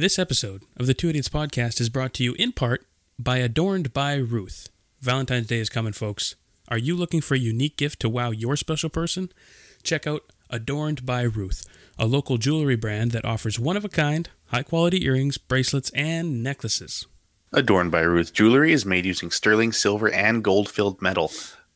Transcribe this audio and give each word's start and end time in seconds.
This 0.00 0.18
episode 0.18 0.62
of 0.78 0.86
the 0.86 0.94
Two 0.94 1.10
Idiots 1.10 1.28
podcast 1.28 1.78
is 1.78 1.90
brought 1.90 2.14
to 2.14 2.24
you 2.24 2.32
in 2.38 2.52
part 2.52 2.86
by 3.18 3.36
Adorned 3.36 3.92
by 3.92 4.14
Ruth. 4.14 4.70
Valentine's 5.02 5.48
Day 5.48 5.58
is 5.58 5.68
coming, 5.68 5.92
folks. 5.92 6.36
Are 6.68 6.78
you 6.78 6.96
looking 6.96 7.20
for 7.20 7.34
a 7.34 7.38
unique 7.38 7.76
gift 7.76 8.00
to 8.00 8.08
wow 8.08 8.30
your 8.30 8.56
special 8.56 8.88
person? 8.88 9.30
Check 9.82 10.06
out 10.06 10.22
Adorned 10.48 11.04
by 11.04 11.20
Ruth, 11.24 11.66
a 11.98 12.06
local 12.06 12.38
jewelry 12.38 12.76
brand 12.76 13.10
that 13.10 13.26
offers 13.26 13.58
one 13.58 13.76
of 13.76 13.84
a 13.84 13.90
kind, 13.90 14.30
high 14.46 14.62
quality 14.62 15.04
earrings, 15.04 15.36
bracelets, 15.36 15.90
and 15.90 16.42
necklaces. 16.42 17.06
Adorned 17.52 17.92
by 17.92 18.00
Ruth 18.00 18.32
jewelry 18.32 18.72
is 18.72 18.86
made 18.86 19.04
using 19.04 19.30
sterling 19.30 19.70
silver 19.70 20.10
and 20.10 20.42
gold 20.42 20.70
filled 20.70 21.02
metal. 21.02 21.30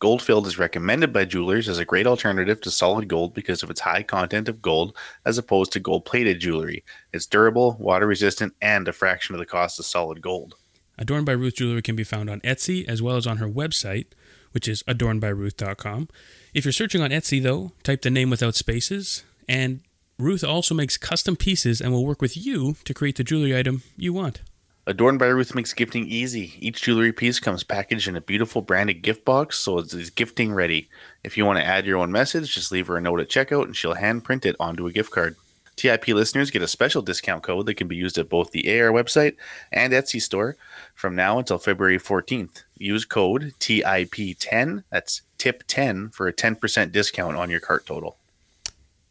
Gold 0.04 0.20
filled 0.20 0.46
is 0.46 0.58
recommended 0.58 1.14
by 1.14 1.24
jewelers 1.24 1.66
as 1.66 1.78
a 1.78 1.84
great 1.86 2.06
alternative 2.06 2.60
to 2.60 2.70
solid 2.70 3.08
gold 3.08 3.32
because 3.32 3.62
of 3.62 3.70
its 3.70 3.80
high 3.80 4.02
content 4.02 4.50
of 4.50 4.60
gold 4.60 4.94
as 5.24 5.38
opposed 5.38 5.72
to 5.72 5.80
gold 5.80 6.04
plated 6.04 6.40
jewelry. 6.40 6.84
It's 7.14 7.24
durable, 7.24 7.78
water 7.80 8.06
resistant, 8.06 8.52
and 8.60 8.86
a 8.86 8.92
fraction 8.92 9.34
of 9.34 9.38
the 9.38 9.46
cost 9.46 9.78
of 9.78 9.86
solid 9.86 10.20
gold. 10.20 10.56
Adorned 10.98 11.24
by 11.24 11.32
Ruth 11.32 11.54
jewelry 11.54 11.80
can 11.80 11.96
be 11.96 12.04
found 12.04 12.28
on 12.28 12.42
Etsy 12.42 12.86
as 12.86 13.00
well 13.00 13.16
as 13.16 13.26
on 13.26 13.38
her 13.38 13.48
website, 13.48 14.08
which 14.52 14.68
is 14.68 14.82
adornedbyruth.com. 14.82 16.10
If 16.52 16.66
you're 16.66 16.72
searching 16.72 17.00
on 17.00 17.08
Etsy, 17.08 17.42
though, 17.42 17.72
type 17.82 18.02
the 18.02 18.10
name 18.10 18.28
without 18.28 18.56
spaces. 18.56 19.24
And 19.48 19.80
Ruth 20.18 20.44
also 20.44 20.74
makes 20.74 20.98
custom 20.98 21.34
pieces 21.34 21.80
and 21.80 21.92
will 21.92 22.04
work 22.04 22.20
with 22.20 22.36
you 22.36 22.76
to 22.84 22.92
create 22.92 23.16
the 23.16 23.24
jewelry 23.24 23.56
item 23.56 23.82
you 23.96 24.12
want. 24.12 24.42
Adorned 24.86 25.18
by 25.18 25.28
Ruth 25.28 25.54
makes 25.54 25.72
gifting 25.72 26.06
easy. 26.06 26.52
Each 26.60 26.82
jewelry 26.82 27.10
piece 27.10 27.40
comes 27.40 27.64
packaged 27.64 28.06
in 28.06 28.16
a 28.16 28.20
beautiful 28.20 28.60
branded 28.60 29.00
gift 29.00 29.24
box, 29.24 29.58
so 29.58 29.78
it's 29.78 30.10
gifting 30.10 30.52
ready. 30.52 30.90
If 31.22 31.38
you 31.38 31.46
want 31.46 31.58
to 31.58 31.64
add 31.64 31.86
your 31.86 31.96
own 31.96 32.12
message, 32.12 32.52
just 32.52 32.70
leave 32.70 32.88
her 32.88 32.98
a 32.98 33.00
note 33.00 33.20
at 33.20 33.30
checkout 33.30 33.64
and 33.64 33.74
she'll 33.74 33.94
hand 33.94 34.24
print 34.24 34.44
it 34.44 34.56
onto 34.60 34.86
a 34.86 34.92
gift 34.92 35.10
card. 35.10 35.36
TIP 35.76 36.08
listeners 36.08 36.50
get 36.50 36.60
a 36.60 36.68
special 36.68 37.00
discount 37.00 37.42
code 37.42 37.64
that 37.64 37.74
can 37.74 37.88
be 37.88 37.96
used 37.96 38.18
at 38.18 38.28
both 38.28 38.50
the 38.50 38.78
AR 38.78 38.90
website 38.90 39.36
and 39.72 39.94
Etsy 39.94 40.20
store 40.20 40.54
from 40.94 41.16
now 41.16 41.38
until 41.38 41.56
February 41.56 41.98
14th. 41.98 42.64
Use 42.76 43.06
code 43.06 43.54
TIP10, 43.60 44.84
that's 44.90 45.22
tip 45.38 45.64
10 45.66 46.10
for 46.10 46.28
a 46.28 46.32
10% 46.32 46.92
discount 46.92 47.38
on 47.38 47.48
your 47.48 47.60
cart 47.60 47.86
total. 47.86 48.18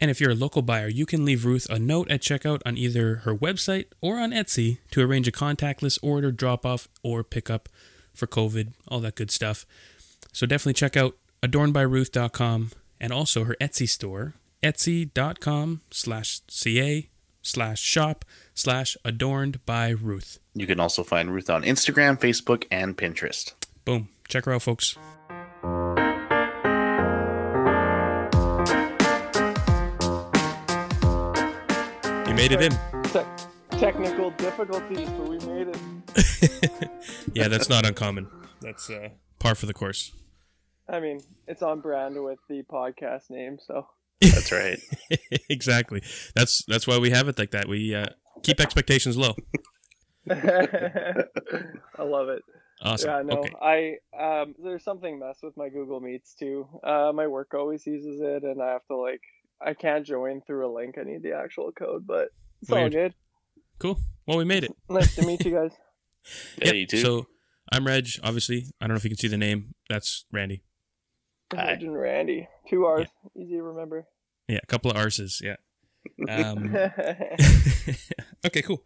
And 0.03 0.11
if 0.11 0.19
you're 0.19 0.31
a 0.31 0.35
local 0.35 0.61
buyer, 0.61 0.89
you 0.89 1.05
can 1.05 1.23
leave 1.23 1.45
Ruth 1.45 1.65
a 1.69 1.79
note 1.79 2.11
at 2.11 2.19
checkout 2.19 2.61
on 2.65 2.77
either 2.77 3.21
her 3.23 3.33
website 3.33 3.85
or 4.01 4.19
on 4.19 4.31
Etsy 4.31 4.79
to 4.91 5.01
arrange 5.01 5.29
a 5.29 5.31
contactless 5.31 5.97
order, 6.03 6.29
drop 6.29 6.65
off, 6.65 6.89
or 7.03 7.23
pickup 7.23 7.69
for 8.13 8.27
COVID, 8.27 8.73
all 8.89 8.99
that 8.99 9.15
good 9.15 9.31
stuff. 9.31 9.65
So 10.33 10.45
definitely 10.45 10.73
check 10.73 10.97
out 10.97 11.15
adornedbyruth.com 11.41 12.71
and 12.99 13.13
also 13.13 13.45
her 13.45 13.55
Etsy 13.61 13.87
store, 13.87 14.33
etsy.com 14.61 15.83
slash 15.89 16.41
ca 16.49 17.09
slash 17.41 17.81
shop 17.81 18.25
slash 18.53 18.97
adorned 19.05 19.65
by 19.65 19.87
Ruth. 19.87 20.37
You 20.53 20.67
can 20.67 20.81
also 20.81 21.05
find 21.05 21.33
Ruth 21.33 21.49
on 21.49 21.63
Instagram, 21.63 22.19
Facebook, 22.19 22.65
and 22.69 22.97
Pinterest. 22.97 23.53
Boom. 23.85 24.09
Check 24.27 24.43
her 24.43 24.51
out, 24.51 24.63
folks. 24.63 24.97
You 32.34 32.38
made 32.38 32.52
it 32.52 32.64
in. 32.64 32.72
Te- 33.03 33.78
technical 33.78 34.31
difficulties, 34.31 35.08
but 35.08 35.30
we 35.30 35.38
made 35.45 35.67
it. 35.67 36.89
yeah, 37.36 37.48
that's 37.48 37.70
not 37.70 37.86
uncommon. 37.86 38.28
That's 38.59 38.89
uh, 38.89 39.09
par 39.38 39.53
for 39.53 39.67
the 39.67 39.73
course. 39.76 40.14
I 40.89 41.00
mean, 41.00 41.22
it's 41.48 41.61
on 41.61 41.80
brand 41.80 42.16
with 42.23 42.39
the 42.50 42.64
podcast 42.64 43.30
name, 43.30 43.59
so. 43.64 43.86
That's 44.20 44.52
right. 44.52 44.80
exactly. 45.48 46.02
That's 46.34 46.66
that's 46.66 46.88
why 46.88 46.98
we 46.98 47.11
have 47.11 47.28
it 47.28 47.38
like 47.38 47.52
that. 47.52 47.67
We 47.67 47.94
uh, 47.94 48.08
keep 48.42 48.59
expectations 48.59 49.16
low. 49.16 49.36
I 50.31 51.26
love 52.00 52.30
it. 52.30 52.42
Awesome. 52.81 53.09
Yeah, 53.09 53.22
no, 53.22 53.42
Okay. 53.42 54.00
I 54.17 54.42
um, 54.42 54.56
there's 54.58 54.84
something 54.84 55.20
mess 55.20 55.38
with 55.44 55.56
my 55.56 55.70
Google 55.70 56.00
Meets 56.00 56.34
too. 56.34 56.67
Uh, 56.84 57.11
my 57.14 57.27
work 57.27 57.54
always 57.54 57.86
uses 57.86 58.20
it, 58.22 58.42
and 58.42 58.60
I 58.60 58.72
have 58.72 58.88
to 58.88 58.95
like, 58.95 59.22
I 59.65 59.73
can't 59.73 60.05
join 60.05 60.41
through 60.41 60.67
a 60.67 60.71
link. 60.73 60.97
I 60.99 61.03
need 61.03 61.23
the 61.23 61.33
actual 61.33 61.71
code, 61.71 62.05
but 62.05 62.29
it's 62.61 62.71
all 62.71 62.89
good. 62.89 63.13
Cool. 63.79 63.99
Well, 64.27 64.37
we 64.37 64.45
made 64.45 64.63
it. 64.63 64.75
Nice 64.89 65.15
to 65.15 65.25
meet 65.25 65.43
you 65.45 65.51
guys. 65.51 65.71
Yeah, 66.57 66.67
Yep. 66.67 66.75
you 66.75 66.87
too. 66.87 66.97
So 67.01 67.27
I'm 67.71 67.85
Reg. 67.85 68.07
Obviously, 68.23 68.67
I 68.79 68.85
don't 68.87 68.91
know 68.93 68.97
if 68.97 69.03
you 69.03 69.09
can 69.09 69.17
see 69.17 69.27
the 69.27 69.37
name. 69.37 69.73
That's 69.89 70.25
Randy. 70.31 70.63
Hi. 71.53 71.71
Reg 71.71 71.83
and 71.83 71.99
Randy, 71.99 72.47
two 72.69 72.85
R's, 72.85 73.07
easy 73.35 73.55
to 73.55 73.61
remember. 73.63 74.07
Yeah, 74.47 74.59
a 74.63 74.65
couple 74.67 74.89
of 74.91 74.95
R's. 74.97 75.41
Yeah. 75.43 75.55
Um, 76.30 76.73
okay, 78.45 78.61
cool. 78.61 78.83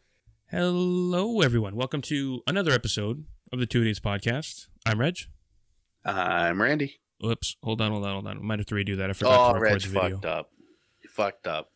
Hello, 0.49 1.41
everyone. 1.41 1.75
Welcome 1.75 2.01
to 2.03 2.41
another 2.47 2.71
episode 2.71 3.25
of 3.53 3.59
the 3.59 3.65
Two 3.67 3.83
Days 3.83 3.99
podcast. 3.99 4.67
I'm 4.85 4.99
Reg. 4.99 5.17
I'm 6.05 6.59
Randy. 6.61 7.01
Whoops. 7.21 7.55
Hold 7.63 7.81
on, 7.81 7.91
hold 7.91 8.05
on, 8.05 8.13
hold 8.13 8.27
on. 8.27 8.43
Might 8.45 8.59
have 8.59 8.65
to 8.67 8.75
redo 8.75 8.97
that. 8.97 9.09
I 9.09 9.13
forgot 9.13 9.49
Oh, 9.49 9.53
to 9.53 9.59
record 9.59 9.73
Reg 9.73 9.81
the 9.83 9.87
video. 9.89 10.09
fucked 10.17 10.25
up. 10.25 10.51
You 11.17 11.23
fucked 11.23 11.47
up. 11.47 11.71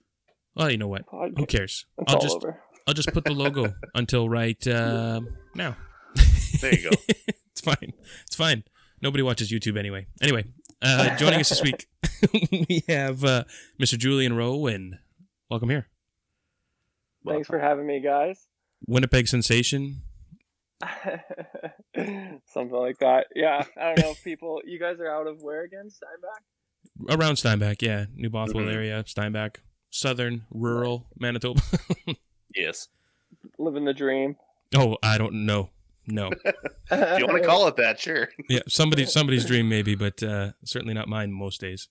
Well, 0.56 0.69
you 0.69 0.78
know 0.78 0.88
what? 0.88 1.06
Podcast. 1.07 1.38
Who 1.38 1.46
cares? 1.46 1.85
It's 1.97 2.12
I'll 2.12 2.18
all 2.18 2.22
just 2.22 2.35
over. 2.38 2.62
I'll 2.88 2.94
just 2.94 3.13
put 3.13 3.25
the 3.25 3.34
logo 3.34 3.74
until 3.96 4.29
right 4.29 4.66
um 4.68 5.28
now. 5.56 5.78
There 6.62 6.74
you 6.74 6.90
go. 6.90 6.97
it's 7.51 7.62
fine. 7.62 7.94
It's 8.28 8.35
fine. 8.35 8.63
Nobody 9.01 9.24
watches 9.24 9.51
YouTube 9.51 9.78
anyway. 9.78 10.07
Anyway, 10.22 10.46
uh, 10.81 11.16
joining 11.18 11.40
us 11.40 11.50
this 11.50 11.63
week, 11.63 11.88
we 12.31 12.84
have 12.88 13.24
uh, 13.24 13.46
Mr. 13.81 13.97
Julian 13.97 14.35
Rowe, 14.35 14.57
welcome 15.50 15.69
here. 15.69 15.88
Thanks 17.25 17.47
for 17.47 17.57
having 17.57 17.88
me, 17.88 18.00
guys. 18.00 18.47
Winnipeg 18.85 19.28
sensation. 19.28 20.01
Something 21.96 22.78
like 22.78 23.00
that. 23.00 23.28
Yeah, 23.35 23.63
I 23.75 23.96
don't 23.96 24.00
know 24.00 24.12
if 24.12 24.24
people. 24.24 24.62
You 24.66 24.80
guys 24.80 25.00
are 25.00 25.09
out 25.09 25.25
of 25.25 25.41
where 25.41 25.63
again? 25.63 25.90
Steinbach. 25.90 26.44
Around 27.09 27.38
Steinbach, 27.38 27.81
yeah. 27.81 28.06
New 28.16 28.30
Bothwell 28.30 28.66
Mhm. 28.66 28.74
area, 28.74 29.03
Steinbach. 29.08 29.59
Southern, 29.90 30.46
rural 30.52 31.08
Manitoba. 31.19 31.62
Yes. 32.56 32.90
Living 33.58 33.86
the 33.86 33.94
dream. 33.94 34.36
oh, 34.75 34.97
I 35.02 35.18
don't 35.18 35.46
know. 35.46 35.69
No. 36.06 36.30
If 36.92 37.19
you 37.19 37.25
want 37.25 37.42
to 37.42 37.47
call 37.47 37.68
it 37.69 37.78
that, 37.78 37.97
sure. 38.00 38.28
Yeah, 38.50 38.59
somebody 38.68 39.06
somebody's 39.06 39.46
dream 39.46 39.69
maybe, 39.69 39.96
but 39.96 40.22
uh, 40.22 40.52
certainly 40.66 40.94
not 40.94 41.08
mine 41.08 41.31
most 41.31 41.62
days. 41.62 41.88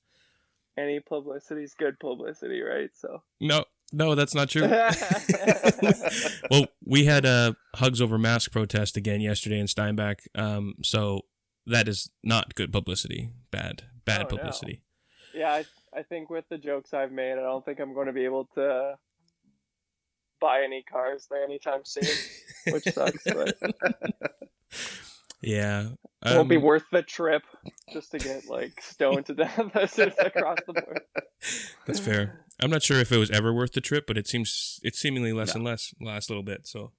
Any 0.76 1.00
publicity's 1.00 1.72
good 1.74 1.98
publicity, 1.98 2.60
right? 2.60 2.90
So. 2.94 3.22
No, 3.40 3.64
no, 3.92 4.14
that's 4.14 4.34
not 4.34 4.50
true. 4.50 4.68
well, 6.50 6.66
we 6.84 7.06
had 7.06 7.24
a 7.24 7.56
hugs 7.76 8.00
over 8.02 8.18
mask 8.18 8.52
protest 8.52 8.96
again 8.98 9.20
yesterday 9.22 9.58
in 9.58 9.66
Steinbach. 9.66 10.18
Um, 10.34 10.74
so 10.82 11.22
that 11.66 11.88
is 11.88 12.10
not 12.22 12.54
good 12.54 12.72
publicity. 12.72 13.30
Bad, 13.50 13.82
bad 14.04 14.20
Oh, 14.20 14.22
no. 14.22 14.28
publicity. 14.36 14.82
yeah, 15.34 15.52
I, 15.52 15.64
I 15.98 16.02
think 16.02 16.30
with 16.30 16.44
the 16.48 16.58
jokes 16.58 16.92
I've 16.94 17.12
made, 17.12 17.32
I 17.32 17.42
don't 17.42 17.64
think 17.64 17.80
I'm 17.80 17.94
going 17.94 18.06
to 18.06 18.12
be 18.12 18.24
able 18.24 18.46
to 18.54 18.94
buy 20.40 20.62
any 20.64 20.82
cars 20.82 21.26
there 21.30 21.44
anytime 21.44 21.80
soon, 21.84 22.04
which 22.72 22.84
sucks. 22.84 23.24
But 23.24 23.56
Yeah, 25.42 25.88
it 26.24 26.36
won't 26.36 26.50
be 26.50 26.56
um, 26.58 26.62
worth 26.62 26.84
the 26.92 27.02
trip 27.02 27.42
just 27.92 28.10
to 28.10 28.18
get 28.18 28.46
like 28.46 28.78
stoned 28.82 29.26
to 29.26 29.34
death 29.34 29.58
across 29.58 30.58
the 30.66 30.72
board. 30.74 31.00
That's 31.86 31.98
fair. 32.00 32.44
I'm 32.62 32.70
not 32.70 32.82
sure 32.82 32.98
if 32.98 33.10
it 33.10 33.16
was 33.16 33.30
ever 33.30 33.52
worth 33.54 33.72
the 33.72 33.80
trip, 33.80 34.06
but 34.06 34.18
it 34.18 34.26
seems 34.28 34.80
it's 34.82 34.98
seemingly 34.98 35.32
less 35.32 35.54
No. 35.54 35.60
and 35.60 35.64
less 35.64 35.94
last 36.00 36.28
little 36.28 36.42
bit. 36.42 36.66
So 36.66 36.92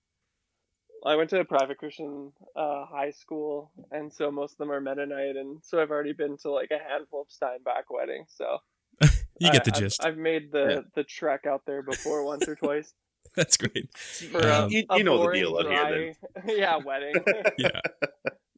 I 1.05 1.15
went 1.15 1.29
to 1.31 1.39
a 1.39 1.45
private 1.45 1.77
Christian 1.77 2.31
uh, 2.55 2.85
high 2.85 3.11
school, 3.11 3.71
and 3.91 4.11
so 4.13 4.31
most 4.31 4.53
of 4.53 4.57
them 4.59 4.71
are 4.71 4.81
Mennonite, 4.81 5.35
and 5.35 5.59
so 5.63 5.81
I've 5.81 5.89
already 5.91 6.13
been 6.13 6.37
to 6.43 6.51
like 6.51 6.71
a 6.71 6.77
handful 6.91 7.21
of 7.21 7.27
Steinbach 7.29 7.89
weddings. 7.89 8.31
So 8.35 8.57
you 9.39 9.51
get 9.51 9.63
the 9.65 9.71
I- 9.71 9.75
I've- 9.75 9.79
gist. 9.85 10.05
I've, 10.05 10.17
made 10.17 10.51
the 10.51 10.65
Yeah. 10.69 10.79
the 10.95 11.03
trek 11.03 11.45
out 11.47 11.63
there 11.65 11.81
before 11.81 12.23
once 12.25 12.47
or 12.47 12.55
twice. 12.55 12.93
That's 13.35 13.55
great. 13.57 13.87
For 13.97 14.39
Um, 14.47 14.65
a, 14.65 14.69
you- 14.69 14.85
a 14.89 14.97
you 14.97 15.03
know 15.03 15.23
the 15.25 15.31
deal 15.31 15.57
out 15.57 15.65
here, 15.67 16.13
dry- 16.45 16.53
yeah, 16.55 16.77
wedding. 16.77 17.15
Yeah, 17.57 17.79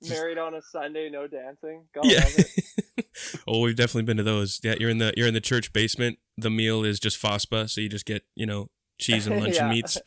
Married 0.09 0.37
on 0.37 0.53
a 0.55 0.61
Sunday, 0.61 1.09
no 1.09 1.27
dancing. 1.27 1.85
God 1.95 2.03
yeah. 2.05 2.23
love 2.25 2.33
it. 2.37 3.05
oh, 3.47 3.61
we've 3.61 3.75
definitely 3.75 4.03
been 4.03 4.17
to 4.17 4.23
those. 4.23 4.59
Yeah, 4.63 4.75
you're 4.79 4.89
in 4.89 4.97
the 4.97 5.13
you're 5.15 5.27
in 5.27 5.33
the 5.33 5.39
church 5.41 5.71
basement. 5.71 6.17
The 6.37 6.49
meal 6.49 6.83
is 6.83 6.99
just 6.99 7.17
Faspa, 7.17 7.69
so 7.69 7.79
you 7.79 7.87
just 7.87 8.05
get 8.05 8.23
you 8.35 8.45
know 8.45 8.69
cheese 8.99 9.27
and 9.27 9.37
luncheon 9.39 9.67
Yeah. 9.67 9.69
meats, 9.69 9.97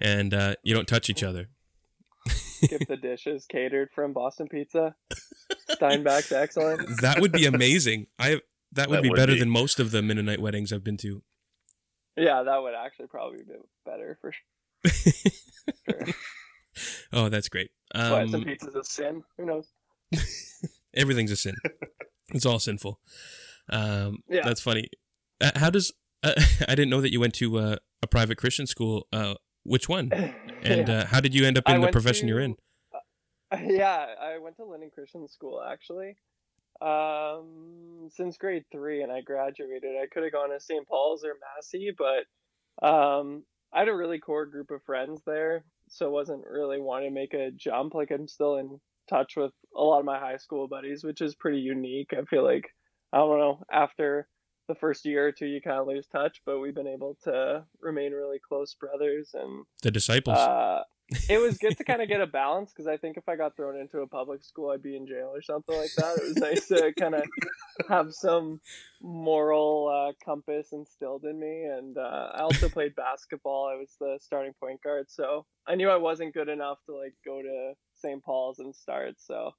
and 0.00 0.32
uh, 0.34 0.54
you 0.62 0.72
don't 0.74 0.86
touch 0.86 1.10
each 1.10 1.22
other. 1.24 1.48
Skip 2.64 2.86
the 2.88 2.96
dishes 2.96 3.46
catered 3.46 3.90
from 3.94 4.12
Boston 4.12 4.48
Pizza. 4.48 4.94
Steinbach's 5.70 6.32
excellent. 6.32 6.88
That 7.02 7.20
would 7.20 7.32
be 7.32 7.46
amazing. 7.46 8.06
I 8.18 8.40
that 8.72 8.88
would 8.88 8.98
That 8.98 9.02
be 9.02 9.08
would 9.10 9.16
better 9.16 9.32
be. 9.34 9.38
than 9.40 9.50
most 9.50 9.80
of 9.80 9.90
the 9.90 10.02
Mennonite 10.02 10.40
weddings 10.40 10.72
I've 10.72 10.84
been 10.84 10.96
to. 10.98 11.22
Yeah, 12.16 12.42
that 12.42 12.62
would 12.62 12.74
actually 12.74 13.06
probably 13.08 13.38
be 13.44 13.54
better 13.86 14.18
for 14.20 14.32
sure. 14.32 16.06
oh, 17.12 17.28
that's 17.28 17.48
great. 17.48 17.70
But 17.92 18.28
some 18.30 18.40
Um, 18.40 18.44
pizza's 18.44 18.74
a 18.74 18.84
sin. 18.84 19.22
Who 19.36 19.46
knows? 19.46 19.68
everything's 20.94 21.30
a 21.30 21.36
sin. 21.36 21.54
it's 22.34 22.46
all 22.46 22.58
sinful. 22.58 23.00
Um, 23.68 24.22
Yeah. 24.28 24.42
That's 24.44 24.60
funny. 24.60 24.88
Uh, 25.40 25.52
how 25.56 25.70
does 25.70 25.92
uh, 26.22 26.34
I 26.68 26.74
didn't 26.74 26.90
know 26.90 27.00
that 27.00 27.12
you 27.12 27.20
went 27.20 27.34
to 27.34 27.58
uh, 27.58 27.76
a 28.02 28.06
private 28.06 28.36
Christian 28.38 28.66
school. 28.66 29.06
Uh, 29.66 29.70
Which 29.70 29.88
one? 29.88 30.10
And 30.62 30.88
Yeah. 30.88 30.98
uh, 31.00 31.06
how 31.06 31.20
did 31.20 31.34
you 31.34 31.46
end 31.46 31.56
up 31.56 31.64
I 31.66 31.74
in 31.74 31.80
the 31.80 31.86
went 31.86 31.92
profession 31.92 32.28
you're 32.28 32.38
to- 32.40 32.44
in? 32.44 32.56
yeah, 33.76 34.06
I 34.20 34.36
went 34.38 34.56
to 34.56 34.64
Linden 34.64 34.90
Christian 34.90 35.26
School 35.26 35.62
actually. 35.62 36.16
Um, 36.82 38.08
since 38.10 38.36
grade 38.38 38.64
three, 38.72 39.02
and 39.02 39.10
I 39.12 39.20
graduated. 39.20 39.90
I 40.02 40.06
could 40.06 40.22
have 40.22 40.32
gone 40.32 40.50
to 40.50 40.60
St. 40.60 40.86
Paul's 40.88 41.24
or 41.24 41.34
Massey, 41.56 41.94
but 41.96 42.86
um, 42.86 43.44
I 43.72 43.80
had 43.80 43.88
a 43.88 43.94
really 43.94 44.18
core 44.18 44.46
group 44.46 44.70
of 44.70 44.82
friends 44.84 45.20
there, 45.26 45.64
so 45.88 46.10
wasn't 46.10 46.44
really 46.46 46.80
wanting 46.80 47.10
to 47.10 47.14
make 47.14 47.34
a 47.34 47.50
jump. 47.50 47.94
Like 47.94 48.10
I'm 48.10 48.28
still 48.28 48.56
in 48.56 48.80
touch 49.10 49.34
with 49.36 49.52
a 49.76 49.80
lot 49.82 49.98
of 50.00 50.04
my 50.06 50.18
high 50.18 50.38
school 50.38 50.68
buddies, 50.68 51.04
which 51.04 51.20
is 51.20 51.34
pretty 51.34 51.58
unique. 51.60 52.10
I 52.12 52.22
feel 52.24 52.44
like 52.44 52.64
I 53.12 53.18
don't 53.18 53.38
know 53.38 53.62
after 53.70 54.26
the 54.70 54.78
first 54.80 55.04
year 55.04 55.26
or 55.26 55.32
two, 55.32 55.46
you 55.46 55.60
kind 55.60 55.78
of 55.78 55.86
lose 55.86 56.06
touch, 56.06 56.40
but 56.46 56.60
we've 56.60 56.74
been 56.74 56.86
able 56.86 57.16
to 57.24 57.64
remain 57.80 58.12
really 58.12 58.38
close 58.38 58.74
brothers 58.74 59.30
and 59.34 59.64
The 59.82 59.90
disciples. 59.90 60.38
uh, 60.38 60.82
it 61.28 61.38
was 61.38 61.58
good 61.58 61.76
to 61.76 61.82
kind 61.84 62.00
of 62.00 62.08
get 62.14 62.20
a 62.20 62.26
balance 62.26 62.70
because 62.72 62.86
I 62.86 62.96
think 62.96 63.16
if 63.16 63.28
I 63.28 63.34
got 63.34 63.56
thrown 63.56 63.76
into 63.76 63.98
a 64.00 64.06
public 64.06 64.44
school, 64.44 64.70
I'd 64.70 64.82
be 64.82 64.96
in 64.96 65.06
jail 65.08 65.32
or 65.34 65.42
something 65.42 65.76
like 65.76 65.90
that. 65.96 66.16
It 66.18 66.22
was 66.28 66.36
nice 66.36 66.68
to 66.68 66.92
kind 66.98 67.16
of 67.16 67.24
have 67.88 68.12
some 68.14 68.60
moral 69.02 69.88
uh, 69.88 70.12
compass 70.24 70.68
instilled 70.72 71.24
in 71.24 71.38
me. 71.40 71.64
And 71.64 71.98
uh, 71.98 72.30
I 72.34 72.40
also 72.42 72.68
played 72.76 72.94
basketball. 72.94 73.66
I 73.66 73.76
was 73.76 73.96
the 74.00 74.18
starting 74.22 74.52
point 74.60 74.82
guard, 74.82 75.06
so 75.10 75.46
I 75.66 75.74
knew 75.74 75.90
I 75.90 75.96
wasn't 75.96 76.34
good 76.34 76.48
enough 76.48 76.78
to 76.86 76.94
like 76.96 77.14
go 77.24 77.42
to 77.42 77.72
St. 77.96 78.22
Paul's 78.22 78.60
and 78.60 78.74
start. 78.74 79.16
So 79.18 79.50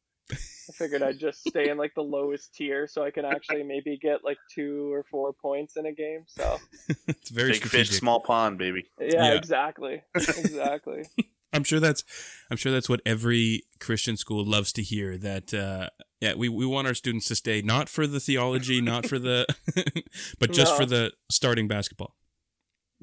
I 0.71 0.83
figured 0.83 1.03
I'd 1.03 1.19
just 1.19 1.47
stay 1.47 1.69
in 1.69 1.77
like 1.77 1.93
the 1.95 2.01
lowest 2.03 2.53
tier 2.55 2.87
so 2.87 3.03
I 3.03 3.11
can 3.11 3.25
actually 3.25 3.63
maybe 3.63 3.97
get 3.97 4.23
like 4.23 4.37
two 4.53 4.91
or 4.93 5.03
four 5.03 5.33
points 5.33 5.75
in 5.77 5.85
a 5.85 5.91
game. 5.91 6.23
So 6.27 6.57
it's 7.07 7.29
very 7.29 7.51
Big 7.51 7.63
fish, 7.63 7.89
small 7.91 8.19
pond, 8.21 8.57
baby. 8.57 8.89
yeah, 8.99 9.31
Yeah. 9.31 9.33
exactly, 9.33 10.03
exactly. 10.15 11.03
I'm 11.53 11.63
sure 11.65 11.81
that's 11.81 12.03
I'm 12.49 12.55
sure 12.57 12.71
that's 12.71 12.87
what 12.87 13.01
every 13.05 13.63
Christian 13.81 14.15
school 14.15 14.45
loves 14.45 14.71
to 14.73 14.81
hear. 14.81 15.17
That 15.17 15.53
uh, 15.53 15.89
yeah, 16.21 16.35
we, 16.35 16.47
we 16.47 16.65
want 16.65 16.87
our 16.87 16.93
students 16.93 17.27
to 17.27 17.35
stay 17.35 17.61
not 17.61 17.89
for 17.89 18.07
the 18.07 18.21
theology, 18.21 18.79
not 18.81 19.05
for 19.05 19.19
the, 19.19 19.45
but 20.39 20.53
just 20.53 20.71
No. 20.73 20.77
for 20.77 20.85
the 20.85 21.11
starting 21.29 21.67
basketball. 21.67 22.15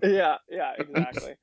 yeah 0.03 0.37
yeah 0.49 0.73
exactly 0.79 1.35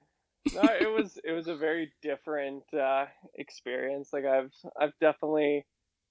no 0.54 0.64
it 0.80 0.90
was 0.92 1.20
it 1.24 1.32
was 1.34 1.48
a 1.48 1.56
very 1.56 1.92
different 2.02 2.64
uh 2.74 3.06
experience 3.36 4.10
like 4.14 4.24
i've 4.26 4.52
i've 4.80 4.94
definitely 5.02 5.66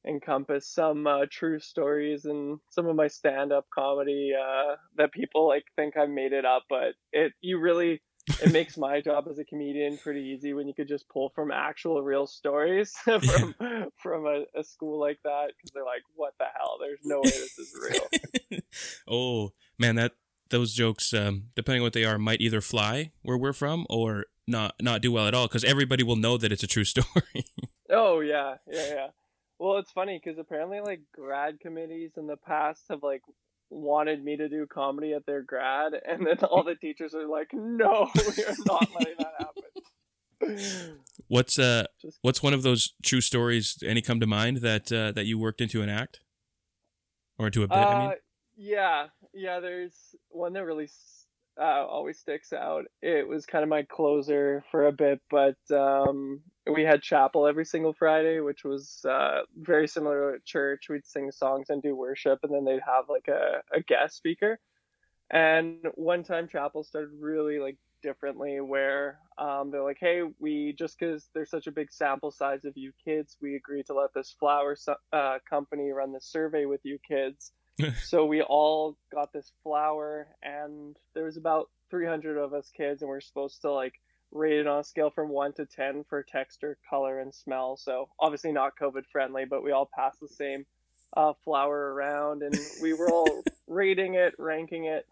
encompassed 0.06 0.74
some 0.74 1.06
uh, 1.06 1.24
true 1.30 1.58
stories 1.58 2.24
and 2.24 2.58
some 2.70 2.86
of 2.86 2.96
my 2.96 3.08
stand-up 3.08 3.66
comedy 3.74 4.32
uh 4.38 4.74
that 4.96 5.12
people 5.12 5.48
like 5.48 5.64
think 5.76 5.96
i 5.96 6.06
made 6.06 6.32
it 6.32 6.44
up 6.44 6.62
but 6.68 6.94
it 7.12 7.32
you 7.40 7.58
really 7.58 8.00
it 8.40 8.52
makes 8.52 8.76
my 8.76 9.00
job 9.00 9.26
as 9.30 9.38
a 9.38 9.44
comedian 9.44 9.96
pretty 9.98 10.20
easy 10.20 10.52
when 10.52 10.66
you 10.66 10.74
could 10.74 10.88
just 10.88 11.08
pull 11.08 11.30
from 11.34 11.50
actual 11.50 12.02
real 12.02 12.26
stories 12.26 12.92
from 13.04 13.54
from 14.02 14.26
a, 14.26 14.44
a 14.58 14.64
school 14.64 15.00
like 15.00 15.18
that 15.24 15.46
because 15.56 15.70
they're 15.72 15.84
like 15.84 16.02
what 16.14 16.34
the 16.38 16.46
hell 16.56 16.76
there's 16.80 17.00
no 17.04 17.16
way 17.16 17.30
this 17.30 17.58
is 17.58 17.74
real 17.82 18.60
oh 19.08 19.52
man, 19.78 19.96
that 19.96 20.12
those 20.50 20.72
jokes, 20.72 21.12
um, 21.12 21.44
depending 21.54 21.80
on 21.80 21.84
what 21.84 21.92
they 21.92 22.04
are, 22.04 22.18
might 22.18 22.40
either 22.40 22.60
fly 22.60 23.12
where 23.22 23.36
we're 23.36 23.52
from 23.52 23.86
or 23.88 24.26
not 24.46 24.74
not 24.80 25.00
do 25.00 25.10
well 25.10 25.26
at 25.26 25.34
all 25.34 25.46
because 25.46 25.64
everybody 25.64 26.02
will 26.02 26.16
know 26.16 26.36
that 26.36 26.52
it's 26.52 26.62
a 26.62 26.66
true 26.66 26.84
story. 26.84 27.44
Oh 27.90 28.20
yeah, 28.20 28.56
yeah, 28.66 28.86
yeah. 28.88 29.06
Well, 29.58 29.78
it's 29.78 29.92
funny 29.92 30.20
because 30.22 30.38
apparently, 30.38 30.80
like 30.80 31.00
grad 31.14 31.60
committees 31.60 32.12
in 32.16 32.26
the 32.26 32.36
past 32.36 32.82
have 32.90 33.02
like 33.02 33.22
wanted 33.70 34.22
me 34.22 34.36
to 34.36 34.48
do 34.48 34.66
comedy 34.66 35.12
at 35.14 35.26
their 35.26 35.42
grad, 35.42 35.92
and 36.08 36.26
then 36.26 36.38
all 36.50 36.64
the 36.64 36.74
teachers 36.74 37.14
are 37.14 37.26
like, 37.26 37.48
"No, 37.52 38.08
we 38.36 38.44
are 38.44 38.54
not 38.66 38.88
letting 38.94 39.14
that 39.18 39.32
happen." 39.38 39.60
what's 41.28 41.58
uh 41.58 41.84
Just- 42.02 42.18
what's 42.22 42.42
one 42.42 42.52
of 42.52 42.62
those 42.62 42.94
true 43.02 43.20
stories? 43.20 43.82
Any 43.86 44.02
come 44.02 44.20
to 44.20 44.26
mind 44.26 44.58
that 44.58 44.92
uh, 44.92 45.12
that 45.12 45.24
you 45.26 45.38
worked 45.38 45.60
into 45.60 45.82
an 45.82 45.88
act 45.88 46.20
or 47.38 47.46
into 47.46 47.62
a 47.62 47.68
bit? 47.68 47.76
I 47.78 47.98
mean, 47.98 48.08
Uh, 48.10 48.14
yeah, 48.56 49.06
yeah. 49.32 49.60
There's 49.60 49.94
one 50.28 50.52
that 50.52 50.64
really 50.64 50.88
uh, 51.58 51.86
always 51.86 52.18
sticks 52.18 52.52
out. 52.52 52.84
It 53.00 53.26
was 53.26 53.46
kind 53.46 53.62
of 53.62 53.68
my 53.70 53.84
closer 53.84 54.64
for 54.70 54.86
a 54.86 54.92
bit, 54.92 55.20
but 55.30 55.56
um, 55.70 56.40
we 56.72 56.82
had 56.82 57.02
chapel 57.02 57.46
every 57.46 57.64
single 57.64 57.92
Friday, 57.92 58.40
which 58.40 58.64
was 58.64 59.04
uh, 59.08 59.42
very 59.56 59.86
similar 59.86 60.32
to 60.38 60.44
church. 60.44 60.88
We'd 60.88 61.06
sing 61.06 61.30
songs 61.30 61.68
and 61.70 61.82
do 61.82 61.94
worship, 61.94 62.40
and 62.42 62.52
then 62.52 62.64
they'd 62.64 62.80
have 62.86 63.08
like 63.08 63.28
a, 63.28 63.62
a 63.72 63.80
guest 63.80 64.16
speaker. 64.16 64.58
And 65.30 65.78
one 65.94 66.22
time, 66.22 66.48
chapel 66.48 66.84
started 66.84 67.10
really 67.18 67.58
like 67.58 67.76
differently, 68.02 68.60
where 68.60 69.18
um, 69.36 69.70
they're 69.70 69.82
like, 69.82 69.98
"Hey, 70.00 70.22
we 70.38 70.74
just 70.78 70.98
because 70.98 71.28
there's 71.34 71.50
such 71.50 71.66
a 71.66 71.72
big 71.72 71.92
sample 71.92 72.30
size 72.30 72.64
of 72.64 72.76
you 72.76 72.92
kids, 73.04 73.36
we 73.40 73.56
agreed 73.56 73.86
to 73.86 73.94
let 73.94 74.14
this 74.14 74.34
flower 74.38 74.76
so- 74.76 74.96
uh, 75.12 75.38
company 75.48 75.90
run 75.90 76.12
the 76.12 76.20
survey 76.20 76.64
with 76.64 76.80
you 76.84 76.98
kids." 77.06 77.52
so 78.04 78.24
we 78.24 78.40
all 78.40 78.96
got 79.12 79.32
this 79.32 79.52
flower, 79.62 80.28
and 80.42 80.96
there 81.14 81.24
was 81.24 81.36
about 81.36 81.68
300 81.90 82.38
of 82.38 82.54
us 82.54 82.70
kids, 82.74 83.02
and 83.02 83.10
we 83.10 83.16
are 83.16 83.20
supposed 83.20 83.60
to 83.62 83.72
like 83.72 83.94
rate 84.34 84.58
it 84.58 84.66
on 84.66 84.80
a 84.80 84.84
scale 84.84 85.10
from 85.10 85.28
one 85.28 85.52
to 85.54 85.64
10 85.64 86.04
for 86.08 86.22
texture, 86.22 86.76
color, 86.90 87.20
and 87.20 87.34
smell. 87.34 87.76
So 87.76 88.08
obviously 88.18 88.52
not 88.52 88.72
COVID 88.80 89.06
friendly, 89.10 89.44
but 89.44 89.62
we 89.62 89.72
all 89.72 89.88
passed 89.94 90.20
the 90.20 90.28
same 90.28 90.66
uh, 91.16 91.32
flower 91.44 91.94
around, 91.94 92.42
and 92.42 92.54
we 92.82 92.92
were 92.92 93.10
all 93.10 93.42
rating 93.68 94.14
it, 94.14 94.34
ranking 94.38 94.86
it, 94.86 95.06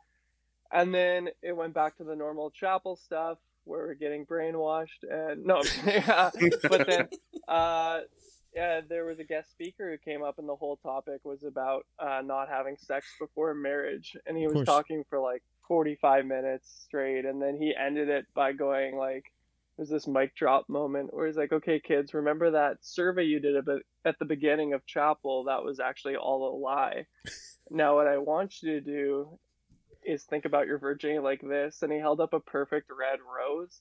and 0.72 0.92
then 0.92 1.28
it 1.42 1.56
went 1.56 1.74
back 1.74 1.96
to 1.98 2.04
the 2.04 2.16
normal 2.16 2.50
chapel 2.50 2.96
stuff 2.96 3.38
where 3.64 3.86
we're 3.86 3.94
getting 3.94 4.26
brainwashed, 4.26 5.04
and 5.08 5.46
no, 5.46 5.62
yeah, 5.86 6.30
but 6.68 6.86
then. 6.86 7.08
Uh, 7.48 8.00
yeah, 8.54 8.82
there 8.86 9.06
was 9.06 9.18
a 9.18 9.24
guest 9.24 9.50
speaker 9.50 9.90
who 9.90 9.96
came 9.96 10.22
up, 10.22 10.38
and 10.38 10.46
the 10.46 10.54
whole 10.54 10.76
topic 10.76 11.20
was 11.24 11.42
about 11.42 11.86
uh, 11.98 12.20
not 12.22 12.50
having 12.50 12.76
sex 12.76 13.06
before 13.18 13.54
marriage, 13.54 14.14
and 14.26 14.36
he 14.36 14.46
was 14.46 14.66
talking 14.66 15.04
for 15.08 15.18
like 15.20 15.42
45 15.72 16.26
minutes 16.26 16.70
straight, 16.84 17.24
and 17.24 17.40
then 17.40 17.56
he 17.56 17.74
ended 17.74 18.10
it 18.10 18.26
by 18.34 18.52
going 18.52 18.94
like, 18.94 19.24
"There's 19.78 19.88
this 19.88 20.06
mic 20.06 20.34
drop 20.34 20.68
moment 20.68 21.14
where 21.14 21.26
he's 21.26 21.38
like, 21.38 21.50
okay, 21.50 21.80
kids, 21.80 22.12
remember 22.12 22.50
that 22.50 22.84
survey 22.84 23.22
you 23.22 23.40
did 23.40 23.56
at 24.04 24.18
the 24.18 24.24
beginning 24.26 24.74
of 24.74 24.84
chapel? 24.84 25.44
That 25.44 25.64
was 25.64 25.80
actually 25.80 26.16
all 26.16 26.46
a 26.46 26.60
lie. 26.60 27.06
now, 27.70 27.94
what 27.96 28.06
I 28.06 28.18
want 28.18 28.62
you 28.62 28.72
to 28.74 28.80
do." 28.82 29.38
Is 30.04 30.24
think 30.24 30.44
about 30.44 30.66
your 30.66 30.78
virginity 30.78 31.20
like 31.20 31.40
this, 31.40 31.82
and 31.82 31.92
he 31.92 31.98
held 31.98 32.20
up 32.20 32.32
a 32.32 32.40
perfect 32.40 32.90
red 32.90 33.18
rose, 33.20 33.80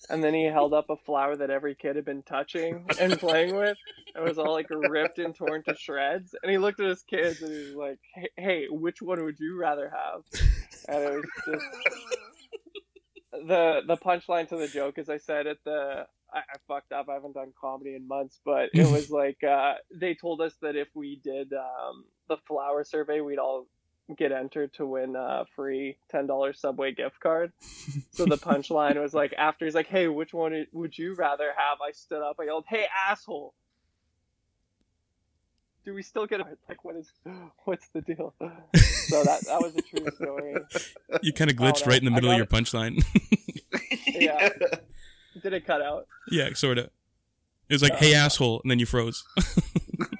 and 0.10 0.22
then 0.22 0.34
he 0.34 0.44
held 0.44 0.74
up 0.74 0.90
a 0.90 0.96
flower 0.96 1.36
that 1.36 1.50
every 1.50 1.74
kid 1.74 1.96
had 1.96 2.04
been 2.04 2.22
touching 2.22 2.86
and 2.98 3.18
playing 3.18 3.54
with, 3.56 3.76
it 4.14 4.20
was 4.22 4.38
all 4.38 4.52
like 4.52 4.66
ripped 4.70 5.18
and 5.18 5.34
torn 5.34 5.62
to 5.64 5.74
shreds. 5.76 6.34
And 6.42 6.50
he 6.50 6.58
looked 6.58 6.80
at 6.80 6.88
his 6.88 7.02
kids 7.02 7.42
and 7.42 7.52
he 7.52 7.66
was 7.66 7.74
like, 7.74 7.98
"Hey, 8.14 8.28
hey 8.36 8.66
which 8.68 9.00
one 9.00 9.24
would 9.24 9.38
you 9.38 9.58
rather 9.58 9.90
have?" 9.90 10.22
And 10.88 11.02
it 11.04 11.10
was 11.10 11.24
just 11.46 11.66
the 13.32 13.80
the 13.86 13.96
punchline 13.96 14.48
to 14.48 14.56
the 14.56 14.68
joke, 14.68 14.98
as 14.98 15.08
I 15.08 15.18
said 15.18 15.46
at 15.46 15.58
the. 15.64 16.06
I, 16.32 16.38
I 16.38 16.58
fucked 16.68 16.92
up. 16.92 17.08
I 17.08 17.14
haven't 17.14 17.34
done 17.34 17.52
comedy 17.60 17.96
in 17.96 18.06
months, 18.06 18.40
but 18.44 18.70
it 18.72 18.86
was 18.86 19.10
like 19.10 19.42
uh, 19.42 19.74
they 19.92 20.14
told 20.14 20.40
us 20.40 20.54
that 20.62 20.76
if 20.76 20.88
we 20.94 21.20
did 21.24 21.52
um, 21.52 22.04
the 22.28 22.36
flower 22.46 22.84
survey, 22.84 23.20
we'd 23.20 23.38
all 23.38 23.66
get 24.16 24.32
entered 24.32 24.72
to 24.74 24.86
win 24.86 25.16
a 25.16 25.44
free 25.56 25.96
ten 26.10 26.26
dollars 26.26 26.58
Subway 26.60 26.92
gift 26.92 27.20
card. 27.20 27.52
So 28.12 28.24
the 28.26 28.36
punchline 28.36 29.00
was 29.00 29.14
like 29.14 29.32
after 29.38 29.64
he's 29.64 29.74
like, 29.74 29.86
"Hey, 29.86 30.06
which 30.08 30.34
one 30.34 30.66
would 30.72 30.96
you 30.98 31.14
rather 31.14 31.50
have?" 31.56 31.78
I 31.86 31.92
stood 31.92 32.22
up. 32.22 32.36
I 32.40 32.44
yelled, 32.44 32.64
"Hey, 32.68 32.86
asshole!" 33.08 33.54
Do 35.84 35.94
we 35.94 36.02
still 36.02 36.26
get 36.26 36.40
a 36.40 36.44
like? 36.68 36.84
What 36.84 36.96
is? 36.96 37.10
What's 37.64 37.88
the 37.88 38.02
deal? 38.02 38.34
So 38.40 39.24
that 39.24 39.40
that 39.46 39.60
was 39.62 39.74
a 39.76 39.82
true 39.82 40.06
story. 40.14 40.54
you 41.22 41.32
kind 41.32 41.50
of 41.50 41.56
glitched 41.56 41.86
right 41.86 41.98
in 41.98 42.04
the 42.04 42.10
middle 42.10 42.30
of 42.30 42.36
your 42.36 42.44
it. 42.44 42.50
punchline. 42.50 43.02
Yeah. 44.06 44.50
Did 45.42 45.52
it 45.54 45.64
cut 45.66 45.80
out? 45.80 46.06
yeah, 46.30 46.52
sort 46.52 46.76
of. 46.78 46.86
It 47.68 47.74
was 47.74 47.82
like, 47.82 47.92
Uh, 47.92 47.96
"Hey, 47.98 48.14
asshole," 48.14 48.60
and 48.62 48.70
then 48.70 48.78
you 48.78 48.84
froze. 48.86 49.24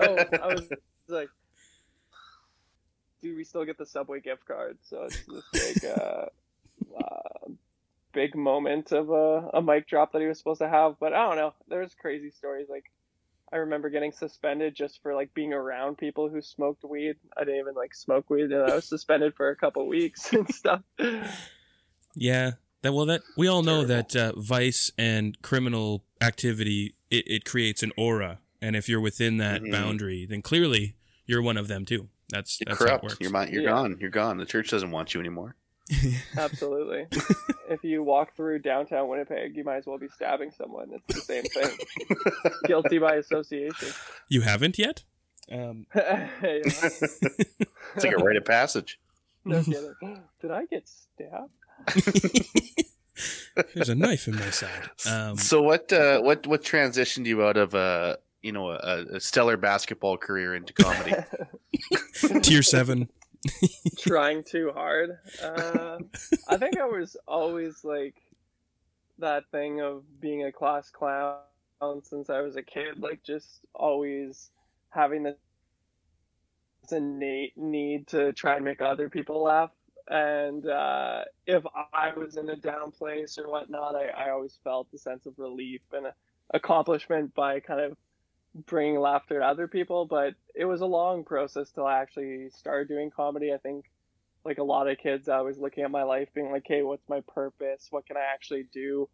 Oh, 0.01 0.17
I 0.43 0.47
was 0.47 0.71
like, 1.09 1.29
do 3.23 3.37
we 3.37 3.45
still 3.45 3.65
get 3.65 3.79
the 3.79 3.87
Subway 3.87 4.21
gift 4.21 4.47
card? 4.47 4.79
So 4.83 5.05
it's 5.05 5.25
this 5.27 5.45
big, 5.53 5.85
uh, 5.91 6.27
uh, 6.99 7.49
big 8.13 8.35
moment 8.35 8.93
of 8.93 9.11
a, 9.11 9.51
a 9.55 9.63
mic 9.63 9.87
drop 9.89 10.13
that 10.13 10.21
he 10.21 10.27
was 10.29 10.39
supposed 10.39 10.61
to 10.61 10.69
have. 10.69 10.97
But 10.99 11.13
I 11.13 11.27
don't 11.29 11.37
know. 11.37 11.55
There's 11.69 11.95
crazy 11.95 12.31
stories. 12.31 12.69
Like, 12.71 12.85
I 13.53 13.57
remember 13.57 13.91
getting 13.91 14.13
suspended 14.13 14.75
just 14.75 15.03
for 15.03 15.15
like 15.15 15.35
being 15.35 15.53
around 15.53 15.99
people 15.99 16.29
who 16.29 16.41
smoked 16.41 16.85
weed. 16.85 17.17
I 17.37 17.45
didn't 17.45 17.61
even 17.61 17.75
like 17.75 17.95
smoke 17.95 18.31
weed, 18.31 18.53
and 18.53 18.63
I 18.63 18.75
was 18.75 18.87
suspended 18.89 19.35
for 19.35 19.51
a 19.51 19.57
couple 19.57 19.87
weeks 19.87 20.33
and 20.33 20.49
stuff. 20.55 20.83
Yeah. 22.15 22.53
That 22.83 22.93
well 22.95 23.07
that 23.07 23.21
we 23.37 23.47
all 23.47 23.63
know 23.63 23.85
Terrible. 23.85 23.89
that 23.89 24.17
uh, 24.17 24.33
vice 24.41 24.91
and 24.97 25.41
criminal 25.43 26.05
activity 26.23 26.95
it, 27.11 27.25
it 27.27 27.45
creates 27.45 27.83
an 27.83 27.93
aura, 27.99 28.39
and 28.63 28.75
if 28.75 28.89
you're 28.89 29.01
within 29.01 29.37
that 29.37 29.61
Mhm. 29.61 29.71
boundary, 29.73 30.25
then 30.25 30.41
clearly 30.41 30.95
you're 31.27 31.43
one 31.43 31.59
of 31.59 31.69
them 31.69 31.85
too. 31.85 32.09
That's 32.31 32.59
You're 32.61 32.75
that's 32.75 32.79
how 32.79 32.85
it 32.85 32.89
corrupt. 32.89 33.05
works. 33.05 33.17
You're, 33.21 33.31
mi- 33.31 33.51
you're 33.53 33.63
Yeah. 33.63 33.71
gone. 33.71 33.97
You're 34.01 34.11
gone. 34.11 34.37
The 34.39 34.47
church 34.47 34.71
doesn't 34.71 34.91
want 34.91 35.15
you 35.15 35.21
anymore. 35.21 35.55
Absolutely. 36.39 37.07
if 37.69 37.83
you 37.83 38.03
walk 38.05 38.37
through 38.37 38.61
downtown 38.61 39.09
Winnipeg, 39.09 39.57
you 39.57 39.65
might 39.65 39.77
as 39.79 39.87
well 39.87 39.99
be 39.99 40.07
stabbing 40.09 40.53
someone. 40.53 40.91
It's 40.93 41.15
the 41.15 41.21
same 41.21 41.43
thing. 41.45 41.77
Guilty 42.67 42.99
by 42.99 43.17
association. 43.17 43.89
You 44.29 44.43
haven't 44.43 44.79
yet? 44.79 45.03
Um, 45.51 45.87
It's 45.95 47.11
like 48.05 48.13
a 48.13 48.17
rite 48.23 48.37
of 48.37 48.45
passage. 48.45 49.01
No 49.45 49.63
kidding. 49.63 49.95
Did 50.41 50.51
I 50.53 50.67
get 50.67 50.89
stabbed? 50.89 51.51
there's 53.75 53.89
a 53.89 53.95
knife 53.95 54.29
in 54.29 54.37
my 54.37 54.51
side. 54.51 54.91
Um, 55.07 55.37
so 55.37 55.63
what 55.63 55.93
uh, 55.93 56.21
what 56.21 56.47
what 56.47 56.63
transitioned 56.63 57.27
you 57.27 57.45
out 57.45 57.57
of 57.57 57.75
a 57.75 58.19
you 58.43 58.53
know 58.53 58.71
a, 58.71 59.05
a 59.15 59.21
stellar 59.21 59.57
basketball 59.57 60.17
career 60.17 60.55
into 60.55 60.73
comedy? 60.73 61.15
tier 62.43 62.63
seven. 62.63 63.09
Trying 63.99 64.45
too 64.45 64.71
hard. 64.75 65.19
Uh, 65.43 65.99
I 66.49 66.57
think 66.59 66.79
I 66.79 66.85
was 66.85 67.17
always 67.27 67.85
like 67.85 68.15
that 69.19 69.45
thing 69.51 69.81
of 69.81 70.03
being 70.21 70.45
a 70.45 70.53
class 70.53 70.91
clown 70.91 71.39
since 72.03 72.29
I 72.29 72.41
was 72.41 72.57
a 72.57 72.63
kid. 72.63 73.01
Like 73.01 73.23
just 73.23 73.61
always 73.75 74.51
having 74.91 75.23
this 75.23 75.37
innate 76.93 77.57
need 77.57 78.09
to 78.09 78.33
try 78.33 78.57
and 78.57 78.65
make 78.65 78.83
other 78.83 79.09
people 79.09 79.43
laugh. 79.43 79.71
And 80.09 80.67
uh, 80.67 81.23
if 81.47 81.63
I 81.95 82.13
was 82.17 82.37
in 82.37 82.51
a 82.51 82.57
down 82.57 82.91
place 82.91 83.39
or 83.39 83.49
whatnot, 83.49 83.95
I, 83.95 84.09
I 84.09 84.31
always 84.31 84.59
felt 84.65 84.89
a 84.93 84.99
sense 84.99 85.27
of 85.27 85.35
relief 85.39 85.83
and 85.93 86.07
accomplishment 86.53 87.33
by 87.35 87.61
kind 87.61 87.81
of 87.81 87.97
bringing 88.55 89.01
laughter 89.01 89.39
to 89.39 89.45
other 89.45 89.69
people. 89.69 90.07
But 90.07 90.35
it 90.55 90.65
was 90.65 90.81
a 90.81 90.87
long 90.87 91.25
process 91.25 91.71
till 91.71 91.87
I 91.87 92.01
actually 92.01 92.51
started 92.51 92.89
doing 92.89 93.11
comedy. 93.11 93.53
I 93.53 93.59
think, 93.59 93.87
like 94.45 94.59
a 94.59 94.65
lot 94.65 94.89
of 94.89 94.99
kids, 94.99 95.29
I 95.29 95.41
was 95.41 95.59
looking 95.59 95.85
at 95.85 95.91
my 95.91 96.03
life 96.03 96.29
being 96.35 96.51
like, 96.51 96.65
hey, 96.67 96.83
what's 96.83 97.09
my 97.09 97.21
purpose? 97.33 97.89
What 97.91 98.07
can 98.07 98.17
I 98.17 98.25
actually 98.33 98.67
do? 98.73 99.09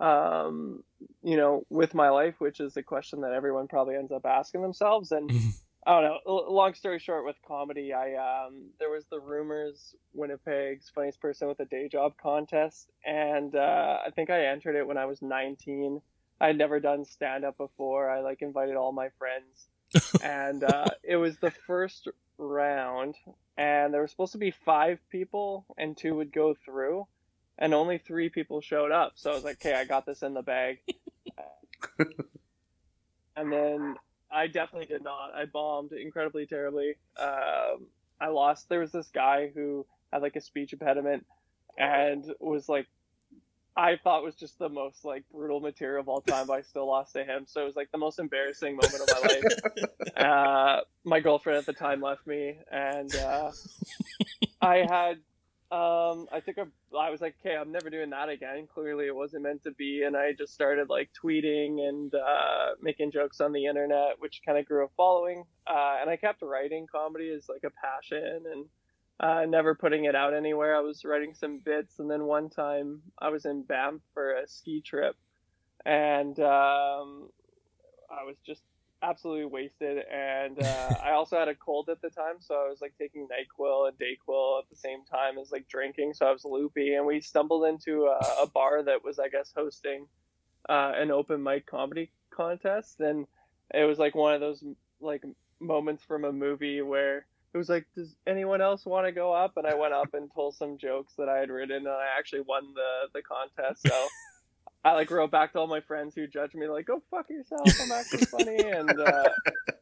Um, 0.00 0.84
you 1.22 1.36
know, 1.36 1.64
with 1.70 1.94
my 1.94 2.10
life, 2.10 2.36
which 2.38 2.60
is 2.60 2.76
a 2.76 2.82
question 2.82 3.22
that 3.22 3.32
everyone 3.32 3.66
probably 3.66 3.96
ends 3.96 4.12
up 4.12 4.26
asking 4.26 4.62
themselves. 4.62 5.10
And 5.10 5.30
I 5.86 6.00
don't 6.00 6.02
know. 6.02 6.44
Long 6.48 6.74
story 6.74 6.98
short, 6.98 7.24
with 7.24 7.36
comedy, 7.46 7.94
I 7.94 8.14
um, 8.14 8.66
there 8.78 8.90
was 8.90 9.06
the 9.10 9.20
rumors 9.20 9.94
Winnipeg's 10.12 10.90
funniest 10.94 11.18
person 11.20 11.48
with 11.48 11.60
a 11.60 11.64
day 11.64 11.88
job 11.88 12.12
contest, 12.20 12.90
and 13.06 13.54
uh, 13.54 13.98
I 14.06 14.10
think 14.10 14.28
I 14.28 14.46
entered 14.46 14.76
it 14.76 14.86
when 14.86 14.98
I 14.98 15.06
was 15.06 15.22
19. 15.22 16.02
I 16.40 16.48
had 16.48 16.58
never 16.58 16.80
done 16.80 17.04
stand 17.04 17.44
up 17.44 17.56
before. 17.58 18.10
I 18.10 18.20
like 18.20 18.42
invited 18.42 18.76
all 18.76 18.92
my 18.92 19.08
friends, 19.18 20.12
and 20.22 20.62
uh, 20.62 20.86
it 21.02 21.16
was 21.16 21.36
the 21.38 21.50
first 21.50 22.08
round, 22.38 23.16
and 23.56 23.92
there 23.92 24.00
were 24.00 24.08
supposed 24.08 24.32
to 24.32 24.38
be 24.38 24.50
five 24.50 24.98
people, 25.10 25.66
and 25.76 25.96
two 25.96 26.14
would 26.14 26.32
go 26.32 26.54
through, 26.64 27.06
and 27.58 27.74
only 27.74 27.98
three 27.98 28.28
people 28.28 28.60
showed 28.60 28.92
up. 28.92 29.12
So 29.16 29.30
I 29.30 29.34
was 29.34 29.44
like, 29.44 29.56
okay, 29.56 29.74
I 29.74 29.84
got 29.84 30.06
this 30.06 30.22
in 30.22 30.34
the 30.34 30.42
bag. 30.42 30.78
and 33.36 33.52
then 33.52 33.96
I 34.30 34.46
definitely 34.46 34.86
did 34.86 35.02
not. 35.02 35.34
I 35.34 35.46
bombed 35.46 35.92
incredibly 35.92 36.46
terribly. 36.46 36.96
Um, 37.18 37.86
I 38.20 38.28
lost. 38.28 38.68
There 38.68 38.80
was 38.80 38.92
this 38.92 39.08
guy 39.08 39.50
who 39.54 39.86
had 40.12 40.22
like 40.22 40.36
a 40.36 40.40
speech 40.40 40.72
impediment 40.72 41.26
and 41.76 42.24
was 42.40 42.68
like, 42.68 42.86
I 43.78 43.96
thought 44.02 44.24
was 44.24 44.34
just 44.34 44.58
the 44.58 44.68
most 44.68 45.04
like 45.04 45.22
brutal 45.32 45.60
material 45.60 46.00
of 46.00 46.08
all 46.08 46.20
time, 46.20 46.48
but 46.48 46.54
I 46.54 46.62
still 46.62 46.88
lost 46.88 47.12
to 47.12 47.22
him. 47.22 47.44
So 47.46 47.62
it 47.62 47.64
was 47.64 47.76
like 47.76 47.92
the 47.92 47.98
most 47.98 48.18
embarrassing 48.18 48.72
moment 48.72 48.94
of 48.94 49.08
my 49.22 49.28
life. 49.28 49.44
Uh, 50.18 50.80
my 51.04 51.20
girlfriend 51.20 51.58
at 51.58 51.64
the 51.64 51.72
time 51.72 52.00
left 52.00 52.26
me, 52.26 52.58
and 52.72 53.14
uh, 53.14 53.52
I 54.60 54.78
had 54.78 55.18
um 55.70 56.26
i 56.32 56.40
took 56.40 56.56
a 56.56 56.66
i 56.98 57.10
was 57.10 57.20
like 57.20 57.34
okay 57.44 57.54
i'm 57.54 57.70
never 57.70 57.90
doing 57.90 58.08
that 58.08 58.30
again 58.30 58.66
clearly 58.72 59.06
it 59.06 59.14
wasn't 59.14 59.42
meant 59.42 59.62
to 59.62 59.70
be 59.72 60.02
and 60.02 60.16
i 60.16 60.32
just 60.32 60.54
started 60.54 60.88
like 60.88 61.10
tweeting 61.12 61.86
and 61.86 62.14
uh 62.14 62.68
making 62.80 63.10
jokes 63.10 63.38
on 63.42 63.52
the 63.52 63.66
internet 63.66 64.14
which 64.18 64.40
kind 64.46 64.56
of 64.56 64.64
grew 64.64 64.86
a 64.86 64.88
following 64.96 65.44
uh 65.66 65.96
and 66.00 66.08
i 66.08 66.16
kept 66.16 66.40
writing 66.40 66.86
comedy 66.90 67.28
as 67.28 67.50
like 67.50 67.64
a 67.64 67.70
passion 67.70 68.44
and 68.50 68.64
uh 69.20 69.44
never 69.46 69.74
putting 69.74 70.04
it 70.04 70.14
out 70.14 70.34
anywhere. 70.34 70.76
I 70.76 70.80
was 70.80 71.04
writing 71.04 71.34
some 71.34 71.58
bits 71.58 71.98
and 71.98 72.10
then 72.10 72.24
one 72.24 72.48
time 72.48 73.00
i 73.18 73.28
was 73.28 73.44
in 73.44 73.62
banff 73.62 74.00
for 74.14 74.32
a 74.32 74.46
ski 74.46 74.80
trip 74.80 75.16
and 75.84 76.38
um 76.40 77.28
i 78.10 78.24
was 78.24 78.36
just 78.46 78.62
absolutely 79.02 79.44
wasted 79.44 80.04
and 80.12 80.60
uh, 80.62 80.94
i 81.04 81.12
also 81.12 81.38
had 81.38 81.48
a 81.48 81.54
cold 81.54 81.88
at 81.88 82.00
the 82.02 82.10
time 82.10 82.34
so 82.40 82.54
i 82.54 82.68
was 82.68 82.80
like 82.80 82.94
taking 82.98 83.26
nyquil 83.28 83.88
and 83.88 83.96
dayquil 83.98 84.60
at 84.60 84.68
the 84.70 84.76
same 84.76 85.04
time 85.04 85.38
as 85.38 85.52
like 85.52 85.68
drinking 85.68 86.12
so 86.12 86.26
i 86.26 86.32
was 86.32 86.44
loopy 86.44 86.94
and 86.94 87.06
we 87.06 87.20
stumbled 87.20 87.64
into 87.64 88.06
a, 88.06 88.42
a 88.42 88.46
bar 88.48 88.82
that 88.82 89.04
was 89.04 89.18
i 89.18 89.28
guess 89.28 89.52
hosting 89.56 90.06
uh, 90.68 90.92
an 90.96 91.10
open 91.10 91.42
mic 91.42 91.64
comedy 91.66 92.10
contest 92.30 93.00
and 93.00 93.26
it 93.72 93.84
was 93.84 93.98
like 93.98 94.14
one 94.14 94.34
of 94.34 94.40
those 94.40 94.64
like 95.00 95.22
moments 95.60 96.02
from 96.02 96.24
a 96.24 96.32
movie 96.32 96.82
where 96.82 97.26
it 97.54 97.58
was 97.58 97.68
like 97.68 97.86
does 97.94 98.14
anyone 98.26 98.60
else 98.60 98.84
want 98.84 99.06
to 99.06 99.12
go 99.12 99.32
up 99.32 99.56
and 99.56 99.66
i 99.66 99.74
went 99.74 99.94
up 99.94 100.14
and 100.14 100.30
told 100.34 100.54
some 100.54 100.78
jokes 100.78 101.14
that 101.18 101.28
i 101.28 101.38
had 101.38 101.50
written 101.50 101.76
and 101.76 101.88
i 101.88 102.06
actually 102.18 102.42
won 102.42 102.62
the 102.74 103.08
the 103.14 103.22
contest 103.22 103.82
so 103.86 104.06
I 104.84 104.92
like 104.92 105.10
wrote 105.10 105.30
back 105.30 105.52
to 105.52 105.58
all 105.58 105.66
my 105.66 105.80
friends 105.80 106.14
who 106.14 106.26
judged 106.26 106.54
me 106.54 106.68
like, 106.68 106.86
"Go 106.86 107.02
fuck 107.10 107.28
yourself, 107.28 107.68
I'm 107.82 107.92
actually 107.92 108.26
funny," 108.26 108.58
and 108.70 108.90
uh, 108.98 109.28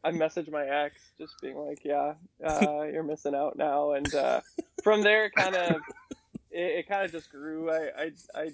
I 0.03 0.11
messaged 0.11 0.51
my 0.51 0.65
ex 0.65 0.95
just 1.17 1.35
being 1.41 1.57
like, 1.57 1.79
"Yeah, 1.83 2.13
uh, 2.43 2.81
you're 2.81 3.03
missing 3.03 3.35
out 3.35 3.57
now." 3.57 3.91
And 3.91 4.13
uh, 4.13 4.41
from 4.83 5.03
there, 5.03 5.25
it 5.25 5.33
kind 5.35 5.55
of 5.55 5.75
it, 6.51 6.79
it 6.79 6.89
kind 6.89 7.05
of 7.05 7.11
just 7.11 7.29
grew. 7.31 7.69
I, 7.69 7.89
I 7.97 8.11
I 8.35 8.51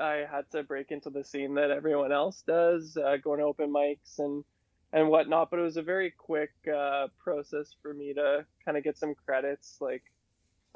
I 0.00 0.26
had 0.30 0.50
to 0.52 0.62
break 0.62 0.90
into 0.90 1.10
the 1.10 1.24
scene 1.24 1.54
that 1.54 1.70
everyone 1.70 2.12
else 2.12 2.42
does, 2.46 2.96
uh, 2.96 3.16
going 3.16 3.38
to 3.38 3.46
open 3.46 3.72
mics 3.72 4.18
and 4.18 4.44
and 4.94 5.10
whatnot. 5.10 5.50
But 5.50 5.58
it 5.58 5.62
was 5.64 5.76
a 5.76 5.82
very 5.82 6.10
quick 6.10 6.52
uh, 6.74 7.08
process 7.22 7.74
for 7.82 7.92
me 7.92 8.14
to 8.14 8.46
kind 8.64 8.78
of 8.78 8.84
get 8.84 8.96
some 8.96 9.14
credits, 9.26 9.78
like. 9.80 10.02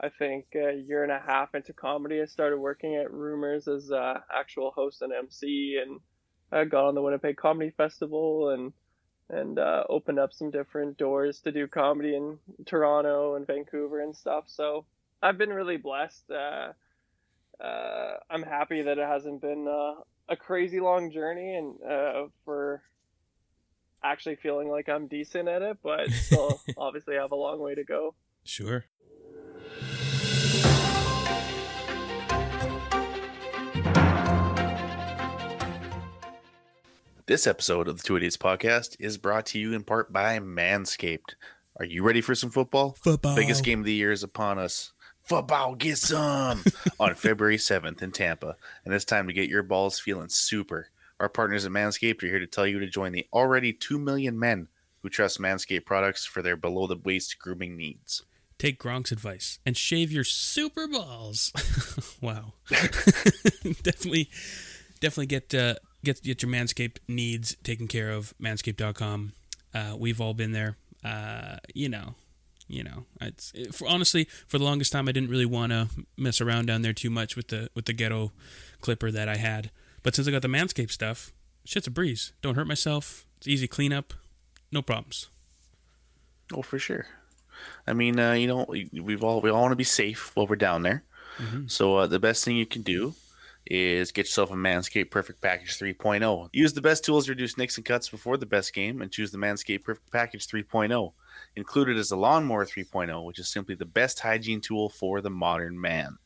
I 0.01 0.11
think 0.11 0.45
a 0.55 0.75
year 0.75 1.03
and 1.03 1.11
a 1.11 1.19
half 1.19 1.57
into 1.57 1.73
comedy, 1.73 2.23
I 2.23 2.27
started 2.27 2.59
working 2.59 2.95
at 2.95 3.13
Rumors 3.13 3.67
as 3.67 3.91
uh, 3.91 4.21
actual 4.33 4.71
host 4.71 5.03
and 5.03 5.13
MC, 5.13 5.81
and 5.85 5.99
I 6.53 6.67
got 6.67 6.87
on 6.87 6.95
the 6.95 7.03
Winnipeg 7.03 7.37
Comedy 7.37 7.71
Festival 7.77 8.51
and 8.51 8.73
and 9.31 9.59
uh, 9.59 9.85
opened 9.89 10.19
up 10.19 10.33
some 10.33 10.51
different 10.51 10.97
doors 10.97 11.41
to 11.41 11.53
do 11.53 11.67
comedy 11.67 12.17
in 12.17 12.39
Toronto 12.65 13.35
and 13.35 13.47
Vancouver 13.47 14.01
and 14.01 14.17
stuff. 14.17 14.45
So 14.47 14.87
I've 15.23 15.37
been 15.37 15.51
really 15.51 15.77
blessed. 15.77 16.31
Uh, 16.31 16.73
uh, 17.63 18.17
I'm 18.31 18.43
happy 18.43 18.83
that 18.83 18.99
it 18.99 19.07
hasn't 19.07 19.43
been 19.43 19.67
uh, 19.69 20.01
a 20.29 20.37
crazy 20.37 20.81
long 20.81 21.11
journey, 21.11 21.57
and 21.57 21.75
uh, 21.83 22.27
for 22.45 22.83
actually 24.03 24.37
feeling 24.37 24.69
like 24.69 24.89
I'm 24.89 25.07
decent 25.07 25.49
at 25.49 25.63
it, 25.63 25.79
but 25.83 26.11
still 26.13 26.61
obviously 26.77 27.17
have 27.17 27.33
a 27.33 27.37
long 27.37 27.59
way 27.61 27.75
to 27.75 27.85
go. 27.85 28.15
Sure. 28.45 28.85
This 37.27 37.47
episode 37.47 37.89
of 37.89 37.99
the 37.99 38.03
Two 38.03 38.17
Idiots 38.17 38.39
podcast 38.39 38.97
is 38.99 39.19
brought 39.19 39.45
to 39.47 39.59
you 39.59 39.75
in 39.75 39.83
part 39.83 40.11
by 40.11 40.39
Manscaped. 40.39 41.35
Are 41.77 41.85
you 41.85 42.03
ready 42.03 42.23
for 42.23 42.35
some 42.35 42.49
football? 42.49 42.97
Football. 43.03 43.37
Biggest 43.37 43.63
game 43.63 43.81
of 43.81 43.85
the 43.85 43.93
year 43.93 44.13
is 44.13 44.23
upon 44.23 44.59
us. 44.59 44.93
Football, 45.23 45.75
get 45.75 45.99
some 45.99 46.65
on 46.99 47.15
February 47.15 47.59
7th 47.59 48.01
in 48.01 48.13
Tampa. 48.13 48.57
And 48.83 48.95
it's 48.95 49.05
time 49.05 49.27
to 49.27 49.35
get 49.35 49.51
your 49.51 49.63
balls 49.63 50.01
feeling 50.01 50.31
super. 50.31 50.89
Our 51.21 51.29
partners 51.29 51.65
at 51.65 51.73
Manscaped 51.73 52.23
are 52.23 52.27
here 52.27 52.39
to 52.39 52.47
tell 52.47 52.67
you 52.67 52.79
to 52.79 52.87
join 52.87 53.13
the 53.13 53.27
already 53.33 53.73
2 53.73 53.99
million 53.99 54.39
men 54.39 54.69
who 55.03 55.09
trust 55.09 55.41
Manscaped 55.41 55.85
products 55.85 56.25
for 56.25 56.43
their 56.43 56.57
below 56.57 56.87
the 56.87 56.97
waist 56.97 57.39
grooming 57.39 57.77
needs. 57.77 58.23
Take 58.59 58.81
Gronk's 58.81 59.13
advice 59.13 59.59
and 59.65 59.77
shave 59.77 60.11
your 60.11 60.25
super 60.25 60.89
balls. 60.89 61.53
wow. 62.21 62.55
definitely, 63.83 64.31
definitely 65.01 65.27
get 65.27 65.55
uh, 65.55 65.77
get 66.05 66.23
get 66.23 66.43
your 66.43 66.51
Manscaped 66.51 66.99
needs 67.07 67.57
taken 67.63 67.87
care 67.87 68.11
of. 68.11 68.35
Manscaped.com. 68.43 69.33
Uh, 69.73 69.95
we've 69.97 70.21
all 70.21 70.35
been 70.35 70.53
there. 70.53 70.77
Uh, 71.05 71.59
you 71.73 71.89
know, 71.89 72.17
you 72.67 72.83
know. 72.83 73.05
It's 73.21 73.53
it, 73.55 73.75
for, 73.75 73.87
honestly 73.89 74.25
for 74.49 74.59
the 74.59 74.65
longest 74.65 74.91
time 74.91 75.09
I 75.09 75.13
didn't 75.13 75.31
really 75.31 75.47
want 75.47 75.71
to 75.71 75.89
mess 76.17 76.41
around 76.41 76.67
down 76.67 76.83
there 76.83 76.93
too 76.93 77.11
much 77.11 77.37
with 77.37 77.49
the 77.49 77.71
with 77.75 77.85
the 77.85 77.93
ghetto 77.93 78.33
clipper 78.81 79.13
that 79.13 79.29
I 79.29 79.37
had. 79.37 79.71
But 80.09 80.15
since 80.15 80.27
I 80.27 80.31
got 80.31 80.41
the 80.41 80.49
Manscaped 80.49 80.91
stuff, 80.91 81.35
shit's 81.67 81.87
a 81.87 81.91
breeze. 81.91 82.33
Don't 82.41 82.55
hurt 82.55 82.67
myself. 82.67 83.27
It's 83.37 83.47
easy 83.47 83.69
cleanup. 83.69 84.15
No 84.73 84.81
problems. 84.81 85.29
Oh, 86.51 86.63
for 86.63 86.79
sure. 86.79 87.05
I 87.87 87.93
mean, 87.93 88.19
uh, 88.19 88.33
you 88.33 88.47
know, 88.47 88.65
we- 88.71 88.89
we've 88.91 89.23
all 89.23 89.43
we 89.43 89.51
all 89.51 89.61
want 89.61 89.73
to 89.73 89.77
be 89.77 89.85
safe 89.85 90.35
while 90.35 90.47
we're 90.47 90.57
down 90.57 90.81
there. 90.81 91.05
Mhm. 91.37 91.71
So 91.71 91.97
uh, 91.97 92.07
the 92.07 92.19
best 92.19 92.43
thing 92.43 92.57
you 92.57 92.65
can 92.65 92.81
do 92.81 93.17
is 93.67 94.11
get 94.11 94.25
yourself 94.25 94.51
a 94.51 94.55
Manscaped 94.55 95.11
Perfect 95.11 95.43
Package 95.43 95.77
3.0. 95.79 96.49
Use 96.55 96.73
the 96.73 96.81
best 96.81 97.05
tools 97.05 97.27
to 97.27 97.33
reduce 97.33 97.59
nicks 97.59 97.77
and 97.77 97.85
cuts 97.85 98.09
before 98.09 98.39
the 98.39 98.47
best 98.47 98.73
game, 98.73 99.03
and 99.03 99.13
choose 99.13 99.31
the 99.31 99.37
Manscaped 99.37 99.85
Perfect 99.85 100.11
Package 100.11 100.47
3.0. 100.47 101.13
Included 101.55 101.99
is 101.99 102.09
the 102.09 102.17
Lawnmower 102.17 102.65
3.0, 102.65 103.27
which 103.27 103.39
is 103.39 103.51
simply 103.51 103.75
the 103.75 103.85
best 103.85 104.21
hygiene 104.21 104.63
tool 104.63 104.89
for 104.89 105.21
the 105.21 105.29
modern 105.29 105.79
man. 105.79 106.17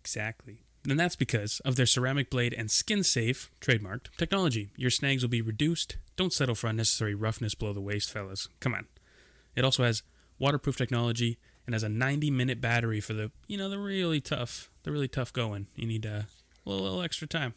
Exactly. 0.00 0.62
And 0.88 0.98
that's 0.98 1.14
because 1.16 1.60
of 1.60 1.76
their 1.76 1.86
ceramic 1.86 2.28
blade 2.28 2.52
and 2.52 2.70
skin 2.70 3.04
safe, 3.04 3.50
trademarked, 3.60 4.06
technology. 4.16 4.70
Your 4.76 4.90
snags 4.90 5.22
will 5.22 5.30
be 5.30 5.40
reduced. 5.40 5.96
Don't 6.16 6.32
settle 6.32 6.56
for 6.56 6.66
unnecessary 6.66 7.14
roughness 7.14 7.54
below 7.54 7.72
the 7.72 7.80
waist, 7.80 8.10
fellas. 8.10 8.48
Come 8.58 8.74
on. 8.74 8.86
It 9.54 9.64
also 9.64 9.84
has 9.84 10.02
waterproof 10.40 10.76
technology 10.76 11.38
and 11.66 11.74
has 11.74 11.84
a 11.84 11.88
90 11.88 12.30
minute 12.32 12.60
battery 12.60 13.00
for 13.00 13.12
the, 13.12 13.30
you 13.46 13.56
know, 13.56 13.68
the 13.68 13.78
really 13.78 14.20
tough, 14.20 14.70
the 14.82 14.90
really 14.90 15.06
tough 15.08 15.32
going. 15.32 15.68
You 15.76 15.86
need 15.86 16.04
uh, 16.04 16.08
a 16.08 16.26
little, 16.64 16.84
little 16.84 17.02
extra 17.02 17.28
time. 17.28 17.54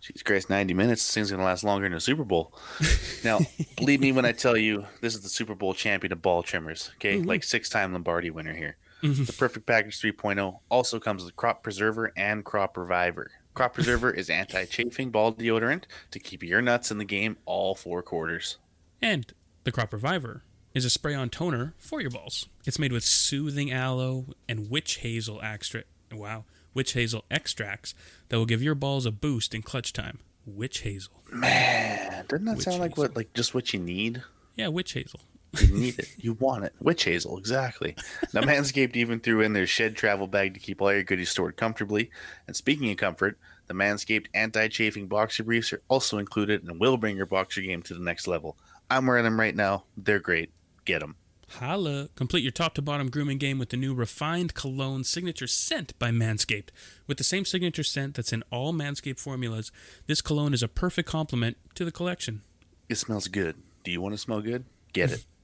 Jeez 0.00 0.24
Christ, 0.24 0.48
90 0.48 0.74
minutes. 0.74 1.04
This 1.04 1.12
thing's 1.12 1.30
going 1.30 1.40
to 1.40 1.44
last 1.44 1.64
longer 1.64 1.88
than 1.88 1.96
a 1.96 2.00
Super 2.00 2.24
Bowl. 2.24 2.56
Now, 3.24 3.40
believe 3.76 3.98
me 4.00 4.12
when 4.12 4.24
I 4.24 4.30
tell 4.30 4.56
you, 4.56 4.86
this 5.00 5.12
is 5.16 5.22
the 5.22 5.28
Super 5.28 5.56
Bowl 5.56 5.74
champion 5.74 6.12
of 6.12 6.22
ball 6.22 6.44
trimmers, 6.44 6.92
okay? 6.94 7.18
Mhm. 7.18 7.26
Like 7.26 7.42
six 7.42 7.68
time 7.68 7.92
Lombardi 7.92 8.30
winner 8.30 8.54
here. 8.54 8.76
Mhm. 9.02 9.26
The 9.26 9.32
Perfect 9.32 9.66
Package 9.66 10.00
3.0 10.00 10.60
also 10.68 10.98
comes 10.98 11.24
with 11.24 11.36
Crop 11.36 11.62
Preserver 11.62 12.12
and 12.16 12.44
Crop 12.44 12.76
Reviver. 12.76 13.30
Crop 13.54 13.74
Preserver 13.74 14.10
is 14.10 14.28
anti 14.30 14.64
chafing 14.66 15.10
ball 15.10 15.32
deodorant 15.32 15.84
to 16.10 16.18
keep 16.18 16.42
your 16.42 16.60
nuts 16.62 16.90
in 16.90 16.98
the 16.98 17.04
game 17.04 17.36
all 17.44 17.74
four 17.74 18.02
quarters. 18.02 18.56
And 19.02 19.32
the 19.64 19.72
Crop 19.72 19.92
Reviver 19.92 20.42
is 20.74 20.84
a 20.84 20.90
spray 20.90 21.14
on 21.14 21.28
toner 21.30 21.74
for 21.78 22.00
your 22.00 22.10
balls. 22.10 22.48
It's 22.66 22.78
made 22.78 22.92
with 22.92 23.04
soothing 23.04 23.70
aloe 23.72 24.26
and 24.48 24.70
witch 24.70 24.96
hazel 24.98 25.40
extract. 25.42 25.86
Wow. 26.12 26.44
Witch 26.74 26.92
hazel 26.92 27.24
extracts 27.30 27.94
that 28.28 28.36
will 28.38 28.46
give 28.46 28.62
your 28.62 28.74
balls 28.74 29.06
a 29.06 29.10
boost 29.10 29.54
in 29.54 29.62
clutch 29.62 29.92
time. 29.92 30.18
Witch 30.46 30.80
hazel. 30.80 31.12
Man, 31.32 32.24
doesn't 32.28 32.44
that 32.46 32.56
Witch 32.56 32.64
sound 32.64 32.78
like 32.78 32.92
hazel. 32.92 33.04
what, 33.04 33.16
like 33.16 33.32
just 33.34 33.54
what 33.54 33.72
you 33.72 33.80
need? 33.80 34.22
Yeah, 34.56 34.68
witch 34.68 34.92
hazel. 34.92 35.20
You 35.52 35.74
need 35.74 35.98
it. 35.98 36.08
You 36.18 36.34
want 36.34 36.64
it. 36.64 36.74
Witch 36.80 37.04
hazel, 37.04 37.38
exactly. 37.38 37.96
Now, 38.34 38.40
Manscaped 38.42 38.96
even 38.96 39.20
threw 39.20 39.40
in 39.40 39.52
their 39.54 39.66
shed 39.66 39.96
travel 39.96 40.26
bag 40.26 40.54
to 40.54 40.60
keep 40.60 40.82
all 40.82 40.92
your 40.92 41.02
goodies 41.02 41.30
stored 41.30 41.56
comfortably. 41.56 42.10
And 42.46 42.54
speaking 42.54 42.90
of 42.90 42.96
comfort, 42.98 43.38
the 43.66 43.74
Manscaped 43.74 44.26
anti 44.34 44.68
chafing 44.68 45.06
boxer 45.06 45.44
briefs 45.44 45.72
are 45.72 45.82
also 45.88 46.18
included 46.18 46.64
and 46.64 46.80
will 46.80 46.96
bring 46.96 47.16
your 47.16 47.26
boxer 47.26 47.60
game 47.60 47.82
to 47.82 47.94
the 47.94 48.00
next 48.00 48.26
level. 48.26 48.56
I'm 48.90 49.06
wearing 49.06 49.24
them 49.24 49.38
right 49.38 49.54
now. 49.54 49.84
They're 49.96 50.18
great. 50.18 50.50
Get 50.84 51.00
them. 51.00 51.16
Holla. 51.50 52.08
Complete 52.14 52.42
your 52.42 52.52
top 52.52 52.74
to 52.74 52.82
bottom 52.82 53.08
grooming 53.10 53.38
game 53.38 53.58
with 53.58 53.70
the 53.70 53.76
new 53.76 53.94
refined 53.94 54.54
cologne 54.54 55.04
signature 55.04 55.46
scent 55.46 55.98
by 55.98 56.10
Manscaped. 56.10 56.68
With 57.06 57.16
the 57.16 57.24
same 57.24 57.44
signature 57.44 57.82
scent 57.82 58.14
that's 58.14 58.32
in 58.32 58.44
all 58.50 58.72
Manscaped 58.72 59.18
formulas, 59.18 59.72
this 60.06 60.20
cologne 60.20 60.52
is 60.52 60.62
a 60.62 60.68
perfect 60.68 61.08
complement 61.08 61.56
to 61.74 61.84
the 61.84 61.92
collection. 61.92 62.42
It 62.88 62.96
smells 62.96 63.28
good. 63.28 63.56
Do 63.82 63.90
you 63.90 64.00
want 64.00 64.14
to 64.14 64.18
smell 64.18 64.42
good? 64.42 64.64
Get 64.92 65.12
it. 65.12 65.24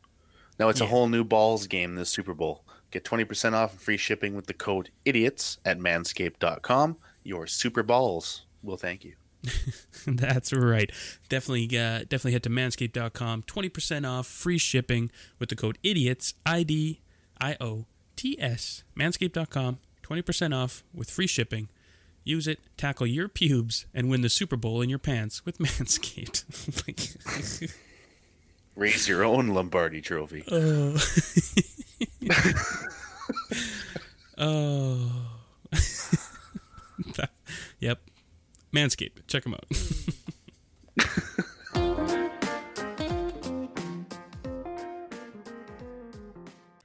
Now 0.59 0.69
it's 0.69 0.81
a 0.81 0.87
whole 0.87 1.09
new 1.09 1.25
balls 1.25 1.67
game 1.67 1.95
this 1.95 2.11
Super 2.11 2.35
Bowl. 2.35 2.65
Get 2.91 3.05
20% 3.05 3.55
off 3.55 3.73
and 3.73 3.81
free 3.81 3.97
shipping 3.97 4.37
with 4.37 4.47
the 4.47 4.55
code 4.55 4.91
IDIOTS 5.05 5.59
at 5.65 5.79
manscaped.com. 5.79 6.97
Your 7.25 7.47
super 7.47 7.83
balls 7.83 8.43
will 8.63 8.77
thank 8.77 9.05
you. 9.05 9.15
That's 10.07 10.53
right. 10.53 10.91
Definitely, 11.29 11.67
uh, 11.77 12.01
definitely 12.01 12.33
head 12.33 12.45
to 12.45 12.51
manscaped.com. 12.51 13.43
20% 13.43 14.09
off, 14.09 14.27
free 14.27 14.59
shipping 14.59 15.11
with 15.39 15.49
the 15.49 15.57
code 15.57 15.79
IDIOTS, 15.83 16.35
I 16.47 16.63
D 16.63 17.01
I 17.41 17.57
O 17.61 17.87
T 18.17 18.37
S. 18.41 18.85
Manscaped.com, 18.97 19.79
20% 20.03 20.57
off 20.57 20.85
with 20.95 21.11
free 21.11 21.27
shipping. 21.27 21.69
Use 22.23 22.47
it, 22.47 22.61
tackle 22.79 23.07
your 23.07 23.29
pubes, 23.29 23.85
and 23.93 24.09
win 24.09 24.23
the 24.23 24.31
Super 24.31 24.57
Bowl 24.57 24.81
in 24.81 24.89
your 24.89 24.99
pants 24.99 25.45
with 25.45 25.59
Manscaped. 25.59 26.45
Like- 28.77 28.83
Raise 28.93 29.09
your 29.09 29.25
own 29.25 29.49
Lombardi 29.49 30.01
trophy. 30.01 30.45
oh. 30.51 30.97
oh. 34.39 35.31
That- 37.17 37.31
yep. 37.81 38.01
Manscaped. 38.73 39.27
Check 39.29 39.45
them 39.45 39.55
out. 39.55 39.65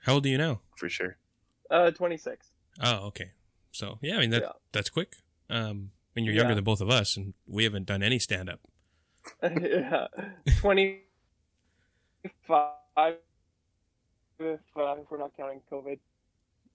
How 0.02 0.14
old 0.16 0.26
are 0.26 0.30
you 0.30 0.38
now? 0.38 0.62
For 0.76 0.90
sure. 0.90 1.18
Uh, 1.70 1.92
26. 1.92 2.48
Oh, 2.82 3.08
okay. 3.08 3.32
So 3.72 4.00
yeah, 4.02 4.16
I 4.18 4.20
mean 4.20 4.30
that 4.32 4.42
Yeah. 4.44 4.52
that's 4.72 4.90
quick. 4.90 5.16
Um, 5.50 5.92
I 6.16 6.20
mean 6.20 6.26
you're 6.26 6.34
younger 6.34 6.52
Yeah. 6.52 6.56
than 6.56 6.64
both 6.64 6.82
of 6.82 6.90
us, 6.90 7.16
and 7.18 7.34
we 7.48 7.64
haven't 7.64 7.86
done 7.86 8.02
any 8.02 8.20
stand 8.20 8.50
up. 8.50 8.60
yeah, 9.44 10.08
25 12.24 13.16
if, 14.40 14.60
uh, 14.78 14.96
if 14.98 15.12
we're 15.12 15.18
not 15.18 15.36
counting 15.38 15.62
COVID. 15.72 16.00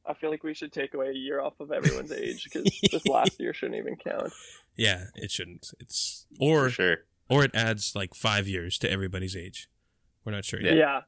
I 0.07 0.13
feel 0.15 0.31
like 0.31 0.45
we 0.45 0.53
should 0.53 0.73
take 0.73 0.93
away 0.93 1.09
a 1.09 1.15
year 1.15 1.41
off 1.41 1.59
of 1.61 1.73
everyone's 1.73 2.13
age 2.13 2.45
because 2.45 2.65
this 2.93 3.07
last 3.07 3.41
year 3.41 3.55
shouldn't 3.55 3.79
even 3.79 3.97
count. 3.97 4.33
Yeah, 4.77 5.05
it 5.15 5.31
shouldn't. 5.31 5.73
It's 5.81 6.27
For 6.39 6.67
or 6.67 6.71
sure. 6.71 6.97
or 7.29 7.45
it 7.45 7.55
adds 7.55 7.95
like 7.95 8.15
five 8.15 8.47
years 8.47 8.77
to 8.79 8.91
everybody's 8.91 9.35
age. 9.35 9.69
We're 10.25 10.33
not 10.33 10.45
sure 10.45 10.61
yet. 10.61 10.77
Yeah. 10.77 11.01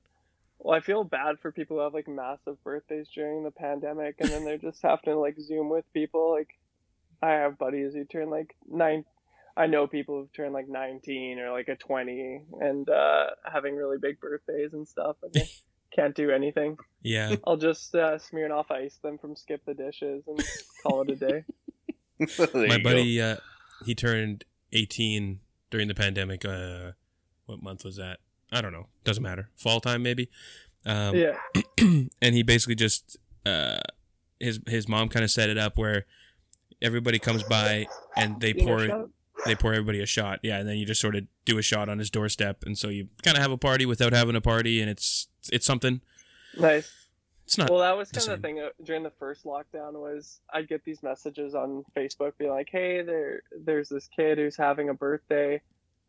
Well, 0.58 0.76
I 0.76 0.80
feel 0.80 1.04
bad 1.04 1.38
for 1.40 1.52
people 1.52 1.76
who 1.76 1.82
have 1.82 1.94
like 1.94 2.08
massive 2.08 2.62
birthdays 2.64 3.08
during 3.14 3.44
the 3.44 3.50
pandemic 3.50 4.16
and 4.18 4.30
then 4.30 4.44
they're 4.44 4.56
just 4.56 4.80
having 4.82 4.98
to 5.04 5.18
like 5.18 5.38
Zoom 5.38 5.68
with 5.68 5.84
people. 5.92 6.30
Like, 6.32 6.48
I 7.22 7.32
have 7.32 7.58
buddies 7.58 7.92
who 7.94 8.04
turn 8.04 8.30
like 8.30 8.56
nine. 8.66 9.04
I 9.56 9.66
know 9.66 9.86
people 9.86 10.20
who've 10.20 10.32
turned 10.32 10.52
like 10.52 10.68
19 10.68 11.38
or 11.38 11.50
like 11.50 11.68
a 11.68 11.76
20 11.76 12.42
and 12.60 12.88
uh, 12.88 13.26
having 13.50 13.74
really 13.74 13.96
big 14.00 14.20
birthdays 14.20 14.74
and 14.74 14.86
stuff. 14.86 15.16
And 15.22 15.32
they 15.32 15.48
can't 15.94 16.14
do 16.14 16.30
anything. 16.30 16.76
Yeah, 17.02 17.36
I'll 17.44 17.56
just 17.56 17.94
uh, 17.94 18.18
smear 18.18 18.46
enough 18.46 18.70
ice 18.70 18.98
them 19.02 19.18
from 19.18 19.34
skip 19.34 19.64
the 19.64 19.74
dishes 19.74 20.24
and 20.26 20.44
call 20.82 21.02
it 21.02 21.10
a 21.10 21.16
day. 21.16 21.44
My 22.68 22.78
buddy, 22.78 23.20
uh, 23.20 23.36
he 23.84 23.94
turned 23.94 24.44
18 24.72 25.40
during 25.70 25.88
the 25.88 25.94
pandemic. 25.94 26.44
Uh, 26.44 26.92
what 27.46 27.62
month 27.62 27.84
was 27.84 27.96
that? 27.96 28.18
I 28.52 28.60
don't 28.60 28.72
know. 28.72 28.86
Doesn't 29.04 29.22
matter. 29.22 29.50
Fall 29.56 29.80
time 29.80 30.02
maybe. 30.02 30.30
Um, 30.84 31.16
yeah. 31.16 31.36
and 31.78 32.34
he 32.34 32.42
basically 32.42 32.74
just 32.74 33.16
uh, 33.44 33.80
his 34.38 34.60
his 34.66 34.88
mom 34.88 35.08
kind 35.08 35.24
of 35.24 35.30
set 35.30 35.48
it 35.48 35.58
up 35.58 35.78
where 35.78 36.06
everybody 36.82 37.18
comes 37.18 37.42
by 37.42 37.86
and 38.16 38.40
they 38.40 38.54
pour 38.54 38.80
shut 38.80 38.90
up. 38.90 39.10
They 39.46 39.54
pour 39.54 39.72
everybody 39.72 40.00
a 40.00 40.06
shot. 40.06 40.40
Yeah, 40.42 40.58
and 40.58 40.68
then 40.68 40.76
you 40.76 40.86
just 40.86 41.00
sort 41.00 41.16
of 41.16 41.24
do 41.44 41.58
a 41.58 41.62
shot 41.62 41.88
on 41.88 41.98
his 41.98 42.10
doorstep, 42.10 42.64
and 42.64 42.76
so 42.76 42.88
you 42.88 43.08
kind 43.22 43.36
of 43.36 43.42
have 43.42 43.52
a 43.52 43.58
party 43.58 43.86
without 43.86 44.12
having 44.12 44.36
a 44.36 44.40
party, 44.40 44.80
and 44.80 44.90
it's 44.90 45.28
it's 45.52 45.66
something. 45.66 46.00
Nice. 46.58 46.90
It's 47.46 47.58
not. 47.58 47.70
Well, 47.70 47.78
that 47.78 47.96
was 47.96 48.10
the 48.10 48.18
kind 48.18 48.32
of 48.32 48.42
the 48.42 48.48
thing 48.48 48.60
uh, 48.60 48.68
during 48.82 49.04
the 49.04 49.12
first 49.20 49.44
lockdown 49.44 49.92
was 49.92 50.40
I'd 50.52 50.68
get 50.68 50.84
these 50.84 51.02
messages 51.04 51.54
on 51.54 51.84
Facebook 51.96 52.32
be 52.38 52.48
like, 52.48 52.68
"Hey, 52.70 53.02
there, 53.02 53.42
there's 53.64 53.88
this 53.88 54.08
kid 54.08 54.38
who's 54.38 54.56
having 54.56 54.88
a 54.88 54.94
birthday, 54.94 55.62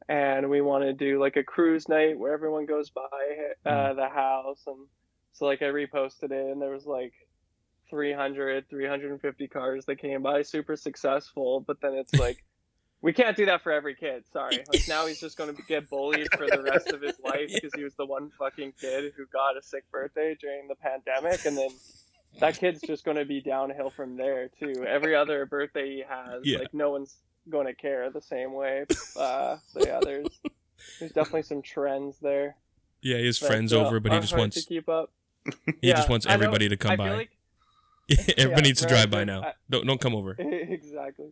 and 0.09 0.49
we 0.49 0.61
want 0.61 0.83
to 0.83 0.93
do 0.93 1.19
like 1.19 1.37
a 1.37 1.43
cruise 1.43 1.87
night 1.87 2.17
where 2.17 2.33
everyone 2.33 2.65
goes 2.65 2.89
by 2.89 3.69
uh, 3.69 3.93
the 3.93 4.09
house." 4.09 4.63
And 4.65 4.87
so 5.33 5.45
like 5.45 5.61
I 5.61 5.65
reposted 5.65 6.31
it, 6.31 6.51
and 6.51 6.59
there 6.59 6.71
was 6.71 6.87
like 6.87 7.13
300, 7.91 8.67
350 8.67 9.47
cars 9.47 9.85
that 9.85 9.97
came 9.97 10.23
by, 10.23 10.41
super 10.41 10.75
successful. 10.75 11.63
But 11.65 11.81
then 11.81 11.93
it's 11.93 12.15
like. 12.15 12.43
We 13.01 13.13
can't 13.13 13.37
do 13.37 13.45
that 13.45 13.61
for 13.61 13.71
every 13.71 13.93
kid. 13.95 14.23
Sorry. 14.33 14.57
Like 14.71 14.87
now 14.87 15.05
he's 15.05 15.19
just 15.19 15.37
going 15.37 15.55
to 15.55 15.61
get 15.63 15.87
bullied 15.89 16.27
for 16.35 16.47
the 16.47 16.63
rest 16.63 16.87
of 16.89 17.01
his 17.01 17.15
life 17.23 17.51
because 17.53 17.71
he 17.75 17.83
was 17.83 17.93
the 17.95 18.05
one 18.05 18.31
fucking 18.39 18.73
kid 18.81 19.13
who 19.15 19.25
got 19.27 19.55
a 19.55 19.61
sick 19.61 19.83
birthday 19.91 20.35
during 20.41 20.67
the 20.67 20.75
pandemic, 20.75 21.45
and 21.45 21.55
then 21.57 21.69
that 22.39 22.57
kid's 22.57 22.81
just 22.81 23.05
going 23.05 23.17
to 23.17 23.25
be 23.25 23.39
downhill 23.39 23.91
from 23.91 24.17
there 24.17 24.49
too. 24.59 24.83
Every 24.87 25.15
other 25.15 25.45
birthday 25.45 25.97
he 25.97 26.03
has, 26.07 26.41
Yeah. 26.43 26.59
like 26.59 26.73
no 26.73 26.89
one's 26.91 27.15
going 27.49 27.67
to 27.67 27.73
care 27.75 28.09
the 28.09 28.21
same 28.21 28.53
way. 28.53 28.85
Uh, 29.15 29.57
so 29.71 29.79
yeah, 29.85 29.99
there's 30.03 30.27
there's 30.99 31.11
definitely 31.11 31.43
some 31.43 31.61
trends 31.61 32.17
there. 32.19 32.55
yeah, 33.01 33.17
his 33.17 33.37
friends 33.37 33.73
over, 33.73 33.99
but 33.99 34.11
he 34.11 34.19
just 34.19 34.35
wants 34.35 34.59
to 34.61 34.67
keep 34.67 34.89
up. 34.89 35.11
he 35.65 35.73
Yeah, 35.89 35.95
just 35.97 36.09
wants 36.09 36.25
everybody 36.25 36.67
to 36.67 36.77
come 36.77 36.97
by. 36.97 37.11
like- 37.11 37.29
Everybody 38.37 38.49
Yeah, 38.49 38.59
needs 38.61 38.81
to 38.81 38.87
drive 38.87 39.11
by 39.11 39.23
now. 39.23 39.41
I- 39.43 39.53
don't 39.69 39.85
don't 39.85 40.01
come 40.01 40.15
over. 40.15 40.31
exactly. 40.39 41.31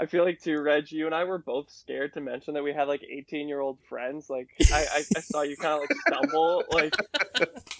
I 0.00 0.06
feel 0.06 0.24
like 0.24 0.40
too, 0.40 0.58
Reg, 0.62 0.90
you 0.90 1.04
and 1.04 1.14
I 1.14 1.24
were 1.24 1.36
both 1.38 1.70
scared 1.70 2.14
to 2.14 2.22
mention 2.22 2.54
that 2.54 2.62
we 2.64 2.72
had 2.72 2.88
like 2.88 3.02
18 3.04 3.46
year 3.48 3.60
old 3.60 3.78
friends. 3.86 4.30
Like 4.30 4.48
I, 4.72 4.86
I, 4.92 5.02
I 5.16 5.20
saw 5.20 5.42
you 5.42 5.56
kind 5.58 5.74
of 5.74 5.80
like 5.80 5.98
stumble. 6.08 6.64
Like 6.72 6.94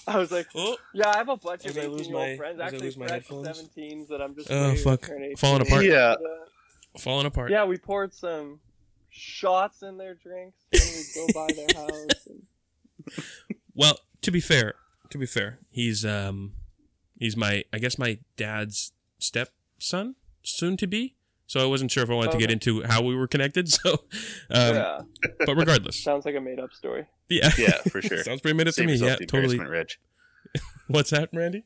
I 0.07 0.19
was 0.19 0.31
like, 0.31 0.47
Oh, 0.55 0.77
yeah, 0.93 1.09
I 1.09 1.17
have 1.17 1.31
a 1.31 1.37
bunch 1.37 1.65
of 1.65 1.79
18 1.79 2.05
year 2.05 2.17
old 2.17 2.37
friends. 2.37 2.61
I 2.61 2.65
Actually, 2.67 2.81
lose 2.81 2.99
my 2.99 3.07
fresh 3.07 3.23
headphones. 3.23 3.49
17s 3.49 4.09
that 4.09 4.21
I'm 4.21 4.35
just 4.35 4.51
Oh, 4.51 4.75
fuck. 4.77 5.09
Falling 5.39 5.63
apart. 5.63 5.85
Yeah. 5.85 6.13
And, 6.13 6.27
uh, 6.27 6.99
falling 6.99 7.25
apart. 7.27 7.51
yeah, 7.51 7.65
we 7.65 7.79
poured 7.79 8.13
some 8.13 8.61
shots 9.09 9.83
in 9.83 9.97
their 9.97 10.15
drinks 10.15 10.59
when 10.73 10.83
we 10.83 11.05
go 11.15 11.27
by 11.35 11.53
their 11.55 11.69
house. 11.83 12.27
And, 12.29 12.43
Well, 13.75 13.99
to 14.23 14.31
be 14.31 14.41
fair, 14.41 14.75
to 15.09 15.17
be 15.19 15.27
fair, 15.27 15.59
he's 15.71 16.05
um 16.05 16.53
he's 17.19 17.37
my 17.37 17.65
I 17.73 17.79
guess 17.79 17.99
my 17.99 18.19
dad's 18.37 18.93
stepson, 19.19 20.17
soon 20.43 20.77
to 20.77 20.87
be. 20.87 21.15
So 21.51 21.59
I 21.59 21.67
wasn't 21.67 21.91
sure 21.91 22.05
if 22.05 22.11
I 22.11 22.15
wanted 22.15 22.31
to 22.31 22.39
get 22.39 22.53
into 22.53 22.83
how 22.85 23.03
we 23.03 23.17
were 23.17 23.27
connected. 23.27 23.67
So, 23.83 23.91
um, 24.51 24.75
yeah, 24.77 25.01
but 25.45 25.57
regardless, 25.57 26.01
sounds 26.05 26.25
like 26.25 26.37
a 26.37 26.41
made 26.41 26.61
up 26.61 26.73
story. 26.73 27.07
yeah, 27.29 27.51
Yeah, 27.59 27.79
for 27.91 28.01
sure. 28.09 28.23
sounds 28.23 28.41
pretty 28.41 28.57
minute 28.57 28.71
to 28.77 28.83
Save 28.83 28.87
me. 28.87 28.93
yourself 28.93 29.11
Yeah, 29.11 29.17
the 29.19 29.27
totally. 29.27 29.57
embarrassment, 29.57 29.99
Reg. 30.55 30.63
What's 30.87 31.11
that, 31.11 31.29
Randy? 31.33 31.65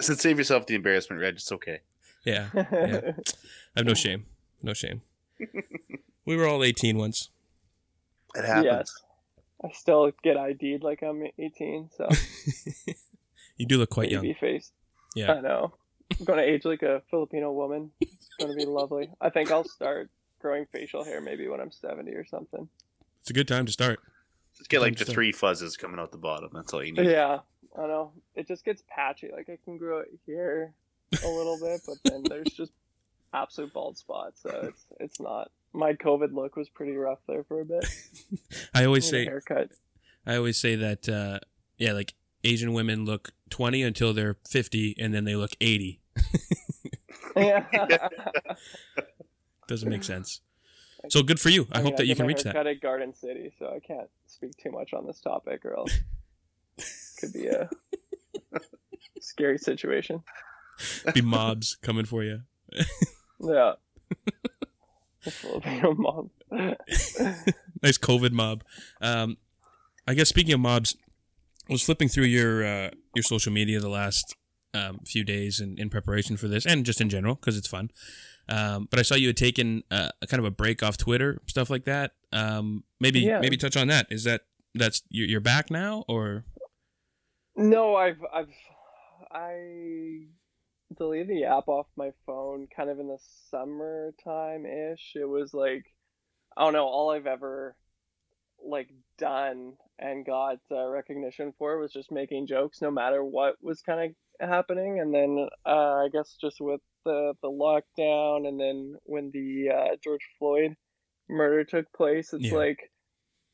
I 0.00 0.02
said 0.02 0.18
save 0.18 0.36
yourself 0.38 0.66
the 0.66 0.74
embarrassment, 0.74 1.22
Reg. 1.22 1.34
It's 1.34 1.52
okay. 1.52 1.78
Yeah, 2.24 2.48
yeah. 2.54 2.64
I 2.66 3.76
have 3.76 3.86
no 3.86 3.94
shame. 3.94 4.26
No 4.64 4.74
shame. 4.74 5.02
We 6.26 6.34
were 6.36 6.46
all 6.48 6.64
18 6.64 6.98
once. 6.98 7.30
It 8.34 8.44
happens. 8.44 8.64
yes. 8.64 8.92
I 9.64 9.68
still 9.72 10.10
get 10.24 10.36
ID'd 10.36 10.82
like 10.82 11.04
I'm 11.04 11.22
18, 11.38 11.90
so 11.96 12.08
You 13.56 13.66
do 13.66 13.78
look 13.78 13.90
quite 13.90 14.10
young. 14.10 14.22
baby 14.22 14.36
faced. 14.40 14.72
Yeah. 15.14 15.34
I 15.34 15.40
know. 15.40 15.74
I'm 16.18 16.24
going 16.24 16.38
to 16.38 16.44
age 16.44 16.64
like 16.64 16.82
a 16.82 17.02
Filipino 17.10 17.52
woman. 17.52 17.90
It's 18.00 18.28
going 18.38 18.50
to 18.50 18.56
be 18.56 18.64
lovely. 18.64 19.10
I 19.20 19.30
think 19.30 19.50
I'll 19.50 19.64
start 19.64 20.10
growing 20.40 20.66
facial 20.72 21.04
hair 21.04 21.20
maybe 21.20 21.48
when 21.48 21.60
I'm 21.60 21.70
70 21.70 22.10
or 22.12 22.24
something. 22.24 22.68
It's 23.20 23.30
a 23.30 23.34
good 23.34 23.48
time 23.48 23.66
to 23.66 23.72
start. 23.72 24.00
Just 24.56 24.70
get 24.70 24.80
like 24.80 24.94
the 24.96 25.04
Understand. 25.04 25.14
three 25.14 25.32
fuzzes 25.32 25.78
coming 25.78 25.98
out 26.00 26.12
the 26.12 26.18
bottom. 26.18 26.50
That's 26.52 26.72
all 26.72 26.82
you 26.82 26.92
need. 26.92 27.06
Yeah, 27.06 27.38
I 27.78 27.86
know. 27.86 28.12
It 28.34 28.48
just 28.48 28.64
gets 28.64 28.82
patchy. 28.88 29.30
Like 29.32 29.48
I 29.48 29.58
can 29.64 29.78
grow 29.78 30.00
it 30.00 30.08
here 30.26 30.74
a 31.24 31.28
little 31.28 31.58
bit, 31.58 31.80
but 31.86 31.96
then 32.04 32.22
there's 32.28 32.52
just 32.52 32.72
absolute 33.32 33.72
bald 33.72 33.96
spots. 33.96 34.42
So 34.42 34.50
it's 34.68 34.84
it's 34.98 35.20
not. 35.20 35.50
My 35.72 35.92
COVID 35.92 36.32
look 36.32 36.56
was 36.56 36.68
pretty 36.68 36.96
rough 36.96 37.20
there 37.28 37.44
for 37.44 37.60
a 37.60 37.64
bit. 37.64 37.86
I 38.74 38.84
always 38.84 39.08
say 39.08 39.24
haircut. 39.24 39.70
I 40.26 40.36
always 40.36 40.60
say 40.60 40.74
that 40.76 41.08
uh, 41.08 41.38
yeah, 41.78 41.92
like 41.92 42.14
Asian 42.44 42.72
women 42.72 43.04
look 43.04 43.32
20 43.50 43.82
until 43.82 44.12
they're 44.12 44.36
50 44.48 44.96
and 44.98 45.14
then 45.14 45.24
they 45.24 45.36
look 45.36 45.52
80. 45.60 45.99
Yeah. 47.36 47.64
Doesn't 49.68 49.88
make 49.88 50.04
sense. 50.04 50.40
So 51.08 51.22
good 51.22 51.40
for 51.40 51.48
you. 51.48 51.66
I, 51.72 51.78
mean, 51.78 51.86
hope 51.86 51.96
that 51.96 52.06
you 52.06 52.14
can 52.14 52.26
reach 52.26 52.42
that. 52.42 52.66
at 52.66 52.80
Garden 52.80 53.14
City, 53.14 53.52
so 53.58 53.72
I 53.74 53.78
can't 53.80 54.08
speak 54.26 54.52
too 54.58 54.70
much 54.70 54.92
on 54.92 55.06
this 55.06 55.20
topic, 55.20 55.64
or 55.64 55.76
else 55.76 55.98
could 57.20 57.32
be 57.32 57.46
a 57.46 57.70
scary 59.20 59.58
situation. 59.58 60.22
Be 61.14 61.22
mobs 61.22 61.76
coming 61.82 62.04
for 62.04 62.22
you. 62.22 62.42
Yeah. 63.42 63.72
Mom. 65.96 66.28
nice 66.50 67.96
COVID 67.96 68.32
mob. 68.32 68.62
Um, 69.00 69.38
I 70.06 70.12
guess 70.12 70.28
speaking 70.28 70.52
of 70.52 70.60
mobs, 70.60 70.94
I 71.66 71.72
was 71.72 71.80
flipping 71.82 72.08
through 72.08 72.24
your 72.24 72.62
uh, 72.62 72.90
your 73.14 73.22
social 73.22 73.50
media 73.50 73.80
the 73.80 73.88
last 73.88 74.36
um, 74.74 75.00
few 75.04 75.24
days 75.24 75.60
in, 75.60 75.78
in 75.78 75.90
preparation 75.90 76.36
for 76.36 76.48
this, 76.48 76.66
and 76.66 76.84
just 76.86 77.00
in 77.00 77.08
general 77.08 77.34
because 77.34 77.56
it's 77.56 77.68
fun. 77.68 77.90
Um, 78.48 78.88
but 78.90 78.98
I 78.98 79.02
saw 79.02 79.14
you 79.14 79.28
had 79.28 79.36
taken 79.36 79.84
uh, 79.90 80.10
a 80.20 80.26
kind 80.26 80.38
of 80.40 80.44
a 80.44 80.50
break 80.50 80.82
off 80.82 80.96
Twitter, 80.96 81.40
stuff 81.46 81.70
like 81.70 81.84
that. 81.84 82.12
Um, 82.32 82.84
maybe 82.98 83.20
Yeah. 83.20 83.40
maybe 83.40 83.56
touch 83.56 83.76
on 83.76 83.86
that. 83.88 84.06
Is 84.10 84.24
that 84.24 84.42
that's 84.74 85.02
you're 85.08 85.28
you're 85.28 85.40
back 85.40 85.70
now, 85.70 86.04
or 86.08 86.44
No, 87.56 87.96
I've 87.96 88.20
I've 88.32 88.52
I 89.30 90.22
deleted 90.96 91.28
the 91.28 91.44
app 91.44 91.68
off 91.68 91.86
my 91.96 92.10
phone 92.26 92.66
kind 92.74 92.90
of 92.90 92.98
in 92.98 93.06
the 93.08 93.18
summertime 93.50 94.66
ish. 94.66 95.12
It 95.14 95.28
was 95.28 95.54
like 95.54 95.84
I 96.56 96.64
don't 96.64 96.72
know, 96.72 96.86
all 96.86 97.10
I've 97.10 97.26
ever 97.26 97.76
like 98.62 98.90
done 99.16 99.74
and 99.98 100.26
got 100.26 100.58
uh, 100.70 100.86
recognition 100.88 101.54
for 101.58 101.78
was 101.78 101.92
just 101.92 102.10
making 102.10 102.46
jokes 102.46 102.82
no 102.82 102.90
matter 102.90 103.24
what 103.24 103.54
was 103.62 103.80
kind 103.82 104.10
of 104.10 104.16
happening 104.40 105.00
and 105.00 105.14
then 105.14 105.48
uh, 105.66 105.94
I 106.04 106.08
guess 106.12 106.36
just 106.40 106.60
with 106.60 106.80
the 107.04 107.34
the 107.42 107.48
lockdown 107.50 108.46
and 108.48 108.60
then 108.60 108.96
when 109.04 109.30
the 109.32 109.70
uh, 109.70 109.96
George 110.02 110.26
Floyd 110.38 110.76
murder 111.28 111.64
took 111.64 111.92
place 111.92 112.32
it's 112.32 112.44
Yeah. 112.44 112.56
like 112.58 112.78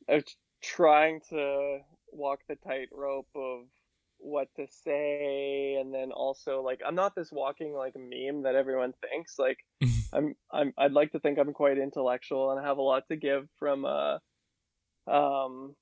I 0.08 0.16
was 0.16 0.36
trying 0.62 1.20
to 1.30 1.80
walk 2.12 2.40
the 2.48 2.56
tightrope 2.56 3.28
of 3.36 3.66
what 4.18 4.48
to 4.56 4.66
say 4.70 5.76
and 5.80 5.92
then 5.94 6.12
also 6.12 6.62
like 6.62 6.80
I'm 6.86 6.94
not 6.94 7.14
this 7.14 7.30
walking 7.32 7.74
like 7.74 7.94
meme 7.96 8.42
that 8.44 8.54
everyone 8.54 8.94
thinks 9.10 9.38
like 9.38 9.58
I'm 10.12 10.34
I'm 10.52 10.72
I'd 10.78 10.92
like 10.92 11.12
to 11.12 11.20
think 11.20 11.38
I'm 11.38 11.52
quite 11.52 11.78
intellectual 11.78 12.50
and 12.52 12.60
I 12.60 12.64
have 12.68 12.78
a 12.78 12.82
lot 12.82 13.04
to 13.10 13.16
give 13.16 13.48
from 13.58 13.84
uh 13.84 14.18
um 15.06 15.74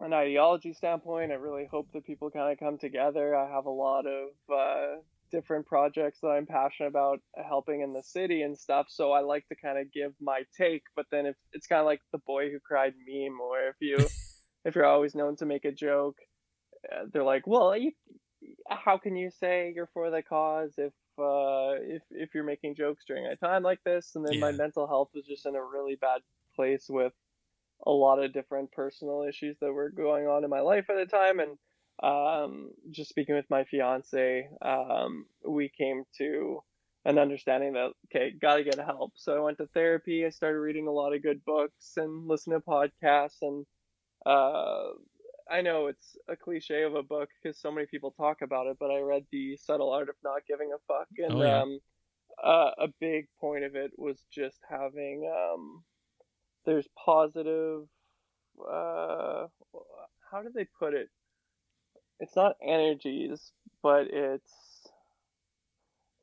an 0.00 0.12
ideology 0.12 0.72
standpoint. 0.72 1.32
I 1.32 1.36
really 1.36 1.68
hope 1.70 1.88
that 1.92 2.04
people 2.04 2.30
kind 2.30 2.52
of 2.52 2.58
come 2.58 2.78
together. 2.78 3.36
I 3.36 3.50
have 3.50 3.66
a 3.66 3.70
lot 3.70 4.06
of 4.06 4.28
uh 4.52 5.00
different 5.30 5.66
projects 5.66 6.18
that 6.20 6.28
I'm 6.28 6.46
passionate 6.46 6.88
about 6.88 7.20
helping 7.36 7.82
in 7.82 7.92
the 7.92 8.02
city 8.02 8.42
and 8.42 8.58
stuff. 8.58 8.86
So 8.88 9.12
I 9.12 9.20
like 9.20 9.46
to 9.48 9.54
kind 9.54 9.78
of 9.78 9.92
give 9.92 10.12
my 10.20 10.42
take, 10.56 10.82
but 10.96 11.06
then 11.10 11.26
if 11.26 11.36
it's 11.52 11.66
kind 11.66 11.80
of 11.80 11.86
like 11.86 12.00
the 12.12 12.18
boy 12.18 12.50
who 12.50 12.58
cried 12.58 12.94
meme, 13.06 13.40
or 13.40 13.68
if 13.68 13.76
you 13.80 13.96
if 14.64 14.74
you're 14.74 14.86
always 14.86 15.14
known 15.14 15.36
to 15.36 15.46
make 15.46 15.64
a 15.64 15.72
joke, 15.72 16.18
uh, 16.92 17.04
they're 17.12 17.24
like, 17.24 17.46
well, 17.46 17.76
you, 17.76 17.92
how 18.68 18.98
can 18.98 19.16
you 19.16 19.30
say 19.30 19.72
you're 19.74 19.90
for 19.92 20.10
the 20.10 20.22
cause 20.22 20.74
if 20.78 20.92
uh, 21.18 21.76
if 21.82 22.02
if 22.10 22.34
you're 22.34 22.44
making 22.44 22.74
jokes 22.74 23.04
during 23.06 23.26
a 23.26 23.36
time 23.36 23.62
like 23.62 23.82
this? 23.84 24.12
And 24.14 24.26
then 24.26 24.40
my 24.40 24.52
mental 24.52 24.86
health 24.86 25.10
was 25.14 25.26
just 25.26 25.46
in 25.46 25.54
a 25.54 25.62
really 25.62 25.96
bad 25.96 26.20
place 26.56 26.86
with 26.88 27.12
a 27.86 27.90
lot 27.90 28.22
of 28.22 28.32
different 28.32 28.72
personal 28.72 29.22
issues 29.28 29.56
that 29.60 29.72
were 29.72 29.90
going 29.90 30.26
on 30.26 30.44
in 30.44 30.50
my 30.50 30.60
life 30.60 30.86
at 30.90 30.96
the 30.96 31.06
time. 31.06 31.40
And 31.40 31.58
um, 32.02 32.70
just 32.90 33.10
speaking 33.10 33.34
with 33.34 33.50
my 33.50 33.64
fiance 33.64 34.48
um, 34.62 35.26
we 35.46 35.68
came 35.68 36.04
to 36.18 36.60
an 37.04 37.18
understanding 37.18 37.72
that 37.74 37.92
okay 38.06 38.32
gotta 38.40 38.62
get 38.64 38.78
help. 38.78 39.12
So 39.16 39.36
i 39.36 39.40
went 39.40 39.58
to 39.58 39.66
therapy. 39.68 40.24
I 40.26 40.30
started 40.30 40.58
reading 40.58 40.86
a 40.88 40.92
lot 40.92 41.14
of 41.14 41.22
good 41.22 41.44
books 41.44 41.94
and 41.96 42.26
listening 42.28 42.60
to 42.60 42.66
podcasts. 42.66 43.42
And 43.42 43.66
uh, 44.26 44.90
i 45.50 45.60
know 45.62 45.86
it's 45.88 46.16
a 46.28 46.36
cliche 46.36 46.82
of 46.82 46.94
a 46.94 47.02
book 47.02 47.28
because 47.42 47.58
so 47.60 47.70
many 47.72 47.86
people 47.86 48.12
talk 48.12 48.42
about 48.42 48.66
it 48.66 48.76
but 48.78 48.90
i 48.90 48.98
read 49.00 49.24
the 49.32 49.56
subtle 49.56 49.90
art 49.92 50.08
of 50.08 50.14
not 50.24 50.46
giving 50.46 50.72
a 50.74 50.78
fuck. 50.86 51.08
And 51.18 51.34
Oh, 51.34 51.42
yeah. 51.42 51.62
um, 51.62 51.80
uh, 52.42 52.70
a 52.78 52.88
big 53.00 53.28
point 53.40 53.64
of 53.64 53.74
it 53.76 53.92
was 53.98 54.24
just 54.32 54.58
having 54.68 55.30
um, 55.34 55.82
there's 56.70 56.88
positive 57.04 57.82
uh 58.70 59.46
how 60.30 60.42
did 60.42 60.54
they 60.54 60.66
put 60.78 60.94
it 60.94 61.08
it's 62.20 62.36
not 62.36 62.54
energies 62.64 63.50
but 63.82 64.06
it's 64.10 64.52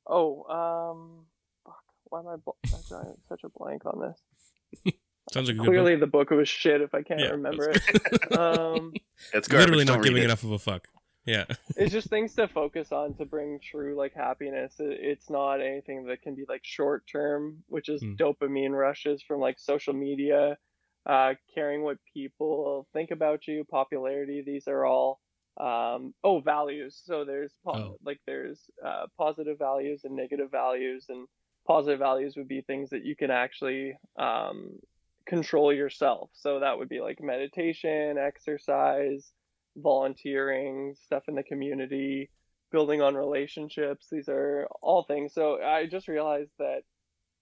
oh 0.07 0.43
um 0.43 1.25
fuck 1.65 1.83
why 2.05 2.19
am 2.19 2.27
i 2.27 2.35
bl- 2.37 2.51
I'm 2.73 2.79
drawing 2.87 3.17
such 3.29 3.41
a 3.43 3.49
blank 3.49 3.85
on 3.85 3.99
this 3.99 4.93
sounds 5.33 5.49
like 5.49 5.55
a 5.55 5.59
good 5.59 5.65
clearly 5.67 5.95
book. 5.95 5.99
the 6.01 6.07
book 6.07 6.29
was 6.29 6.47
shit 6.47 6.81
if 6.81 6.93
i 6.93 7.01
can't 7.01 7.19
Yeah, 7.19 7.31
remember 7.31 7.69
it 7.71 8.31
um 8.37 8.93
It's 9.33 9.47
garbage. 9.47 9.65
Literally 9.69 9.85
Don't 9.85 10.01
giving 10.03 10.21
it. 10.21 10.25
enough 10.25 10.43
of 10.43 10.51
a 10.51 10.59
fuck. 10.59 10.87
Yeah. 11.27 11.45
it's 11.75 11.91
just 11.91 12.09
things 12.09 12.33
to 12.35 12.47
focus 12.47 12.91
on 12.91 13.13
to 13.15 13.25
bring 13.25 13.59
true 13.59 13.95
like 13.95 14.13
happiness 14.15 14.79
It- 14.79 14.99
it's 14.99 15.29
not 15.29 15.61
anything 15.61 16.05
that 16.07 16.21
can 16.23 16.33
be 16.35 16.45
like 16.49 16.61
short 16.63 17.05
term 17.11 17.63
which 17.67 17.89
is 17.89 18.01
Hmm. 18.01 18.15
dopamine 18.15 18.71
rushes 18.71 19.21
from 19.21 19.39
like 19.41 19.59
social 19.59 19.93
media 19.93 20.57
uh 21.05 21.33
caring 21.53 21.83
what 21.83 21.97
people 22.13 22.87
think 22.93 23.11
about 23.11 23.47
you 23.47 23.63
popularity 23.69 24.41
these 24.45 24.67
are 24.67 24.85
all 24.85 25.19
um 25.59 26.13
oh 26.23 26.39
values 26.39 27.01
so 27.05 27.25
there's 27.25 27.53
po- 27.65 27.73
Oh. 27.93 27.97
like 28.03 28.19
there's 28.25 28.59
uh 28.85 29.05
positive 29.17 29.57
values 29.59 30.01
and 30.05 30.15
negative 30.15 30.49
values 30.51 31.05
and 31.09 31.27
positive 31.67 31.99
values 31.99 32.35
would 32.37 32.47
be 32.47 32.61
things 32.61 32.89
that 32.91 33.03
you 33.05 33.15
can 33.15 33.31
actually 33.31 33.97
um 34.17 34.79
control 35.25 35.73
yourself 35.73 36.29
so 36.33 36.59
that 36.61 36.77
would 36.77 36.87
be 36.89 37.01
like 37.01 37.19
meditation 37.21 38.17
exercise 38.17 39.33
volunteering, 39.77 40.95
stuff 41.05 41.23
in 41.27 41.35
the 41.35 41.43
community, 41.43 42.29
building 42.71 43.01
on 43.01 43.15
relationships. 43.15 44.07
These 44.11 44.27
are 44.27 44.67
all 44.81 45.03
things. 45.03 45.33
So 45.33 45.61
I 45.61 45.85
just 45.85 46.07
realized 46.07 46.51
that 46.59 46.81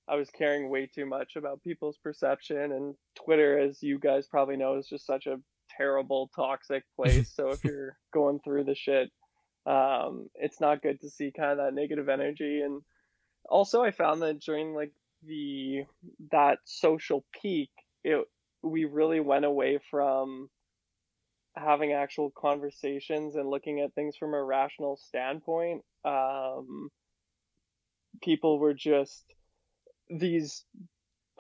I 0.08 0.16
was 0.16 0.30
caring 0.30 0.70
way 0.70 0.88
too 0.94 1.06
much 1.06 1.36
about 1.36 1.64
people's 1.64 1.98
perception, 1.98 2.72
and 2.72 2.96
Twitter, 3.16 3.58
as 3.58 3.82
you 3.82 3.98
guys 3.98 4.28
probably 4.28 4.56
know, 4.56 4.78
is 4.78 4.88
just 4.88 5.08
such 5.08 5.26
a 5.26 5.40
terrible, 5.78 6.30
toxic 6.36 6.84
place. 6.96 7.32
so 7.34 7.50
if 7.50 7.64
you're 7.64 7.98
going 8.14 8.40
through 8.40 8.66
the 8.66 8.76
shit, 8.76 9.10
um, 9.66 10.30
it's 10.36 10.62
not 10.62 10.84
good 10.84 11.02
to 11.02 11.10
see 11.10 11.32
kind 11.36 11.52
of 11.52 11.58
that 11.58 11.74
negative 11.74 12.08
energy. 12.08 12.62
And 12.62 12.84
also, 13.50 13.82
I 13.82 13.92
found 13.92 14.22
that 14.22 14.42
during 14.42 14.76
like 14.76 14.92
the 15.26 15.86
that 16.32 16.60
social 16.66 17.26
peak, 17.42 17.72
it 18.04 18.28
we 18.62 18.86
really 18.86 19.20
went 19.20 19.46
away 19.46 19.80
from 19.90 20.50
having 21.56 21.94
actual 21.94 22.32
conversations 22.32 23.36
and 23.36 23.50
looking 23.50 23.80
at 23.80 23.94
things 23.94 24.16
from 24.18 24.34
a 24.34 24.44
rational 24.44 24.98
standpoint. 24.98 25.84
Um, 26.04 26.90
people 28.22 28.60
were 28.60 28.74
just 28.74 29.24
these 30.10 30.66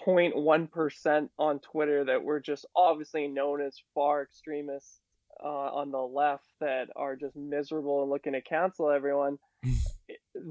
0.1% 0.06 1.30
on 1.38 1.60
Twitter 1.60 2.06
that 2.06 2.23
were 2.23 2.39
just 2.39 2.65
obviously 2.75 3.28
known 3.28 3.62
as 3.62 3.75
far 3.93 4.23
extremists 4.23 4.99
uh, 5.43 5.47
on 5.47 5.91
the 5.91 5.97
left 5.97 6.45
that 6.60 6.89
are 6.95 7.15
just 7.15 7.36
miserable 7.36 8.01
and 8.01 8.12
looking 8.12 8.34
to 8.34 8.41
cancel 8.41 8.89
everyone. 8.89 9.38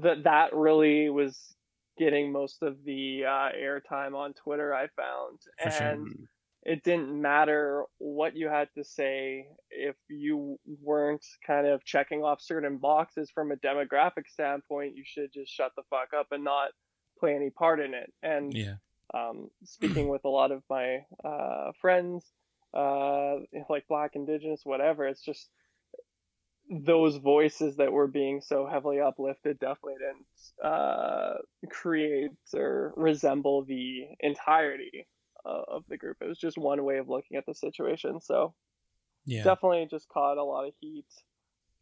that 0.01 0.23
that 0.23 0.53
really 0.53 1.09
was 1.09 1.55
getting 1.97 2.31
most 2.31 2.61
of 2.61 2.83
the 2.83 3.23
uh, 3.25 3.49
airtime 3.57 4.15
on 4.15 4.33
Twitter. 4.33 4.73
I 4.73 4.87
found, 4.87 5.39
For 5.61 5.69
sure. 5.71 6.27
It 6.65 6.83
didn't 6.83 7.21
matter 7.21 7.83
what 7.99 8.35
you 8.35 8.47
had 8.49 8.67
to 8.75 8.83
say 8.83 9.45
if 9.69 9.95
you 10.09 10.59
weren't 10.81 11.25
kind 11.45 11.67
of 11.67 11.85
checking 11.85 12.23
off 12.23 12.41
certain 12.41 12.77
boxes 12.77 13.29
from 13.29 13.51
a 13.51 13.55
demographic 13.55 14.27
standpoint 14.27 14.95
you 14.95 15.03
should 15.05 15.31
just 15.31 15.51
shut 15.53 15.71
the 15.77 15.83
fuck 15.89 16.09
up 16.17 16.27
and 16.31 16.43
not 16.43 16.69
play 17.19 17.35
any 17.35 17.49
part 17.51 17.79
in 17.79 17.93
it 17.93 18.11
and 18.23 18.53
Yeah. 18.53 18.75
um, 19.13 19.49
speaking 19.63 20.09
with 20.09 20.25
a 20.25 20.29
lot 20.29 20.51
of 20.51 20.63
my 20.69 21.05
uh, 21.23 21.71
friends 21.79 22.25
uh, 22.73 23.35
like 23.69 23.87
black 23.87 24.11
indigenous 24.15 24.61
whatever 24.65 25.07
it's 25.07 25.23
just 25.23 25.49
those 26.69 27.17
voices 27.17 27.77
that 27.77 27.91
were 27.91 28.07
being 28.07 28.41
so 28.41 28.65
heavily 28.65 28.99
uplifted 28.99 29.59
definitely 29.59 29.93
didn't 29.99 30.65
uh, 30.71 31.35
create 31.69 32.31
or 32.55 32.91
resemble 32.97 33.63
the 33.65 34.05
entirety 34.19 35.07
uh, 35.45 35.61
of 35.67 35.83
the 35.89 35.97
group. 35.97 36.17
It 36.21 36.27
was 36.27 36.37
just 36.39 36.57
one 36.57 36.83
way 36.83 36.97
of 36.97 37.09
looking 37.09 37.37
at 37.37 37.45
the 37.45 37.53
situation. 37.53 38.19
So 38.21 38.53
Yeah. 39.25 39.43
definitely 39.43 39.87
just 39.89 40.09
caught 40.09 40.37
a 40.37 40.43
lot 40.43 40.67
of 40.67 40.73
heat 40.79 41.05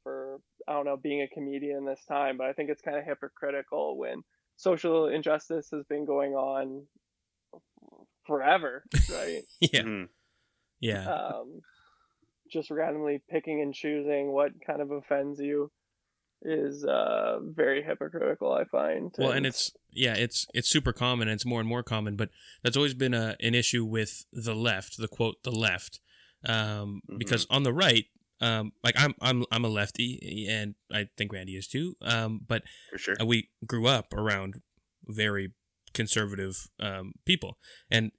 for 0.04 0.40
I 0.68 0.74
don't 0.74 0.86
know 0.86 0.98
being 0.98 1.22
a 1.22 1.28
comedian 1.28 1.86
this 1.86 2.04
time, 2.08 2.38
but 2.38 2.48
I 2.48 2.54
think 2.54 2.70
it's 2.70 2.82
kind 2.82 2.98
of 2.98 3.06
hypocritical 3.06 3.98
when 3.98 4.24
social 4.58 5.08
injustice 5.08 5.70
has 5.72 5.84
been 5.86 6.06
going 6.06 6.34
on 6.34 6.86
forever, 8.26 8.84
right? 9.12 9.44
yeah. 9.60 9.82
Mhm. 9.82 10.10
Yeah. 10.80 11.14
um, 11.14 11.62
just 12.52 12.70
randomly 12.70 13.22
picking 13.30 13.62
and 13.62 13.74
choosing 13.74 14.32
what 14.32 14.52
kind 14.66 14.82
of 14.82 14.92
offends 14.92 15.40
you 15.40 15.72
is 16.44 16.84
uh, 16.84 17.40
very 17.42 17.84
hypocritical. 17.84 18.52
I 18.52 18.66
find. 18.66 19.14
Well, 19.18 19.32
and 19.32 19.46
it's 19.46 19.72
yeah, 19.92 20.16
it's 20.16 20.46
it's 20.54 20.70
super 20.70 20.94
common. 20.94 21.28
and 21.28 21.36
It's 21.36 21.46
more 21.46 21.60
and 21.60 21.70
more 21.70 21.84
common, 21.84 22.16
but 22.16 22.30
that's 22.64 22.78
always 22.78 22.94
been 22.94 23.14
a 23.14 23.36
an 23.40 23.56
issue 23.56 23.86
with 23.86 24.26
the 24.32 24.56
left. 24.56 24.98
The 24.98 25.08
quote, 25.08 25.44
the 25.44 25.52
left, 25.52 26.00
um, 26.46 27.02
because 27.18 27.48
on 27.50 27.64
the 27.64 27.74
right, 27.74 28.06
um, 28.42 28.74
like 28.84 28.96
I'm 28.98 29.16
I'm 29.22 29.46
I'm 29.52 29.66
a 29.66 29.70
lefty, 29.70 30.48
and 30.50 30.76
I 30.92 31.08
think 31.18 31.34
Randy 31.34 31.54
is 31.54 31.68
too. 31.68 31.96
Um, 32.02 32.42
but 32.48 32.64
sure. 32.98 33.16
we 33.26 33.50
grew 33.66 33.88
up 33.88 34.14
around 34.14 34.62
very 35.06 35.54
conservative 35.94 36.68
um, 36.80 37.14
people, 37.26 37.58
and 37.90 38.12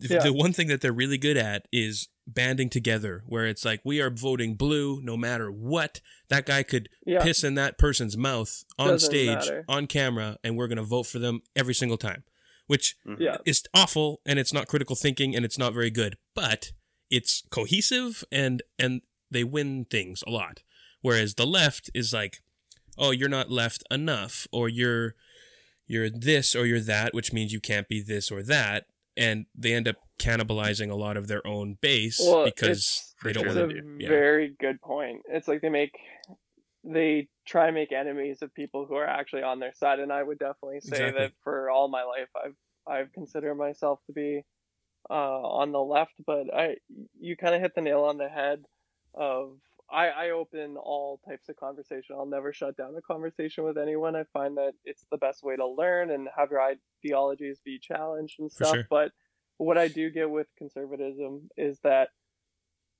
th- 0.00 0.10
Yeah. 0.10 0.22
the 0.22 0.32
one 0.32 0.52
thing 0.52 0.68
that 0.68 0.80
they're 0.80 0.92
really 0.92 1.18
good 1.18 1.36
at 1.36 1.66
is 1.72 2.08
banding 2.26 2.68
together. 2.70 3.22
Where 3.26 3.46
it's 3.46 3.64
like 3.64 3.80
we 3.84 4.00
are 4.00 4.10
voting 4.10 4.54
blue 4.54 5.00
no 5.02 5.16
matter 5.16 5.50
what. 5.50 6.00
That 6.28 6.44
guy 6.46 6.62
could 6.62 6.88
yeah, 7.06 7.22
piss 7.22 7.44
in 7.44 7.54
that 7.54 7.78
person's 7.78 8.16
mouth 8.16 8.64
on 8.78 8.88
Doesn't 8.88 9.08
stage 9.10 9.28
matter. 9.28 9.64
on 9.68 9.86
camera 9.86 10.38
and 10.42 10.56
we're 10.56 10.66
going 10.68 10.76
to 10.78 10.82
vote 10.82 11.04
for 11.06 11.18
them 11.20 11.42
every 11.54 11.74
single 11.74 11.96
time 11.98 12.24
which 12.68 12.96
Mhm. 13.06 13.20
yeah, 13.20 13.36
is 13.44 13.62
awful 13.72 14.20
and 14.26 14.40
it's 14.40 14.52
not 14.52 14.66
critical 14.66 14.96
thinking 14.96 15.36
and 15.36 15.44
it's 15.44 15.56
not 15.56 15.72
very 15.72 15.88
good 15.90 16.16
but 16.34 16.72
it's 17.10 17.44
cohesive 17.50 18.24
and 18.32 18.60
and 18.76 19.02
they 19.30 19.44
win 19.44 19.84
things 19.84 20.24
a 20.26 20.30
lot 20.30 20.62
whereas 21.00 21.34
the 21.34 21.46
left 21.46 21.90
is 21.94 22.12
like 22.12 22.42
oh 22.98 23.12
you're 23.12 23.28
not 23.28 23.52
left 23.52 23.84
enough 23.88 24.48
or 24.50 24.68
you're 24.68 25.14
you're 25.86 26.10
this 26.10 26.56
or 26.56 26.66
you're 26.66 26.80
that 26.80 27.14
which 27.14 27.32
means 27.32 27.52
you 27.52 27.60
can't 27.60 27.86
be 27.88 28.02
this 28.02 28.32
or 28.32 28.42
that 28.42 28.86
and 29.16 29.46
they 29.54 29.72
end 29.72 29.88
up 29.88 29.96
cannibalizing 30.18 30.90
a 30.90 30.94
lot 30.94 31.16
of 31.16 31.28
their 31.28 31.46
own 31.46 31.76
base 31.80 32.18
Well, 32.22 32.44
because 32.46 33.14
they 33.22 33.32
don't 33.32 33.44
sure 33.44 33.50
it's 33.52 33.56
want 33.56 33.72
they 33.72 33.78
a 33.78 33.82
to 33.82 33.96
yeah. 34.00 34.08
very 34.08 34.54
good 34.58 34.80
point. 34.80 35.22
It's 35.28 35.46
like 35.48 35.60
they 35.60 35.68
make 35.68 35.92
they 36.84 37.28
try 37.46 37.66
and 37.66 37.74
make 37.74 37.92
enemies 37.92 38.42
of 38.42 38.54
people 38.54 38.86
who 38.86 38.94
are 38.94 39.06
actually 39.06 39.42
on 39.42 39.58
their 39.60 39.72
side, 39.74 39.98
and 39.98 40.12
I 40.12 40.22
would 40.22 40.38
definitely 40.38 40.80
say 40.80 40.96
Exactly. 41.08 41.20
that 41.20 41.32
for 41.42 41.70
all 41.70 41.88
my 41.88 42.04
life, 42.04 42.28
I've 42.36 42.54
I've 42.86 43.12
considered 43.12 43.56
myself 43.56 44.00
to 44.06 44.12
be 44.12 44.42
uh, 45.10 45.12
on 45.12 45.72
the 45.72 45.80
left, 45.80 46.14
but 46.26 46.52
I 46.54 46.76
you 47.18 47.36
kind 47.36 47.54
of 47.54 47.60
hit 47.60 47.74
the 47.74 47.80
nail 47.80 48.02
on 48.02 48.18
the 48.18 48.28
head 48.28 48.62
of 49.14 49.58
I, 49.90 50.08
I 50.08 50.30
open 50.30 50.76
all 50.76 51.20
types 51.28 51.48
of 51.48 51.56
conversation. 51.56 52.16
I'll 52.18 52.26
never 52.26 52.52
shut 52.52 52.76
down 52.76 52.94
a 52.96 53.02
conversation 53.02 53.64
with 53.64 53.78
anyone. 53.78 54.16
I 54.16 54.24
find 54.32 54.56
that 54.56 54.72
it's 54.84 55.06
the 55.10 55.18
best 55.18 55.42
way 55.42 55.56
to 55.56 55.66
learn 55.66 56.10
and 56.10 56.28
have 56.36 56.50
your 56.50 56.60
ideologies 56.60 57.60
be 57.64 57.78
challenged 57.78 58.36
and 58.38 58.50
stuff. 58.50 58.74
sure. 58.74 58.86
But 58.90 59.12
what 59.58 59.78
I 59.78 59.88
do 59.88 60.10
get 60.10 60.28
with 60.28 60.48
conservatism 60.58 61.48
is 61.56 61.78
that 61.84 62.08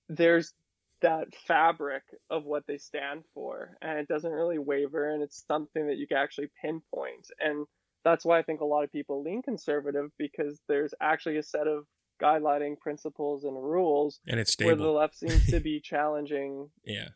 there's 0.09 0.55
that 1.03 1.35
fabric 1.47 2.03
of 2.31 2.45
what 2.45 2.65
they 2.67 2.79
stand 2.79 3.23
for 3.35 3.77
and 3.83 3.99
it 3.99 4.09
doesn't 4.09 4.33
really 4.33 4.59
waver 4.59 5.11
and 5.11 5.23
it's 5.23 5.45
something 5.47 5.89
that 5.89 5.99
you 5.99 6.07
can 6.07 6.17
actually 6.17 6.49
pinpoint 6.63 7.27
and 7.39 7.67
that's 8.03 8.25
why 8.25 8.39
i 8.39 8.43
think 8.43 8.61
a 8.61 8.65
lot 8.65 8.83
of 8.83 8.91
people 8.91 9.23
lean 9.23 9.43
conservative 9.43 10.11
because 10.19 10.59
there's 10.69 10.95
actually 11.03 11.37
a 11.37 11.43
set 11.43 11.67
of 11.67 11.85
guideline 12.21 12.79
principles 12.79 13.45
and 13.45 13.55
rules 13.63 14.21
and 14.27 14.41
it's 14.41 14.57
where 14.61 14.75
the 14.77 14.87
left 14.89 15.17
seems 15.17 15.47
to 15.47 15.61
be 15.61 15.81
challenging 15.85 16.69
yeah. 16.85 17.09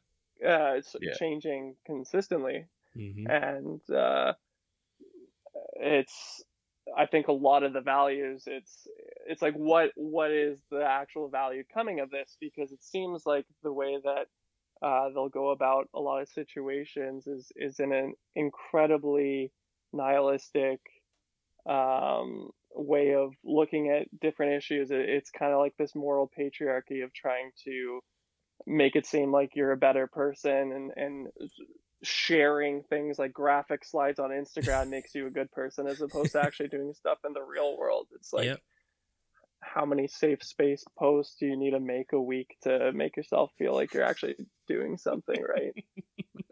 uh 0.45 0.75
it's 0.77 0.95
Yeah. 1.01 1.15
changing 1.19 1.77
consistently. 1.87 2.67
Hmm 2.95 3.27
and 3.29 3.81
uh 3.91 4.33
it's 5.75 6.43
i 6.97 7.07
think 7.07 7.29
a 7.29 7.33
lot 7.33 7.63
of 7.63 7.73
the 7.73 7.81
values 7.81 8.45
it's 8.47 8.89
it's 9.27 9.43
like 9.43 9.55
what 9.55 9.91
what 9.95 10.31
is 10.33 10.59
the 10.71 10.83
actual 10.85 11.29
value 11.29 11.63
coming 11.73 12.01
of 12.01 12.11
this? 12.11 12.37
Because 12.41 12.73
it 12.73 12.83
seems 12.83 13.25
like 13.27 13.47
the 13.63 13.73
way 13.73 13.97
that 14.03 14.27
uh, 14.83 15.11
they'll 15.11 15.29
go 15.29 15.51
about 15.51 15.89
a 15.95 16.01
lot 16.01 16.21
of 16.23 16.29
situations 16.29 17.27
is 17.27 17.53
is 17.55 17.79
in 17.81 17.93
an 17.93 18.15
incredibly 18.35 19.53
nihilistic 19.93 20.81
um, 21.67 22.51
way 22.75 23.15
of 23.15 23.33
looking 23.45 23.91
at 23.91 24.09
different 24.21 24.55
issues. 24.55 24.91
It, 24.91 25.09
it's 25.09 25.31
kind 25.31 25.53
of 25.53 25.59
like 25.59 25.75
this 25.79 25.95
moral 25.95 26.31
patriarchy 26.39 27.05
of 27.05 27.13
trying 27.13 27.51
to 27.65 28.01
make 28.67 28.97
it 28.97 29.07
seem 29.07 29.33
like 29.33 29.57
you're 29.57 29.73
a 29.73 29.77
better 29.77 30.07
person 30.07 30.73
and 30.73 30.93
and 30.97 31.29
sharing 32.03 32.83
things 32.85 33.19
like 33.19 33.33
graphic 33.33 33.85
slides 33.85 34.19
on 34.19 34.31
Instagram 34.31 34.89
makes 34.91 35.15
you 35.15 35.27
a 35.27 35.31
good 35.31 35.51
person 35.53 35.87
as 35.87 36.01
opposed 36.01 36.33
to 36.33 36.41
actually 36.41 36.69
doing 36.69 36.95
stuff 36.95 37.19
in 37.27 37.33
the 37.33 37.43
real 37.43 37.77
world. 37.77 38.07
It's 38.15 38.33
like 38.33 38.47
Yep. 38.47 38.61
how 39.63 39.85
many 39.85 40.09
safe 40.09 40.43
space 40.43 40.83
posts 40.99 41.37
do 41.39 41.47
you 41.47 41.57
need 41.57 41.73
to 41.73 41.81
make 41.81 42.13
a 42.13 42.21
week 42.21 42.57
to 42.63 42.93
make 42.93 43.17
yourself 43.17 43.51
feel 43.59 43.75
like 43.75 43.93
you're 43.93 44.05
actually 44.05 44.37
doing 44.67 44.97
something 44.97 45.43
right? 45.43 45.75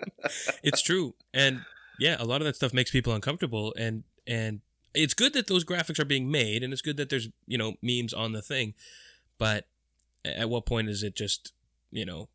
it's 0.63 0.83
true 0.83 1.15
and 1.33 1.61
yeah 1.99 2.17
a 2.19 2.25
lot 2.25 2.41
of 2.41 2.45
that 2.45 2.57
stuff 2.57 2.75
makes 2.75 2.91
people 2.91 3.15
uncomfortable 3.15 3.75
and 3.79 4.05
and 4.27 4.61
it's 4.99 5.15
good 5.15 5.33
that 5.33 5.47
those 5.47 5.65
graphics 5.65 5.99
are 6.01 6.05
being 6.05 6.31
made 6.31 6.63
and 6.63 6.73
it's 6.73 6.83
good 6.83 6.97
that 6.97 7.09
there's 7.09 7.29
you 7.47 7.57
know 7.57 7.75
memes 7.81 8.13
on 8.13 8.33
the 8.33 8.43
thing 8.43 8.75
but 9.39 9.67
at 10.25 10.51
what 10.51 10.67
point 10.67 10.89
is 10.89 11.03
it 11.03 11.15
just 11.15 11.53
you 11.91 12.05
know 12.05 12.29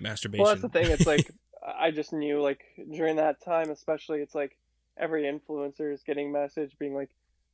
masturbation 0.00 0.44
Well, 0.44 0.52
that's 0.52 0.62
the 0.62 0.68
thing. 0.68 0.90
It's 0.90 1.06
like 1.06 1.30
I 1.78 1.90
just 1.90 2.12
knew 2.12 2.40
like 2.42 2.64
during 2.92 3.16
that 3.16 3.42
time, 3.42 3.70
especially, 3.70 4.20
it's 4.20 4.34
like 4.34 4.56
every 4.98 5.22
influencer 5.22 5.92
is 5.92 6.02
getting 6.02 6.32
message 6.32 6.76
being 6.78 6.94
like, 6.94 7.10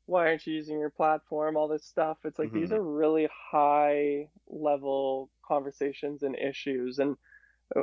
"Why 0.07 0.26
aren't 0.26 0.46
you 0.46 0.55
using 0.55 0.79
your 0.81 0.90
platform?" 0.90 1.57
All 1.57 1.68
this 1.68 1.85
stuff. 1.85 2.18
It's 2.24 2.38
like 2.38 2.53
these 2.53 2.70
Mhm. 2.70 2.76
are 2.76 2.83
really 2.83 3.29
high 3.53 4.29
level 4.48 5.31
conversations 5.46 6.22
and 6.22 6.35
issues, 6.37 6.98
and 6.98 7.16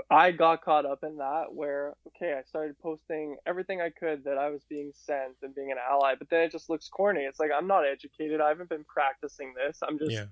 I 0.10 0.32
got 0.32 0.64
caught 0.64 0.86
up 0.86 1.00
in 1.04 1.18
that 1.18 1.54
where 1.54 1.96
okay, 2.08 2.34
I 2.38 2.44
started 2.44 2.78
posting 2.80 3.38
everything 3.46 3.82
I 3.82 3.90
could 3.90 4.26
that 4.26 4.38
I 4.38 4.50
was 4.50 4.64
being 4.70 4.92
sent 4.94 5.36
and 5.44 5.56
being 5.56 5.72
an 5.72 5.78
ally, 5.78 6.16
but 6.18 6.30
then 6.30 6.42
it 6.42 6.52
just 6.52 6.70
looks 6.70 6.90
corny. 6.90 7.22
It's 7.22 7.40
like 7.40 7.52
I'm 7.58 7.68
not 7.68 7.86
educated. 7.86 8.42
I 8.42 8.50
haven't 8.50 8.70
been 8.70 8.86
practicing 8.86 9.54
this. 9.56 9.80
I'm 9.88 9.98
just 10.00 10.12
yeah 10.12 10.26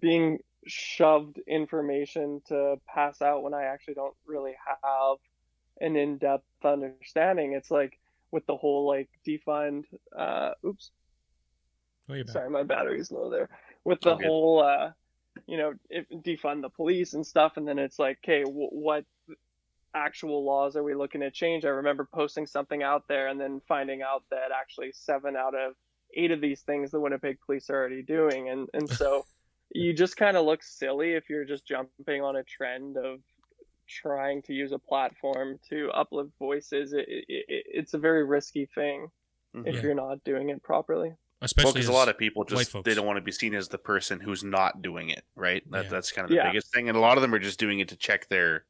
being 0.00 0.38
shoved 0.66 1.38
information 1.48 2.42
to 2.48 2.76
pass 2.92 3.22
out 3.22 3.42
when 3.42 3.54
I 3.54 3.64
actually 3.64 3.94
don't 3.94 4.14
really 4.26 4.54
have 4.82 5.18
an 5.80 5.96
in-depth 5.96 6.44
understanding. 6.64 7.54
It's 7.54 7.70
like 7.70 7.98
with 8.32 8.46
the 8.46 8.56
whole 8.56 8.86
like 8.86 9.08
defund 9.26 9.84
uh 10.16 10.50
oops 10.64 10.90
oh 12.10 12.14
sorry 12.26 12.50
my 12.50 12.62
battery's 12.62 13.10
low 13.10 13.30
there 13.30 13.48
with 13.84 14.00
the 14.02 14.14
Okay. 14.14 14.24
whole 14.24 14.62
uh 14.62 14.90
you 15.46 15.56
know 15.56 15.74
if, 15.88 16.08
defund 16.10 16.62
the 16.62 16.68
police 16.68 17.14
and 17.14 17.26
stuff 17.26 17.56
and 17.56 17.66
then 17.66 17.78
it's 17.78 17.98
like 17.98 18.18
okay 18.24 18.42
w- 18.42 18.68
what 18.70 19.04
actual 19.94 20.44
laws 20.44 20.76
are 20.76 20.82
we 20.82 20.94
looking 20.94 21.20
to 21.22 21.30
change? 21.30 21.64
I 21.64 21.68
remember 21.68 22.08
posting 22.12 22.46
something 22.46 22.82
out 22.82 23.08
there 23.08 23.28
and 23.28 23.40
then 23.40 23.60
finding 23.66 24.02
out 24.02 24.24
that 24.30 24.50
actually 24.54 24.92
seven 24.92 25.36
out 25.36 25.54
of 25.54 25.74
eight 26.16 26.30
of 26.30 26.40
these 26.40 26.62
things 26.62 26.90
the 26.90 27.00
winnipeg 27.00 27.38
police 27.44 27.70
are 27.70 27.76
already 27.76 28.02
doing. 28.02 28.48
And 28.48 28.68
and 28.74 28.90
so 28.90 29.26
you 29.74 29.92
just 29.92 30.16
kind 30.16 30.36
of 30.36 30.44
look 30.44 30.62
silly 30.62 31.12
if 31.12 31.28
you're 31.28 31.44
just 31.44 31.66
jumping 31.66 32.22
on 32.22 32.36
a 32.36 32.44
trend 32.44 32.96
of 32.96 33.20
trying 33.88 34.42
to 34.42 34.52
use 34.52 34.72
a 34.72 34.78
platform 34.78 35.58
to 35.68 35.90
uplift 35.90 36.30
voices. 36.38 36.92
It, 36.92 37.06
it, 37.08 37.24
it, 37.28 37.64
it's 37.66 37.94
a 37.94 37.98
very 37.98 38.24
risky 38.24 38.66
thing 38.74 39.08
if 39.64 39.76
Yeah. 39.76 39.82
you're 39.82 39.94
not 39.94 40.24
doing 40.24 40.50
it 40.50 40.62
properly 40.62 41.14
especially 41.42 41.72
because 41.72 41.88
a 41.88 41.92
lot 41.92 42.08
of 42.08 42.18
people 42.18 42.44
just 42.44 42.72
they 42.84 42.94
don't 42.94 43.06
want 43.06 43.16
to 43.16 43.22
be 43.22 43.32
seen 43.32 43.54
as 43.54 43.68
the 43.68 43.78
person 43.78 44.20
who's 44.20 44.44
not 44.44 44.82
doing 44.82 45.10
it, 45.10 45.24
right? 45.34 45.62
That, 45.70 45.84
Yeah. 45.84 45.90
That's 45.90 46.12
kind 46.12 46.24
of 46.24 46.30
the 46.30 46.36
Yeah. 46.36 46.48
biggest 46.48 46.72
thing, 46.72 46.88
and 46.88 46.96
a 46.96 47.00
lot 47.00 47.16
of 47.16 47.22
them 47.22 47.34
are 47.34 47.38
just 47.38 47.58
doing 47.58 47.80
it 47.80 47.88
to 47.88 47.96
check 47.96 48.28
their, 48.28 48.64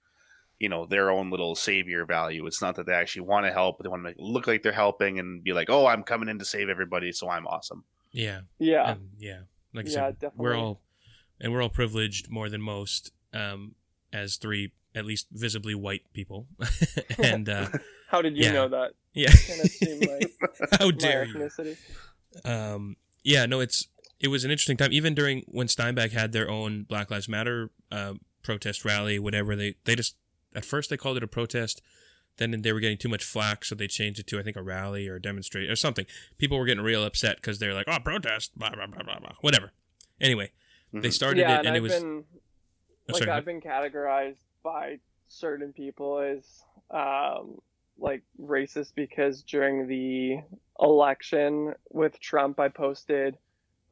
you 0.58 0.68
know, 0.68 0.86
their 0.86 1.10
own 1.10 1.30
little 1.30 1.54
savior 1.54 2.04
value. 2.06 2.46
It's 2.46 2.62
not 2.62 2.76
that 2.76 2.86
they 2.86 2.92
actually 2.94 3.22
want 3.22 3.46
to 3.46 3.52
help, 3.52 3.78
but 3.78 3.84
they 3.84 3.88
want 3.88 4.00
to 4.00 4.08
make 4.10 4.16
look 4.18 4.46
like 4.46 4.62
they're 4.62 4.72
helping 4.72 5.18
and 5.18 5.42
be 5.42 5.52
like, 5.52 5.70
"Oh, 5.70 5.86
I'm 5.86 6.02
coming 6.02 6.28
in 6.28 6.38
to 6.38 6.44
save 6.44 6.68
everybody, 6.68 7.12
so 7.12 7.28
I'm 7.28 7.46
awesome." 7.46 7.84
yeah 8.12 8.40
yeah 8.58 8.90
and 8.90 9.10
yeah 9.20 9.42
like 9.72 9.86
I 9.86 9.88
Yeah, 9.88 10.10
said 10.10 10.32
we're 10.34 10.56
all 10.56 10.80
and 11.40 11.52
we're 11.52 11.62
all 11.62 11.68
privileged 11.68 12.28
more 12.28 12.48
than 12.48 12.60
most 12.60 13.12
um, 13.32 13.76
as 14.12 14.36
three 14.36 14.72
at 14.96 15.04
least 15.04 15.28
visibly 15.30 15.74
white 15.76 16.02
people. 16.12 16.48
and 17.22 17.48
uh, 17.48 17.68
How 18.08 18.20
did 18.22 18.36
you 18.36 18.46
Yeah. 18.46 18.52
know 18.52 18.68
that? 18.68 18.90
yeah, 19.14 19.30
Kind 19.30 19.60
of 19.60 19.70
like 20.08 20.32
how 20.80 20.86
my 20.86 20.90
dare 20.90 21.24
you? 21.24 21.48
Ethnicity. 22.36 22.74
um, 22.74 22.96
yeah, 23.22 23.46
no, 23.46 23.60
it's 23.60 23.86
it 24.18 24.28
was 24.28 24.44
an 24.44 24.50
interesting 24.50 24.76
time. 24.76 24.92
Even 24.92 25.14
during 25.14 25.42
when 25.48 25.68
Steinbach 25.68 26.10
had 26.12 26.32
their 26.32 26.50
own 26.50 26.82
Black 26.84 27.10
Lives 27.10 27.28
Matter 27.28 27.70
uh, 27.90 28.14
protest 28.42 28.84
rally, 28.84 29.18
whatever 29.18 29.56
they 29.56 29.74
they 29.84 29.94
just 29.94 30.16
at 30.54 30.64
first 30.64 30.90
they 30.90 30.96
called 30.96 31.16
it 31.16 31.22
a 31.22 31.26
protest, 31.26 31.80
then 32.38 32.62
they 32.62 32.72
were 32.72 32.80
getting 32.80 32.98
too 32.98 33.08
much 33.08 33.24
flack, 33.24 33.64
so 33.64 33.74
they 33.74 33.86
changed 33.86 34.18
it 34.20 34.26
to 34.28 34.38
I 34.38 34.42
think 34.42 34.56
a 34.56 34.62
rally 34.62 35.06
or 35.08 35.16
a 35.16 35.22
demonstration 35.22 35.70
or 35.70 35.76
something. 35.76 36.06
People 36.38 36.58
were 36.58 36.64
getting 36.66 36.82
real 36.84 37.04
upset 37.04 37.36
because 37.36 37.58
they're 37.58 37.74
like, 37.74 37.86
oh, 37.88 37.98
protest, 38.02 38.58
blah 38.58 38.70
blah 38.70 38.86
blah 38.86 39.02
blah 39.02 39.18
blah, 39.18 39.32
whatever. 39.40 39.72
Anyway, 40.20 40.50
they 40.92 41.08
Mhm. 41.08 41.12
started 41.12 41.40
yeah, 41.40 41.54
it 41.56 41.58
and, 41.60 41.68
and 41.68 41.76
it 41.76 41.80
was 41.80 41.92
been 41.94 42.24
oh, 43.08 43.12
like 43.12 43.24
sorry, 43.24 43.30
I've 43.30 43.44
been 43.44 43.60
categorized 43.60 44.38
by 44.62 44.98
certain 45.28 45.72
people 45.72 46.18
as 46.18 46.62
um, 46.90 47.60
like 48.00 48.22
racist 48.40 48.92
because 48.94 49.42
during 49.42 49.86
the 49.86 50.38
election 50.80 51.74
with 51.90 52.18
Trump, 52.20 52.58
I 52.58 52.68
posted 52.68 53.36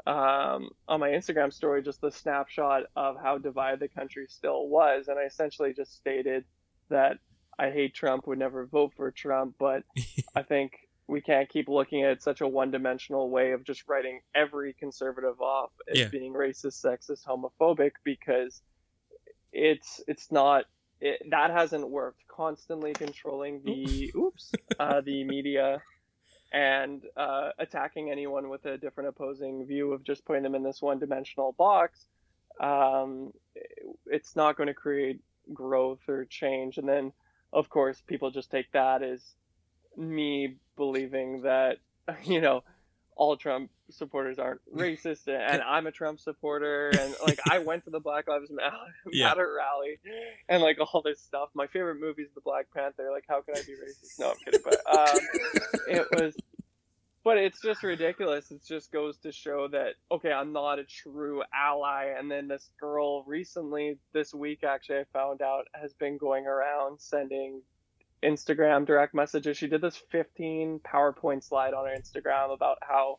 um, 0.07 0.71
on 0.89 1.01
my 1.01 1.11
Instagram 1.11 1.53
story 1.53 1.83
just 1.83 2.01
the 2.01 2.11
snapshot 2.11 2.85
of 2.97 3.17
how 3.23 3.39
divided 3.39 3.81
the 3.81 3.89
country 3.89 4.27
still 4.29 4.67
was, 4.69 5.09
and 5.09 5.19
I 5.19 5.25
essentially 5.25 5.75
just 5.75 5.95
stated 5.95 6.45
that 6.89 7.19
I 7.59 7.71
hate 7.71 7.95
Trump, 7.95 8.27
would 8.27 8.39
never 8.39 8.67
vote 8.67 8.93
for 8.97 9.11
Trump, 9.11 9.57
but 9.59 9.83
I 10.35 10.43
think 10.43 10.73
we 11.07 11.21
can't 11.21 11.49
keep 11.49 11.69
looking 11.69 12.05
at 12.05 12.23
such 12.23 12.41
a 12.41 12.49
one-dimensional 12.49 13.31
way 13.31 13.53
of 13.53 13.65
just 13.65 13.89
writing 13.89 14.21
every 14.35 14.75
conservative 14.75 15.41
off 15.41 15.71
as 15.91 15.99
Yeah. 15.99 16.09
being 16.09 16.33
racist, 16.35 16.85
sexist, 16.85 17.25
homophobic 17.27 17.93
because 18.05 18.63
it's 19.53 20.03
it's 20.07 20.31
not 20.31 20.65
it, 21.01 21.23
that 21.31 21.51
hasn't 21.51 21.89
worked. 21.89 22.27
Constantly 22.29 22.93
controlling 22.93 23.63
the 23.65 24.13
oops 24.15 24.53
uh, 24.79 25.01
the 25.01 25.25
media 25.25 25.83
and 26.53 27.03
uh, 27.17 27.51
attacking 27.59 28.11
anyone 28.11 28.49
with 28.49 28.65
a 28.65 28.79
different 28.79 29.09
opposing 29.09 29.67
view 29.67 29.93
of 29.93 30.03
just 30.03 30.25
putting 30.25 30.43
them 30.43 30.55
in 30.55 30.63
this 30.63 30.81
one-dimensional 30.81 31.53
box. 31.59 32.07
Um, 32.61 33.33
it's 34.07 34.35
not 34.35 34.57
going 34.57 34.69
to 34.69 34.75
create 34.75 35.21
growth 35.53 36.01
or 36.09 36.25
change. 36.25 36.79
And 36.79 36.89
then, 36.89 37.13
of 37.53 37.69
course, 37.69 38.03
people 38.07 38.31
just 38.31 38.51
take 38.51 38.71
that 38.73 39.03
as 39.03 39.23
me 39.97 40.57
believing 40.77 41.43
that 41.43 41.79
you 42.25 42.41
know 42.41 42.63
all 43.19 43.37
Trump 43.37 43.71
supporters 43.91 44.39
aren't 44.39 44.61
racist, 44.75 45.29
and 45.29 45.61
I'm 45.63 45.87
a 45.87 45.91
Trump 45.91 46.21
supporter, 46.21 46.89
and 46.99 47.15
like 47.27 47.39
I 47.51 47.59
went 47.59 47.85
to 47.85 47.91
the 47.91 48.01
Black 48.01 48.29
Lives 48.29 48.51
Matter, 48.51 48.77
Yeah. 49.13 49.35
Rally, 49.35 49.99
and 50.49 50.63
like 50.63 50.79
all 50.81 51.03
this 51.03 51.21
stuff. 51.21 51.51
My 51.53 51.67
favorite 51.67 52.01
movie 52.01 52.23
is 52.23 52.31
the 52.35 52.41
Black 52.41 52.67
Panther. 52.75 53.11
Like, 53.13 53.25
how 53.29 53.43
can 53.43 53.55
I 53.57 53.61
be 53.67 53.73
racist? 53.73 54.19
No, 54.19 54.31
I'm 54.31 54.37
kidding, 54.45 54.61
but 54.65 54.81
um, 54.97 55.19
it 55.89 56.07
was. 56.13 56.35
But 57.25 57.37
it's 57.37 57.61
just 57.61 57.83
ridiculous. 57.83 58.51
It 58.53 58.65
just 58.67 58.91
goes 58.91 59.19
to 59.19 59.33
show 59.33 59.69
that 59.69 59.95
okay, 60.11 60.33
I'm 60.33 60.53
not 60.53 60.79
a 60.79 60.85
true 60.85 61.43
ally. 61.53 62.15
And 62.17 62.31
then 62.31 62.49
this 62.49 62.71
girl 62.81 63.25
recently, 63.25 63.99
this 64.15 64.33
week 64.33 64.65
actually, 64.65 65.01
I 65.01 65.05
found 65.13 65.43
out 65.43 65.67
has 65.75 65.93
been 65.93 66.17
going 66.17 66.47
around 66.47 66.99
sending 67.01 67.61
Instagram 68.23 68.87
direct 68.87 69.15
messages. 69.15 69.57
She 69.57 69.67
did 69.69 69.81
this 69.81 69.97
15 70.11 70.81
PowerPoint 70.81 71.43
slide 71.45 71.75
on 71.75 71.87
her 71.87 71.95
Instagram 71.97 72.53
about 72.55 72.79
how 72.81 73.19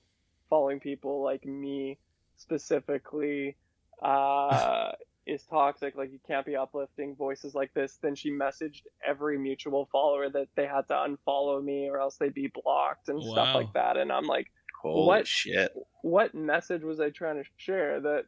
following 0.50 0.80
people 0.80 1.24
like 1.24 1.46
me 1.46 1.98
specifically 2.38 3.56
uh, 4.04 4.92
is 5.26 5.44
toxic. 5.44 5.96
Like 5.96 6.12
you 6.12 6.20
can't 6.28 6.46
be 6.46 6.56
uplifting 6.56 7.16
voices 7.16 7.54
like 7.56 7.74
this. 7.74 7.98
Then 8.02 8.16
she 8.16 8.32
messaged 8.32 8.82
every 9.08 9.38
mutual 9.38 9.88
follower 9.92 10.30
that 10.30 10.48
they 10.56 10.66
had 10.66 10.88
to 10.90 10.94
unfollow 10.94 11.64
me 11.64 11.88
or 11.90 12.00
else 12.00 12.18
they'd 12.18 12.34
be 12.34 12.52
blocked 12.64 13.10
and 13.10 13.22
stuff 13.24 13.56
like 13.56 13.74
that. 13.74 13.98
And 13.98 14.12
I'm 14.12 14.26
like, 14.26 14.48
Holy 14.82 15.06
What? 15.06 15.28
shit. 15.28 15.74
what 16.04 16.34
message 16.34 16.84
was 16.84 17.00
I 17.00 17.10
trying 17.10 17.36
to 17.44 17.50
share 17.58 18.00
that 18.02 18.26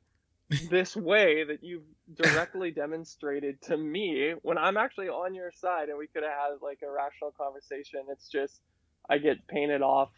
this 0.70 0.96
way 0.96 1.44
that 1.44 1.64
you've 1.64 1.84
directly 2.14 2.72
demonstrated 2.72 3.62
to 3.64 3.78
me 3.78 4.34
when 4.42 4.58
I'm 4.58 4.78
actually 4.78 5.10
on 5.10 5.34
your 5.34 5.52
side 5.52 5.90
and 5.90 5.98
we 5.98 6.08
could 6.08 6.24
have 6.24 6.32
had 6.32 6.62
like 6.62 6.80
a 6.84 6.92
rational 6.92 7.32
conversation. 7.32 8.02
It's 8.10 8.28
just 8.30 8.62
I 9.10 9.18
get 9.18 9.48
painted 9.48 9.82
off 9.82 10.12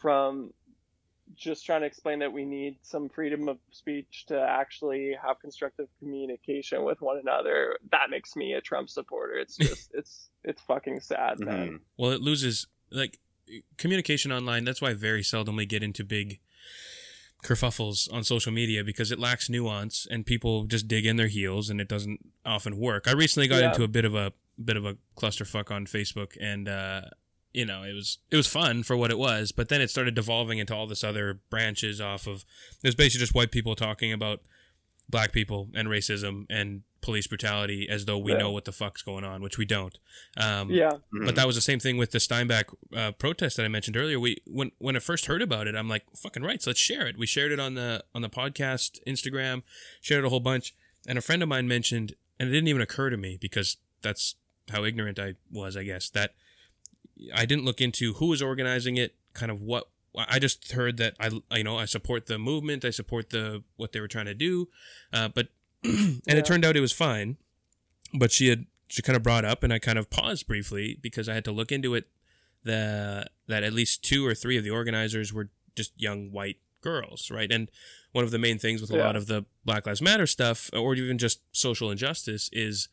from 0.00 0.52
just 1.34 1.64
trying 1.64 1.80
to 1.80 1.86
explain 1.86 2.18
that 2.18 2.32
we 2.32 2.44
need 2.44 2.76
some 2.82 3.08
freedom 3.08 3.48
of 3.48 3.58
speech 3.70 4.26
to 4.26 4.38
actually 4.38 5.16
have 5.24 5.38
constructive 5.40 5.88
communication 5.98 6.84
with 6.84 7.00
one 7.00 7.18
another. 7.18 7.78
That 7.90 8.10
makes 8.10 8.36
me 8.36 8.52
a 8.54 8.60
Trump 8.60 8.90
supporter. 8.90 9.34
It's 9.34 9.56
just 9.68 9.90
it's 9.94 10.28
it's 10.44 10.60
fucking 10.62 11.00
sad, 11.00 11.38
man. 11.38 11.68
Mhm. 11.68 11.80
Well, 11.96 12.10
it 12.10 12.20
loses 12.20 12.66
like 12.90 13.18
communication 13.78 14.32
online. 14.32 14.64
That's 14.64 14.82
why 14.82 14.90
I 14.90 14.94
very 14.94 15.22
seldomly 15.22 15.68
get 15.68 15.82
into 15.82 16.04
big 16.04 16.40
kerfuffles 17.42 18.12
on 18.12 18.22
social 18.24 18.52
media 18.52 18.84
because 18.84 19.10
it 19.10 19.18
lacks 19.18 19.50
nuance 19.50 20.06
and 20.10 20.24
people 20.24 20.64
just 20.64 20.86
dig 20.88 21.04
in 21.06 21.16
their 21.16 21.26
heels 21.28 21.68
and 21.70 21.80
it 21.80 21.88
doesn't 21.88 22.20
often 22.46 22.78
work. 22.78 23.08
I 23.08 23.12
recently 23.12 23.48
got 23.48 23.60
Yeah. 23.62 23.68
into 23.70 23.82
a 23.84 23.88
bit 23.88 24.04
of 24.04 24.14
a 24.14 24.32
bit 24.62 24.76
of 24.76 24.84
a 24.84 24.96
clusterfuck 25.16 25.70
on 25.70 25.86
Facebook 25.86 26.36
and 26.40 26.68
uh 26.68 27.02
you 27.52 27.66
know, 27.66 27.82
it 27.82 27.92
was 27.92 28.18
it 28.30 28.36
was 28.36 28.46
fun 28.46 28.82
for 28.82 28.96
what 28.96 29.10
it 29.10 29.18
was, 29.18 29.52
but 29.52 29.68
then 29.68 29.80
it 29.82 29.90
started 29.90 30.14
devolving 30.14 30.58
into 30.58 30.74
all 30.74 30.86
this 30.86 31.04
other 31.04 31.40
branches 31.50 32.00
off 32.00 32.26
of 32.26 32.44
it 32.82 32.88
was 32.88 32.94
basically 32.94 33.20
just 33.20 33.34
white 33.34 33.50
people 33.50 33.74
talking 33.74 34.12
about 34.12 34.40
black 35.10 35.32
people 35.32 35.68
and 35.74 35.88
racism 35.88 36.46
and 36.48 36.82
police 37.02 37.26
brutality 37.26 37.88
as 37.88 38.06
though 38.06 38.16
we 38.16 38.32
Yeah. 38.32 38.38
know 38.38 38.50
what 38.50 38.64
the 38.64 38.72
fuck's 38.72 39.02
going 39.02 39.24
on, 39.24 39.42
which 39.42 39.58
we 39.58 39.64
don't. 39.66 39.98
Um, 40.36 40.70
Yeah. 40.70 40.92
but 41.26 41.34
that 41.34 41.46
was 41.46 41.56
the 41.56 41.60
same 41.60 41.78
thing 41.80 41.96
with 41.98 42.12
the 42.12 42.20
Steinbach 42.20 42.66
uh, 42.96 43.12
protest 43.12 43.56
that 43.58 43.64
I 43.64 43.68
mentioned 43.68 43.96
earlier. 43.96 44.18
We 44.18 44.38
when 44.46 44.70
when 44.78 44.96
I 44.96 45.00
first 45.00 45.26
heard 45.26 45.42
about 45.42 45.66
it, 45.66 45.74
I'm 45.74 45.88
like, 45.88 46.04
fucking 46.16 46.42
right, 46.42 46.62
so 46.62 46.70
let's 46.70 46.80
share 46.80 47.06
it. 47.06 47.18
We 47.18 47.26
shared 47.26 47.52
it 47.52 47.60
on 47.60 47.74
the 47.74 48.04
on 48.14 48.22
the 48.22 48.30
podcast, 48.30 49.00
Instagram, 49.06 49.62
shared 50.00 50.24
it 50.24 50.26
a 50.26 50.30
whole 50.30 50.40
bunch. 50.40 50.74
And 51.06 51.18
a 51.18 51.20
friend 51.20 51.42
of 51.42 51.48
mine 51.48 51.66
mentioned, 51.68 52.14
and 52.38 52.48
it 52.48 52.52
didn't 52.52 52.68
even 52.68 52.80
occur 52.82 53.10
to 53.10 53.16
me 53.16 53.36
because 53.40 53.76
that's 54.00 54.36
how 54.70 54.84
ignorant 54.84 55.18
I 55.18 55.34
was, 55.50 55.76
I 55.76 55.82
guess, 55.82 56.08
that 56.10 56.34
I 57.34 57.44
didn't 57.44 57.64
look 57.64 57.80
into 57.80 58.14
who 58.14 58.26
was 58.28 58.40
organizing 58.40 58.96
it, 58.96 59.14
kind 59.34 59.50
of 59.50 59.60
what 59.60 59.88
I 60.16 60.38
just 60.38 60.72
heard 60.72 60.98
that 60.98 61.14
I 61.18 61.30
you 61.56 61.64
know 61.64 61.76
I 61.78 61.86
support 61.86 62.26
the 62.26 62.38
movement, 62.38 62.84
I 62.84 62.90
support 62.90 63.30
the 63.30 63.64
what 63.76 63.92
they 63.92 64.00
were 64.00 64.08
trying 64.08 64.26
to 64.26 64.34
do, 64.34 64.68
uh, 65.12 65.28
but 65.28 65.48
and 65.84 66.22
Yeah. 66.26 66.36
it 66.36 66.44
turned 66.46 66.64
out 66.64 66.76
it 66.76 66.80
was 66.80 66.92
fine. 66.92 67.36
But 68.14 68.30
she 68.32 68.48
had 68.48 68.66
she 68.88 69.00
kind 69.02 69.16
of 69.16 69.22
brought 69.22 69.44
up, 69.44 69.62
and 69.62 69.72
I 69.72 69.78
kind 69.78 69.98
of 69.98 70.10
paused 70.10 70.46
briefly 70.46 70.98
because 71.00 71.28
I 71.28 71.34
had 71.34 71.44
to 71.46 71.52
look 71.52 71.72
into 71.72 71.94
it. 71.94 72.08
The 72.64 73.26
that 73.48 73.62
at 73.64 73.72
least 73.72 74.04
two 74.04 74.26
or 74.26 74.34
three 74.34 74.56
of 74.56 74.64
the 74.64 74.70
organizers 74.70 75.32
were 75.32 75.48
just 75.74 75.92
young 75.96 76.30
white 76.30 76.58
girls, 76.82 77.30
right? 77.30 77.50
And 77.50 77.70
one 78.12 78.24
of 78.24 78.30
the 78.30 78.38
main 78.38 78.58
things 78.58 78.80
with 78.80 78.90
a 78.90 78.96
Yeah. 78.96 79.04
lot 79.06 79.16
of 79.16 79.26
the 79.26 79.44
Black 79.64 79.86
Lives 79.86 80.02
Matter 80.02 80.26
stuff, 80.26 80.68
or 80.72 80.94
even 80.94 81.16
just 81.18 81.40
social 81.52 81.90
injustice, 81.90 82.50
is 82.52 82.88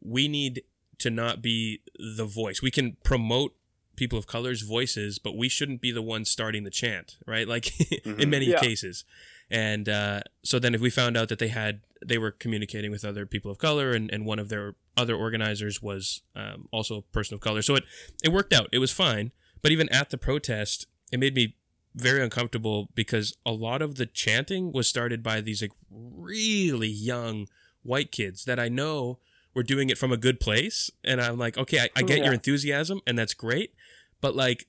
we 0.00 0.26
need 0.28 0.62
to 0.98 1.10
not 1.10 1.42
be 1.42 1.80
the 1.98 2.24
voice. 2.24 2.62
We 2.62 2.70
can 2.70 2.96
promote 3.04 3.54
people 3.96 4.18
of 4.18 4.26
color's 4.26 4.62
voices, 4.62 5.18
but 5.18 5.36
we 5.36 5.48
shouldn't 5.48 5.80
be 5.80 5.90
the 5.92 6.02
ones 6.02 6.30
starting 6.30 6.64
the 6.64 6.70
chant, 6.70 7.18
right? 7.26 7.46
Like 7.46 7.78
in 8.06 8.16
Mhm. 8.16 8.28
many 8.28 8.46
Yeah. 8.46 8.60
cases. 8.60 9.04
And 9.50 9.88
uh, 9.88 10.20
so 10.44 10.58
then 10.58 10.74
if 10.74 10.80
we 10.80 10.90
found 10.90 11.16
out 11.16 11.28
that 11.28 11.38
they 11.38 11.48
had 11.48 11.80
they 12.04 12.18
were 12.18 12.30
communicating 12.30 12.90
with 12.90 13.04
other 13.04 13.26
people 13.26 13.50
of 13.50 13.58
color 13.58 13.92
and, 13.92 14.10
and 14.12 14.24
one 14.24 14.38
of 14.38 14.48
their 14.48 14.76
other 14.96 15.16
organizers 15.16 15.82
was 15.82 16.22
um, 16.36 16.68
also 16.70 16.98
a 16.98 17.02
person 17.02 17.34
of 17.34 17.40
color. 17.40 17.62
So 17.62 17.74
it 17.74 17.84
it 18.22 18.30
worked 18.30 18.52
out. 18.52 18.68
It 18.72 18.78
was 18.78 18.92
fine. 18.92 19.32
But 19.62 19.72
even 19.72 19.88
at 19.88 20.10
the 20.10 20.18
protest, 20.18 20.86
it 21.10 21.18
made 21.18 21.34
me 21.34 21.56
very 21.94 22.22
uncomfortable 22.22 22.88
because 22.94 23.36
a 23.44 23.50
lot 23.50 23.82
of 23.82 23.96
the 23.96 24.06
chanting 24.06 24.72
was 24.72 24.88
started 24.88 25.22
by 25.22 25.40
these 25.40 25.62
like 25.62 25.72
really 25.90 26.88
young 26.88 27.48
white 27.82 28.12
kids 28.12 28.44
that 28.44 28.60
I 28.60 28.68
know 28.68 29.18
were 29.54 29.62
doing 29.62 29.90
it 29.90 29.98
from 29.98 30.12
a 30.12 30.16
good 30.16 30.38
place. 30.38 30.90
And 31.02 31.20
I'm 31.20 31.38
like, 31.38 31.58
okay, 31.58 31.80
I, 31.80 31.88
I 31.96 32.02
get 32.02 32.22
your 32.22 32.32
enthusiasm 32.32 33.00
and 33.06 33.18
that's 33.18 33.34
great. 33.34 33.74
But 34.20 34.36
like 34.36 34.66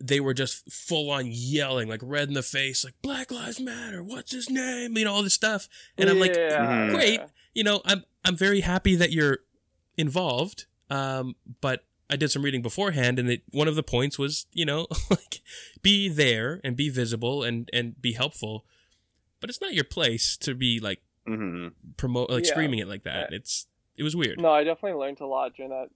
they 0.00 0.20
were 0.20 0.34
just 0.34 0.70
full 0.72 1.10
on 1.10 1.26
yelling, 1.26 1.88
like 1.88 2.00
red 2.02 2.28
in 2.28 2.34
the 2.34 2.42
face, 2.42 2.84
like 2.84 2.94
Black 3.02 3.30
Lives 3.32 3.58
Matter, 3.60 4.02
what's 4.02 4.32
his 4.32 4.48
name? 4.48 4.96
You 4.96 5.04
know, 5.06 5.12
all 5.14 5.22
this 5.22 5.34
stuff. 5.34 5.68
And 5.96 6.08
I'm 6.08 6.18
like, 6.20 6.32
Mhm. 6.32 6.90
great. 6.90 7.20
You 7.54 7.64
know, 7.64 7.80
I'm 7.84 8.04
I'm 8.24 8.36
very 8.36 8.60
happy 8.60 8.94
that 8.96 9.10
you're 9.12 9.38
involved. 9.96 10.66
Um, 10.90 11.34
but 11.60 11.84
I 12.10 12.16
did 12.16 12.30
some 12.30 12.42
reading 12.42 12.62
beforehand, 12.62 13.18
and 13.18 13.28
it, 13.30 13.42
one 13.50 13.68
of 13.68 13.74
the 13.74 13.82
points 13.82 14.18
was, 14.18 14.46
you 14.52 14.64
know, 14.64 14.86
like 15.10 15.40
be 15.82 16.08
there 16.08 16.60
and 16.64 16.76
be 16.76 16.88
visible 16.88 17.42
and 17.42 17.68
and 17.72 18.00
be 18.00 18.12
helpful. 18.12 18.64
But 19.40 19.50
it's 19.50 19.60
not 19.60 19.74
your 19.74 19.84
place 19.84 20.36
to 20.38 20.54
be 20.54 20.80
like 20.80 21.02
Mhm. 21.26 21.72
promote 21.96 22.30
like 22.30 22.44
Yeah. 22.44 22.50
screaming 22.50 22.78
it 22.78 22.88
like 22.88 23.02
that. 23.04 23.32
It's 23.32 23.66
it 23.96 24.02
was 24.04 24.14
weird. 24.16 24.40
No, 24.40 24.50
I 24.52 24.62
definitely 24.64 24.98
learned 24.98 25.20
a 25.20 25.26
lot 25.26 25.54
during 25.56 25.70
that 25.70 25.88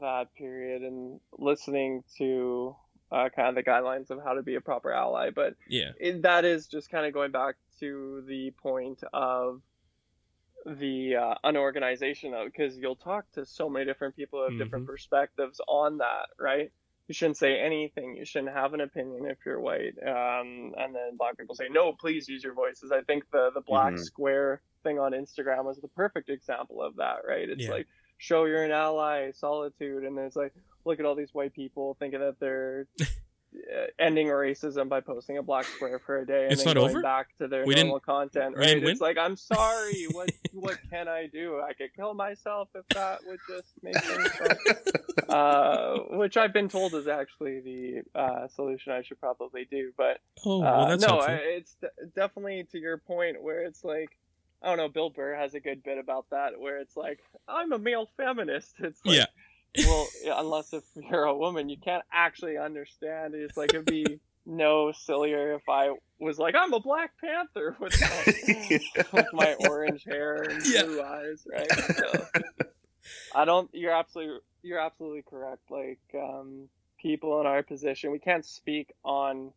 that 0.00 0.34
period 0.34 0.82
and 0.82 1.18
listening 1.38 2.04
to 2.18 2.76
uh, 3.10 3.28
kind 3.34 3.48
of 3.48 3.54
the 3.54 3.62
guidelines 3.62 4.10
of 4.10 4.22
how 4.22 4.34
to 4.34 4.42
be 4.42 4.54
a 4.56 4.60
proper 4.60 4.92
ally. 4.92 5.30
But 5.30 5.54
Yeah. 5.68 5.92
it, 5.98 6.22
that 6.22 6.44
is 6.44 6.66
just 6.66 6.90
kind 6.90 7.06
of 7.06 7.12
going 7.12 7.32
back 7.32 7.56
to 7.80 8.22
the 8.26 8.50
point 8.62 9.02
of 9.12 9.62
the 10.66 11.16
uh, 11.16 11.34
unorganization 11.44 12.32
though 12.32 12.44
because 12.44 12.76
you'll 12.76 12.96
talk 12.96 13.24
to 13.32 13.46
so 13.46 13.68
many 13.70 13.84
different 13.86 14.14
people 14.16 14.40
who 14.40 14.44
have 14.50 14.58
different 14.58 14.86
perspectives 14.86 15.60
on 15.68 15.98
that 15.98 16.26
right 16.38 16.70
you 17.06 17.14
shouldn't 17.14 17.36
say 17.38 17.58
anything 17.58 18.16
you 18.16 18.24
shouldn't 18.24 18.52
have 18.52 18.74
an 18.74 18.80
opinion 18.80 19.24
if 19.26 19.38
you're 19.46 19.60
white 19.60 19.94
um, 20.04 20.74
and 20.76 20.94
then 20.94 21.16
black 21.16 21.38
people 21.38 21.54
say 21.54 21.68
no 21.70 21.92
please 21.92 22.28
use 22.28 22.42
your 22.42 22.52
voices 22.54 22.90
i 22.92 23.00
think 23.02 23.22
the 23.30 23.50
the 23.54 23.62
black 23.62 23.94
Mhm. 23.94 24.04
square 24.04 24.60
thing 24.82 24.98
on 24.98 25.12
instagram 25.12 25.64
was 25.64 25.78
the 25.78 25.88
perfect 25.88 26.28
example 26.28 26.82
of 26.82 26.96
that 26.96 27.18
right 27.26 27.48
it's 27.48 27.62
Yeah. 27.64 27.70
like 27.70 27.86
show 28.18 28.44
you're 28.44 28.64
an 28.64 28.72
ally 28.72 29.30
solitude 29.32 30.04
and 30.04 30.18
it's 30.18 30.36
like 30.36 30.52
look 30.84 30.98
at 31.00 31.06
all 31.06 31.14
these 31.14 31.32
white 31.34 31.54
people 31.54 31.96
thinking 31.98 32.20
that 32.20 32.38
they're 32.40 32.86
uh, 33.00 33.86
ending 33.98 34.26
racism 34.26 34.88
by 34.88 35.00
posting 35.00 35.38
a 35.38 35.42
black 35.42 35.64
square 35.64 35.98
for 35.98 36.18
a 36.18 36.26
day 36.26 36.44
and 36.44 36.52
It's 36.52 36.64
then 36.64 36.74
not 36.74 36.80
going 36.80 36.90
over? 36.90 37.02
back 37.02 37.28
to 37.38 37.48
their 37.48 37.64
We 37.64 37.74
didn't- 37.74 37.88
normal 37.88 38.00
content 38.00 38.56
right 38.56 38.82
it's 38.82 39.00
like 39.00 39.16
i'm 39.18 39.36
sorry 39.54 40.06
what 40.12 40.30
what 40.52 40.78
can 40.90 41.08
i 41.08 41.26
do 41.26 41.60
i 41.60 41.72
could 41.72 41.94
kill 41.94 42.12
myself 42.14 42.68
if 42.74 42.86
that 42.90 43.20
would 43.26 43.38
just 43.48 43.72
make 43.82 43.96
fun. 44.02 45.28
uh, 45.28 45.98
which 46.16 46.36
i've 46.36 46.52
been 46.52 46.68
told 46.68 46.94
is 46.94 47.08
actually 47.08 47.60
the 47.60 48.02
uh, 48.18 48.48
solution 48.48 48.92
i 48.92 49.02
should 49.02 49.18
probably 49.20 49.66
do 49.70 49.92
but 49.96 50.18
Oh, 50.44 50.58
uh, 50.58 50.60
well, 50.62 50.86
that's 50.88 51.06
no. 51.06 51.18
I- 51.18 51.32
it's 51.34 51.74
de- 51.80 51.90
definitely 52.14 52.64
to 52.72 52.78
your 52.78 52.98
point 52.98 53.42
where 53.42 53.62
it's 53.62 53.82
like, 53.84 54.10
I 54.62 54.68
don't 54.68 54.76
know. 54.78 54.88
Bill 54.88 55.10
Burr 55.10 55.34
has 55.36 55.54
a 55.54 55.60
good 55.60 55.82
bit 55.82 55.98
about 55.98 56.26
that, 56.30 56.58
where 56.58 56.78
it's 56.78 56.96
like, 56.96 57.20
I'm 57.46 57.72
a 57.72 57.78
male 57.78 58.08
feminist. 58.16 58.74
It's 58.80 59.00
like, 59.04 59.16
Yeah. 59.16 59.26
well, 59.86 60.08
unless 60.36 60.72
if 60.72 60.84
you're 61.10 61.24
a 61.24 61.36
woman, 61.36 61.68
you 61.68 61.76
can't 61.78 62.04
actually 62.12 62.56
understand. 62.58 63.34
It's 63.34 63.56
like 63.56 63.70
it'd 63.74 63.86
be 63.86 64.18
no 64.46 64.92
sillier 64.92 65.54
if 65.54 65.68
I 65.68 65.90
was 66.18 66.38
like, 66.38 66.54
I'm 66.56 66.72
a 66.72 66.80
Black 66.80 67.10
Panther 67.20 67.76
with 67.80 67.94
my, 68.00 68.80
with 69.12 69.32
my 69.32 69.54
orange 69.54 70.04
hair 70.04 70.42
and 70.42 70.62
Yeah. 70.66 70.84
blue 70.84 71.02
eyes, 71.02 71.46
right? 71.50 71.70
So, 71.96 72.26
I 73.34 73.44
don't. 73.44 73.70
You're 73.72 73.92
absolutely 73.92 74.38
you're 74.62 74.80
absolutely 74.80 75.22
correct. 75.22 75.62
Like 75.70 76.00
um, 76.14 76.68
people 77.00 77.40
in 77.40 77.46
our 77.46 77.62
position, 77.62 78.10
we 78.10 78.18
can't 78.18 78.44
speak 78.44 78.92
on 79.04 79.52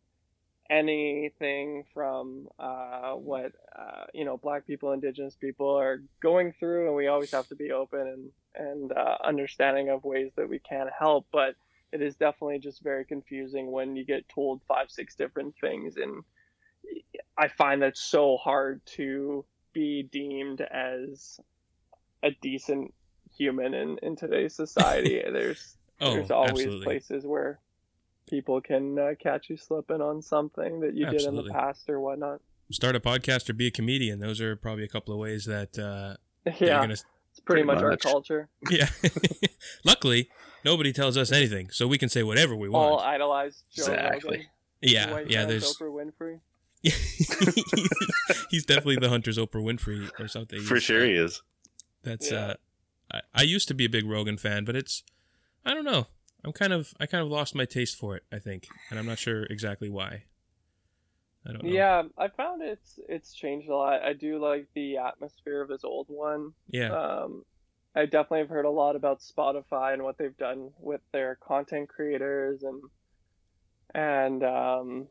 anything 0.70 1.84
from 1.92 2.48
uh, 2.58 3.12
what 3.12 3.52
uh, 3.76 4.04
you 4.14 4.24
know 4.24 4.36
black 4.36 4.66
people 4.66 4.92
indigenous 4.92 5.34
people 5.34 5.68
are 5.78 6.02
going 6.20 6.52
through 6.58 6.86
and 6.86 6.96
we 6.96 7.08
always 7.08 7.30
have 7.30 7.48
to 7.48 7.54
be 7.54 7.72
open 7.72 8.00
and 8.00 8.30
and 8.54 8.92
uh, 8.92 9.16
understanding 9.24 9.88
of 9.88 10.04
ways 10.04 10.30
that 10.36 10.48
we 10.48 10.58
can 10.58 10.88
help 10.96 11.26
but 11.32 11.54
it 11.92 12.00
is 12.00 12.14
definitely 12.16 12.58
just 12.58 12.82
very 12.82 13.04
confusing 13.04 13.70
when 13.70 13.96
you 13.96 14.04
get 14.04 14.28
told 14.28 14.60
five 14.68 14.90
six 14.90 15.14
different 15.14 15.54
things 15.60 15.96
and 15.96 16.22
i 17.36 17.48
find 17.48 17.82
that 17.82 17.96
so 17.96 18.36
hard 18.36 18.80
to 18.86 19.44
be 19.72 20.02
deemed 20.02 20.60
as 20.60 21.40
a 22.22 22.30
decent 22.40 22.92
human 23.36 23.74
in, 23.74 23.98
in 24.02 24.14
today's 24.14 24.54
society 24.54 25.22
there's 25.32 25.76
oh, 26.00 26.12
there's 26.14 26.30
always 26.30 26.66
absolutely. 26.66 26.84
places 26.84 27.26
where 27.26 27.58
people 28.28 28.60
can 28.60 28.98
uh, 28.98 29.10
catch 29.20 29.50
you 29.50 29.56
slipping 29.56 30.00
on 30.00 30.22
something 30.22 30.80
that 30.80 30.94
you 30.94 31.06
did 31.06 31.22
in 31.22 31.36
the 31.36 31.50
past 31.50 31.88
or 31.88 32.00
whatnot. 32.00 32.40
Start 32.70 32.96
a 32.96 33.00
podcast 33.00 33.50
or 33.50 33.52
be 33.52 33.66
a 33.66 33.70
comedian. 33.70 34.18
Those 34.20 34.40
are 34.40 34.56
probably 34.56 34.84
a 34.84 34.88
couple 34.88 35.12
of 35.12 35.20
ways 35.20 35.44
that, 35.44 35.78
uh, 35.78 36.16
Yeah, 36.58 36.80
gonna. 36.80 36.92
it's 36.94 37.04
pretty, 37.44 37.62
pretty 37.62 37.64
much, 37.64 37.82
our 37.82 37.96
culture. 37.96 38.48
Yeah. 38.70 38.88
Luckily, 39.84 40.30
nobody 40.64 40.92
tells 40.92 41.16
us 41.18 41.30
anything, 41.32 41.68
so 41.70 41.86
we 41.86 41.98
can 41.98 42.08
say 42.08 42.22
whatever 42.22 42.56
we 42.56 42.68
want. 42.68 42.84
All 42.84 42.96
want. 42.96 43.06
idolize 43.06 43.62
Joe 43.74 43.82
Exactly. 43.84 44.30
Rogan. 44.38 44.46
yeah, 44.80 45.12
White 45.12 45.30
yeah. 45.30 45.44
man's 45.46 45.48
There's. 45.50 45.76
Oprah 45.76 46.10
Winfrey. 46.12 46.40
he's 48.50 48.64
definitely 48.64 48.96
the 48.96 49.08
hunter's 49.08 49.38
Oprah 49.38 49.62
Winfrey 49.62 50.08
or 50.18 50.28
something. 50.28 50.60
For 50.60 50.74
He's, 50.74 50.82
sure 50.84 51.04
he 51.04 51.12
is. 51.12 51.42
That's 52.02 52.30
Yeah. 52.30 52.38
uh 52.38 52.54
I, 53.12 53.20
I 53.34 53.42
used 53.42 53.68
to 53.68 53.74
be 53.74 53.84
a 53.84 53.88
big 53.88 54.06
Rogan 54.06 54.36
fan, 54.38 54.64
but 54.64 54.74
it's 54.74 55.02
I 55.64 55.74
don't 55.74 55.84
know. 55.84 56.06
I'm 56.44 56.52
kind 56.52 56.72
of 56.72 56.92
I 56.98 57.06
kind 57.06 57.22
of 57.22 57.30
lost 57.30 57.54
my 57.54 57.64
taste 57.64 57.96
for 57.96 58.16
it, 58.16 58.24
I 58.32 58.38
think. 58.38 58.68
And 58.90 58.98
I'm 58.98 59.06
not 59.06 59.18
sure 59.18 59.44
exactly 59.44 59.88
why. 59.88 60.24
I 61.46 61.52
don't 61.52 61.64
know. 61.64 61.70
Yeah, 61.70 62.02
I 62.18 62.28
found 62.28 62.62
it's 62.62 62.98
it's 63.08 63.34
changed 63.34 63.68
a 63.68 63.76
lot. 63.76 64.02
I 64.02 64.12
do 64.12 64.38
like 64.38 64.68
the 64.74 64.98
atmosphere 64.98 65.60
of 65.60 65.70
his 65.70 65.84
old 65.84 66.06
one. 66.08 66.52
Yeah. 66.68 66.92
Um, 66.92 67.44
I 67.94 68.06
definitely 68.06 68.40
have 68.40 68.48
heard 68.48 68.64
a 68.64 68.70
lot 68.70 68.96
about 68.96 69.20
Spotify 69.20 69.92
and 69.92 70.02
what 70.02 70.18
they've 70.18 70.36
done 70.36 70.70
with 70.78 71.00
their 71.12 71.36
content 71.36 71.88
creators 71.88 72.62
and 72.62 72.82
and 73.94 74.42
um, 74.42 75.08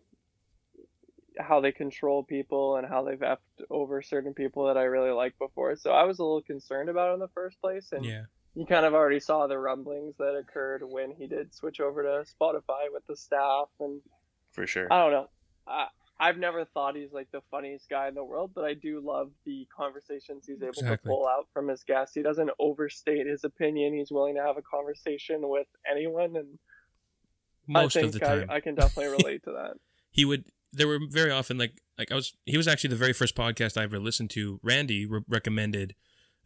how 1.37 1.61
they 1.61 1.71
control 1.71 2.23
people 2.23 2.77
and 2.77 2.87
how 2.87 3.03
they've 3.03 3.19
effed 3.19 3.37
over 3.69 4.01
certain 4.01 4.33
people 4.33 4.65
that 4.67 4.77
I 4.77 4.83
really 4.83 5.11
liked 5.11 5.37
before. 5.37 5.75
So 5.75 5.91
I 5.91 6.03
was 6.03 6.19
a 6.19 6.23
little 6.23 6.41
concerned 6.41 6.89
about 6.89 7.11
it 7.11 7.13
in 7.15 7.19
the 7.19 7.27
first 7.29 7.61
place, 7.61 7.89
and 7.91 8.03
yeah. 8.05 8.23
You 8.55 8.65
kind 8.65 8.85
of 8.85 8.93
already 8.93 9.19
saw 9.19 9.47
the 9.47 9.57
rumblings 9.57 10.15
that 10.17 10.35
occurred 10.35 10.81
when 10.83 11.11
he 11.11 11.27
did 11.27 11.53
switch 11.53 11.79
over 11.79 12.03
to 12.03 12.25
Spotify 12.29 12.91
with 12.91 13.05
the 13.07 13.15
staff 13.15 13.67
and 13.79 14.01
For 14.51 14.67
sure. 14.67 14.91
I 14.91 15.01
don't 15.03 15.11
know. 15.11 15.27
I, 15.67 15.87
I've 16.19 16.37
never 16.37 16.65
thought 16.65 16.95
he's 16.95 17.11
like 17.13 17.31
the 17.31 17.41
funniest 17.49 17.89
guy 17.89 18.07
in 18.07 18.13
the 18.13 18.23
world, 18.23 18.51
but 18.53 18.63
I 18.65 18.73
do 18.75 18.99
love 19.03 19.31
the 19.45 19.67
conversations 19.75 20.45
he's 20.45 20.61
able 20.61 20.69
Exactly. 20.69 20.97
to 20.97 21.03
pull 21.03 21.27
out 21.27 21.47
from 21.53 21.67
his 21.67 21.83
guests. 21.83 22.13
He 22.13 22.21
doesn't 22.21 22.51
overstate 22.59 23.25
his 23.25 23.43
opinion. 23.43 23.93
He's 23.93 24.11
willing 24.11 24.35
to 24.35 24.41
have 24.43 24.57
a 24.57 24.61
conversation 24.61 25.39
with 25.49 25.65
anyone, 25.89 26.35
and 26.35 26.59
Most 27.67 27.97
I 27.97 28.01
of 28.01 28.11
the 28.11 28.19
time. 28.19 28.45
I, 28.49 28.55
I 28.55 28.59
can 28.59 28.75
definitely 28.75 29.11
relate 29.23 29.43
to 29.45 29.51
that. 29.53 29.73
he 30.11 30.25
would 30.25 30.45
there 30.73 30.87
were 30.87 30.99
very 31.09 31.31
often 31.31 31.57
like 31.57 31.81
like 31.97 32.11
I 32.11 32.15
was 32.15 32.33
he 32.45 32.55
was 32.55 32.67
actually 32.67 32.89
the 32.91 32.95
very 32.97 33.13
first 33.13 33.35
podcast 33.35 33.75
I 33.79 33.83
ever 33.83 33.97
listened 33.99 34.29
to. 34.31 34.59
Randy 34.63 35.05
re- 35.05 35.21
recommended 35.27 35.95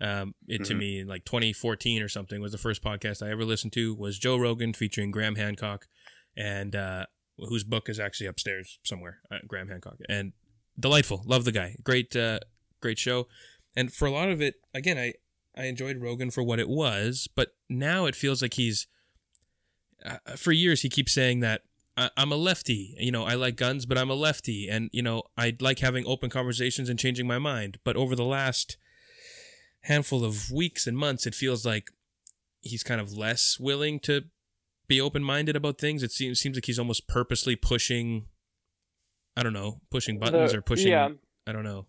um, 0.01 0.35
it 0.47 0.65
to 0.65 0.73
Mhm. 0.73 0.77
me 0.79 1.03
like 1.05 1.23
2014 1.25 2.01
or 2.01 2.09
something 2.09 2.41
was 2.41 2.51
the 2.51 2.57
first 2.57 2.83
podcast 2.83 3.25
I 3.25 3.31
ever 3.31 3.45
listened 3.45 3.73
to 3.73 3.93
was 3.95 4.19
Joe 4.19 4.37
Rogan 4.37 4.73
featuring 4.73 5.09
Graham 5.11 5.35
Hancock 5.35 5.87
and 6.35 6.75
uh, 6.75 7.05
whose 7.37 7.63
book 7.63 7.87
is 7.89 7.99
actually 7.99 8.27
upstairs 8.27 8.79
somewhere 8.83 9.19
uh, 9.31 9.39
Graham 9.47 9.69
Hancock 9.69 9.97
and 10.09 10.33
delightful 10.79 11.23
love 11.25 11.45
the 11.45 11.51
guy 11.53 11.77
great 11.83 12.15
uh, 12.15 12.39
great 12.81 12.99
show 12.99 13.27
and 13.75 13.93
for 13.93 14.05
a 14.05 14.11
lot 14.11 14.29
of 14.29 14.41
it 14.41 14.55
again 14.73 14.97
I 14.97 15.13
I 15.55 15.65
enjoyed 15.65 15.97
Rogan 16.01 16.29
for 16.31 16.43
what 16.43 16.59
it 16.59 16.67
was 16.67 17.29
but 17.33 17.55
now 17.69 18.05
it 18.05 18.15
feels 18.15 18.41
like 18.41 18.55
he's 18.55 18.87
uh, 20.05 20.17
for 20.35 20.51
years 20.51 20.81
he 20.81 20.89
keeps 20.89 21.13
saying 21.13 21.39
that 21.39 21.61
I, 21.97 22.09
I'm 22.17 22.33
a 22.33 22.35
lefty. 22.35 22.93
You 22.99 23.11
know, 23.11 23.23
I 23.23 23.35
like 23.35 23.55
guns, 23.55 23.85
but 23.85 23.97
I'm 23.97 24.09
a 24.09 24.15
lefty, 24.15 24.67
and 24.69 24.89
you 24.91 25.01
know, 25.01 25.23
I 25.37 25.55
like 25.61 25.79
having 25.79 26.05
open 26.05 26.29
conversations 26.29 26.89
and 26.89 26.99
changing 26.99 27.25
my 27.25 27.39
mind. 27.39 27.77
But 27.85 27.95
over 27.95 28.17
the 28.17 28.25
last 28.25 28.75
handful 29.85 30.23
of 30.23 30.51
weeks 30.51 30.85
and 30.87 30.97
months, 30.97 31.25
it 31.25 31.33
feels 31.35 31.65
like 31.65 31.89
he's 32.61 32.83
kind 32.83 32.99
of 33.01 33.13
less 33.17 33.59
willing 33.59 33.99
to 34.01 34.23
be 34.87 34.99
open-minded 35.01 35.55
about 35.55 35.77
things. 35.79 36.03
It 36.03 36.11
seems 36.11 36.39
seems 36.39 36.55
like 36.57 36.65
he's 36.65 36.79
almost 36.79 37.07
purposely 37.07 37.55
pushing. 37.55 38.27
I 39.37 39.43
don't 39.43 39.53
know, 39.53 39.81
pushing 39.91 40.17
buttons 40.19 40.51
The- 40.51 40.59
or 40.59 40.61
pushing. 40.61 40.91
Yeah, 40.91 41.09
I 41.47 41.51
don't 41.51 41.63
know. 41.63 41.87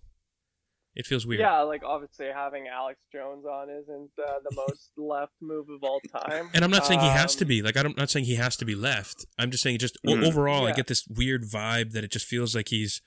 It 0.96 1.04
feels 1.06 1.26
weird. 1.26 1.40
yeah. 1.40 1.60
Like 1.60 1.82
obviously 1.84 2.26
having 2.34 2.68
Alex 2.68 2.98
Jones 3.12 3.44
on 3.44 3.68
isn't 3.68 4.10
uh, 4.18 4.38
the 4.48 4.56
most 4.56 4.92
left 4.96 5.34
move 5.42 5.68
of 5.68 5.82
all 5.84 6.00
time. 6.00 6.48
And 6.54 6.64
I'm 6.64 6.70
not 6.70 6.86
saying 6.86 7.00
he 7.00 7.06
has 7.08 7.36
to 7.36 7.44
Um, 7.44 7.48
be. 7.48 7.60
Like 7.60 7.76
I'm 7.76 7.92
not 7.98 8.08
saying 8.08 8.24
he 8.24 8.36
has 8.36 8.56
to 8.56 8.64
be 8.64 8.74
left. 8.74 9.26
I'm 9.38 9.50
just 9.50 9.62
saying 9.62 9.76
just 9.78 9.98
o- 10.06 10.12
Mhm. 10.14 10.26
overall, 10.26 10.66
I 10.66 10.72
get 10.72 10.86
this 10.86 11.06
weird 11.06 11.42
vibe 11.44 11.92
that 11.92 12.02
it 12.02 12.10
just 12.10 12.24
feels 12.26 12.54
like 12.54 12.68
he's. 12.68 13.02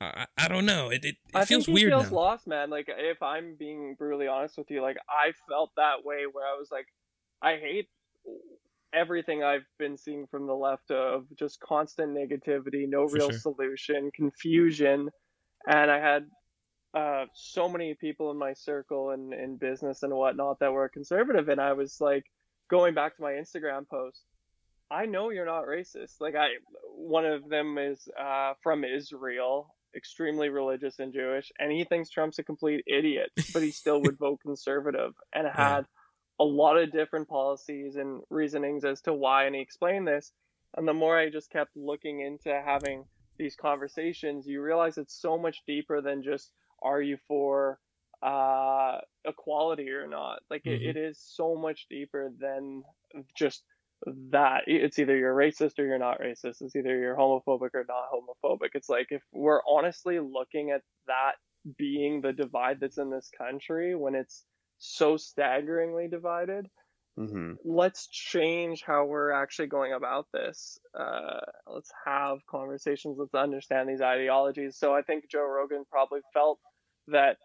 I, 0.00 0.26
I 0.36 0.48
don't 0.48 0.66
know. 0.66 0.90
It 0.90 1.04
it, 1.04 1.16
it 1.28 1.36
I 1.36 1.44
feels 1.44 1.66
weird 1.68 1.92
feels 1.92 2.10
now. 2.10 2.16
lost, 2.16 2.46
man. 2.46 2.70
Like 2.70 2.86
if 2.88 3.22
I'm 3.22 3.56
being 3.58 3.96
brutally 3.98 4.28
honest 4.28 4.56
with 4.56 4.70
you, 4.70 4.82
like 4.82 4.96
I 5.08 5.32
felt 5.48 5.70
that 5.76 6.04
way 6.04 6.24
where 6.30 6.46
I 6.46 6.56
was 6.58 6.68
like, 6.70 6.86
I 7.42 7.56
hate 7.56 7.88
everything 8.92 9.42
I've 9.42 9.66
been 9.78 9.96
seeing 9.96 10.26
from 10.26 10.46
the 10.46 10.54
left 10.54 10.90
of 10.90 11.24
just 11.36 11.60
constant 11.60 12.16
negativity, 12.16 12.88
no 12.88 13.08
For 13.08 13.16
real 13.16 13.30
sure. 13.30 13.38
solution, 13.38 14.10
confusion, 14.14 15.10
and 15.66 15.90
I 15.90 15.98
had 15.98 16.26
uh, 16.94 17.26
so 17.34 17.68
many 17.68 17.94
people 17.94 18.30
in 18.30 18.38
my 18.38 18.54
circle 18.54 19.10
and 19.10 19.34
in 19.34 19.56
business 19.56 20.02
and 20.02 20.12
whatnot 20.14 20.60
that 20.60 20.72
were 20.72 20.88
conservative, 20.88 21.48
and 21.48 21.60
I 21.60 21.72
was 21.72 22.00
like 22.00 22.24
going 22.70 22.94
back 22.94 23.16
to 23.16 23.22
my 23.22 23.32
Instagram 23.32 23.88
post. 23.88 24.22
I 24.90 25.04
know 25.04 25.30
you're 25.30 25.44
not 25.44 25.64
racist. 25.66 26.20
Like 26.20 26.34
I, 26.34 26.46
one 26.94 27.26
of 27.26 27.48
them 27.48 27.76
is 27.76 28.08
uh, 28.18 28.54
from 28.62 28.84
Israel, 28.84 29.74
extremely 29.96 30.48
religious 30.48 30.98
and 30.98 31.12
Jewish, 31.12 31.50
and 31.58 31.72
he 31.72 31.84
thinks 31.84 32.10
Trump's 32.10 32.38
a 32.38 32.44
complete 32.44 32.84
idiot, 32.86 33.30
but 33.52 33.62
he 33.62 33.70
still 33.72 34.02
would 34.02 34.18
vote 34.18 34.40
conservative 34.40 35.14
and 35.34 35.46
had 35.46 35.84
a 36.40 36.44
lot 36.44 36.76
of 36.76 36.92
different 36.92 37.28
policies 37.28 37.96
and 37.96 38.22
reasonings 38.30 38.84
as 38.84 39.00
to 39.02 39.12
why, 39.12 39.44
and 39.44 39.54
he 39.54 39.60
explained 39.60 40.06
this. 40.06 40.32
And 40.76 40.86
the 40.86 40.94
more 40.94 41.18
I 41.18 41.30
just 41.30 41.50
kept 41.50 41.76
looking 41.76 42.20
into 42.20 42.50
having 42.50 43.04
these 43.38 43.56
conversations, 43.56 44.46
you 44.46 44.62
realize 44.62 44.98
it's 44.98 45.20
so 45.20 45.38
much 45.38 45.62
deeper 45.66 46.00
than 46.00 46.22
just 46.22 46.52
are 46.82 47.00
you 47.00 47.16
for 47.26 47.78
uh, 48.22 48.98
equality 49.24 49.90
or 49.90 50.06
not. 50.06 50.40
Like 50.50 50.66
Mhm. 50.66 50.72
it, 50.72 50.96
it 50.96 50.96
is 50.96 51.18
so 51.18 51.56
much 51.56 51.86
deeper 51.88 52.30
than 52.38 52.84
just 53.34 53.64
that 54.06 54.64
it's 54.66 54.98
either 54.98 55.16
you're 55.16 55.34
racist 55.34 55.78
or 55.78 55.86
you're 55.86 55.98
not 55.98 56.20
racist. 56.20 56.62
It's 56.62 56.76
either 56.76 56.96
you're 56.98 57.16
homophobic 57.16 57.70
or 57.74 57.84
not 57.88 58.08
homophobic. 58.12 58.70
It's 58.74 58.88
like 58.88 59.08
if 59.10 59.22
we're 59.32 59.60
honestly 59.68 60.20
looking 60.20 60.70
at 60.70 60.82
that 61.06 61.32
being 61.76 62.20
the 62.20 62.32
divide 62.32 62.80
that's 62.80 62.98
in 62.98 63.10
this 63.10 63.30
country 63.36 63.94
when 63.94 64.14
it's 64.14 64.44
so 64.78 65.16
staggeringly 65.16 66.08
divided, 66.08 66.68
hmm 67.16 67.54
let's 67.64 68.06
change 68.08 68.82
how 68.86 69.04
we're 69.04 69.32
actually 69.32 69.66
going 69.68 69.92
about 69.92 70.26
this. 70.32 70.78
Uh, 70.98 71.40
let's 71.66 71.90
have 72.06 72.38
conversations. 72.48 73.16
Let's 73.18 73.34
understand 73.34 73.88
these 73.88 74.00
ideologies. 74.00 74.76
So 74.78 74.94
I 74.94 75.02
think 75.02 75.28
Joe 75.30 75.46
Rogan 75.46 75.84
probably 75.90 76.20
felt 76.32 76.60
that. 77.08 77.38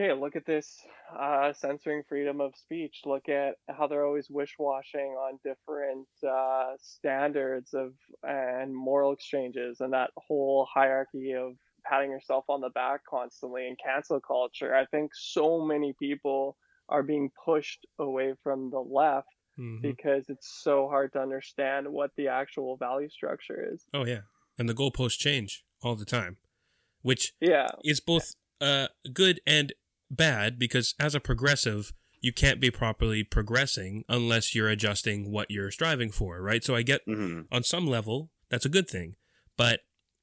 Okay, 0.00 0.18
look 0.18 0.34
at 0.34 0.46
this 0.46 0.78
uh, 1.18 1.52
censoring 1.52 2.02
freedom 2.08 2.40
of 2.40 2.56
speech. 2.56 3.02
Look 3.04 3.28
at 3.28 3.56
how 3.68 3.86
they're 3.86 4.06
always 4.06 4.28
wish-washing 4.30 4.98
on 5.00 5.38
different 5.44 6.08
uh, 6.26 6.72
standards 6.80 7.74
of 7.74 7.92
and 8.22 8.74
moral 8.74 9.12
exchanges, 9.12 9.80
and 9.80 9.92
that 9.92 10.10
whole 10.16 10.66
hierarchy 10.72 11.32
of 11.32 11.52
patting 11.84 12.10
yourself 12.10 12.46
on 12.48 12.62
the 12.62 12.70
back 12.70 13.02
constantly 13.08 13.68
and 13.68 13.76
cancel 13.84 14.20
culture. 14.20 14.74
I 14.74 14.86
think 14.86 15.10
so 15.14 15.66
many 15.66 15.94
people 15.98 16.56
are 16.88 17.02
being 17.02 17.30
pushed 17.44 17.86
away 17.98 18.34
from 18.42 18.70
the 18.70 18.80
left 18.80 19.28
Mhm. 19.58 19.82
because 19.82 20.30
it's 20.30 20.62
so 20.62 20.88
hard 20.88 21.12
to 21.12 21.20
understand 21.20 21.86
what 21.86 22.10
the 22.16 22.28
actual 22.28 22.78
value 22.78 23.10
structure 23.10 23.68
is. 23.70 23.84
Oh 23.92 24.06
yeah, 24.06 24.22
and 24.58 24.66
the 24.66 24.74
goalposts 24.74 25.18
change 25.18 25.62
all 25.82 25.94
the 25.94 26.06
time, 26.06 26.38
which 27.02 27.34
Yeah, 27.40 27.68
is 27.84 28.00
both 28.00 28.34
uh, 28.60 28.88
good 29.12 29.40
and 29.46 29.72
bad 30.10 30.58
because 30.58 30.94
as 30.98 31.14
a 31.14 31.20
progressive, 31.20 31.92
you 32.20 32.32
can't 32.32 32.60
be 32.60 32.70
properly 32.70 33.22
progressing 33.24 34.04
unless 34.08 34.54
you're 34.54 34.68
adjusting 34.68 35.30
what 35.32 35.50
you're 35.50 35.70
striving 35.70 36.10
for, 36.10 36.40
right? 36.42 36.62
So 36.64 36.74
I 36.74 36.82
get 36.82 37.00
hmm 37.06 37.42
on 37.50 37.62
some 37.62 37.86
level 37.86 38.30
that's 38.50 38.64
a 38.66 38.68
good 38.70 38.88
thing, 38.90 39.16
but 39.56 39.80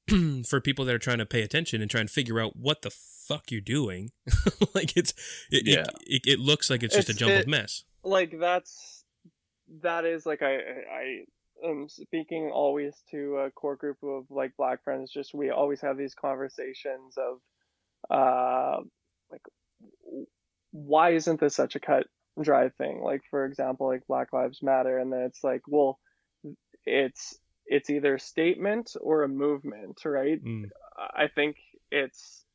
for 0.47 0.61
people 0.61 0.85
that 0.85 0.93
are 0.95 0.99
trying 0.99 1.17
to 1.17 1.25
pay 1.25 1.41
attention 1.41 1.81
and 1.81 1.89
try 1.89 2.01
and 2.01 2.09
figure 2.09 2.39
out 2.39 2.55
what 2.55 2.81
the 2.81 2.89
fuck 2.91 3.51
you're 3.51 3.61
doing, 3.61 4.11
like 4.75 4.95
it's 4.95 5.13
it, 5.49 5.65
Yeah. 5.65 5.81
it, 5.81 5.89
it, 6.05 6.21
it 6.33 6.39
looks 6.39 6.69
like 6.69 6.83
it's 6.83 6.95
just 6.95 7.09
a 7.09 7.13
jumbled 7.13 7.41
it- 7.41 7.47
mess. 7.47 7.83
like 8.03 8.37
that's 8.39 9.03
that 9.81 10.05
is 10.05 10.25
like 10.25 10.41
I 10.41 10.55
I 10.91 11.23
am 11.65 11.89
speaking 11.89 12.51
always 12.53 12.93
to 13.11 13.37
a 13.37 13.51
core 13.51 13.75
group 13.75 13.97
of 14.03 14.25
like 14.29 14.55
black 14.57 14.83
friends. 14.83 15.11
Just 15.11 15.33
we 15.33 15.49
always 15.49 15.81
have 15.81 15.97
these 15.97 16.13
conversations 16.13 17.15
of, 17.17 17.39
uh, 18.09 18.81
like, 19.31 19.41
why 20.71 21.11
isn't 21.11 21.39
this 21.39 21.55
such 21.55 21.75
a 21.75 21.79
cut 21.79 22.07
and 22.35 22.45
dry 22.45 22.69
thing? 22.69 23.01
Like 23.01 23.21
for 23.29 23.45
example, 23.45 23.87
like 23.87 24.07
Black 24.07 24.33
Lives 24.33 24.61
Matter, 24.61 24.97
and 24.97 25.11
then 25.11 25.21
it's 25.21 25.43
like, 25.43 25.61
well, 25.67 25.99
it's 26.85 27.37
it's 27.65 27.89
either 27.89 28.15
a 28.15 28.19
statement 28.19 28.95
or 29.01 29.23
a 29.23 29.27
movement, 29.27 29.99
right? 30.05 30.43
Mm. 30.43 30.69
I 30.97 31.27
think 31.33 31.57
it's 31.91 32.45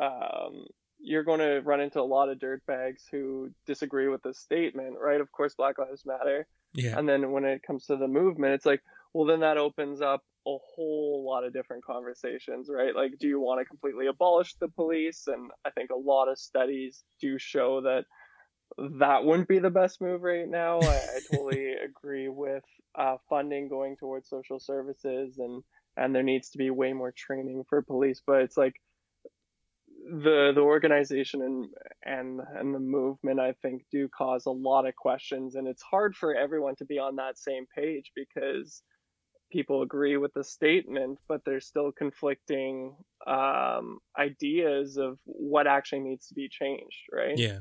um, 0.00 0.66
you're 0.98 1.22
going 1.22 1.40
to 1.40 1.60
run 1.60 1.80
into 1.80 2.00
a 2.00 2.02
lot 2.02 2.28
of 2.28 2.38
dirtbags 2.38 3.02
who 3.10 3.50
disagree 3.66 4.08
with 4.08 4.22
the 4.22 4.34
statement, 4.34 4.96
right? 5.00 5.20
Of 5.20 5.30
course, 5.30 5.54
Black 5.54 5.78
Lives 5.78 6.04
Matter. 6.06 6.46
Yeah, 6.74 6.98
And 6.98 7.08
then 7.08 7.30
when 7.30 7.44
it 7.44 7.62
comes 7.62 7.86
to 7.86 7.96
the 7.96 8.08
movement, 8.08 8.54
it's 8.54 8.66
like, 8.66 8.82
well, 9.12 9.26
then 9.26 9.40
that 9.40 9.58
opens 9.58 10.00
up 10.00 10.22
a 10.46 10.56
whole 10.74 11.24
lot 11.26 11.44
of 11.44 11.52
different 11.52 11.84
conversations, 11.84 12.68
right? 12.70 12.94
Like, 12.94 13.18
do 13.18 13.28
you 13.28 13.40
want 13.40 13.60
to 13.60 13.64
completely 13.64 14.06
abolish 14.06 14.54
the 14.54 14.68
police? 14.68 15.24
And 15.26 15.50
I 15.64 15.70
think 15.70 15.90
a 15.90 15.96
lot 15.96 16.28
of 16.28 16.38
studies 16.38 17.02
do 17.20 17.38
show 17.38 17.80
that 17.82 18.04
that 18.98 19.24
wouldn't 19.24 19.48
be 19.48 19.58
the 19.58 19.70
best 19.70 20.00
move 20.00 20.22
right 20.22 20.48
now. 20.48 20.80
I, 20.80 20.96
I 20.96 21.20
totally 21.30 21.72
agree 21.84 22.28
with 22.28 22.64
uh, 22.94 23.16
funding 23.28 23.68
going 23.68 23.96
towards 23.96 24.28
social 24.28 24.60
services 24.60 25.38
and 25.38 25.62
and 25.96 26.12
there 26.12 26.24
needs 26.24 26.50
to 26.50 26.58
be 26.58 26.70
way 26.70 26.92
more 26.92 27.12
training 27.16 27.62
for 27.68 27.80
police. 27.80 28.20
But 28.26 28.42
it's 28.42 28.56
like 28.56 28.74
the 30.04 30.52
the 30.54 30.60
organization 30.60 31.42
and 31.42 31.68
and 32.04 32.40
and 32.58 32.74
the 32.74 32.80
movement 32.80 33.40
I 33.40 33.54
think 33.62 33.84
do 33.90 34.08
cause 34.08 34.44
a 34.46 34.50
lot 34.50 34.86
of 34.86 34.94
questions 34.96 35.54
and 35.54 35.66
it's 35.66 35.82
hard 35.82 36.14
for 36.14 36.34
everyone 36.34 36.76
to 36.76 36.84
be 36.84 36.98
on 36.98 37.16
that 37.16 37.38
same 37.38 37.64
page 37.74 38.12
because 38.14 38.82
people 39.54 39.82
agree 39.82 40.16
with 40.16 40.34
the 40.34 40.42
statement 40.44 41.18
but 41.28 41.40
there's 41.46 41.64
still 41.66 41.92
conflicting 41.92 42.94
um, 43.26 43.98
ideas 44.18 44.96
of 44.98 45.16
what 45.24 45.66
actually 45.66 46.00
needs 46.00 46.26
to 46.26 46.34
be 46.34 46.48
changed 46.48 47.02
right 47.12 47.38
yeah. 47.38 47.60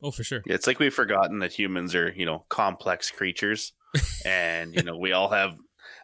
Oh, 0.00 0.12
for 0.12 0.22
sure. 0.22 0.42
It's 0.46 0.68
like 0.68 0.78
we've 0.78 0.94
forgotten 0.94 1.40
that 1.40 1.52
humans 1.52 1.92
are, 1.96 2.12
you 2.14 2.24
know, 2.24 2.44
complex 2.48 3.10
creatures, 3.10 3.72
and 4.24 4.72
you 4.72 4.84
know 4.84 4.96
we 4.96 5.10
all 5.10 5.28
have 5.30 5.56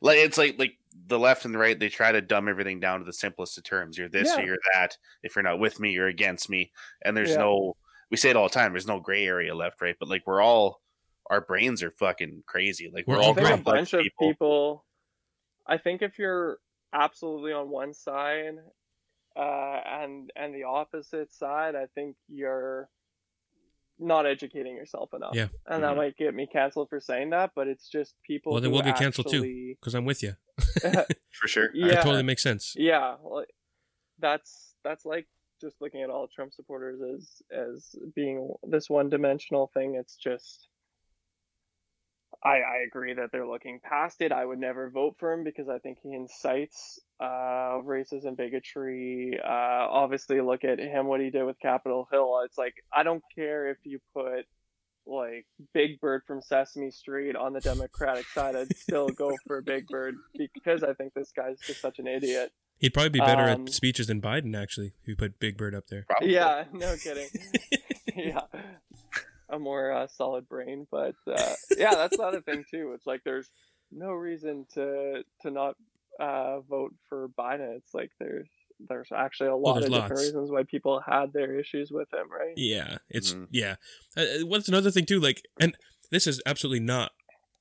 like 0.03 0.18
it's 0.18 0.37
like 0.37 0.59
like 0.59 0.72
the 1.07 1.18
left 1.18 1.45
and 1.45 1.55
the 1.55 1.59
right 1.59 1.79
they 1.79 1.89
try 1.89 2.11
to 2.11 2.20
dumb 2.20 2.49
everything 2.49 2.81
down 2.81 2.99
to 2.99 3.05
the 3.05 3.12
simplest 3.12 3.57
of 3.57 3.62
terms. 3.62 3.97
You're 3.97 4.09
this 4.09 4.37
or 4.37 4.43
you're 4.43 4.59
that. 4.75 4.99
If 5.22 5.37
you're 5.37 5.45
not 5.45 5.61
with 5.61 5.79
me, 5.79 5.93
you're 5.93 6.09
against 6.09 6.51
me, 6.51 6.72
and 7.05 7.16
there's 7.16 7.31
Yeah. 7.31 7.37
no. 7.47 7.77
We 8.11 8.16
say 8.16 8.31
it 8.31 8.37
all 8.37 8.49
the 8.49 8.55
time. 8.55 8.72
There's 8.72 8.87
no 8.87 8.99
gray 8.99 9.25
area 9.27 9.55
left, 9.55 9.81
right? 9.81 9.97
But 10.01 10.09
like 10.09 10.27
we're 10.27 10.43
all, 10.43 10.81
our 11.31 11.41
brains 11.41 11.81
are 11.85 11.93
fucking 11.93 12.43
crazy. 12.47 12.91
Like 12.93 13.07
we're, 13.07 13.18
We're 13.18 13.22
all 13.22 13.39
a 13.39 13.43
complex 13.43 13.93
bunch 13.93 13.93
of 13.95 14.12
people. 14.18 14.85
People 15.67 15.75
I 15.75 15.79
think 15.79 16.03
if 16.03 16.19
you're 16.19 16.59
absolutely 16.93 17.53
on 17.53 17.69
one 17.71 17.95
side 17.95 18.55
uh, 19.37 19.81
and 19.87 20.31
and 20.37 20.55
the 20.55 20.65
opposite 20.65 21.33
side, 21.35 21.75
I 21.75 21.87
think 21.95 22.17
you're 22.29 22.89
not 23.99 24.27
educating 24.27 24.75
yourself 24.75 25.11
enough. 25.15 25.35
Yeah. 25.35 25.49
And 25.67 25.83
that 25.85 25.93
Mhm. 25.95 25.97
might 25.97 26.17
get 26.17 26.35
me 26.35 26.47
canceled 26.49 26.89
for 26.89 26.99
saying 27.01 27.31
that, 27.31 27.53
but 27.55 27.69
it's 27.69 27.89
just 27.89 28.15
people 28.25 28.53
Well, 28.53 28.61
then 28.61 28.71
who 28.71 28.75
we'll 28.75 28.85
get 28.85 28.97
canceled 28.97 29.29
too. 29.29 29.75
Because 29.79 29.95
I'm 29.95 30.05
with 30.05 30.23
you. 30.23 30.35
for 30.81 31.49
sure. 31.49 31.71
yeah. 31.75 31.87
It 31.87 32.03
totally 32.03 32.23
makes 32.25 32.43
sense. 32.43 32.75
Yeah, 32.77 33.17
like, 33.23 33.49
that's 34.19 34.75
that's 34.83 35.05
like 35.05 35.27
just 35.61 35.81
looking 35.81 36.03
at 36.03 36.11
all 36.11 36.27
Trump 36.29 36.53
supporters 36.53 37.01
as 37.01 37.43
as 37.57 37.95
being 38.17 38.53
this 38.65 38.91
one 38.91 39.09
dimensional 39.11 39.69
thing. 39.75 39.95
It's 39.95 40.17
just 40.17 40.69
I 42.45 42.57
I 42.57 42.77
agree 42.87 43.15
that 43.15 43.31
they're 43.33 43.47
looking 43.47 43.81
past 43.83 44.21
it. 44.21 44.33
I 44.33 44.45
would 44.45 44.59
never 44.59 44.91
vote 44.91 45.17
for 45.19 45.33
him 45.33 45.45
because 45.45 45.69
I 45.69 45.79
think 45.79 45.99
he 46.03 46.13
incites 46.15 47.01
uh 47.21 47.81
racism, 47.85 48.37
bigotry. 48.37 49.39
Uh 49.43 49.49
obviously 49.49 50.41
look 50.41 50.65
at 50.65 50.79
him 50.79 51.07
what 51.07 51.21
he 51.21 51.31
did 51.31 51.45
with 51.45 51.59
Capitol 51.61 52.09
Hill. 52.11 52.41
It's 52.45 52.59
like 52.59 52.75
I 52.93 53.03
don't 53.03 53.23
care 53.35 53.69
if 53.71 53.79
you 53.85 54.01
put 54.13 54.47
like 55.07 55.47
Big 55.73 56.01
Bird 56.01 56.23
from 56.27 56.41
Sesame 56.41 56.91
Street 56.91 57.37
on 57.37 57.53
the 57.53 57.61
Democratic 57.61 58.27
side, 58.29 58.57
I'd 58.57 58.75
still 58.77 59.09
go 59.09 59.37
for 59.47 59.61
Big 59.61 59.87
Bird 59.89 60.15
because 60.37 60.83
I 60.83 60.95
think 60.95 61.13
this 61.15 61.31
guy's 61.31 61.59
just 61.61 61.81
such 61.81 61.99
an 61.99 62.07
idiot. 62.07 62.53
He'd 62.79 62.91
probably 62.95 63.11
be 63.11 63.21
better 63.21 63.43
Um, 63.43 63.67
at 63.67 63.71
speeches 63.71 64.09
than 64.09 64.21
Biden, 64.21 64.61
actually, 64.61 64.95
if 65.03 65.09
you 65.09 65.15
put 65.17 65.39
Big 65.39 65.57
Bird 65.57 65.75
up 65.75 65.87
there. 65.89 66.05
Probably. 66.09 66.35
Yeah, 66.35 66.65
no 66.73 66.97
kidding. 66.97 67.29
yeah, 68.17 68.41
a 69.51 69.59
more 69.59 69.93
uh, 69.93 70.07
solid 70.07 70.49
brain, 70.49 70.87
but 70.91 71.15
uh, 71.27 71.55
yeah, 71.77 71.95
that's 71.95 72.17
the 72.17 72.23
other 72.23 72.41
thing 72.41 72.65
too. 72.71 72.93
It's 72.95 73.07
like 73.07 73.23
there's 73.25 73.51
no 73.93 74.11
reason 74.13 74.67
to 74.75 75.23
to 75.43 75.51
not 75.51 75.77
uh, 76.21 76.61
vote 76.61 76.95
for 77.09 77.29
Biden. 77.39 77.77
It's 77.77 77.93
like 77.95 78.11
there's 78.19 78.49
there's 78.89 79.09
actually 79.15 79.51
a 79.51 79.57
lot 79.57 79.75
there's 79.75 79.87
of 79.87 79.93
different 79.93 80.11
lots. 80.13 80.23
reasons 80.25 80.51
why 80.51 80.63
people 80.65 81.01
had 81.07 81.33
their 81.33 81.59
issues 81.59 81.91
with 81.91 82.13
him, 82.13 82.31
right? 82.31 82.55
Yeah, 82.57 82.99
it's 83.09 83.35
Mhm. 83.35 83.49
yeah. 83.51 83.77
Uh, 84.17 84.21
uh, 84.21 84.47
what's 84.47 84.69
another 84.69 84.91
thing 84.91 85.07
too? 85.07 85.21
Like, 85.21 85.43
and 85.61 85.77
this 86.11 86.27
is 86.27 86.43
absolutely 86.47 86.81
not 86.81 87.13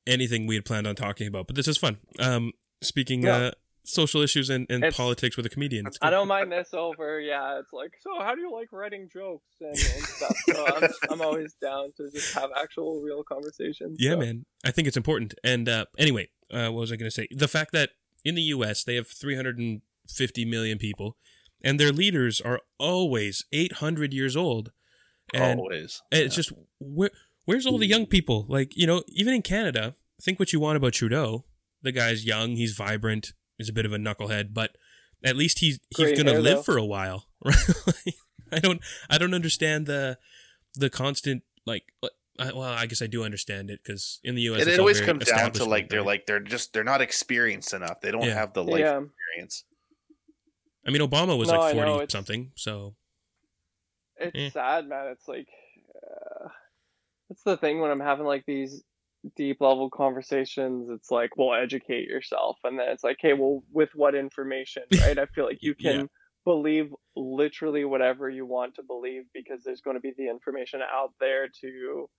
anything 0.08 0.48
we 0.48 0.56
had 0.56 0.66
planned 0.66 0.88
on 0.88 0.96
talking 0.96 1.28
about, 1.28 1.48
but 1.48 1.56
this 1.56 1.68
is 1.68 1.78
fun. 1.78 1.98
Um, 2.20 2.52
speaking 2.82 3.24
Yeah. 3.24 3.36
uh, 3.38 3.52
social 3.84 4.22
issues 4.22 4.50
and, 4.50 4.66
and 4.70 4.84
It's- 4.84 4.98
politics 4.98 5.36
with 5.38 5.46
a 5.46 5.50
comedian. 5.50 5.86
I 6.02 6.10
don't 6.10 6.28
mind 6.28 6.52
this 6.52 6.74
over. 6.74 7.20
Yeah, 7.20 7.60
it's 7.60 7.74
like, 7.74 7.92
so 8.00 8.12
how 8.20 8.34
do 8.36 8.42
you 8.42 8.52
like 8.52 8.70
writing 8.72 9.10
jokes 9.12 9.56
and, 9.60 9.70
and 9.72 9.78
stuff? 9.78 10.36
So 10.46 10.66
I'm, 10.68 10.90
I'm 11.12 11.22
always 11.22 11.54
down 11.62 11.92
to 11.98 12.10
just 12.12 12.34
have 12.34 12.50
actual 12.56 13.02
real 13.02 13.24
conversations. 13.24 13.98
Yeah, 14.00 14.12
so. 14.12 14.20
man. 14.20 14.46
I 14.66 14.72
think 14.72 14.88
it's 14.88 14.98
important. 14.98 15.34
And 15.44 15.68
uh, 15.68 15.86
anyway, 15.98 16.30
uh, 16.52 16.70
what 16.70 16.82
was 16.82 16.92
I 16.92 16.96
going 16.96 17.10
to 17.10 17.16
say? 17.16 17.28
The 17.32 17.48
fact 17.48 17.72
that 17.74 17.92
in 18.24 18.36
the 18.36 18.42
U.S. 18.44 18.84
they 18.84 18.96
have 18.96 19.08
350 19.08 20.46
million 20.46 20.78
people, 20.78 21.18
and 21.64 21.80
their 21.80 21.92
leaders 21.92 22.42
are 22.42 22.62
always 22.80 23.46
800 23.52 24.14
years 24.14 24.36
old, 24.36 24.72
and 25.34 25.60
Always. 25.60 26.02
And 26.12 26.22
it's 26.22 26.36
just 26.36 26.52
where 26.80 27.12
where's 27.46 27.66
all 27.66 27.78
the 27.78 27.88
young 27.88 28.06
people? 28.06 28.46
Like 28.48 28.76
you 28.76 28.86
know, 28.86 29.04
even 29.08 29.34
in 29.34 29.42
Canada, 29.42 29.96
think 30.22 30.40
what 30.40 30.54
you 30.54 30.60
want 30.60 30.78
about 30.78 30.94
Trudeau. 30.94 31.46
The 31.82 31.92
guy's 31.92 32.26
young, 32.26 32.56
he's 32.56 32.76
vibrant, 32.76 33.34
he's 33.58 33.70
a 33.70 33.74
bit 33.74 33.86
of 33.86 33.94
a 33.94 33.98
knucklehead, 33.98 34.54
but 34.54 34.78
at 35.24 35.36
least 35.36 35.60
he's 35.60 35.80
he's 35.90 36.08
Great 36.08 36.18
gonna 36.18 36.32
hair, 36.32 36.42
live 36.42 36.58
though. 36.58 36.64
for 36.64 36.78
a 36.78 36.86
while, 36.86 37.28
right? 37.46 37.56
Like, 37.88 38.16
I 38.52 38.60
don't 38.60 38.82
I 39.10 39.18
don't 39.18 39.34
understand 39.34 39.86
the 39.86 40.18
the 40.76 40.90
constant 40.90 41.44
like. 41.66 41.84
I, 42.40 42.46
well, 42.52 42.64
I 42.64 42.88
guess 42.88 43.00
I 43.04 43.06
do 43.06 43.24
understand 43.24 43.70
it 43.70 43.82
because 43.84 44.20
in 44.24 44.34
the 44.34 44.42
U.S. 44.42 44.62
And 44.62 44.68
it's 44.70 44.78
it 44.78 44.80
always 44.80 44.98
very 45.00 45.12
comes 45.12 45.26
down 45.28 45.52
to 45.52 45.66
like 45.66 45.90
they're 45.90 46.00
right? 46.00 46.06
like 46.08 46.26
they're 46.26 46.40
just 46.40 46.74
they're 46.74 46.84
not 46.84 47.00
experienced 47.00 47.74
enough. 47.76 48.02
They 48.02 48.10
don't 48.10 48.24
Yeah. 48.24 48.34
have 48.34 48.54
the 48.54 48.64
life 48.64 48.80
yeah. 48.80 49.02
experience. 49.02 49.66
I 50.86 50.90
mean, 50.90 51.02
Obama 51.08 51.38
was 51.38 51.50
No, 51.50 51.60
like 51.60 51.76
forty 51.76 52.06
something, 52.10 52.52
so 52.56 52.96
it's 54.18 54.36
Eh. 54.36 54.50
sad, 54.50 54.88
man. 54.90 55.10
It's 55.12 55.28
like 55.28 55.48
uh, 55.96 56.48
that's 57.30 57.44
the 57.44 57.56
thing 57.56 57.80
when 57.82 57.92
I'm 57.92 58.00
having 58.00 58.26
like 58.26 58.46
these 58.48 58.84
deep 59.36 59.62
level 59.62 59.90
conversations, 59.90 60.90
it's 60.90 61.12
like, 61.12 61.38
well, 61.38 61.54
educate 61.54 62.08
yourself. 62.08 62.58
And 62.64 62.78
then 62.80 62.90
it's 62.90 63.04
like, 63.04 63.18
hey, 63.20 63.34
well, 63.34 63.64
with 63.72 63.90
what 63.96 64.16
information, 64.16 64.84
right? 64.96 65.18
I 65.18 65.26
feel 65.28 65.46
like 65.46 65.62
you 65.62 65.76
can 65.76 66.02
Yeah. 66.04 66.08
believe 66.46 66.94
literally 67.16 67.86
whatever 67.86 68.30
you 68.30 68.46
want 68.46 68.76
to 68.76 68.84
believe 68.84 69.24
because 69.34 69.64
there's 69.64 69.82
going 69.82 69.96
to 69.96 70.02
be 70.02 70.14
the 70.18 70.30
information 70.30 70.82
out 70.82 71.14
there 71.20 71.48
to 71.62 72.10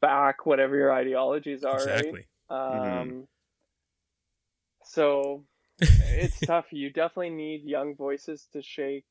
back 0.00 0.46
whatever 0.46 0.76
your 0.76 0.92
ideologies 0.92 1.64
are, 1.64 1.86
exactly. 1.86 1.86
right? 1.86 2.28
Um, 2.50 3.08
Mhm. 3.08 3.26
so 4.84 5.44
it's 5.98 6.42
tough. 6.42 6.72
You 6.72 6.90
definitely 6.90 7.30
need 7.30 7.64
young 7.64 7.96
voices 7.96 8.48
to 8.52 8.62
shake 8.62 9.06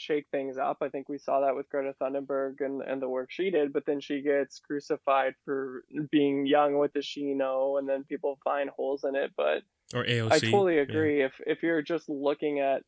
shake 0.00 0.26
things 0.30 0.56
up. 0.58 0.78
I 0.80 0.88
think 0.88 1.08
we 1.08 1.18
saw 1.18 1.40
that 1.40 1.54
with 1.54 1.68
Greta 1.68 1.94
Thunberg 2.00 2.60
and, 2.60 2.82
and 2.82 3.00
the 3.00 3.08
work 3.08 3.30
she 3.30 3.50
did, 3.50 3.72
but 3.72 3.86
then 3.86 4.00
she 4.00 4.22
gets 4.22 4.58
crucified 4.58 5.34
for 5.44 5.84
being 6.10 6.46
young. 6.46 6.76
What 6.78 6.94
does 6.94 7.04
she 7.04 7.34
know? 7.34 7.76
And 7.76 7.88
then 7.88 8.04
people 8.04 8.38
find 8.42 8.70
holes 8.70 9.04
in 9.04 9.14
it. 9.14 9.32
But 9.36 9.62
Or 9.94 10.04
AOC. 10.04 10.32
I 10.32 10.38
totally 10.38 10.76
yeah. 10.76 10.82
agree. 10.82 11.22
If 11.22 11.34
if 11.46 11.62
you're 11.62 11.82
just 11.82 12.08
looking 12.08 12.60
at 12.60 12.82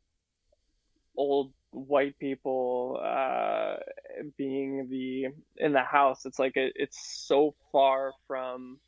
old 1.17 1.53
white 1.71 2.19
people 2.19 3.01
uh, 3.03 3.77
being 4.37 4.89
the 4.89 5.27
in 5.57 5.73
the 5.73 5.83
house, 5.83 6.27
it's 6.27 6.39
like 6.39 6.57
it, 6.57 6.73
it's 6.77 6.99
so 7.27 7.55
far 7.71 8.13
from 8.27 8.79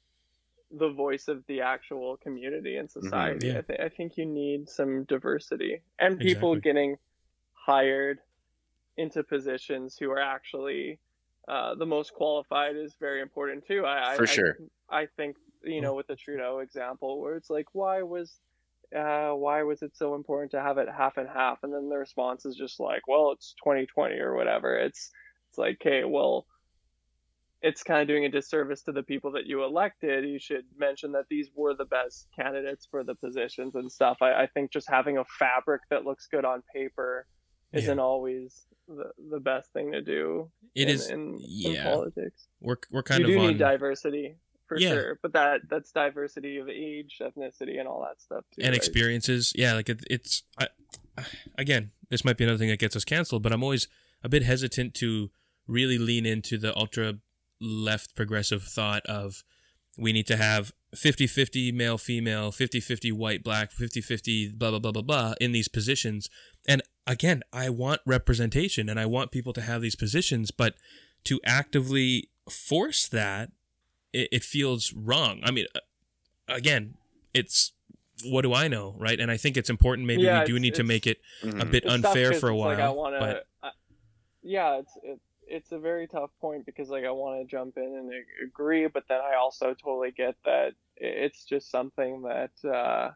the 0.76 0.90
voice 0.90 1.28
of 1.28 1.44
the 1.46 1.60
actual 1.60 2.16
community 2.16 2.76
and 2.76 2.90
society. 2.90 3.48
Yeah. 3.48 3.58
I, 3.58 3.60
th- 3.62 3.80
I 3.80 3.88
think 3.88 4.16
you 4.16 4.26
need 4.26 4.68
some 4.68 5.04
diversity 5.04 5.82
and 5.98 6.18
people 6.18 6.52
Exactly. 6.54 6.72
getting 6.72 6.96
hired 7.64 8.18
into 8.96 9.22
positions 9.22 9.96
who 9.98 10.10
are 10.10 10.20
actually 10.20 10.98
uh, 11.48 11.74
the 11.74 11.86
most 11.86 12.12
qualified 12.14 12.76
is 12.76 12.94
very 13.00 13.20
important 13.20 13.66
too. 13.66 13.84
I, 13.84 14.12
I- 14.12 14.16
For 14.16 14.22
I- 14.24 14.26
sure. 14.26 14.56
I 14.90 15.06
think 15.16 15.36
you 15.64 15.80
know 15.80 15.94
with 15.94 16.06
the 16.08 16.16
Trudeau 16.16 16.58
example 16.58 17.20
where 17.20 17.36
it's 17.36 17.48
like 17.48 17.66
why 17.72 18.02
was 18.02 18.38
uh, 18.94 19.30
why 19.30 19.62
was 19.62 19.80
it 19.82 19.96
so 19.96 20.14
important 20.14 20.50
to 20.52 20.60
have 20.60 20.76
it 20.78 20.88
half 20.94 21.16
and 21.16 21.26
half 21.28 21.58
and 21.62 21.72
then 21.72 21.88
the 21.88 21.96
response 21.96 22.44
is 22.44 22.54
just 22.54 22.78
like 22.78 23.08
well 23.08 23.32
it's 23.32 23.54
2020 23.64 24.16
or 24.20 24.34
whatever 24.34 24.76
it's 24.76 25.10
it's 25.48 25.56
like 25.58 25.78
okay 25.80 26.04
well 26.04 26.46
it's 27.62 27.82
kind 27.82 28.02
of 28.02 28.06
doing 28.06 28.26
a 28.26 28.28
disservice 28.28 28.82
to 28.82 28.92
the 28.92 29.02
people 29.02 29.32
that 29.32 29.46
you 29.46 29.64
elected 29.64 30.24
you 30.28 30.38
should 30.38 30.64
mention 30.78 31.12
that 31.12 31.24
these 31.30 31.48
were 31.56 31.74
the 31.74 31.86
best 31.86 32.28
candidates 32.38 32.86
for 32.90 33.02
the 33.02 33.14
positions 33.14 33.74
and 33.74 33.90
stuff 33.90 34.18
i, 34.20 34.42
I 34.42 34.46
think 34.52 34.70
just 34.70 34.88
having 34.88 35.16
a 35.16 35.24
fabric 35.38 35.80
that 35.90 36.04
looks 36.04 36.26
good 36.30 36.44
on 36.44 36.62
paper 36.74 37.26
Yeah. 37.74 37.80
isn't 37.82 37.98
always 37.98 38.66
the, 38.88 39.10
the 39.30 39.40
best 39.40 39.72
thing 39.72 39.92
to 39.92 40.00
do 40.02 40.50
It 40.74 40.88
in, 40.88 40.94
is. 40.94 41.08
in, 41.10 41.38
in 41.64 41.82
politics 41.82 42.46
We're 42.60 42.76
we're 42.90 43.02
kind 43.02 43.20
you 43.20 43.26
of 43.26 43.32
do 43.32 43.40
on. 43.40 43.46
need 43.48 43.58
diversity 43.58 44.36
for 44.66 44.78
Yeah. 44.78 44.90
sure 44.90 45.18
but 45.22 45.32
that 45.34 45.62
that's 45.68 45.90
diversity 45.92 46.58
of 46.58 46.68
age 46.68 47.18
ethnicity 47.20 47.78
and 47.78 47.88
all 47.88 48.00
that 48.02 48.20
stuff 48.20 48.44
too 48.54 48.60
and 48.62 48.68
right? 48.70 48.76
experiences. 48.76 49.52
Yeah, 49.54 49.74
like 49.74 49.88
it, 49.88 50.04
it's 50.10 50.42
I, 50.58 50.68
again, 51.56 51.90
this 52.10 52.24
might 52.24 52.36
be 52.36 52.44
another 52.44 52.58
thing 52.58 52.68
that 52.68 52.78
gets 52.78 52.96
us 52.96 53.04
canceled, 53.04 53.42
but 53.42 53.52
I'm 53.52 53.62
always 53.62 53.88
a 54.22 54.28
bit 54.28 54.42
hesitant 54.42 54.94
to 54.94 55.30
really 55.66 55.96
lean 55.98 56.26
into 56.26 56.58
the 56.58 56.76
ultra 56.76 57.14
left 57.60 58.14
progressive 58.14 58.62
thought 58.64 59.04
of 59.06 59.42
we 59.96 60.12
need 60.12 60.26
to 60.26 60.36
have 60.36 60.72
50-50 60.94 61.72
male 61.72 61.96
female 61.98 62.50
50-50 62.52 63.12
white 63.12 63.42
black 63.44 63.70
50-50 63.72 64.58
blah 64.58 64.70
blah 64.70 64.78
blah 64.80 64.92
blah 64.92 65.02
blah 65.02 65.34
in 65.40 65.52
these 65.52 65.68
positions 65.68 66.28
and 66.68 66.82
again 67.06 67.42
i 67.52 67.68
want 67.68 68.00
representation 68.06 68.88
and 68.88 68.98
i 68.98 69.06
want 69.06 69.30
people 69.30 69.52
to 69.52 69.60
have 69.60 69.82
these 69.82 69.94
positions 69.96 70.50
but 70.50 70.74
to 71.24 71.40
actively 71.44 72.28
force 72.48 73.08
that 73.08 73.50
it, 74.12 74.28
it 74.30 74.44
feels 74.44 74.92
wrong. 74.92 75.40
I 75.42 75.50
mean 75.50 75.66
uh, 75.74 75.80
again 76.48 76.94
it's 77.32 77.72
what 78.24 78.42
do 78.42 78.54
i 78.54 78.68
know 78.68 78.94
right? 78.98 79.18
And 79.18 79.30
i 79.30 79.36
think 79.36 79.56
it's 79.56 79.68
important. 79.68 80.06
Maybe 80.06 80.24
Yeah, 80.24 80.40
we 80.40 80.46
do 80.46 80.58
need 80.60 80.74
to 80.74 80.84
make 80.84 81.06
it 81.06 81.18
a 81.42 81.46
Mhm. 81.46 81.70
bit 81.70 81.84
It's 81.84 81.86
tough 81.86 82.06
unfair 82.06 82.30
'cause 82.30 82.40
for 82.40 82.48
a 82.48 82.56
while 82.56 82.70
like 82.70 82.78
I 82.84 82.90
wanna, 82.90 83.18
but 83.18 83.46
I, 83.62 83.70
yeah, 84.42 84.78
it's 84.78 84.96
it, 85.02 85.20
it's 85.46 85.72
a 85.72 85.78
very 85.78 86.06
tough 86.06 86.30
point 86.40 86.64
because 86.64 86.88
like 86.90 87.04
I 87.04 87.10
want 87.10 87.40
to 87.40 87.44
jump 87.46 87.76
in 87.76 87.82
and 87.84 88.12
agree, 88.42 88.86
but 88.86 89.04
then 89.08 89.20
I 89.20 89.34
also 89.34 89.74
totally 89.74 90.12
get 90.12 90.36
that 90.44 90.74
it's 90.96 91.44
just 91.44 91.70
something 91.70 92.22
that 92.22 92.52
uh, 92.68 93.10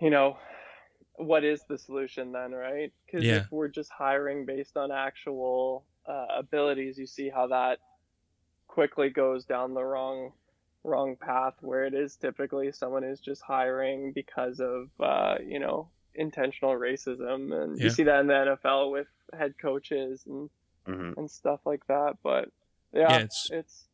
you 0.00 0.10
know, 0.10 0.36
what 1.16 1.44
is 1.44 1.62
the 1.68 1.78
solution 1.78 2.32
then, 2.32 2.52
right? 2.52 2.92
Because 3.06 3.24
Yeah. 3.24 3.36
if 3.36 3.52
we're 3.52 3.68
just 3.68 3.90
hiring 3.90 4.44
based 4.46 4.76
on 4.76 4.90
actual 4.90 5.84
uh, 6.06 6.26
abilities, 6.36 6.98
you 6.98 7.06
see 7.06 7.28
how 7.30 7.46
that 7.46 7.78
quickly 8.68 9.08
goes 9.10 9.44
down 9.44 9.74
the 9.74 9.82
wrong 9.84 10.32
wrong 10.82 11.16
path 11.16 11.54
where 11.62 11.84
it 11.84 11.94
is 11.94 12.14
typically 12.16 12.70
someone 12.70 13.02
is 13.04 13.18
just 13.20 13.40
hiring 13.40 14.12
because 14.12 14.60
of 14.60 14.90
uh, 15.00 15.36
you 15.42 15.58
know 15.58 15.88
intentional 16.14 16.72
racism 16.74 17.54
and 17.58 17.78
Yeah. 17.78 17.84
you 17.84 17.90
see 17.90 18.02
that 18.02 18.20
in 18.20 18.26
the 18.26 18.34
NFL 18.34 18.90
with 18.90 19.06
head 19.32 19.54
coaches 19.58 20.26
and, 20.26 20.50
Mhm. 20.86 21.16
and 21.16 21.30
stuff 21.30 21.60
like 21.64 21.86
that 21.86 22.18
but 22.22 22.50
yeah, 22.92 23.00
Yeah, 23.10 23.16
it's- 23.16 23.48
it's 23.50 23.88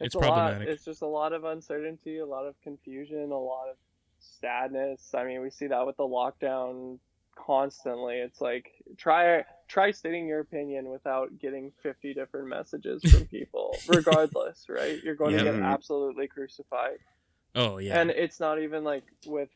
it's 0.00 0.14
a 0.14 0.18
lot 0.18 0.26
problematic. 0.34 0.68
it's 0.68 0.84
just 0.84 1.02
a 1.02 1.06
lot 1.06 1.32
of 1.32 1.42
uncertainty 1.44 2.18
a 2.18 2.26
lot 2.26 2.46
of 2.46 2.54
confusion 2.62 3.32
a 3.32 3.38
lot 3.38 3.68
of 3.68 3.76
sadness. 4.40 5.14
I 5.14 5.24
mean 5.24 5.40
we 5.42 5.50
see 5.50 5.66
that 5.68 5.86
with 5.86 5.96
the 5.96 6.04
lockdown 6.04 6.98
constantly. 7.36 8.16
It's 8.16 8.40
like 8.40 8.70
try 8.96 9.44
try 9.68 9.90
stating 9.90 10.26
your 10.26 10.40
opinion 10.40 10.88
without 10.88 11.38
getting 11.38 11.72
50 11.82 12.14
different 12.14 12.48
messages 12.48 13.02
from 13.10 13.26
people 13.30 13.76
regardless 13.88 14.66
right? 14.68 15.02
You're 15.02 15.14
going 15.14 15.32
Yeah. 15.32 15.38
to 15.44 15.52
get 15.52 15.54
absolutely 15.60 16.26
crucified. 16.28 16.98
Oh 17.54 17.78
yeah. 17.78 18.00
And 18.00 18.10
it's 18.10 18.40
not 18.40 18.60
even 18.60 18.84
like 18.84 19.04
with 19.26 19.48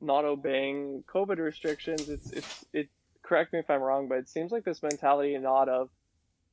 not 0.00 0.24
obeying 0.24 1.04
covid 1.06 1.38
restrictions. 1.38 2.08
It's 2.08 2.30
it's 2.30 2.64
it 2.72 2.88
correct 3.22 3.54
me 3.54 3.58
if 3.58 3.70
i'm 3.70 3.80
wrong 3.80 4.06
but 4.06 4.18
it 4.18 4.28
seems 4.28 4.52
like 4.52 4.64
this 4.64 4.82
mentality 4.82 5.38
not 5.38 5.66
of 5.68 5.88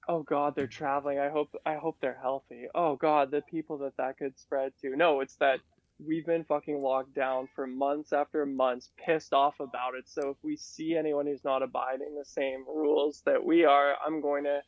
oh 0.08 0.24
god 0.24 0.56
they're 0.56 0.68
traveling. 0.68 1.20
I 1.20 1.30
hope 1.30 1.50
i 1.66 1.76
hope 1.76 1.98
they're 2.02 2.18
healthy. 2.22 2.68
Oh 2.74 2.96
god 2.96 3.30
the 3.32 3.42
people 3.42 3.80
that 3.80 3.98
that 3.98 4.18
could 4.18 4.38
spread 4.40 4.74
to. 4.82 4.96
No 4.96 5.20
it's 5.20 5.36
that 5.38 5.60
we've 6.06 6.26
been 6.26 6.44
fucking 6.44 6.82
locked 6.82 7.14
down 7.14 7.48
for 7.56 7.68
months 7.68 8.14
after 8.14 8.46
months 8.46 8.90
pissed 8.98 9.34
off 9.34 9.60
about 9.60 9.96
it. 9.96 10.10
So 10.10 10.30
if 10.30 10.38
we 10.44 10.56
see 10.56 10.96
anyone 10.96 11.26
who's 11.26 11.44
not 11.44 11.62
abiding 11.62 12.16
the 12.18 12.26
same 12.26 12.66
rules 12.68 13.22
that 13.26 13.44
we 13.44 13.66
are 13.66 13.96
i'm 14.06 14.22
going 14.22 14.44
to 14.44 14.62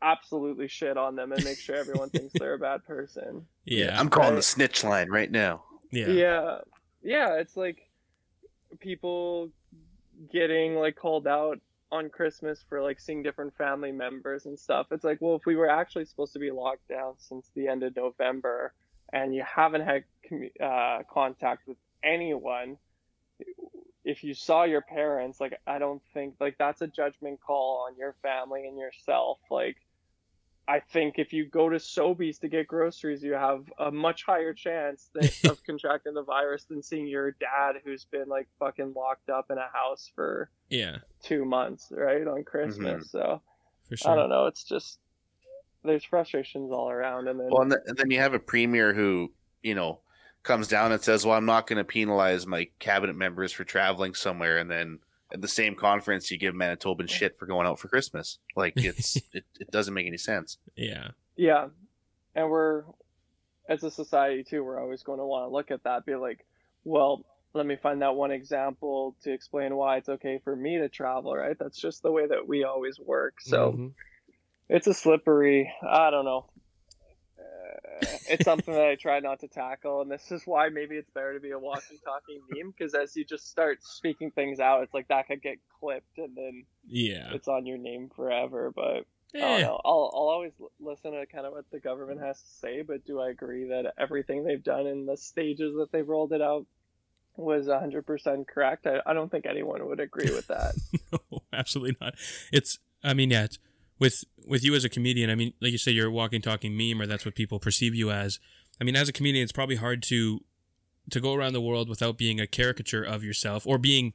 absolutely 0.00 0.66
shit 0.66 0.96
on 0.96 1.14
them 1.14 1.32
and 1.32 1.44
make 1.44 1.58
sure 1.58 1.76
everyone 1.76 2.10
thinks 2.10 2.32
they're 2.38 2.54
a 2.54 2.58
bad 2.58 2.84
person. 2.84 3.46
Yeah 3.64 3.98
I'm 3.98 4.08
calling 4.08 4.34
the 4.34 4.42
snitch 4.42 4.82
line 4.82 5.08
right 5.08 5.30
now. 5.30 5.62
yeah. 5.90 6.08
Yeah. 6.08 6.58
Yeah 7.02 7.34
it's 7.34 7.56
like 7.56 7.88
people 8.80 9.50
getting 10.32 10.74
like 10.74 10.96
called 10.96 11.26
out 11.26 11.60
on 11.90 12.08
christmas 12.08 12.64
for 12.68 12.80
like 12.80 12.98
seeing 12.98 13.22
different 13.22 13.54
family 13.56 13.92
members 13.92 14.46
and 14.46 14.58
stuff. 14.58 14.86
It's 14.90 15.04
like 15.04 15.18
well 15.20 15.36
if 15.36 15.46
we 15.46 15.56
were 15.56 15.70
actually 15.70 16.06
supposed 16.06 16.32
to 16.32 16.38
be 16.38 16.50
locked 16.50 16.88
down 16.88 17.14
since 17.18 17.50
the 17.54 17.68
end 17.68 17.82
of 17.82 17.94
november 17.94 18.72
and 19.12 19.34
you 19.34 19.42
haven't 19.42 19.82
had 19.82 20.04
commu- 20.30 20.60
uh, 20.60 21.02
contact 21.12 21.66
with 21.66 21.76
anyone 22.02 22.76
if 24.04 24.24
you 24.24 24.34
saw 24.34 24.64
your 24.64 24.80
parents 24.80 25.40
like 25.40 25.56
i 25.66 25.78
don't 25.78 26.02
think 26.12 26.34
like 26.40 26.56
that's 26.58 26.82
a 26.82 26.86
judgment 26.86 27.38
call 27.40 27.86
on 27.88 27.96
your 27.96 28.14
family 28.22 28.66
and 28.66 28.76
yourself 28.76 29.38
like 29.50 29.76
I 30.68 30.80
think 30.80 31.18
if 31.18 31.32
you 31.32 31.44
go 31.44 31.68
to 31.68 31.76
Sobeys 31.76 32.38
to 32.40 32.48
get 32.48 32.68
groceries, 32.68 33.22
you 33.22 33.32
have 33.32 33.64
a 33.78 33.90
much 33.90 34.24
higher 34.24 34.54
chance 34.54 35.10
that, 35.14 35.44
of 35.50 35.62
contracting 35.64 36.14
the 36.14 36.22
virus 36.22 36.64
than 36.64 36.82
seeing 36.82 37.06
your 37.06 37.32
dad 37.32 37.76
who's 37.84 38.04
been 38.04 38.28
like 38.28 38.46
fucking 38.58 38.92
locked 38.94 39.28
up 39.28 39.50
in 39.50 39.58
a 39.58 39.68
house 39.72 40.10
for 40.14 40.50
yeah 40.70 40.98
two 41.22 41.44
months, 41.44 41.88
right, 41.90 42.26
on 42.26 42.44
Christmas. 42.44 43.10
So 43.10 43.42
for 43.88 43.96
sure 43.96 44.12
I 44.12 44.14
don't 44.14 44.30
know. 44.30 44.46
It's 44.46 44.64
just 44.64 44.98
there's 45.84 46.04
frustrations 46.04 46.70
all 46.72 46.90
around, 46.90 47.28
and 47.28 47.38
then 47.38 47.48
Well, 47.50 47.62
and, 47.62 47.70
th- 47.72 47.82
and 47.86 47.96
then 47.96 48.10
you 48.10 48.18
have 48.18 48.34
a 48.34 48.38
premier 48.38 48.92
who, 48.94 49.32
you 49.62 49.74
know, 49.74 50.00
comes 50.42 50.68
down 50.68 50.92
and 50.92 51.02
says, 51.02 51.24
"Well, 51.26 51.36
I'm 51.36 51.46
not 51.46 51.66
going 51.66 51.78
to 51.78 51.84
penalize 51.84 52.46
my 52.46 52.68
cabinet 52.78 53.16
members 53.16 53.52
for 53.52 53.64
traveling 53.64 54.14
somewhere," 54.14 54.58
and 54.58 54.70
then 54.70 55.00
at 55.32 55.40
the 55.40 55.48
same 55.48 55.74
conference, 55.74 56.30
you 56.30 56.38
give 56.38 56.54
Manitoban 56.54 57.08
shit 57.08 57.38
for 57.38 57.46
going 57.46 57.66
out 57.66 57.78
for 57.78 57.88
Christmas. 57.88 58.38
Like 58.56 58.74
it's 58.76 59.16
it, 59.32 59.44
it 59.58 59.70
doesn't 59.70 59.94
make 59.94 60.06
any 60.06 60.18
sense. 60.18 60.58
yeah 60.76 61.08
yeah, 61.36 61.68
and 62.34 62.50
we're 62.50 62.84
as 63.68 63.82
a 63.84 63.90
society 63.90 64.44
too, 64.44 64.62
we're 64.62 64.80
always 64.80 65.02
going 65.02 65.18
to 65.18 65.24
want 65.24 65.48
to 65.48 65.52
look 65.52 65.70
at 65.70 65.84
that, 65.84 66.06
be 66.06 66.14
like, 66.14 66.44
well. 66.84 67.24
Let 67.54 67.66
me 67.66 67.76
find 67.76 68.00
that 68.00 68.14
one 68.14 68.30
example 68.30 69.14
to 69.24 69.30
explain 69.30 69.76
why 69.76 69.98
it's 69.98 70.08
okay 70.08 70.40
for 70.42 70.56
me 70.56 70.78
to 70.78 70.88
travel, 70.88 71.36
right? 71.36 71.54
That's 71.58 71.78
just 71.78 72.02
the 72.02 72.10
way 72.10 72.26
that 72.26 72.48
we 72.48 72.64
always 72.64 72.98
work. 72.98 73.42
So, 73.42 73.72
Mhm. 73.72 73.92
It's 74.68 74.86
a 74.86 74.94
slippery 74.94 75.72
i 75.88 76.10
don't 76.10 76.24
know 76.24 76.46
uh, 77.38 78.06
it's 78.28 78.44
something 78.44 78.72
that 78.74 78.84
i 78.86 78.94
try 78.94 79.20
not 79.20 79.40
to 79.40 79.48
tackle 79.48 80.00
and 80.02 80.10
this 80.10 80.30
is 80.30 80.42
why 80.46 80.68
maybe 80.68 80.96
it's 80.96 81.10
better 81.10 81.34
to 81.34 81.40
be 81.40 81.50
a 81.50 81.58
walking 81.58 81.98
talking 82.04 82.40
meme 82.50 82.72
because 82.76 82.94
as 82.94 83.16
you 83.16 83.24
just 83.24 83.48
start 83.48 83.78
speaking 83.82 84.30
things 84.30 84.60
out 84.60 84.82
it's 84.82 84.94
like 84.94 85.08
that 85.08 85.26
could 85.26 85.42
get 85.42 85.58
clipped 85.80 86.18
and 86.18 86.36
then 86.36 86.64
yeah 86.86 87.30
it's 87.32 87.48
on 87.48 87.66
your 87.66 87.78
name 87.78 88.10
forever 88.14 88.72
but 88.74 89.04
I 89.34 89.38
Eh, 89.38 89.40
don't 89.40 89.60
know. 89.62 89.80
I'll 89.82 90.10
I'll 90.12 90.28
always 90.28 90.52
listen 90.78 91.12
to 91.12 91.24
kind 91.24 91.46
of 91.46 91.54
what 91.54 91.64
the 91.72 91.80
government 91.80 92.20
has 92.20 92.38
to 92.38 92.48
say, 92.60 92.82
but 92.82 93.06
do 93.06 93.18
I 93.18 93.30
agree 93.30 93.68
that 93.68 93.94
everything 93.96 94.44
they've 94.44 94.62
done 94.62 94.86
in 94.86 95.06
the 95.06 95.16
stages 95.16 95.74
that 95.78 95.90
they've 95.90 96.06
rolled 96.06 96.34
it 96.34 96.42
out 96.42 96.66
was 97.36 97.66
100% 97.66 98.46
correct? 98.46 98.86
I, 98.86 98.98
I 99.06 99.14
don't 99.14 99.30
think 99.30 99.46
anyone 99.46 99.86
would 99.86 100.00
agree 100.00 100.30
with 100.30 100.48
that. 100.48 100.74
no, 101.32 101.38
absolutely 101.50 101.96
not. 101.98 102.14
It's. 102.52 102.78
I 103.02 103.14
mean, 103.14 103.30
yeah. 103.30 103.44
It's, 103.44 103.58
with 104.02 104.24
with 104.52 104.62
you 104.64 104.74
as 104.74 104.84
a 104.84 104.88
comedian, 104.88 105.30
I 105.30 105.34
mean, 105.36 105.52
like 105.62 105.72
you 105.72 105.78
say, 105.78 105.92
you're 105.92 106.08
a 106.08 106.10
walking, 106.20 106.42
talking 106.42 106.76
meme, 106.76 107.00
or 107.00 107.06
that's 107.06 107.24
what 107.24 107.34
people 107.34 107.58
perceive 107.58 107.94
you 107.94 108.10
as. 108.10 108.38
I 108.80 108.84
mean, 108.84 108.96
as 108.96 109.08
a 109.08 109.12
comedian, 109.12 109.44
it's 109.44 109.52
probably 109.60 109.76
hard 109.76 110.02
to 110.12 110.44
to 111.10 111.20
go 111.20 111.34
around 111.34 111.52
the 111.52 111.60
world 111.60 111.88
without 111.88 112.16
being 112.18 112.38
a 112.40 112.46
caricature 112.46 113.02
of 113.14 113.22
yourself 113.24 113.66
or 113.66 113.78
being 113.78 114.12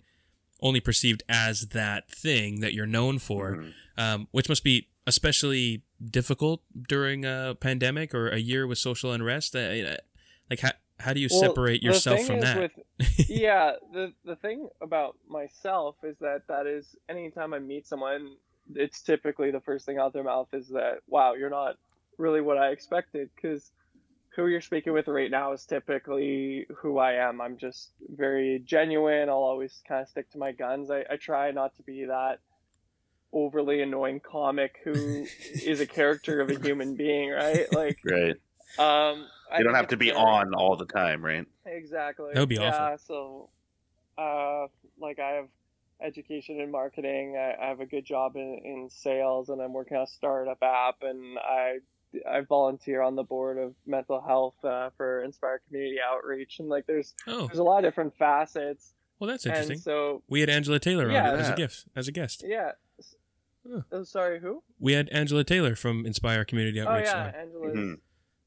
only 0.61 0.79
perceived 0.79 1.21
as 1.29 1.67
that 1.79 2.09
thing 2.09 2.59
that 2.61 2.73
you're 2.73 2.85
known 2.99 3.19
for, 3.19 3.45
Mhm. 3.57 3.73
um, 3.97 4.27
which 4.31 4.49
must 4.49 4.63
be 4.63 4.87
especially 5.05 5.83
difficult 6.19 6.61
during 6.89 7.23
a 7.25 7.55
pandemic 7.59 8.13
or 8.13 8.29
a 8.29 8.39
year 8.39 8.65
with 8.67 8.77
social 8.77 9.11
unrest. 9.13 9.55
Uh, 9.55 9.95
like, 10.49 10.59
how 10.61 10.71
how 10.99 11.13
do 11.13 11.19
you 11.19 11.27
Well, 11.29 11.39
separate 11.41 11.83
yourself 11.83 12.25
from 12.25 12.39
that? 12.41 12.57
with- 12.57 12.79
yeah, 13.29 13.75
the 13.93 14.13
the 14.25 14.35
thing 14.35 14.67
about 14.81 15.15
myself 15.27 15.95
is 16.03 16.17
that 16.19 16.41
that 16.47 16.65
is 16.65 16.95
anytime 17.07 17.53
I 17.53 17.59
meet 17.59 17.85
someone, 17.85 18.35
it's 18.75 19.01
typically 19.01 19.51
the 19.51 19.61
first 19.61 19.85
thing 19.85 19.97
out 19.97 20.13
their 20.13 20.23
mouth 20.23 20.49
is 20.53 20.69
that, 20.69 20.99
"Wow, 21.07 21.33
you're 21.33 21.49
not 21.49 21.77
really 22.17 22.41
what 22.41 22.57
I 22.57 22.69
expected." 22.69 23.29
Because 23.35 23.71
who 24.35 24.47
you're 24.47 24.61
speaking 24.61 24.93
with 24.93 25.07
right 25.07 25.31
now 25.31 25.53
is 25.53 25.65
typically 25.65 26.67
who 26.77 26.97
I 26.99 27.13
am. 27.13 27.41
I'm 27.41 27.57
just 27.57 27.93
very 28.07 28.59
genuine. 28.65 29.29
I'll 29.29 29.35
always 29.37 29.81
kind 29.87 30.01
of 30.01 30.09
stick 30.09 30.29
to 30.31 30.37
my 30.37 30.51
guns. 30.51 30.91
I, 30.91 31.05
I 31.09 31.17
try 31.17 31.51
not 31.51 31.75
to 31.77 31.83
be 31.83 32.05
that 32.05 32.39
overly 33.33 33.81
annoying 33.81 34.19
comic 34.19 34.77
who 34.83 35.25
is 35.65 35.79
a 35.79 35.87
character 35.87 36.39
of 36.39 36.49
a 36.49 36.55
human 36.55 36.95
being, 36.95 37.29
right? 37.31 37.71
Like, 37.71 37.97
Right. 38.05 38.35
um, 38.77 39.27
I 39.51 39.59
You 39.59 39.63
don't 39.65 39.73
have 39.75 39.87
to 39.89 39.97
be 39.97 40.11
on 40.11 40.53
all 40.53 40.75
the 40.77 40.85
time, 40.85 41.23
right? 41.23 41.45
Exactly. 41.65 42.31
That 42.33 42.39
would 42.41 42.49
be 42.49 42.57
yeah, 42.57 42.95
awful. 42.95 42.97
so, 43.07 43.49
uh, 44.17 44.67
like 44.99 45.19
I 45.19 45.31
have 45.31 45.49
education 46.01 46.59
and 46.61 46.71
marketing. 46.71 47.35
I, 47.37 47.63
I 47.65 47.67
have 47.69 47.79
a 47.79 47.85
good 47.85 48.05
job 48.05 48.35
in, 48.35 48.59
in 48.63 48.89
sales, 48.89 49.49
and 49.49 49.61
I'm 49.61 49.73
working 49.73 49.97
on 49.97 50.03
a 50.03 50.07
startup 50.07 50.59
app, 50.61 50.97
and 51.01 51.37
I 51.39 51.77
I 52.29 52.41
volunteer 52.41 53.01
on 53.01 53.15
the 53.15 53.23
board 53.23 53.57
of 53.57 53.73
mental 53.85 54.21
health 54.21 54.55
uh, 54.63 54.89
for 54.97 55.23
Inspire 55.23 55.61
Community 55.67 55.97
Outreach, 56.05 56.59
and 56.59 56.69
like 56.69 56.85
there's 56.87 57.13
oh, 57.27 57.47
there's 57.47 57.59
a 57.59 57.63
lot 57.63 57.79
of 57.79 57.83
different 57.83 58.15
facets, 58.17 58.93
well, 59.19 59.27
that's 59.29 59.45
interesting. 59.45 59.73
and 59.73 59.81
so 59.81 60.23
we 60.29 60.39
had 60.39 60.49
Angela 60.49 60.79
Taylor 60.79 61.11
Yeah. 61.11 61.33
on 61.33 61.39
as 61.39 61.49
a 61.49 61.55
gift, 61.55 61.85
as 61.95 62.07
a 62.07 62.11
guest. 62.11 62.43
yeah. 62.47 62.71
Huh. 63.69 63.81
Oh, 63.91 64.03
sorry, 64.03 64.39
who? 64.39 64.63
We 64.79 64.93
had 64.93 65.09
Angela 65.09 65.43
Taylor 65.43 65.75
from 65.75 66.05
Inspire 66.05 66.45
Community 66.45 66.79
Outreach. 66.79 67.07
Oh 67.07 67.17
Outreach. 67.17 67.33
yeah, 67.33 67.39
on. 67.41 67.47
Angela's 67.47 67.75
Mhm. 67.75 67.93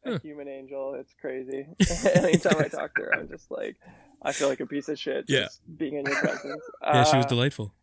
a 0.07 0.11
Huh. 0.13 0.19
human 0.23 0.49
angel. 0.49 0.95
It's 0.95 1.13
crazy. 1.21 1.67
Anytime 2.15 2.57
I 2.59 2.69
talk 2.69 2.95
to 2.95 3.03
her, 3.03 3.15
I'm 3.15 3.29
just 3.29 3.51
like, 3.51 3.77
I 4.23 4.33
feel 4.33 4.49
like 4.49 4.61
a 4.61 4.67
piece 4.67 4.89
of 4.89 4.99
shit 4.99 5.25
Yeah. 5.29 5.45
just 5.45 5.61
being 5.79 5.95
in 5.95 6.05
your 6.07 6.17
presence. 6.21 6.63
yeah, 6.83 7.05
she 7.05 7.17
was 7.17 7.27
Uh, 7.27 7.29
delightful. 7.29 7.75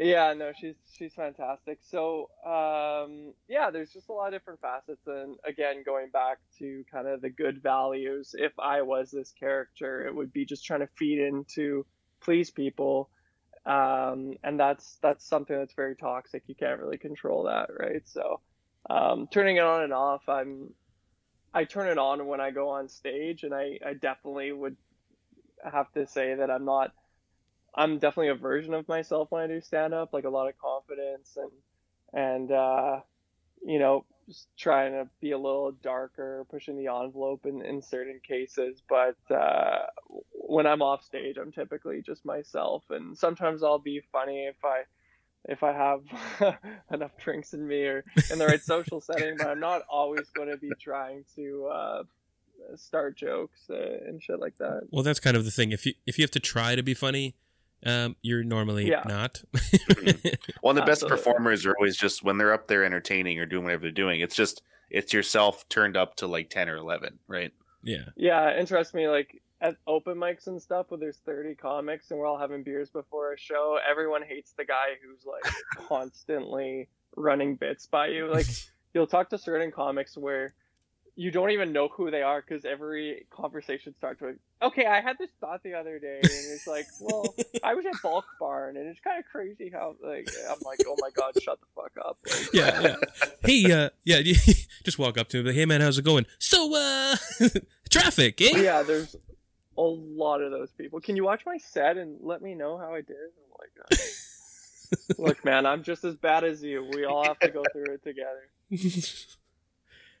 Yeah, 0.00 0.32
no, 0.34 0.52
she's 0.56 0.76
she's 0.96 1.12
fantastic. 1.14 1.80
So, 1.82 2.30
um, 2.46 3.32
yeah, 3.48 3.70
there's 3.72 3.92
just 3.92 4.08
a 4.08 4.12
lot 4.12 4.28
of 4.28 4.32
different 4.32 4.60
facets, 4.60 5.04
and 5.08 5.36
again, 5.44 5.82
going 5.84 6.10
back 6.10 6.38
to 6.60 6.84
kind 6.90 7.08
of 7.08 7.20
the 7.20 7.30
good 7.30 7.60
values. 7.60 8.32
If 8.38 8.52
I 8.60 8.82
was 8.82 9.10
this 9.10 9.32
character, 9.32 10.06
it 10.06 10.14
would 10.14 10.32
be 10.32 10.44
just 10.44 10.64
trying 10.64 10.80
to 10.80 10.88
feed 10.96 11.18
into 11.18 11.84
please 12.20 12.48
people, 12.52 13.10
um, 13.66 14.34
and 14.44 14.58
that's 14.60 14.98
that's 15.02 15.26
something 15.26 15.56
that's 15.58 15.74
very 15.74 15.96
toxic. 15.96 16.44
You 16.46 16.54
can't 16.54 16.78
really 16.80 16.98
control 16.98 17.42
that, 17.44 17.68
right? 17.76 18.02
So, 18.08 18.40
um, 18.88 19.26
turning 19.32 19.56
it 19.56 19.64
on 19.64 19.82
and 19.82 19.92
off, 19.92 20.28
I'm 20.28 20.74
I 21.52 21.64
turn 21.64 21.88
it 21.88 21.98
on 21.98 22.24
when 22.28 22.40
I 22.40 22.52
go 22.52 22.68
on 22.68 22.88
stage, 22.88 23.42
and 23.42 23.52
I 23.52 23.80
I 23.84 23.94
definitely 23.94 24.52
would 24.52 24.76
have 25.64 25.90
to 25.92 26.06
say 26.06 26.34
that 26.34 26.50
I'm 26.50 26.64
not 26.64 26.92
I'm 27.74 27.98
definitely 27.98 28.28
a 28.28 28.34
version 28.34 28.74
of 28.74 28.88
myself 28.88 29.30
when 29.30 29.42
I 29.42 29.46
do 29.46 29.60
stand 29.60 29.94
up, 29.94 30.12
like 30.12 30.24
a 30.24 30.30
lot 30.30 30.48
of 30.48 30.58
confidence 30.58 31.36
and 31.36 31.50
and 32.12 32.50
uh, 32.50 33.00
you 33.64 33.78
know 33.78 34.04
just 34.28 34.48
trying 34.58 34.92
to 34.92 35.08
be 35.20 35.30
a 35.30 35.38
little 35.38 35.72
darker, 35.82 36.44
pushing 36.50 36.76
the 36.76 36.92
envelope 36.92 37.46
in, 37.46 37.64
in 37.64 37.80
certain 37.80 38.20
cases. 38.26 38.82
But 38.86 39.16
uh, 39.34 39.86
when 40.32 40.66
I'm 40.66 40.82
off 40.82 41.02
stage, 41.02 41.36
I'm 41.40 41.50
typically 41.50 42.02
just 42.02 42.24
myself, 42.24 42.84
and 42.90 43.16
sometimes 43.16 43.62
I'll 43.62 43.78
be 43.78 44.02
funny 44.12 44.44
if 44.46 44.64
I 44.64 44.82
if 45.44 45.62
I 45.62 45.72
have 45.72 46.56
enough 46.92 47.16
drinks 47.16 47.54
in 47.54 47.66
me 47.66 47.84
or 47.84 48.04
in 48.30 48.38
the 48.38 48.46
right 48.46 48.62
social 48.64 49.00
setting. 49.00 49.36
But 49.38 49.48
I'm 49.48 49.60
not 49.60 49.82
always 49.90 50.28
going 50.30 50.50
to 50.50 50.58
be 50.58 50.72
trying 50.80 51.24
to 51.36 51.70
uh, 51.72 52.02
start 52.76 53.16
jokes 53.16 53.60
uh, 53.70 53.74
and 54.06 54.22
shit 54.22 54.38
like 54.40 54.56
that. 54.58 54.82
Well, 54.90 55.02
that's 55.02 55.20
kind 55.20 55.36
of 55.36 55.44
the 55.44 55.50
thing. 55.50 55.72
If 55.72 55.86
you 55.86 55.94
if 56.06 56.18
you 56.18 56.22
have 56.22 56.30
to 56.32 56.40
try 56.40 56.74
to 56.74 56.82
be 56.82 56.94
funny, 56.94 57.34
um, 57.86 58.16
you're 58.22 58.44
normally 58.44 58.88
Yeah. 58.88 59.02
not. 59.06 59.42
Well, 60.62 60.74
the 60.74 60.80
best 60.82 61.02
Absolutely. 61.02 61.16
performers 61.16 61.64
are 61.66 61.74
always 61.78 61.96
just 61.96 62.22
when 62.24 62.36
they're 62.38 62.52
up 62.52 62.66
there 62.68 62.84
entertaining 62.84 63.38
or 63.38 63.46
doing 63.46 63.64
whatever 63.64 63.82
they're 63.82 63.90
doing. 63.92 64.20
It's 64.20 64.34
just 64.34 64.62
it's 64.90 65.12
yourself 65.12 65.68
turned 65.68 65.96
up 65.96 66.16
to 66.16 66.26
like 66.26 66.50
ten 66.50 66.68
or 66.68 66.76
eleven, 66.76 67.18
right? 67.28 67.52
yeah. 67.82 68.06
Yeah, 68.16 68.48
and 68.48 68.66
trust 68.66 68.94
me 68.94 69.08
like 69.08 69.40
at 69.60 69.76
open 69.86 70.16
mics 70.16 70.46
and 70.46 70.60
stuff 70.62 70.86
where 70.90 70.98
there's 70.98 71.16
30 71.26 71.56
comics 71.56 72.10
and 72.10 72.18
we're 72.20 72.26
all 72.26 72.38
having 72.38 72.62
beers 72.62 72.90
before 72.90 73.32
a 73.32 73.38
show. 73.38 73.78
Everyone 73.88 74.22
hates 74.22 74.52
the 74.52 74.64
guy 74.64 74.90
who's 75.02 75.24
like 75.26 75.52
constantly 75.88 76.88
running 77.16 77.56
bits 77.56 77.86
by 77.86 78.06
you. 78.08 78.30
Like 78.30 78.46
you'll 78.94 79.06
talk 79.06 79.30
to 79.30 79.38
certain 79.38 79.70
comics 79.72 80.16
where 80.16 80.54
you 81.18 81.32
don't 81.32 81.50
even 81.50 81.72
know 81.72 81.88
who 81.88 82.12
they 82.12 82.22
are 82.22 82.40
because 82.40 82.64
every 82.64 83.26
conversation 83.30 83.92
starts 83.96 84.20
with, 84.20 84.36
"Okay, 84.62 84.86
I 84.86 85.00
had 85.00 85.18
this 85.18 85.30
thought 85.40 85.64
the 85.64 85.74
other 85.74 85.98
day," 85.98 86.20
and 86.22 86.30
it's 86.30 86.68
like, 86.68 86.86
"Well, 87.00 87.34
I 87.64 87.74
was 87.74 87.84
at 87.86 88.00
Bulk 88.00 88.24
Barn, 88.38 88.76
and 88.76 88.86
it's 88.86 89.00
kind 89.00 89.18
of 89.18 89.24
crazy 89.26 89.68
how 89.68 89.96
like 90.00 90.28
I'm 90.48 90.58
like, 90.64 90.78
oh 90.86 90.94
my 91.00 91.10
god, 91.10 91.32
shut 91.42 91.58
the 91.58 91.66
fuck 91.74 91.90
up." 92.06 92.18
Like, 92.24 92.48
Yeah, 92.52 92.80
yeah. 92.80 92.96
Hey, 93.42 93.72
uh, 93.72 93.90
yeah, 94.04 94.20
just 94.84 95.00
walk 95.00 95.18
up 95.18 95.28
to 95.30 95.40
him. 95.40 95.46
Like, 95.46 95.56
hey, 95.56 95.66
man, 95.66 95.80
how's 95.80 95.98
it 95.98 96.04
going? 96.04 96.24
So, 96.38 96.72
uh, 96.76 97.16
traffic, 97.90 98.40
eh? 98.40 98.60
yeah, 98.60 98.84
there's 98.84 99.16
a 99.76 99.82
lot 99.82 100.40
of 100.40 100.52
those 100.52 100.70
people. 100.70 101.00
Can 101.00 101.16
you 101.16 101.24
watch 101.24 101.42
my 101.44 101.58
set 101.58 101.96
and 101.96 102.18
let 102.20 102.42
me 102.42 102.54
know 102.54 102.78
how 102.78 102.94
I 102.94 103.00
did? 103.00 103.16
I'm 103.16 103.58
like, 103.58 103.72
uh, 103.90 105.22
look, 105.22 105.44
man, 105.44 105.66
I'm 105.66 105.82
just 105.82 106.04
as 106.04 106.16
bad 106.16 106.44
as 106.44 106.62
you. 106.62 106.88
We 106.92 107.06
all 107.06 107.24
have 107.24 107.40
to 107.40 107.48
go 107.48 107.64
through 107.72 107.94
it 107.94 108.04
together. 108.04 108.50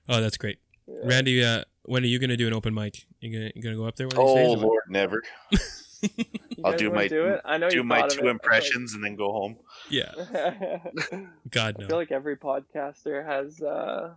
oh, 0.08 0.20
that's 0.20 0.36
great, 0.36 0.58
Yeah. 0.88 1.00
Randy. 1.04 1.44
Uh, 1.44 1.64
when 1.84 2.02
are 2.02 2.06
you 2.06 2.18
gonna 2.18 2.36
do 2.36 2.46
an 2.46 2.52
open 2.54 2.74
mic? 2.74 3.04
You 3.20 3.32
gonna 3.32 3.50
you 3.54 3.62
gonna 3.62 3.76
go 3.76 3.84
up 3.86 3.96
there 3.96 4.08
one 4.08 4.16
of 4.16 4.26
these 4.26 4.46
Oh 4.48 4.54
days? 4.54 4.62
Lord, 4.62 4.82
never. 4.88 5.22
I'll 6.64 6.76
do 6.76 6.90
my- 6.90 7.08
do 7.08 7.26
it. 7.26 7.40
I 7.44 7.58
know 7.58 7.68
Do 7.68 7.82
my 7.82 8.06
two 8.08 8.26
it. 8.26 8.30
impressions 8.30 8.94
and 8.94 9.02
then 9.04 9.16
go 9.16 9.32
home. 9.32 9.56
Yeah, 9.90 10.12
God 11.50 11.76
no. 11.78 11.84
I 11.84 11.88
feel 11.88 11.96
like 11.96 12.12
every 12.12 12.36
podcaster 12.36 13.24
has 13.26 13.60
uh 13.60 14.14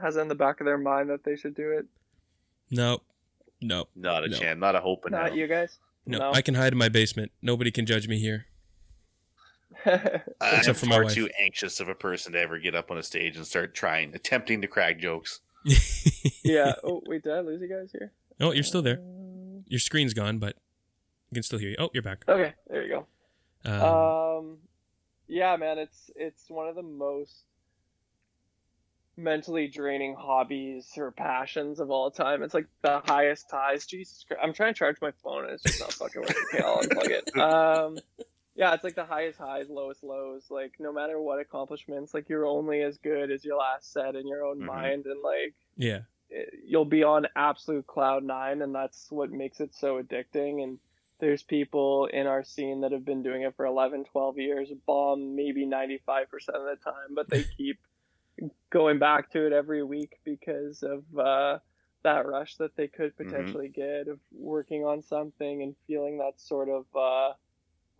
has 0.00 0.16
in 0.16 0.28
the 0.28 0.34
back 0.34 0.60
of 0.60 0.64
their 0.66 0.78
mind 0.78 1.10
that 1.10 1.22
they 1.24 1.36
should 1.36 1.54
do 1.54 1.70
it. 1.72 1.86
No, 2.70 3.00
no, 3.60 3.86
Not 3.94 4.24
a 4.24 4.28
No. 4.28 4.36
chance. 4.36 4.58
Not 4.58 4.74
a 4.74 4.80
hope 4.80 5.04
Not 5.08 5.28
hell. 5.28 5.36
you 5.36 5.46
guys. 5.46 5.78
no. 6.06 6.32
I 6.32 6.42
can 6.42 6.54
hide 6.54 6.72
in 6.72 6.78
my 6.78 6.88
basement. 6.88 7.30
Nobody 7.42 7.70
can 7.70 7.86
judge 7.86 8.08
me 8.08 8.18
here. 8.18 8.46
I'm 9.86 10.58
Except 10.58 10.78
for 10.78 10.86
my 10.86 10.96
far 10.96 11.04
wife. 11.04 11.14
too 11.14 11.28
anxious 11.40 11.80
of 11.80 11.88
a 11.88 11.94
person 11.94 12.32
to 12.32 12.40
ever 12.40 12.58
get 12.58 12.74
up 12.74 12.90
on 12.90 12.98
a 12.98 13.02
stage 13.02 13.36
and 13.36 13.46
start 13.46 13.74
trying, 13.74 14.14
attempting 14.14 14.60
to 14.62 14.66
crack 14.68 14.98
jokes. 14.98 15.40
yeah. 16.44 16.74
Oh 16.84 17.02
wait, 17.06 17.22
did 17.22 17.32
I 17.32 17.40
lose 17.40 17.60
you 17.60 17.68
guys 17.68 17.90
here? 17.92 18.12
Oh, 18.40 18.52
you're 18.52 18.62
still 18.64 18.82
there. 18.82 18.98
Uh, 18.98 19.60
Your 19.66 19.80
screen's 19.80 20.12
gone, 20.14 20.38
but 20.38 20.56
I 21.30 21.34
can 21.34 21.42
still 21.42 21.58
hear 21.58 21.70
you. 21.70 21.76
Oh, 21.78 21.90
you're 21.94 22.02
back. 22.02 22.24
Okay, 22.28 22.52
there 22.68 22.82
you 22.82 22.88
go. 22.88 23.06
Um, 23.64 23.82
Um, 23.82 24.58
yeah, 25.26 25.56
man, 25.56 25.78
it's 25.78 26.10
it's 26.16 26.48
one 26.50 26.68
of 26.68 26.74
the 26.74 26.82
most 26.82 27.44
mentally 29.16 29.68
draining 29.68 30.14
hobbies 30.16 30.90
or 30.96 31.12
passions 31.12 31.78
of 31.78 31.90
all 31.90 32.10
time. 32.10 32.42
It's 32.42 32.52
like 32.54 32.66
the 32.82 33.00
highest 33.04 33.46
highs. 33.50 33.86
Jesus 33.86 34.24
Christ, 34.26 34.40
I'm 34.42 34.52
trying 34.52 34.74
to 34.74 34.78
charge 34.78 34.96
my 35.00 35.12
phone 35.22 35.44
and 35.44 35.52
it's 35.52 35.62
just 35.62 35.80
not 35.80 35.92
fucking 35.92 36.20
working. 36.20 36.36
Okay, 36.52 36.62
I'll 36.64 36.82
unplug 36.82 37.10
it. 37.10 37.30
Um, 37.38 37.98
yeah, 38.54 38.74
it's 38.74 38.84
like 38.84 38.94
the 38.94 39.04
highest 39.04 39.38
highs, 39.38 39.68
lowest 39.68 40.02
lows. 40.04 40.46
Like 40.50 40.74
no 40.78 40.92
matter 40.92 41.20
what 41.20 41.40
accomplishments, 41.40 42.14
like 42.14 42.28
you're 42.28 42.46
only 42.46 42.82
as 42.82 42.98
good 42.98 43.30
as 43.30 43.44
your 43.44 43.56
last 43.58 43.92
set 43.92 44.14
in 44.14 44.26
your 44.26 44.44
own 44.44 44.60
Mhm. 44.60 44.66
mind, 44.66 45.06
and 45.06 45.20
like 45.22 45.54
yeah, 45.76 46.02
it- 46.30 46.54
you'll 46.64 46.84
be 46.84 47.02
on 47.02 47.26
absolute 47.36 47.86
cloud 47.86 48.22
nine 48.24 48.62
and 48.62 48.74
that's 48.74 49.10
what 49.10 49.30
makes 49.30 49.60
it 49.60 49.74
so 49.74 50.02
addicting 50.02 50.62
and 50.62 50.78
there's 51.20 51.42
people 51.42 52.06
in 52.06 52.26
our 52.26 52.42
scene 52.44 52.80
that 52.80 52.92
have 52.92 53.04
been 53.04 53.22
doing 53.22 53.42
it 53.42 53.54
for 53.56 53.66
11 53.66 54.04
12 54.04 54.38
years 54.38 54.70
bomb 54.86 55.34
maybe 55.36 55.64
95% 55.66 56.56
of 56.56 56.64
the 56.64 56.76
time 56.84 57.14
but 57.14 57.28
they 57.28 57.44
keep 57.56 57.78
going 58.70 58.98
back 58.98 59.30
to 59.30 59.46
it 59.46 59.52
every 59.52 59.82
week 59.84 60.18
because 60.24 60.82
of 60.82 61.04
uh, 61.18 61.58
that 62.02 62.26
rush 62.26 62.56
that 62.56 62.74
they 62.76 62.88
could 62.88 63.16
potentially 63.16 63.68
get 63.68 64.08
of 64.08 64.18
working 64.32 64.84
on 64.84 65.02
something 65.02 65.62
and 65.62 65.76
feeling 65.86 66.18
that 66.18 66.40
sort 66.40 66.68
of 66.68 66.84
uh, 66.96 67.32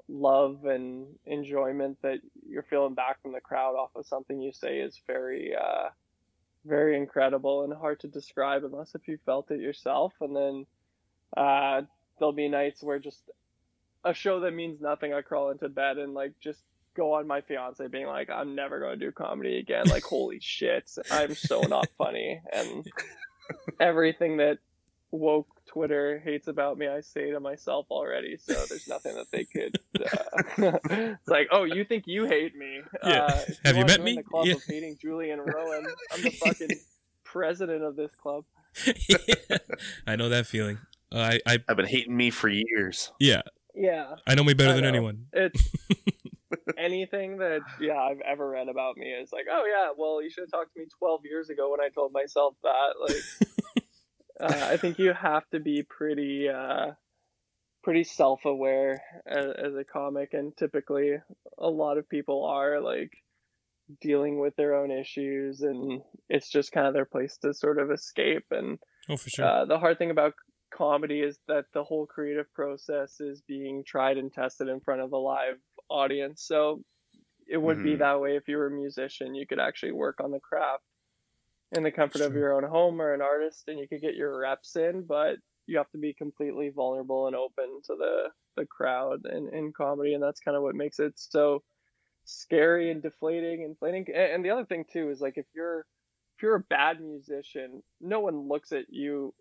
love 0.09 0.65
and 0.65 1.07
enjoyment 1.27 1.99
that 2.03 2.19
you're 2.47 2.63
feeling 2.65 2.95
back 2.95 3.23
from 3.23 3.33
the 3.33 3.41
crowd 3.41 3.75
off 3.75 3.91
of 3.97 4.07
something 4.07 4.41
you 4.41 4.53
say 4.53 4.79
is 4.79 5.01
very 5.07 5.55
uh, 5.55 5.89
very 6.65 6.97
incredible 6.97 7.65
and 7.65 7.73
hard 7.73 8.01
to 8.01 8.09
describe 8.09 8.65
unless 8.65 8.95
if 8.95 9.07
you 9.07 9.19
felt 9.25 9.51
it 9.51 9.61
yourself. 9.61 10.13
And 10.21 10.35
then 10.35 10.67
uh, 11.37 11.83
there'll 12.19 12.33
be 12.33 12.49
nights 12.49 12.83
where 12.83 12.99
just 12.99 13.23
a 14.05 14.15
show 14.15 14.41
that 14.41 14.53
means 14.53 14.81
nothing 14.81 15.15
i 15.15 15.23
crawl 15.23 15.51
into 15.51 15.69
bed 15.69 15.97
and 15.97 16.13
like 16.13 16.33
just 16.39 16.61
go 16.95 17.15
on 17.15 17.27
my 17.27 17.41
fiance 17.41 17.87
being 17.89 18.07
like 18.07 18.29
i'm 18.29 18.55
never 18.55 18.79
going 18.79 18.99
to 18.99 19.07
do 19.07 19.11
comedy 19.11 19.59
again. 19.59 19.87
Like 19.89 20.05
holy 20.05 20.41
shit 20.41 20.91
i'm 21.11 21.35
so 21.35 21.63
not 21.63 21.89
funny. 21.99 22.41
And 22.53 22.87
everything 23.81 24.39
that 24.39 24.59
woke 25.15 25.49
Twitter 25.67 26.19
hates 26.25 26.49
about 26.49 26.77
me, 26.77 26.87
I 26.89 27.01
say 27.01 27.31
to 27.31 27.41
myself 27.41 27.87
already. 27.91 28.37
So 28.37 28.53
there's 28.69 28.89
nothing 28.89 29.15
that 29.15 29.27
they 29.33 29.45
could. 29.45 29.79
Uh, 30.59 30.79
it's 31.19 31.29
like, 31.29 31.49
oh, 31.53 31.65
you 31.65 31.85
think 31.85 32.05
you 32.07 32.27
hate 32.27 32.55
me? 32.57 32.81
Yeah. 33.05 33.25
Uh, 33.25 33.41
if 33.49 33.59
Have 33.65 33.77
you 33.77 33.83
wanna 33.83 33.87
met 33.87 34.03
me? 34.03 34.17
The 34.17 34.23
club 34.25 34.47
Yeah. 34.47 34.55
of 34.55 34.65
hating 34.65 34.99
Julian 35.01 35.41
Rowan. 35.45 35.87
I'm 36.13 36.23
the 36.23 36.31
fucking 36.31 36.71
president 37.25 37.83
of 37.85 37.97
this 37.97 38.11
club. 38.17 38.45
I 40.07 40.17
know 40.17 40.29
that 40.29 40.47
feeling. 40.47 40.79
Uh, 41.13 41.19
I, 41.19 41.41
I, 41.47 41.59
I've 41.69 41.77
been 41.77 41.87
hating 41.87 42.17
me 42.17 42.31
for 42.31 42.49
years. 42.49 43.13
yeah, 43.21 43.43
Yeah, 43.75 44.17
I 44.27 44.35
know 44.35 44.43
me 44.45 44.55
better 44.55 44.71
I 44.71 44.75
than 44.75 44.83
know. 44.83 44.89
anyone. 44.89 45.27
it's 45.33 45.69
anything 46.79 47.39
that 47.39 47.61
yeah 47.81 47.99
I've 47.99 48.21
ever 48.21 48.49
read 48.51 48.69
about 48.69 48.97
me 48.97 49.07
is 49.07 49.33
like, 49.33 49.47
oh 49.51 49.65
yeah, 49.69 49.93
well 49.97 50.23
you 50.23 50.31
should 50.31 50.43
have 50.43 50.51
talked 50.51 50.75
to 50.75 50.81
me 50.81 50.87
12 50.99 51.21
years 51.25 51.51
ago 51.51 51.71
when 51.71 51.81
I 51.81 51.89
told 51.89 52.13
myself 52.13 52.55
that. 52.63 52.95
Like, 53.01 53.84
uh, 54.41 54.69
I 54.71 54.77
think 54.77 54.99
you 54.99 55.13
have 55.13 55.49
to 55.51 55.61
be 55.61 55.83
pretty 55.83 56.49
uh, 56.49 56.93
pretty 57.83 58.05
self-aware 58.05 59.03
as, 59.27 59.47
as 59.59 59.75
a 59.75 59.85
comic, 59.85 60.33
and 60.33 60.57
typically 60.57 61.17
a 61.59 61.69
lot 61.69 61.99
of 61.99 62.09
people 62.09 62.45
are 62.45 62.81
like 62.81 63.13
dealing 64.01 64.41
with 64.41 64.57
their 64.57 64.75
own 64.75 64.91
issues, 64.91 65.61
and 65.61 66.03
it's 66.29 66.49
just 66.49 66.73
kind 66.73 66.87
of 66.87 66.95
their 66.95 67.05
place 67.05 67.37
to 67.39 67.53
sort 67.55 67.79
of 67.79 67.91
escape. 67.91 68.47
And 68.51 68.79
Oh, 69.09 69.17
for 69.17 69.29
sure. 69.29 69.45
uh, 69.45 69.65
the 69.67 69.79
hard 69.79 69.99
thing 69.99 70.11
about 70.11 70.33
comedy 70.73 71.21
is 71.21 71.39
that 71.47 71.67
the 71.75 71.85
whole 71.85 72.07
creative 72.07 72.53
process 72.55 73.21
is 73.21 73.43
being 73.43 73.85
tried 73.87 74.17
and 74.17 74.33
tested 74.33 74.69
in 74.69 74.81
front 74.81 75.03
of 75.03 75.13
a 75.13 75.19
live 75.19 75.59
audience. 75.91 76.43
So 76.43 76.83
it 77.47 77.59
would 77.59 77.83
be 77.83 77.95
Mhm. 77.95 77.99
that 77.99 78.21
way 78.21 78.37
if 78.37 78.49
you 78.49 78.57
were 78.57 78.69
a 78.69 78.71
musician. 78.71 79.35
You 79.35 79.47
could 79.47 79.61
actually 79.61 79.93
work 79.93 80.21
on 80.21 80.31
the 80.31 80.41
craft 80.41 80.85
in 81.77 81.83
the 81.83 81.91
comfort 81.91 82.21
of 82.23 82.35
your 82.35 82.53
own 82.55 82.65
home 82.65 83.01
or 83.01 83.13
an 83.15 83.23
artist, 83.23 83.65
and 83.69 83.79
you 83.79 83.89
could 83.89 84.01
get 84.01 84.15
your 84.15 84.39
reps 84.41 84.77
in. 84.77 85.03
But 85.07 85.37
you 85.67 85.79
have 85.79 85.91
to 85.91 85.99
be 85.99 86.13
completely 86.15 86.71
vulnerable 86.71 87.27
and 87.27 87.37
open 87.37 87.81
to 87.87 87.95
the 87.97 88.29
the 88.57 88.67
crowd 88.67 89.21
and 89.25 89.53
in 89.53 89.73
comedy, 89.73 90.15
and 90.15 90.23
that's 90.23 90.41
kind 90.41 90.57
of 90.57 90.63
what 90.63 90.75
makes 90.75 90.99
it 91.01 91.13
so 91.17 91.63
scary 92.25 92.91
and 92.91 93.03
deflating, 93.03 93.63
inflating. 93.63 94.07
And, 94.15 94.33
and 94.33 94.45
the 94.45 94.51
other 94.51 94.65
thing 94.65 94.85
too 94.93 95.11
is 95.11 95.21
like 95.21 95.35
if 95.37 95.47
you're 95.55 95.81
if 96.37 96.43
you're 96.43 96.57
a 96.57 96.61
bad 96.61 97.01
musician, 97.01 97.83
no 98.01 98.21
one 98.21 98.49
looks 98.49 98.73
at 98.73 98.85
you 98.89 99.35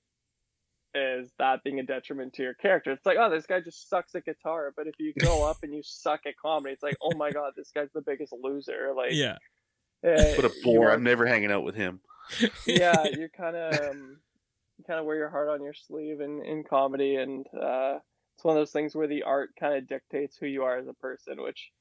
as 0.96 1.32
that 1.40 1.64
being 1.64 1.80
a 1.80 1.84
detriment 1.84 2.34
to 2.34 2.44
your 2.44 2.54
character. 2.54 2.92
It's 2.92 3.06
like, 3.06 3.18
oh, 3.20 3.30
this 3.30 3.48
guy 3.48 3.62
just 3.62 3.90
sucks 3.90 4.14
at 4.14 4.26
guitar. 4.26 4.72
But 4.78 4.86
if 4.88 4.94
you 5.00 5.12
go 5.20 5.44
up 5.48 5.58
and 5.64 5.74
you 5.74 5.82
suck 5.84 6.22
at 6.28 6.38
comedy, 6.38 6.74
it's 6.74 6.84
like, 6.84 6.98
oh 7.02 7.16
my 7.18 7.32
god, 7.32 7.54
this 7.58 7.72
guy's 7.74 7.90
the 7.94 8.02
biggest 8.02 8.34
loser. 8.42 8.94
Like, 8.96 9.12
yeah. 9.14 9.38
eh, 10.04 10.36
What 10.36 10.46
a 10.46 10.52
bore! 10.64 10.92
I'm 10.92 11.04
never 11.04 11.26
hanging 11.26 11.52
out 11.52 11.64
with 11.64 11.76
him. 11.76 12.02
yeah, 12.68 13.08
you 13.08 13.30
kind 13.36 13.56
of 13.56 13.92
um, 13.92 14.18
kind 14.88 15.00
of 15.00 15.06
wear 15.06 15.18
your 15.18 15.30
heart 15.30 15.50
on 15.50 15.64
your 15.64 15.74
sleeve 15.74 16.22
in 16.22 16.44
in 16.44 16.64
comedy, 16.64 17.16
and 17.16 17.46
uh, 17.54 18.00
it's 18.36 18.44
one 18.44 18.56
of 18.58 18.62
those 18.62 18.72
things 18.72 18.96
where 18.96 19.08
the 19.08 19.24
art 19.24 19.52
kind 19.60 19.76
of 19.78 19.88
dictates 19.88 20.38
who 20.38 20.48
you 20.48 20.64
are 20.64 20.78
as 20.78 20.88
a 20.88 20.94
person, 20.94 21.42
which 21.42 21.72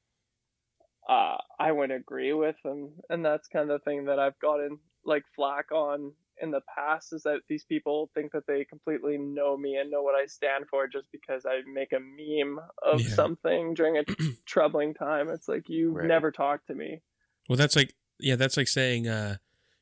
uh, 1.09 1.37
I 1.59 1.71
would 1.71 1.91
agree 1.91 2.33
with, 2.33 2.55
and 2.63 2.91
and 3.09 3.25
that's 3.25 3.47
kind 3.47 3.69
of 3.69 3.79
the 3.79 3.83
thing 3.83 4.05
that 4.05 4.19
I've 4.19 4.39
gotten 4.39 4.79
like 5.05 5.23
flack 5.35 5.71
on 5.71 6.13
in 6.41 6.49
the 6.51 6.61
past 6.75 7.13
is 7.13 7.23
that 7.23 7.41
these 7.47 7.63
people 7.63 8.09
think 8.15 8.31
that 8.31 8.47
they 8.47 8.65
completely 8.65 9.17
know 9.17 9.55
me 9.55 9.75
and 9.75 9.91
know 9.91 10.01
what 10.01 10.15
I 10.15 10.25
stand 10.25 10.65
for 10.69 10.87
just 10.87 11.07
because 11.11 11.45
I 11.45 11.61
make 11.71 11.93
a 11.93 11.99
meme 11.99 12.59
of 12.81 13.01
Yeah. 13.01 13.15
something 13.15 13.73
during 13.75 13.97
a 13.97 14.03
troubling 14.45 14.93
time. 14.93 15.29
It's 15.29 15.47
like 15.47 15.69
you 15.69 15.91
Right. 15.91 16.07
never 16.07 16.31
talk 16.31 16.65
to 16.67 16.75
me. 16.75 17.01
Well, 17.47 17.57
that's 17.57 17.75
like, 17.75 17.93
yeah, 18.19 18.35
that's 18.35 18.57
like 18.57 18.67
saying, 18.67 19.07
uh, 19.07 19.37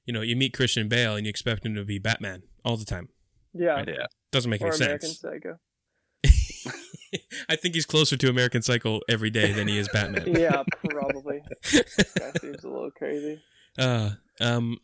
you 0.05 0.13
know, 0.13 0.21
you 0.21 0.35
meet 0.35 0.53
Christian 0.53 0.87
Bale 0.87 1.15
and 1.15 1.25
you 1.25 1.29
expect 1.29 1.65
him 1.65 1.75
to 1.75 1.83
be 1.83 1.99
Batman 1.99 2.43
all 2.65 2.77
the 2.77 2.85
time. 2.85 3.09
Yeah, 3.53 3.71
Right. 3.71 3.87
Yeah. 3.87 4.05
Doesn't 4.31 4.49
make 4.49 4.61
or 4.61 4.67
any 4.67 4.77
American 4.77 5.09
sense. 5.09 5.19
Psycho. 5.19 5.57
I 7.49 7.55
think 7.57 7.75
he's 7.75 7.85
closer 7.85 8.15
to 8.15 8.29
American 8.29 8.61
Psycho 8.61 9.01
every 9.09 9.29
day 9.29 9.51
than 9.51 9.67
he 9.67 9.77
is 9.77 9.89
Batman. 9.89 10.23
Yeah, 10.39 10.63
probably. 10.89 11.41
that 11.73 12.37
seems 12.39 12.63
a 12.63 12.69
little 12.69 12.91
crazy. 12.91 13.41
Uh, 13.77 14.11
um, 14.39 14.77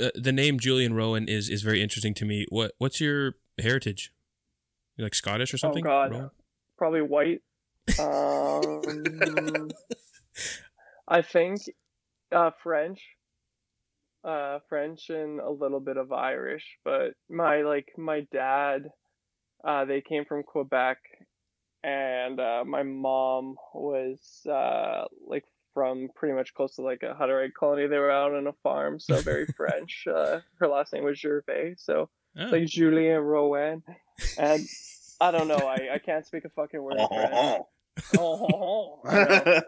uh, 0.00 0.10
the 0.14 0.32
name 0.32 0.58
Julian 0.60 0.94
Rowan 0.94 1.28
is 1.28 1.48
is 1.48 1.62
very 1.62 1.82
interesting 1.82 2.14
to 2.14 2.24
me. 2.24 2.46
What 2.50 2.72
what's 2.78 3.00
your 3.00 3.34
heritage? 3.60 4.12
You 4.96 5.04
like 5.04 5.14
Scottish 5.14 5.52
or 5.52 5.58
something? 5.58 5.84
Oh 5.84 5.90
God, 5.90 6.10
Rowan? 6.12 6.30
probably 6.78 7.02
white. 7.02 7.42
Um, 7.98 9.70
I 11.08 11.22
think 11.22 11.62
uh, 12.32 12.50
French, 12.62 13.00
uh, 14.24 14.58
French, 14.68 15.10
and 15.10 15.40
a 15.40 15.50
little 15.50 15.80
bit 15.80 15.96
of 15.96 16.12
Irish. 16.12 16.64
But 16.84 17.14
my 17.28 17.62
like 17.62 17.92
my 17.96 18.26
dad, 18.32 18.88
uh, 19.64 19.84
they 19.84 20.00
came 20.00 20.24
from 20.24 20.42
Quebec, 20.42 20.98
and 21.82 22.40
uh, 22.40 22.64
my 22.66 22.82
mom 22.82 23.56
was 23.72 24.46
uh, 24.50 25.04
like 25.26 25.44
from 25.74 26.08
pretty 26.14 26.34
much 26.34 26.54
close 26.54 26.76
to 26.76 26.82
like 26.82 27.02
a 27.02 27.16
Hutterite 27.20 27.54
colony. 27.58 27.86
They 27.86 27.98
were 27.98 28.10
out 28.10 28.34
on 28.34 28.46
a 28.46 28.52
farm, 28.62 28.98
so 29.00 29.20
very 29.20 29.46
French. 29.56 30.06
Uh, 30.06 30.40
her 30.58 30.68
last 30.68 30.92
name 30.92 31.04
was 31.04 31.18
Gervais, 31.18 31.74
so 31.78 32.08
Oh, 32.36 32.46
like 32.46 32.66
Julien 32.66 33.20
Rowan, 33.20 33.82
and 34.38 34.66
I 35.20 35.30
don't 35.30 35.46
know. 35.46 35.54
I, 35.56 35.90
I 35.94 35.98
can't 35.98 36.26
speak 36.26 36.44
a 36.44 36.48
fucking 36.48 36.82
word 36.82 36.96
of 36.98 37.08
French. 37.08 37.64
Oh, 38.18 39.00
I 39.04 39.24
know. 39.44 39.62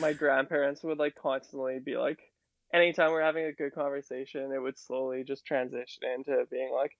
my 0.00 0.14
grandparents 0.14 0.82
would 0.82 0.98
like 0.98 1.14
constantly 1.16 1.80
be 1.80 1.98
like, 1.98 2.18
anytime 2.74 3.10
we're 3.12 3.22
having 3.22 3.44
a 3.46 3.52
good 3.52 3.74
conversation, 3.74 4.50
it 4.54 4.60
would 4.60 4.78
slowly 4.78 5.24
just 5.24 5.46
transition 5.46 6.02
into 6.14 6.44
being 6.50 6.72
like, 6.74 6.92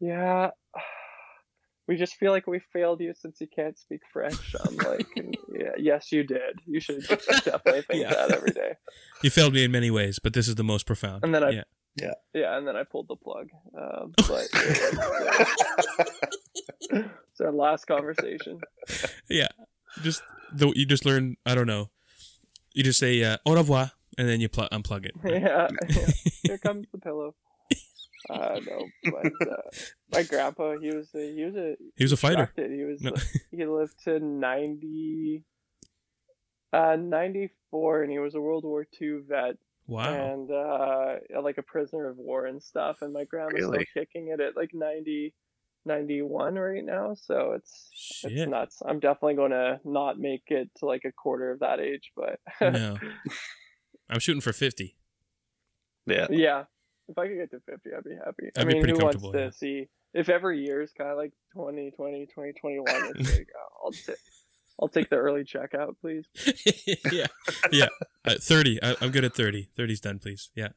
yeah, 0.00 0.50
we 1.88 1.96
just 1.96 2.14
feel 2.16 2.30
like 2.32 2.46
we 2.46 2.60
failed 2.72 3.00
you 3.00 3.12
since 3.14 3.40
you 3.40 3.48
can't 3.54 3.78
speak 3.78 4.00
French. 4.12 4.54
I'm 4.64 4.76
like, 4.76 5.06
yeah, 5.52 5.72
yes, 5.78 6.12
you 6.12 6.22
did. 6.22 6.60
You 6.66 6.80
should 6.80 7.06
definitely 7.08 7.82
think 7.82 8.02
Yeah. 8.04 8.14
that 8.14 8.30
every 8.32 8.52
day. 8.52 8.74
you 9.22 9.30
failed 9.30 9.52
me 9.54 9.64
in 9.64 9.72
many 9.72 9.90
ways, 9.90 10.18
but 10.18 10.32
this 10.32 10.46
is 10.48 10.54
the 10.54 10.64
most 10.64 10.86
profound. 10.86 11.24
And 11.24 11.34
then 11.34 11.42
I- 11.44 11.50
yeah. 11.50 11.62
Yeah, 12.32 12.56
and 12.56 12.66
then 12.66 12.76
I 12.76 12.84
pulled 12.84 13.08
the 13.08 13.16
plug. 13.16 13.48
Um, 13.76 14.12
but 14.28 14.46
it's 16.90 17.40
our 17.40 17.52
last 17.52 17.86
conversation. 17.86 18.60
yeah, 19.28 19.48
just 20.02 20.22
the, 20.52 20.72
you 20.74 20.86
just 20.86 21.04
learn. 21.04 21.36
I 21.44 21.54
don't 21.54 21.66
know. 21.66 21.90
You 22.72 22.84
just 22.84 23.00
say 23.00 23.22
uh, 23.24 23.38
au 23.44 23.54
revoir, 23.54 23.90
and 24.18 24.28
then 24.28 24.40
you 24.40 24.48
pl- 24.48 24.68
unplug 24.72 25.06
it. 25.06 25.14
yeah, 25.24 25.68
yeah. 25.88 26.06
Here 26.42 26.58
comes 26.58 26.86
the 26.92 26.98
pillow. 26.98 27.34
Uh, 28.28 28.60
no, 28.64 28.84
but 29.10 29.48
uh, 29.50 29.56
my 30.12 30.22
grandpa, 30.22 30.76
he 30.78 30.94
was 30.94 31.08
a, 31.16 31.34
he 31.34 31.42
was 31.42 31.56
a 31.56 31.74
He 31.96 32.04
was 32.04 32.12
a 32.12 32.16
fighter. 32.18 32.46
constructed. 32.46 32.70
He 32.70 32.84
was 32.84 33.00
No. 33.00 33.12
he 33.50 33.64
lived 33.66 33.94
to 34.04 34.20
ninety, 34.20 35.42
uh, 36.72 36.96
ninety 36.96 37.50
four, 37.70 38.02
and 38.02 38.12
he 38.12 38.18
was 38.18 38.34
a 38.34 38.40
World 38.40 38.64
War 38.64 38.86
II 39.00 39.20
vet 39.26 39.56
Wow. 39.86 40.12
and 40.12 40.50
uh, 40.50 41.40
like 41.42 41.58
a 41.58 41.62
prisoner 41.62 42.08
of 42.08 42.18
war 42.18 42.46
and 42.46 42.62
stuff. 42.62 42.98
And 43.00 43.12
my 43.12 43.24
grandma's 43.24 43.62
Really? 43.62 43.86
still 43.90 44.02
kicking 44.04 44.28
it 44.28 44.38
at 44.38 44.54
like 44.54 44.70
90, 44.74 45.34
91 45.86 46.54
right 46.56 46.84
now. 46.84 47.14
So 47.14 47.52
it's 47.56 47.88
Shit. 47.92 48.32
it's 48.32 48.48
nuts. 48.50 48.82
I'm 48.86 49.00
definitely 49.00 49.34
going 49.34 49.50
to 49.52 49.80
not 49.84 50.18
make 50.18 50.44
it 50.48 50.70
to 50.76 50.86
like 50.86 51.04
a 51.06 51.10
quarter 51.12 51.50
of 51.50 51.60
that 51.60 51.80
age, 51.80 52.12
but 52.14 52.38
no. 52.60 52.98
I'm 54.10 54.18
shooting 54.20 54.40
for 54.40 54.52
fifty. 54.52 54.96
yeah. 56.06 56.26
yeah, 56.30 56.64
if 57.08 57.16
I 57.18 57.26
could 57.28 57.36
get 57.36 57.50
to 57.52 57.60
50, 57.60 57.90
I'd 57.96 58.04
be 58.04 58.14
happy. 58.16 58.50
I 58.56 58.60
I'd 58.60 58.66
be 58.66 58.74
mean, 58.74 58.82
pretty 58.82 58.98
who 58.98 59.04
wants 59.04 59.16
comfortable, 59.20 59.32
to 59.32 59.38
yeah. 59.44 59.50
see 59.50 59.88
if 60.14 60.28
every 60.28 60.60
year 60.64 60.82
is 60.82 60.90
kind 60.92 61.10
of 61.10 61.16
like 61.16 61.32
2020, 61.54 62.26
2021? 62.26 62.84
It's 63.16 63.32
like, 63.38 63.48
oh, 63.56 63.84
I'll, 63.84 63.92
ta- 63.92 64.20
I'll 64.80 64.88
take 64.88 65.10
the 65.10 65.16
early 65.16 65.44
checkout, 65.44 65.94
please. 66.00 66.24
yeah, 67.12 67.26
yeah. 67.70 67.86
Uh, 68.24 68.34
Thirty. 68.40 68.82
I, 68.82 68.96
I'm 69.00 69.10
good 69.10 69.24
at 69.24 69.34
thirty. 69.34 69.68
30's 69.78 70.00
done, 70.00 70.18
please. 70.18 70.50
Yeah. 70.54 70.68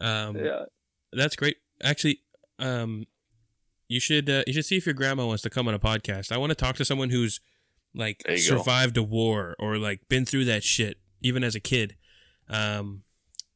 Um, 0.00 0.36
Yeah. 0.36 0.64
That's 1.12 1.36
great. 1.36 1.58
Actually, 1.82 2.20
um, 2.58 3.04
you 3.86 4.00
should 4.00 4.28
uh, 4.28 4.42
you 4.46 4.52
should 4.54 4.64
see 4.64 4.76
if 4.76 4.86
your 4.86 4.94
grandma 4.94 5.26
wants 5.26 5.42
to 5.44 5.50
come 5.50 5.68
on 5.68 5.74
a 5.74 5.78
podcast. 5.78 6.32
I 6.32 6.38
want 6.38 6.50
to 6.50 6.56
talk 6.56 6.74
to 6.76 6.84
someone 6.84 7.10
who's 7.10 7.40
like 7.94 8.22
There 8.26 8.34
you 8.36 8.50
go. 8.50 8.56
survived 8.58 8.96
a 8.96 9.02
war 9.02 9.54
or 9.60 9.76
like 9.78 10.08
been 10.08 10.24
through 10.24 10.46
that 10.46 10.64
shit 10.64 10.96
even 11.22 11.44
as 11.44 11.54
a 11.54 11.60
kid. 11.60 11.96
Um, 12.48 13.02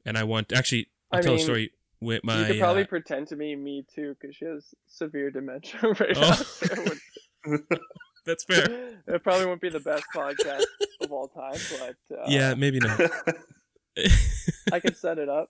and 0.05 0.17
I 0.17 0.25
want 0.25 0.53
actually 0.53 0.89
I'll 1.13 1.19
I 1.19 1.23
tell 1.23 1.35
a 1.35 1.39
story 1.39 1.73
with 2.01 2.23
my. 2.25 2.41
you 2.41 2.47
could 2.47 2.59
probably 2.61 2.83
uh, 2.85 2.87
pretend 2.87 3.29
to 3.29 3.37
be 3.37 3.55
me 3.57 3.85
too, 3.95 4.17
because 4.21 4.37
she 4.37 4.45
has 4.47 4.75
severe 4.87 5.31
dementia 5.31 5.81
right 6.01 6.17
Oh. 6.17 6.21
now. 6.21 6.33
so 6.35 6.67
would- 7.47 7.61
That's 8.27 8.45
fair. 8.45 8.67
it 9.07 9.23
probably 9.23 9.47
won't 9.47 9.61
be 9.63 9.71
the 9.71 9.81
best 9.81 10.05
podcast 10.15 10.65
of 11.01 11.11
all 11.11 11.29
time, 11.29 11.59
but 11.79 12.17
uh, 12.19 12.25
yeah, 12.27 12.53
maybe 12.55 12.79
not. 12.79 13.01
I 14.71 14.81
can 14.81 14.95
set 14.95 15.19
it 15.19 15.29
up. 15.31 15.49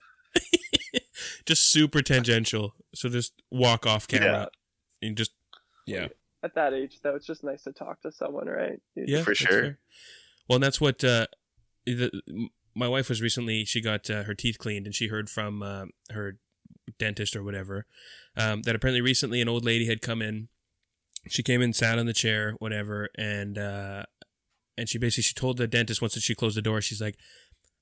just 1.45 1.69
super 1.71 2.01
tangential. 2.01 2.73
So 2.95 3.09
just 3.09 3.33
walk 3.51 3.85
off 3.85 4.07
camera. 4.07 4.49
And 5.01 5.17
just 5.17 5.31
yeah. 5.85 6.07
At 6.41 6.55
that 6.55 6.73
age, 6.73 6.99
though, 7.03 7.15
it's 7.15 7.25
just 7.25 7.43
nice 7.43 7.63
to 7.63 7.73
talk 7.73 8.01
to 8.03 8.11
someone, 8.13 8.47
right? 8.47 8.81
You- 8.95 9.05
Yeah, 9.07 9.23
For 9.23 9.35
sure. 9.35 9.49
fair. 9.49 9.79
Well, 10.47 10.55
and 10.55 10.63
that's 10.63 10.79
what 10.79 11.03
uh, 11.03 11.27
the, 11.85 12.11
my 12.75 12.87
wife 12.87 13.09
was 13.09 13.21
recently. 13.21 13.65
She 13.65 13.81
got 13.81 14.09
uh, 14.09 14.23
her 14.23 14.33
teeth 14.33 14.57
cleaned, 14.57 14.85
and 14.85 14.95
she 14.95 15.07
heard 15.07 15.29
from 15.29 15.61
uh, 15.61 15.85
her 16.11 16.37
dentist 16.97 17.35
or 17.35 17.43
whatever 17.43 17.85
um, 18.35 18.63
that 18.63 18.75
apparently 18.75 19.01
recently 19.01 19.41
an 19.41 19.49
old 19.49 19.63
lady 19.63 19.87
had 19.87 20.01
come 20.01 20.21
in. 20.21 20.47
She 21.27 21.43
came 21.43 21.61
in, 21.61 21.73
sat 21.73 21.99
on 21.99 22.05
the 22.05 22.13
chair, 22.13 22.53
whatever, 22.59 23.09
and 23.17 23.57
uh, 23.57 24.03
and 24.77 24.87
she 24.87 24.97
basically 24.97 25.23
she 25.23 25.33
told 25.33 25.57
the 25.57 25.67
dentist 25.67 26.01
once 26.01 26.13
that 26.13 26.23
she 26.23 26.35
closed 26.35 26.57
the 26.57 26.61
door, 26.61 26.81
she's 26.81 27.01
like, 27.01 27.17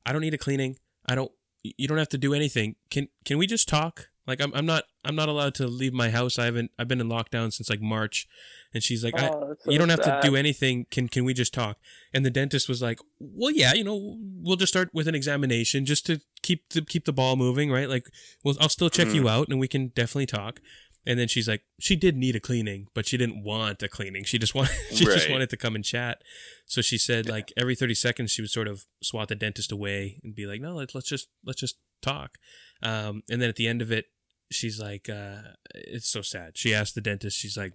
"I 0.06 0.12
don't 0.12 0.22
need 0.22 0.34
a 0.34 0.40
cleaning. 0.40 0.78
I 1.06 1.16
don't. 1.16 1.32
You 1.64 1.88
don't 1.88 1.98
have 1.98 2.10
to 2.10 2.18
do 2.18 2.34
anything. 2.34 2.76
Can 2.90 3.10
can 3.26 3.38
we 3.38 3.46
just 3.46 3.68
talk? 3.68 4.10
Like 4.28 4.42
I'm 4.42 4.54
I'm 4.54 4.66
not 4.66 4.84
I'm 5.06 5.16
not 5.16 5.30
allowed 5.30 5.56
to 5.56 5.68
leave 5.68 5.94
my 5.94 6.10
house. 6.10 6.38
I 6.38 6.46
haven't 6.46 6.72
I've 6.78 6.88
been 6.88 7.00
in 7.00 7.08
lockdown 7.08 7.54
since 7.54 7.70
like 7.70 7.82
March." 7.82 8.28
And 8.74 8.84
she's 8.84 9.04
like, 9.04 9.14
Oh, 9.18 9.56
so 9.60 9.72
you 9.72 9.78
don't 9.78 9.90
have 9.90 10.02
to 10.02 10.20
do 10.22 10.36
anything. 10.36 10.86
Can 10.92 11.08
can 11.08 11.24
we 11.24 11.34
just 11.34 11.54
talk? 11.54 11.78
And 12.14 12.26
the 12.26 12.30
dentist 12.30 12.68
was 12.68 12.82
like, 12.82 13.00
well, 13.20 13.52
yeah, 13.52 13.74
you 13.74 13.84
know, 13.84 14.18
we'll 14.20 14.58
just 14.58 14.74
start 14.74 14.90
with 14.94 15.08
an 15.08 15.16
examination 15.16 15.86
just 15.86 16.06
to 16.08 16.20
keep 16.42 16.70
the 16.70 16.82
keep 16.82 17.06
the 17.06 17.14
ball 17.14 17.36
moving, 17.38 17.72
right? 17.72 17.90
Like, 17.90 18.08
well, 18.44 18.56
I'll 18.60 18.70
still 18.70 18.90
check 18.90 19.14
you 19.14 19.30
out, 19.30 19.48
and 19.48 19.60
we 19.60 19.68
can 19.68 19.88
definitely 19.90 20.26
talk. 20.26 20.60
And 21.06 21.18
then 21.18 21.30
she's 21.30 21.48
like, 21.48 21.64
she 21.80 21.96
did 21.96 22.18
need 22.18 22.36
a 22.36 22.40
cleaning, 22.42 22.88
but 22.94 23.06
she 23.06 23.16
didn't 23.16 23.42
want 23.42 23.82
a 23.82 23.88
cleaning. 23.88 24.26
She 24.26 24.38
just 24.38 24.54
wanted 24.54 24.76
she 24.94 25.06
just 25.06 25.30
wanted 25.30 25.50
to 25.52 25.58
come 25.58 25.74
and 25.74 25.84
chat. 25.84 26.22
So 26.66 26.82
she 26.82 26.98
said, 26.98 27.30
like 27.30 27.54
every 27.56 27.76
thirty 27.76 27.96
seconds, 27.96 28.32
she 28.32 28.42
would 28.42 28.52
sort 28.52 28.68
of 28.68 28.86
swat 29.02 29.30
the 29.30 29.36
dentist 29.36 29.72
away 29.72 30.20
and 30.24 30.36
be 30.36 30.46
like, 30.46 30.60
no, 30.60 30.76
let's 30.76 30.94
let's 30.94 31.08
just 31.08 31.30
let's 31.46 31.62
just 31.62 31.78
talk. 32.02 32.38
Um, 32.84 33.24
and 33.30 33.42
then 33.42 33.50
at 33.50 33.56
the 33.56 33.68
end 33.68 33.82
of 33.82 33.92
it, 33.92 34.06
she's 34.52 34.80
like, 34.80 35.10
uh, 35.10 35.42
it's 35.74 36.10
so 36.10 36.22
sad. 36.22 36.58
She 36.58 36.74
asked 36.74 36.96
the 36.96 37.02
dentist, 37.02 37.38
she's 37.38 37.58
like, 37.58 37.74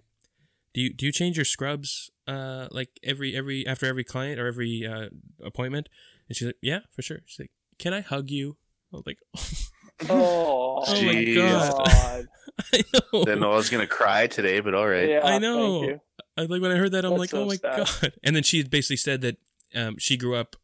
do 0.73 0.81
you 0.81 0.93
do 0.93 1.05
you 1.05 1.11
change 1.11 1.37
your 1.37 1.45
scrubs 1.45 2.09
uh 2.27 2.67
like 2.71 2.89
every 3.03 3.35
every 3.35 3.67
after 3.67 3.85
every 3.85 4.03
client 4.03 4.39
or 4.39 4.47
every 4.47 4.85
uh 4.87 5.09
appointment? 5.45 5.87
And 6.27 6.35
she's 6.35 6.47
like, 6.47 6.57
yeah, 6.61 6.79
for 6.91 7.01
sure. 7.01 7.19
She's 7.25 7.39
like, 7.39 7.51
can 7.77 7.93
I 7.93 8.01
hug 8.01 8.29
you? 8.29 8.57
I 8.91 8.97
was 8.97 9.05
like, 9.05 9.19
Oh, 10.09 10.83
Oh 10.87 11.03
my 11.03 11.23
God. 11.23 11.85
God. 11.85 12.27
I 12.73 12.83
know. 12.93 13.25
Didn't 13.25 13.39
know 13.39 13.51
I 13.51 13.55
was 13.55 13.69
gonna 13.69 13.87
cry 13.87 14.27
today, 14.27 14.59
but 14.59 14.73
all 14.73 14.87
right. 14.87 15.09
Yeah, 15.09 15.21
I 15.23 15.39
know. 15.39 15.79
Thank 15.81 15.91
you. 15.91 16.01
I 16.37 16.41
like 16.41 16.61
when 16.61 16.71
I 16.71 16.77
heard 16.77 16.91
that, 16.91 17.05
I'm 17.05 17.11
That's 17.11 17.19
like, 17.19 17.29
so 17.29 17.43
oh 17.43 17.45
my 17.45 17.55
sad. 17.55 17.77
god! 18.01 18.13
And 18.23 18.35
then 18.35 18.43
she 18.43 18.63
basically 18.63 18.97
said 18.97 19.21
that 19.21 19.37
um, 19.75 19.97
she 19.97 20.17
grew 20.17 20.35
up, 20.35 20.55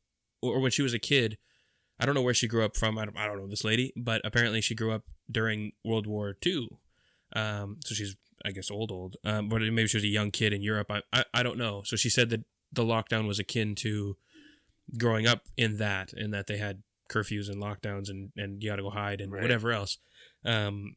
or 0.42 0.60
when 0.60 0.72
she 0.72 0.82
was 0.82 0.94
a 0.94 1.00
kid, 1.00 1.38
I 2.00 2.06
don't 2.06 2.16
know 2.16 2.22
where 2.22 2.34
she 2.34 2.48
grew 2.48 2.64
up 2.66 2.76
from. 2.76 2.98
I 2.98 3.06
don't, 3.06 3.18
I 3.18 3.28
don't 3.28 3.38
know 3.38 3.48
this 3.48 3.64
lady, 3.64 3.94
but 3.96 4.22
apparently 4.24 4.62
she 4.62 4.76
grew 4.76 4.92
up 4.92 5.04
during 5.30 5.74
World 5.84 6.08
War 6.08 6.36
II. 6.46 6.70
Um, 7.36 7.78
so 7.84 7.94
she's, 7.96 8.16
I 8.46 8.52
guess, 8.52 8.72
old, 8.72 8.92
old. 8.92 9.18
Um, 9.24 9.50
but 9.50 9.62
maybe 9.62 9.88
she 9.88 9.98
was 9.98 10.04
a 10.04 10.08
young 10.08 10.32
kid 10.32 10.54
in 10.54 10.62
Europe. 10.62 10.90
I, 10.90 11.02
I, 11.14 11.24
I 11.34 11.44
don't 11.44 11.58
know. 11.58 11.84
So 11.86 11.96
she 11.96 12.10
said 12.10 12.30
that 12.30 12.42
the 12.72 12.84
lockdown 12.84 13.28
was 13.28 13.40
akin 13.40 13.76
to 13.76 14.18
growing 14.98 15.28
up 15.28 15.44
in 15.58 15.78
that, 15.78 16.14
in 16.14 16.32
that 16.32 16.48
they 16.48 16.58
had 16.58 16.84
curfews 17.10 17.50
and 17.50 17.62
lockdowns, 17.62 18.10
and 18.10 18.32
and 18.38 18.62
you 18.64 18.70
got 18.70 18.76
to 18.78 18.84
go 18.84 18.92
hide 18.92 19.20
and 19.22 19.32
Right. 19.32 19.42
whatever 19.42 19.72
else. 19.72 19.98
Um, 20.46 20.96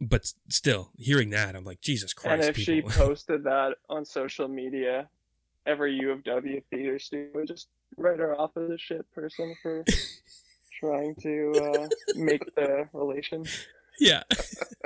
but 0.00 0.32
still, 0.48 0.90
hearing 0.98 1.30
that, 1.30 1.54
I'm 1.54 1.64
like, 1.64 1.80
Jesus 1.80 2.12
Christ! 2.12 2.48
And 2.48 2.56
if 2.56 2.56
she 2.56 2.82
posted 2.88 3.44
that 3.44 3.76
on 3.88 4.04
social 4.04 4.48
media, 4.48 5.08
every 5.66 5.94
U 6.00 6.10
of 6.10 6.24
W 6.24 6.60
theater 6.70 6.98
student 6.98 7.34
would 7.34 7.46
just 7.46 7.68
write 7.96 8.18
her 8.18 8.38
off 8.38 8.56
as 8.56 8.70
a 8.70 8.78
shit 8.78 9.10
person 9.12 9.54
for 9.62 9.84
trying 10.82 11.14
to 11.22 11.52
uh, 11.62 11.88
make 12.16 12.42
the 12.56 12.88
relation. 12.92 13.44
Yeah. 14.00 14.22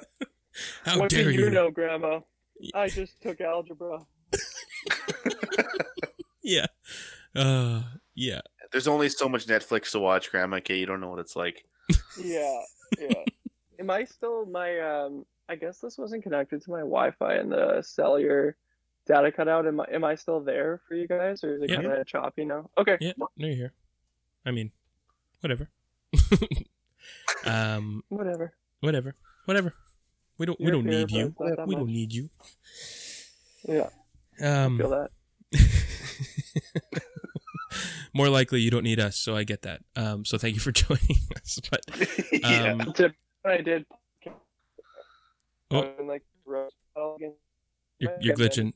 How 0.84 0.98
what 0.98 1.10
dare 1.10 1.24
do 1.24 1.30
you, 1.30 1.44
you? 1.44 1.50
know, 1.50 1.70
Grandma? 1.70 2.20
I 2.74 2.88
just 2.88 3.22
took 3.22 3.40
algebra. 3.40 4.00
Yeah. 6.42 6.66
Uh, 7.34 7.82
yeah. 8.14 8.40
There's 8.72 8.86
only 8.88 9.08
so 9.08 9.28
much 9.28 9.46
Netflix 9.46 9.92
to 9.92 10.00
watch, 10.00 10.30
Grandma. 10.30 10.56
Okay, 10.58 10.76
you 10.76 10.86
don't 10.86 11.00
know 11.00 11.08
what 11.08 11.18
it's 11.18 11.34
like. 11.36 11.64
Yeah, 12.20 12.60
yeah. 12.98 13.24
Am 13.80 13.90
I 13.90 14.04
still 14.04 14.46
my 14.46 14.78
um? 14.80 15.24
I 15.48 15.54
guess 15.56 15.78
this 15.78 15.96
wasn't 15.98 16.22
connected 16.24 16.62
to 16.62 16.70
my 16.70 16.80
Wi-Fi 16.80 17.34
and 17.34 17.50
the 17.52 17.82
cellular 17.82 18.56
data 19.06 19.30
cut 19.32 19.48
out. 19.48 19.66
Am 19.66 19.80
I 19.80 19.86
am 19.92 20.04
I 20.04 20.14
still 20.14 20.40
there 20.40 20.80
for 20.86 20.94
you 20.94 21.06
guys, 21.08 21.42
or 21.44 21.56
is 21.56 21.62
it 21.62 21.70
Yeah. 21.70 21.76
kind 21.76 21.92
of 21.92 22.06
choppy 22.06 22.44
now? 22.44 22.70
Okay. 22.78 22.96
Yeah. 23.00 23.12
No, 23.18 23.28
you're 23.36 23.54
here. 23.56 23.72
I 24.44 24.50
mean, 24.52 24.70
whatever. 25.40 25.68
um, 27.46 28.02
Whatever. 28.08 28.52
whatever. 28.80 29.14
Whatever. 29.46 29.72
We 30.38 30.46
don't. 30.46 30.60
We 30.60 30.70
don't 30.70 30.84
need 30.84 31.10
you. 31.10 31.26
it's 31.28 31.40
not 31.40 31.56
that 31.56 31.66
We 31.68 31.74
don't 31.74 31.86
need 31.88 32.12
you. 32.12 32.28
Yeah, 33.68 33.88
Um, 34.40 34.78
feel 34.78 34.90
that. 34.90 35.10
more 38.14 38.28
likely, 38.28 38.60
you 38.60 38.70
don't 38.70 38.84
need 38.84 39.00
us. 39.00 39.16
So 39.16 39.36
I 39.36 39.44
get 39.44 39.62
that. 39.62 39.80
Um, 39.96 40.24
so 40.24 40.38
thank 40.38 40.54
you 40.54 40.60
for 40.60 40.72
joining 40.72 41.16
us. 41.36 41.58
But 41.70 41.80
yeah. 42.32 42.72
um, 42.80 42.92
Tip 42.92 43.14
I 43.44 43.58
did. 43.58 43.84
Oh. 45.70 45.90
Like 46.04 46.22
roast 46.44 46.76
battle 46.94 47.16
again. 47.16 47.34
you're, 47.98 48.12
you're 48.20 48.36
glitching. 48.36 48.72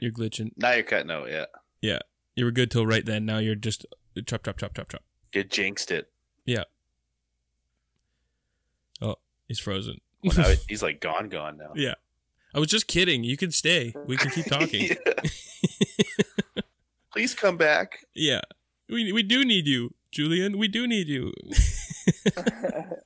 You're 0.00 0.12
glitching. 0.12 0.52
Now 0.56 0.72
you're 0.72 0.82
cutting 0.82 1.10
out. 1.10 1.28
Yeah. 1.28 1.44
Yeah. 1.82 1.98
You 2.34 2.44
were 2.46 2.50
good 2.52 2.70
till 2.70 2.86
right 2.86 3.04
then. 3.04 3.26
Now 3.26 3.38
you're 3.38 3.54
just 3.54 3.84
chop, 4.26 4.44
chop, 4.44 4.56
chop, 4.58 4.74
chop, 4.74 4.88
chop. 4.88 5.02
You 5.34 5.44
jinxed 5.44 5.90
it. 5.90 6.10
He's 9.48 9.60
frozen. 9.60 10.00
Well, 10.24 10.34
now 10.36 10.54
he's 10.68 10.82
like 10.82 11.00
gone, 11.00 11.28
gone 11.28 11.56
now. 11.56 11.70
Yeah. 11.76 11.94
I 12.52 12.58
was 12.58 12.66
just 12.66 12.88
kidding. 12.88 13.22
You 13.22 13.36
can 13.36 13.52
stay. 13.52 13.94
We 14.08 14.16
can 14.16 14.32
keep 14.32 14.46
talking. 14.46 14.90
Please 17.12 17.32
come 17.32 17.56
back. 17.56 18.00
yeah. 18.12 18.40
We 18.88 19.12
we 19.12 19.22
do 19.22 19.44
need 19.44 19.68
you, 19.68 19.94
Julian. 20.10 20.58
We 20.58 20.66
do 20.66 20.88
need 20.88 21.06
you. 21.06 21.32
it 21.46 23.04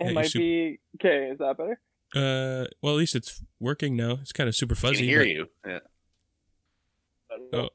Yeah, 0.00 0.10
might 0.12 0.30
should- 0.30 0.38
be 0.40 0.80
okay. 1.00 1.28
Is 1.32 1.38
that 1.38 1.56
better? 1.56 1.78
Uh 2.16 2.66
well 2.82 2.94
at 2.94 2.98
least 2.98 3.14
it's 3.14 3.42
working 3.60 3.94
now. 3.96 4.18
It's 4.22 4.32
kind 4.32 4.48
of 4.48 4.56
super 4.56 4.74
I 4.74 4.78
fuzzy. 4.78 4.96
can 4.96 5.04
hear 5.04 5.20
but- 5.20 5.28
you. 5.28 5.46
Yeah. 5.68 5.78
Oh. 7.52 7.68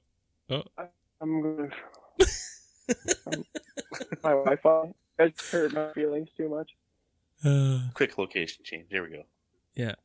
Oh. 0.49 0.63
I'm 1.21 1.41
gonna. 1.41 1.69
I'm- 2.89 3.43
my 4.23 4.31
Wi-Fi. 4.31 4.93
It's 5.19 5.51
hurt 5.51 5.73
my 5.73 5.91
feelings 5.93 6.29
too 6.37 6.47
much. 6.49 6.71
Uh, 7.43 7.89
Quick 7.93 8.17
location 8.17 8.63
change. 8.63 8.87
There 8.91 9.03
we 9.03 9.09
go. 9.09 9.23
Yeah, 9.75 9.95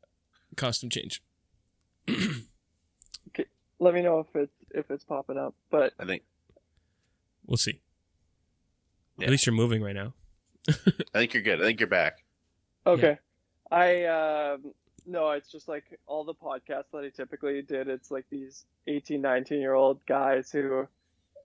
costume 0.57 0.91
change. 0.91 1.23
okay. 2.09 3.47
Let 3.79 3.95
me 3.95 4.03
know 4.03 4.21
if 4.21 4.27
it's 4.35 4.53
if 4.71 4.91
it's 4.91 5.05
popping 5.05 5.39
up. 5.39 5.55
But 5.71 5.93
I 5.99 6.05
think. 6.05 6.23
We'll 7.47 7.57
see. 7.57 7.81
Yeah. 9.19 9.27
At 9.27 9.31
least 9.33 9.47
you're 9.47 9.55
moving 9.55 9.83
right 9.83 9.95
now. 9.95 10.15
I 10.69 10.73
think 11.19 11.35
you're 11.35 11.43
good. 11.43 11.61
I 11.61 11.65
think 11.65 11.81
you're 11.81 11.89
back. 11.89 12.25
okay, 12.87 13.19
I 13.71 14.05
um 14.05 14.73
no, 15.07 15.31
it's 15.33 15.51
just 15.51 15.67
like 15.69 15.85
all 16.07 16.25
the 16.25 16.35
podcasts 16.35 16.85
that 16.93 17.05
I 17.05 17.09
typically 17.11 17.61
did. 17.63 17.89
It's 17.89 18.11
like 18.13 18.25
these 18.31 18.65
18, 18.87 19.21
19 19.21 19.61
year 19.61 19.75
old 19.75 20.05
guys 20.07 20.51
who 20.53 20.87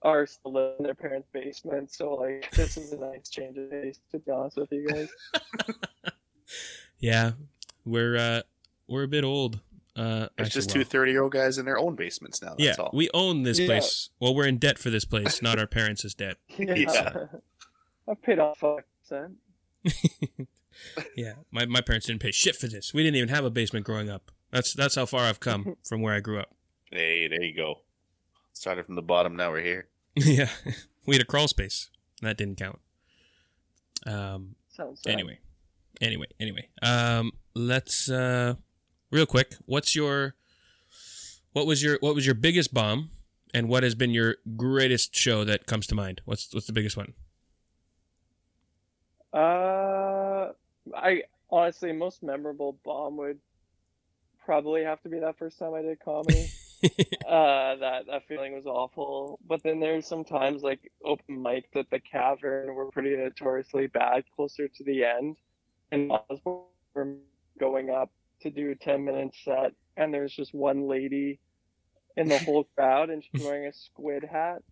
are 0.02 0.26
still 0.26 0.52
living 0.52 0.74
in 0.78 0.84
their 0.84 0.94
parents' 0.94 1.28
basement. 1.32 1.92
So 1.92 2.14
like 2.14 2.50
this 2.52 2.76
is 2.76 2.92
a 2.92 2.98
nice 2.98 3.28
change 3.28 3.56
of 3.58 3.70
pace. 3.70 3.98
To 4.12 4.18
be 4.18 4.30
honest 4.30 4.56
with 4.56 4.72
you 4.72 4.86
guys. 4.88 5.08
Yeah. 7.00 7.32
We're 7.84 8.16
uh 8.16 8.42
we're 8.88 9.04
a 9.04 9.08
bit 9.08 9.22
old. 9.24 9.60
Uh 9.96 10.28
It's 10.38 10.48
actually, 10.48 10.60
just 10.60 10.68
well, 10.70 10.82
two 10.82 10.84
30 10.84 11.12
year 11.12 11.22
old 11.22 11.32
guys 11.32 11.58
in 11.58 11.64
their 11.64 11.78
own 11.78 11.94
basements 11.94 12.42
now. 12.42 12.54
Yeah, 12.58 12.74
all. 12.78 12.90
we 12.92 13.08
own 13.14 13.42
this 13.44 13.58
Yeah. 13.58 13.66
place. 13.66 14.10
Well, 14.20 14.34
we're 14.34 14.46
in 14.46 14.58
debt 14.58 14.78
for 14.78 14.90
this 14.90 15.04
place, 15.04 15.40
not 15.42 15.58
our 15.58 15.66
parents' 15.66 16.12
debt. 16.14 16.36
Yeah. 16.58 17.26
I've 18.08 18.22
paid 18.22 18.38
off 18.38 18.58
five 18.58 18.84
percent. 19.02 19.36
Yeah, 21.16 21.34
my, 21.50 21.66
my 21.66 21.80
parents 21.80 22.06
didn't 22.06 22.22
pay 22.22 22.30
shit 22.30 22.56
for 22.56 22.68
this. 22.68 22.94
We 22.94 23.02
didn't 23.02 23.16
even 23.16 23.28
have 23.28 23.44
a 23.44 23.50
basement 23.50 23.84
growing 23.84 24.08
up. 24.08 24.30
That's 24.50 24.72
that's 24.72 24.94
how 24.94 25.06
far 25.06 25.24
I've 25.24 25.40
come 25.40 25.76
from 25.86 26.00
where 26.02 26.14
I 26.14 26.20
grew 26.20 26.38
up. 26.40 26.54
Hey, 26.90 27.28
there 27.28 27.42
you 27.42 27.54
go. 27.54 27.80
Started 28.58 28.86
from 28.86 28.96
the 28.96 29.02
bottom. 29.02 29.36
Now 29.36 29.52
we're 29.52 29.62
here. 29.62 29.86
yeah, 30.16 30.48
we 31.06 31.14
had 31.14 31.22
a 31.22 31.24
crawl 31.24 31.46
space. 31.46 31.90
That 32.22 32.36
didn't 32.36 32.56
count. 32.56 32.80
Um. 34.04 34.56
Sounds 34.68 35.00
sad. 35.00 35.12
Anyway, 35.12 35.38
anyway, 36.00 36.26
anyway. 36.40 36.68
Um. 36.82 37.30
Let's 37.54 38.10
uh, 38.10 38.54
real 39.12 39.26
quick. 39.26 39.54
What's 39.66 39.94
your 39.94 40.34
what 41.52 41.68
was 41.68 41.84
your 41.84 41.98
what 42.00 42.16
was 42.16 42.26
your 42.26 42.34
biggest 42.34 42.74
bomb, 42.74 43.10
and 43.54 43.68
what 43.68 43.84
has 43.84 43.94
been 43.94 44.10
your 44.10 44.38
greatest 44.56 45.14
show 45.14 45.44
that 45.44 45.66
comes 45.66 45.86
to 45.86 45.94
mind? 45.94 46.20
What's 46.24 46.52
what's 46.52 46.66
the 46.66 46.72
biggest 46.72 46.96
one? 46.96 47.14
Uh, 49.32 50.50
I 50.96 51.22
honestly 51.48 51.92
most 51.92 52.24
memorable 52.24 52.76
bomb 52.84 53.18
would 53.18 53.38
probably 54.44 54.82
have 54.82 55.00
to 55.02 55.08
be 55.08 55.20
that 55.20 55.38
first 55.38 55.60
time 55.60 55.74
I 55.74 55.82
did 55.82 56.00
comedy. 56.00 56.50
uh, 57.26 57.76
that 57.76 58.06
that 58.06 58.22
feeling 58.28 58.54
was 58.54 58.66
awful. 58.66 59.38
But 59.46 59.62
then 59.62 59.80
there's 59.80 60.06
sometimes 60.06 60.62
like 60.62 60.92
open 61.04 61.38
mics 61.38 61.74
at 61.74 61.90
the 61.90 62.00
Cavern 62.00 62.74
were 62.74 62.90
pretty 62.90 63.16
notoriously 63.16 63.88
bad 63.88 64.24
closer 64.34 64.68
to 64.68 64.84
the 64.84 65.04
end, 65.04 65.36
and 65.90 66.12
we're 66.94 67.14
going 67.58 67.90
up 67.90 68.10
to 68.42 68.50
do 68.50 68.70
a 68.70 68.74
ten 68.76 69.04
minute 69.04 69.34
set, 69.44 69.72
and 69.96 70.14
there's 70.14 70.32
just 70.32 70.54
one 70.54 70.88
lady 70.88 71.40
in 72.16 72.28
the 72.28 72.38
whole 72.38 72.64
crowd, 72.76 73.10
and 73.10 73.24
she's 73.24 73.44
wearing 73.44 73.66
a 73.66 73.72
squid 73.72 74.24
hat. 74.24 74.62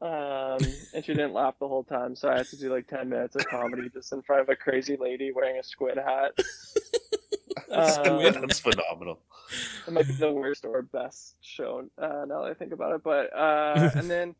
Um, 0.00 0.58
and 0.94 1.04
she 1.04 1.12
didn't 1.12 1.32
laugh 1.32 1.56
the 1.58 1.66
whole 1.66 1.82
time, 1.82 2.14
so 2.14 2.28
I 2.28 2.36
had 2.36 2.46
to 2.46 2.56
do 2.56 2.72
like 2.72 2.86
ten 2.86 3.08
minutes 3.08 3.34
of 3.34 3.44
comedy 3.46 3.88
just 3.92 4.12
in 4.12 4.22
front 4.22 4.42
of 4.42 4.48
a 4.48 4.54
crazy 4.56 4.96
lady 4.96 5.32
wearing 5.32 5.58
a 5.58 5.64
squid 5.64 5.98
hat. 5.98 6.38
Um, 7.70 8.22
That's 8.22 8.60
phenomenal. 8.60 9.20
It 9.86 9.92
might 9.92 10.06
be 10.06 10.14
the 10.14 10.32
worst 10.32 10.64
or 10.64 10.82
best 10.82 11.36
show 11.40 11.84
uh, 11.98 12.24
now 12.26 12.42
that 12.42 12.50
I 12.50 12.54
think 12.54 12.72
about 12.72 12.94
it. 12.94 13.02
But 13.02 13.34
uh, 13.36 13.90
and 13.94 14.10
then 14.10 14.34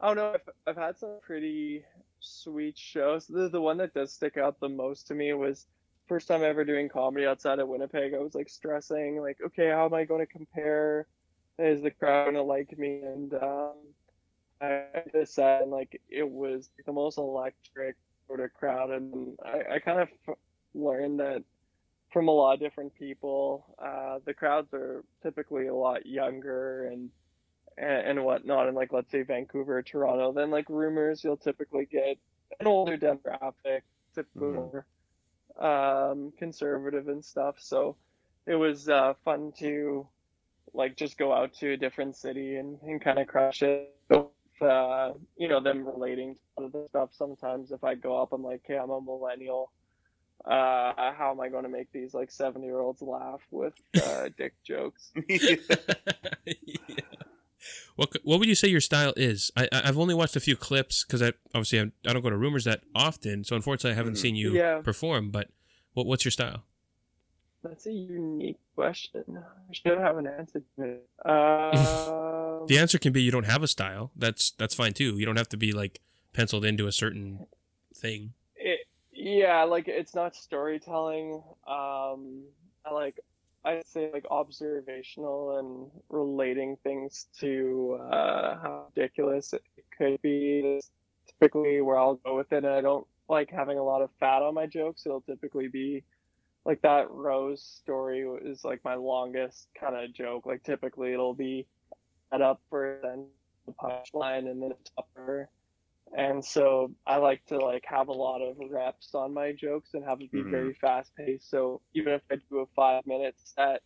I 0.00 0.08
don't 0.08 0.16
know. 0.16 0.34
I've, 0.34 0.48
I've 0.66 0.76
had 0.76 0.98
some 0.98 1.18
pretty 1.22 1.84
sweet 2.20 2.76
shows. 2.78 3.26
The 3.26 3.48
the 3.48 3.60
one 3.60 3.78
that 3.78 3.94
does 3.94 4.12
stick 4.12 4.36
out 4.36 4.60
the 4.60 4.68
most 4.68 5.06
to 5.08 5.14
me 5.14 5.32
was 5.32 5.66
first 6.08 6.28
time 6.28 6.42
ever 6.42 6.64
doing 6.64 6.88
comedy 6.88 7.26
outside 7.26 7.58
of 7.58 7.68
Winnipeg. 7.68 8.14
I 8.14 8.18
was 8.18 8.34
like 8.34 8.48
stressing, 8.48 9.20
like, 9.20 9.38
okay, 9.44 9.70
how 9.70 9.86
am 9.86 9.94
I 9.94 10.04
going 10.04 10.20
to 10.20 10.30
compare? 10.30 11.06
Is 11.58 11.82
the 11.82 11.90
crowd 11.90 12.26
gonna 12.26 12.42
like 12.42 12.76
me? 12.78 13.00
And 13.02 13.34
um, 13.34 13.72
I 14.60 14.84
just 15.12 15.34
said, 15.34 15.68
like, 15.68 16.00
it 16.08 16.28
was 16.28 16.70
the 16.84 16.92
most 16.92 17.18
electric 17.18 17.96
sort 18.26 18.40
of 18.40 18.52
crowd, 18.54 18.90
and 18.90 19.36
I, 19.44 19.74
I 19.74 19.78
kind 19.78 20.00
of 20.00 20.08
learned 20.74 21.20
that 21.20 21.44
from 22.12 22.28
a 22.28 22.30
lot 22.30 22.54
of 22.54 22.60
different 22.60 22.94
people. 22.94 23.64
Uh, 23.82 24.18
the 24.24 24.34
crowds 24.34 24.72
are 24.74 25.04
typically 25.22 25.66
a 25.66 25.74
lot 25.74 26.06
younger 26.06 26.86
and, 26.86 27.10
and 27.78 28.06
and 28.18 28.24
whatnot. 28.24 28.68
And 28.68 28.76
like 28.76 28.92
let's 28.92 29.10
say 29.10 29.22
Vancouver 29.22 29.78
or 29.78 29.82
Toronto, 29.82 30.32
then 30.32 30.50
like 30.50 30.66
rumors 30.68 31.24
you'll 31.24 31.36
typically 31.36 31.86
get 31.86 32.18
an 32.60 32.66
older 32.66 32.96
demographic, 32.98 33.82
typically 34.14 34.48
more 34.48 34.86
um, 35.58 36.32
conservative 36.38 37.08
and 37.08 37.24
stuff. 37.24 37.56
So 37.58 37.96
it 38.46 38.56
was 38.56 38.88
uh, 38.88 39.14
fun 39.24 39.52
to 39.58 40.06
like 40.74 40.96
just 40.96 41.18
go 41.18 41.32
out 41.32 41.54
to 41.54 41.72
a 41.72 41.76
different 41.76 42.16
city 42.16 42.56
and, 42.56 42.78
and 42.82 43.00
kind 43.00 43.18
of 43.18 43.26
crush 43.26 43.62
it. 43.62 43.94
With, 44.08 44.26
uh, 44.60 45.12
you 45.36 45.48
know, 45.48 45.60
them 45.60 45.86
relating 45.86 46.36
to 46.58 46.68
the 46.68 46.86
stuff. 46.88 47.10
Sometimes 47.12 47.72
if 47.72 47.82
I 47.84 47.94
go 47.94 48.20
up, 48.20 48.32
I'm 48.32 48.42
like, 48.42 48.62
hey, 48.64 48.78
I'm 48.78 48.90
a 48.90 49.00
millennial 49.00 49.72
uh, 50.44 51.12
how 51.14 51.30
am 51.32 51.40
I 51.40 51.48
going 51.48 51.62
to 51.64 51.68
make 51.68 51.90
these 51.92 52.14
like 52.14 52.30
70 52.30 52.64
year 52.66 52.80
olds 52.80 53.02
laugh 53.02 53.40
with 53.50 53.74
uh, 54.04 54.28
dick 54.36 54.54
jokes? 54.64 55.12
yeah. 55.28 55.56
What 57.96 58.10
what 58.24 58.38
would 58.40 58.48
you 58.48 58.54
say 58.54 58.68
your 58.68 58.80
style 58.80 59.12
is? 59.16 59.50
I 59.56 59.68
I've 59.70 59.98
only 59.98 60.14
watched 60.14 60.34
a 60.34 60.40
few 60.40 60.56
clips 60.56 61.04
because 61.04 61.22
I 61.22 61.32
obviously 61.54 61.78
I, 61.80 61.82
I 62.08 62.12
don't 62.12 62.22
go 62.22 62.30
to 62.30 62.36
rumors 62.36 62.64
that 62.64 62.80
often, 62.94 63.44
so 63.44 63.54
unfortunately 63.54 63.92
I 63.92 63.94
haven't 63.96 64.14
Mhm. 64.14 64.18
seen 64.18 64.34
you 64.36 64.54
Yeah. 64.54 64.80
perform. 64.80 65.30
But 65.30 65.48
what 65.92 66.06
what's 66.06 66.24
your 66.24 66.32
style? 66.32 66.64
That's 67.62 67.86
a 67.86 67.92
unique 67.92 68.58
question. 68.74 69.22
I 69.38 69.72
should 69.72 69.98
have 69.98 70.16
an 70.18 70.26
answer 70.26 70.62
to 70.76 70.82
it. 70.84 71.08
Um, 71.24 72.66
The 72.66 72.78
answer 72.78 72.98
can 72.98 73.12
be 73.12 73.22
you 73.22 73.30
don't 73.30 73.44
have 73.46 73.62
a 73.62 73.68
style. 73.68 74.10
That's 74.16 74.50
that's 74.52 74.74
fine 74.74 74.94
too. 74.94 75.16
You 75.18 75.26
don't 75.26 75.36
have 75.36 75.48
to 75.50 75.56
be 75.56 75.70
like 75.72 76.00
penciled 76.32 76.64
into 76.64 76.86
a 76.88 76.92
certain 76.92 77.46
thing. 77.94 78.32
Yeah, 79.38 79.64
like 79.64 79.88
it's 79.88 80.14
not 80.14 80.36
storytelling. 80.36 81.42
Um, 81.66 82.44
I 82.84 82.92
like 82.92 83.20
I'd 83.64 83.86
say 83.86 84.10
like 84.12 84.26
observational 84.30 85.58
and 85.58 85.90
relating 86.10 86.76
things 86.82 87.28
to 87.40 87.98
uh, 88.10 88.56
how 88.60 88.86
ridiculous 88.94 89.52
it 89.52 89.62
could 89.96 90.20
be. 90.22 90.78
Is 90.78 90.90
typically 91.26 91.80
where 91.80 91.98
I'll 91.98 92.16
go 92.16 92.36
with 92.36 92.52
it, 92.52 92.64
and 92.64 92.74
I 92.74 92.80
don't 92.80 93.06
like 93.28 93.50
having 93.50 93.78
a 93.78 93.82
lot 93.82 94.02
of 94.02 94.10
fat 94.20 94.42
on 94.42 94.54
my 94.54 94.66
jokes. 94.66 95.06
It'll 95.06 95.22
typically 95.22 95.68
be 95.68 96.04
like 96.64 96.82
that 96.82 97.10
Rose 97.10 97.62
story 97.62 98.26
is 98.44 98.64
like 98.64 98.84
my 98.84 98.94
longest 98.94 99.68
kind 99.78 99.96
of 99.96 100.12
joke. 100.12 100.46
Like 100.46 100.62
typically 100.62 101.12
it'll 101.12 101.34
be 101.34 101.66
set 102.30 102.42
up 102.42 102.60
for 102.68 102.98
then 103.02 103.26
the 103.66 103.72
punchline 103.72 104.50
and 104.50 104.62
then 104.62 104.72
a 104.72 104.90
topper. 104.96 105.48
And 106.16 106.44
so 106.44 106.94
I 107.06 107.16
like 107.16 107.44
to 107.46 107.58
like 107.58 107.84
have 107.86 108.08
a 108.08 108.12
lot 108.12 108.42
of 108.42 108.56
reps 108.70 109.14
on 109.14 109.32
my 109.34 109.52
jokes 109.52 109.94
and 109.94 110.04
have 110.04 110.20
it 110.20 110.30
be 110.30 110.42
Mhm. 110.42 110.50
very 110.50 110.74
fast 110.74 111.14
paced. 111.16 111.48
So 111.50 111.80
even 111.94 112.12
if 112.14 112.22
I 112.30 112.36
do 112.50 112.60
a 112.60 112.66
five 112.76 113.06
minute 113.06 113.34
set 113.38 113.82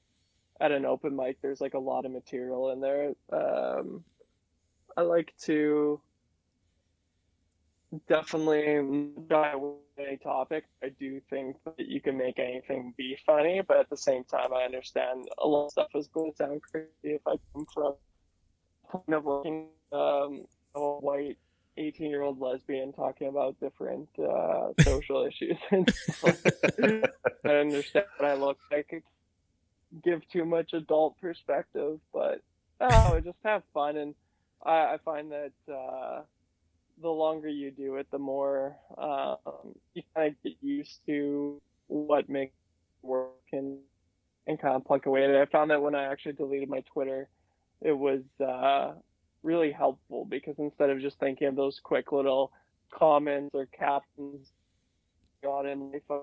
at 0.60 0.72
an 0.72 0.84
open 0.86 1.14
mic, 1.16 1.38
there's 1.42 1.60
like 1.60 1.74
a 1.74 1.78
lot 1.78 2.04
of 2.04 2.12
material 2.12 2.70
in 2.70 2.80
there. 2.80 3.14
Um, 3.32 4.04
I 4.96 5.02
like 5.02 5.32
to 5.42 6.02
definitely 8.08 9.12
shy 9.30 9.52
away 9.52 9.76
any 9.98 10.16
topic. 10.18 10.64
I 10.82 10.90
do 10.90 11.20
think 11.30 11.56
that 11.64 11.78
you 11.78 12.00
can 12.00 12.16
make 12.16 12.38
anything 12.38 12.94
be 12.96 13.16
funny, 13.24 13.62
but 13.66 13.78
at 13.78 13.90
the 13.90 13.96
same 13.96 14.24
time, 14.24 14.52
I 14.52 14.64
understand 14.64 15.26
a 15.38 15.46
lot 15.46 15.66
of 15.66 15.72
stuff 15.72 15.88
is 15.94 16.08
going 16.08 16.32
to 16.32 16.36
sound 16.36 16.62
crazy 16.62 16.88
if 17.04 17.22
I 17.26 17.36
come 17.54 17.66
from 17.72 17.94
a 18.84 18.88
point 18.88 19.14
of 19.14 19.26
looking 19.26 19.68
um, 19.92 20.46
a 20.74 20.80
white 20.80 21.38
18 21.78 22.10
year 22.10 22.22
old 22.22 22.40
lesbian 22.40 22.92
talking 22.92 23.28
about 23.28 23.58
different 23.60 24.08
uh, 24.18 24.68
social 24.80 25.26
issues. 25.28 25.56
and 25.70 25.92
stuff 25.92 26.22
like 26.22 26.42
that. 26.42 27.12
I 27.44 27.48
understand 27.48 28.06
what 28.16 28.30
I 28.30 28.34
look 28.34 28.58
like. 28.70 28.88
I 28.92 29.02
give 30.04 30.20
too 30.28 30.44
much 30.44 30.72
adult 30.72 31.18
perspective, 31.20 31.98
but 32.12 32.42
oh, 32.80 33.20
just 33.20 33.38
have 33.44 33.62
fun. 33.72 33.96
And 33.96 34.14
I, 34.64 34.94
I 34.94 34.96
find 35.04 35.32
that 35.32 35.52
uh, 35.72 36.22
the 37.00 37.08
longer 37.08 37.48
you 37.48 37.70
do 37.70 37.96
it, 37.96 38.06
the 38.10 38.18
more 38.18 38.76
um, 38.96 39.74
you 39.94 40.02
kind 40.14 40.32
of 40.32 40.42
get 40.42 40.54
used 40.60 41.00
to 41.06 41.60
what 41.88 42.28
makes 42.28 42.52
it 42.52 43.06
work 43.06 43.32
and 43.52 43.78
and 44.48 44.60
kind 44.60 44.76
of 44.76 44.84
plug 44.84 45.06
away 45.06 45.24
at 45.24 45.30
it. 45.30 45.36
I 45.36 45.46
found 45.46 45.70
that 45.72 45.82
when 45.82 45.94
I 45.96 46.04
actually 46.04 46.34
deleted 46.34 46.68
my 46.68 46.80
Twitter, 46.92 47.28
it 47.80 47.92
was 47.92 48.20
uh, 48.40 48.92
really 49.46 49.72
helpful 49.72 50.24
because 50.24 50.56
instead 50.58 50.90
of 50.90 51.00
just 51.00 51.18
thinking 51.18 51.46
of 51.46 51.56
those 51.56 51.80
quick 51.82 52.12
little 52.12 52.52
comments 52.92 53.54
or 53.54 53.66
captions 53.66 54.48
got 55.42 55.66
in 55.66 55.92
life, 55.92 56.02
I 56.10 56.16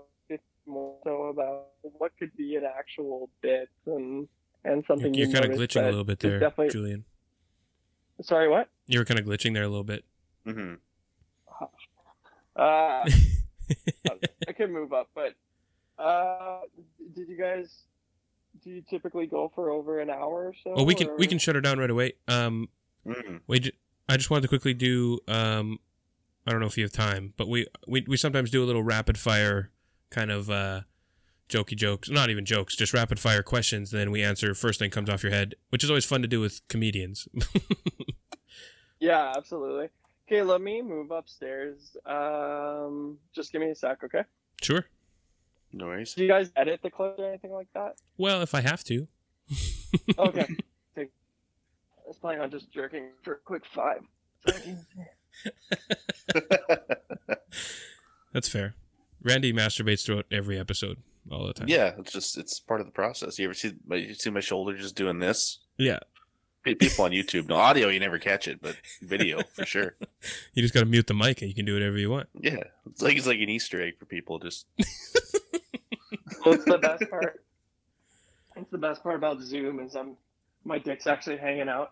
more 0.66 0.96
so 1.04 1.24
about 1.24 1.68
what 1.82 2.12
could 2.18 2.36
be 2.38 2.56
an 2.56 2.64
actual 2.66 3.30
bit 3.42 3.70
and 3.86 4.28
and 4.66 4.76
You're, 4.76 4.84
something 4.88 5.14
you're 5.14 5.28
you 5.28 5.34
kind 5.34 5.46
of 5.46 5.52
glitching 5.52 5.84
a 5.84 5.86
little 5.86 6.06
bit 6.06 6.20
there, 6.20 6.40
Definitely. 6.40 6.72
Julian. 6.72 7.06
Sorry, 8.22 8.48
what? 8.48 8.70
You 8.88 9.00
were 9.00 9.06
kind 9.06 9.20
of 9.20 9.26
glitching 9.26 9.54
there 9.54 9.64
a 9.64 9.68
little 9.68 9.84
bit. 9.84 10.06
hmm 10.46 10.76
Uh, 12.56 13.04
I 14.48 14.52
could 14.56 14.70
move 14.70 14.94
up, 14.94 15.10
but 15.16 15.34
uh, 15.98 16.60
did 17.16 17.28
you 17.28 17.36
guys? 17.36 17.74
Do 18.64 18.70
you 18.70 18.84
typically 18.88 19.26
go 19.26 19.52
for 19.56 19.72
over 19.72 20.00
an 20.00 20.12
hour 20.12 20.50
or 20.50 20.54
so? 20.64 20.74
Oh, 20.76 20.84
we 20.84 20.94
can 20.94 21.10
we 21.18 21.26
can 21.26 21.40
shut 21.40 21.56
her 21.56 21.62
down 21.62 21.80
right 21.80 21.90
away. 21.90 22.14
Um, 22.28 22.70
hmm 23.06 23.38
we 23.48 23.60
ju- 23.60 23.72
I 24.10 24.18
just 24.18 24.30
wanted 24.30 24.44
to 24.44 24.48
quickly 24.48 24.74
do 24.74 25.20
um, 25.28 25.80
I 26.46 26.52
don't 26.52 26.60
know 26.60 26.68
if 26.68 26.78
you 26.78 26.84
have 26.84 26.92
time, 26.94 27.34
but 27.38 27.48
we 27.48 27.68
we 27.88 28.04
we 28.08 28.18
sometimes 28.18 28.52
do 28.52 28.64
a 28.64 28.66
little 28.66 28.84
rapid 28.84 29.18
fire 29.18 29.72
kind 30.10 30.32
of 30.32 30.50
uh 30.50 30.82
jokey 31.50 31.76
jokes, 31.76 32.10
not 32.10 32.30
even 32.30 32.46
jokes, 32.46 32.76
just 32.76 32.94
rapid 32.94 33.20
fire 33.20 33.44
questions. 33.44 33.92
Then 33.92 34.12
we 34.12 34.24
answer 34.24 34.54
first 34.56 34.80
thing 34.80 34.90
comes 34.90 35.10
off 35.10 35.24
your 35.24 35.32
head, 35.32 35.56
which 35.70 35.84
is 35.84 35.90
always 35.90 36.06
fun 36.06 36.22
to 36.22 36.28
do 36.28 36.40
with 36.40 36.62
comedians. 36.68 37.28
Yeah, 39.00 39.34
absolutely. 39.36 39.90
Okay, 40.28 40.42
let 40.44 40.62
me 40.62 40.82
move 40.82 41.12
upstairs. 41.12 41.98
Um, 42.06 43.18
just 43.36 43.52
give 43.52 43.60
me 43.60 43.70
a 43.70 43.76
sec, 43.76 44.02
okay? 44.06 44.24
sure. 44.62 44.86
No 45.74 45.88
worries. 45.88 46.14
Do 46.14 46.22
you 46.22 46.30
guys 46.30 46.52
edit 46.56 46.80
the 46.84 46.90
clips 46.90 47.20
or 47.20 47.28
anything 47.28 47.52
like 47.52 47.68
that? 47.74 47.96
Well, 48.18 48.42
if 48.42 48.56
I 48.56 48.62
have 48.62 48.84
to. 48.86 49.08
Okay. 50.18 50.48
Take- 52.04 52.06
I 52.06 52.08
was 52.08 52.18
planning 52.18 52.42
on 52.42 52.52
just 52.52 52.72
jerking 52.72 53.10
for 53.24 53.34
a 53.34 53.38
quick 53.38 53.64
five. 53.66 54.02
That's 58.34 58.50
fair. 58.50 58.76
Randy 59.22 59.54
masturbates 59.54 60.06
throughout 60.06 60.26
every 60.32 60.60
episode 60.60 60.98
all 61.32 61.48
the 61.48 61.54
time. 61.54 61.68
yeah, 61.70 61.94
it's 61.98 62.12
just 62.12 62.38
it's 62.38 62.60
part 62.60 62.82
of 62.82 62.86
the 62.88 62.92
process. 62.92 63.40
You 63.40 63.46
ever 63.46 63.54
see 63.54 63.74
my 63.88 63.96
you 63.98 64.14
see 64.14 64.30
my 64.30 64.40
shoulder 64.42 64.76
just 64.76 64.96
doing 64.96 65.20
this? 65.20 65.60
Yeah. 65.78 66.00
People 66.66 67.04
on 67.04 67.12
YouTube, 67.12 67.50
no 67.50 67.56
audio, 67.56 67.90
you 67.90 68.00
never 68.00 68.18
catch 68.20 68.48
it, 68.48 68.62
but 68.62 68.78
video 69.02 69.42
for 69.54 69.66
sure. 69.66 69.96
You 70.54 70.62
just 70.62 70.74
got 70.74 70.80
to 70.80 70.86
mute 70.86 71.08
the 71.08 71.14
mic 71.14 71.42
and 71.42 71.50
you 71.50 71.56
can 71.56 71.66
do 71.66 71.74
whatever 71.74 71.98
you 71.98 72.10
want. 72.10 72.30
Yeah, 72.40 72.64
it's 72.90 73.02
like 73.02 73.18
it's 73.18 73.28
like 73.28 73.40
an 73.42 73.50
Easter 73.50 73.82
egg 73.82 74.00
for 74.00 74.06
people. 74.06 74.40
Just 74.40 74.66
Well, 76.46 76.54
it's 76.56 76.64
the 76.66 76.78
best 76.78 77.10
part. 77.10 77.44
It's 78.56 78.72
the 78.72 78.78
best 78.78 79.04
part 79.04 79.16
about 79.18 79.42
Zoom 79.42 79.80
is 79.82 79.96
I'm 79.96 80.16
my 80.66 80.80
dick's 80.80 81.08
actually 81.08 81.38
hanging 81.38 81.70
out 81.70 81.92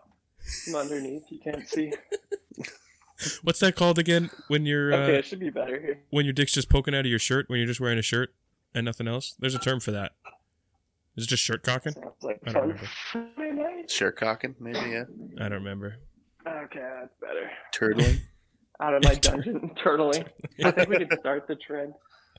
from 0.64 0.74
underneath. 0.76 1.24
You 1.30 1.38
can't 1.42 1.68
see. 1.68 1.92
What's 3.42 3.60
that 3.60 3.76
called 3.76 3.98
again? 3.98 4.30
When 4.48 4.66
you're 4.66 4.92
uh, 4.92 4.96
Okay, 4.98 5.18
it 5.18 5.24
should 5.24 5.38
be 5.40 5.50
better 5.50 5.80
here. 5.80 6.00
when 6.10 6.24
your 6.24 6.32
dick's 6.32 6.52
just 6.52 6.68
poking 6.68 6.94
out 6.94 7.00
of 7.00 7.06
your 7.06 7.18
shirt 7.20 7.48
when 7.48 7.58
you're 7.60 7.68
just 7.68 7.80
wearing 7.80 7.98
a 7.98 8.02
shirt 8.02 8.34
and 8.74 8.84
nothing 8.84 9.06
else. 9.06 9.34
There's 9.38 9.54
a 9.54 9.58
term 9.60 9.78
for 9.80 9.92
that. 9.92 10.12
Is 11.16 11.24
it 11.24 11.28
just 11.28 11.42
shirt 11.44 11.62
cocking? 11.62 11.92
Sounds 11.92 12.14
like 12.22 12.40
I 12.46 12.52
don't 12.52 12.78
fun 12.78 12.88
Friday 13.36 13.52
night. 13.52 13.90
Shirt 13.90 14.16
cocking, 14.16 14.56
maybe, 14.58 14.78
yeah. 14.90 15.04
I 15.38 15.42
don't 15.48 15.52
remember. 15.62 15.96
Okay, 16.46 16.80
that's 16.80 17.14
better. 17.20 17.50
Turtling. 17.74 18.20
Out 18.80 18.94
of 18.94 19.04
my 19.04 19.14
dungeon, 19.20 19.70
turtling. 19.84 20.26
I 20.64 20.70
think 20.72 20.88
we 20.88 20.96
can 21.06 21.18
start 21.20 21.46
the 21.46 21.54
trend. 21.54 21.92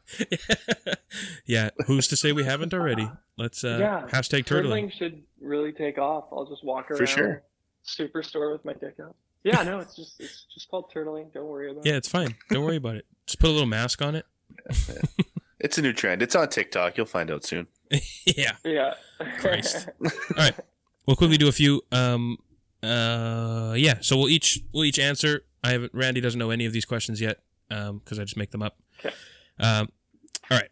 yeah, 1.45 1.69
who's 1.87 2.07
to 2.09 2.15
say 2.15 2.31
we 2.31 2.43
haven't 2.43 2.73
already? 2.73 3.09
Let's 3.37 3.63
uh 3.63 3.77
Yeah, 3.79 4.07
hashtag 4.09 4.45
turtling. 4.45 4.85
Turtling 4.85 4.91
should 4.91 5.23
really 5.41 5.71
take 5.71 5.97
off. 5.97 6.25
I'll 6.31 6.45
just 6.45 6.63
walk 6.63 6.91
around 6.91 6.97
For 6.97 7.07
sure. 7.07 7.43
Superstore 7.85 8.51
with 8.51 8.63
my 8.65 8.73
dick 8.73 8.95
out. 9.01 9.15
Yeah, 9.43 9.63
no, 9.63 9.79
it's 9.79 9.95
just 9.95 10.19
it's 10.19 10.45
just 10.53 10.69
called 10.69 10.91
turtling. 10.93 11.33
Don't 11.33 11.47
worry 11.47 11.71
about 11.71 11.85
Yeah, 11.85 11.91
it. 11.91 11.93
Yeah, 11.93 11.97
it's 11.97 12.07
fine. 12.07 12.35
Don't 12.49 12.63
worry 12.63 12.77
about 12.77 12.95
it. 12.95 13.05
Just 13.25 13.39
put 13.39 13.49
a 13.49 13.53
little 13.53 13.67
mask 13.67 14.01
on 14.01 14.15
it. 14.15 14.25
It's 15.59 15.77
a 15.77 15.81
new 15.81 15.93
trend. 15.93 16.21
It's 16.21 16.35
on 16.35 16.49
TikTok. 16.49 16.97
You'll 16.97 17.05
find 17.05 17.31
out 17.31 17.45
soon. 17.45 17.67
yeah. 18.25 18.57
Yeah. 18.65 18.95
Christ. 19.39 19.87
All 20.03 20.11
right. 20.35 20.53
We'll 21.05 21.15
quickly 21.15 21.37
do 21.37 21.47
a 21.47 21.53
few. 21.53 21.81
Um. 21.89 22.37
Uh. 22.83 23.73
Yeah. 23.77 23.99
So 24.01 24.17
we'll 24.17 24.27
each 24.27 24.59
we'll 24.73 24.83
each 24.83 24.99
answer. 24.99 25.45
I 25.63 25.71
haven't. 25.71 25.93
Randy 25.93 26.19
doesn't 26.19 26.37
know 26.37 26.49
any 26.49 26.65
of 26.65 26.73
these 26.73 26.83
questions 26.83 27.21
yet. 27.21 27.39
Um. 27.71 27.99
Because 28.03 28.19
I 28.19 28.23
just 28.23 28.35
make 28.35 28.51
them 28.51 28.61
up. 28.61 28.75
Okay. 28.99 29.15
Um. 29.59 29.89
All 30.51 30.57
right. 30.57 30.69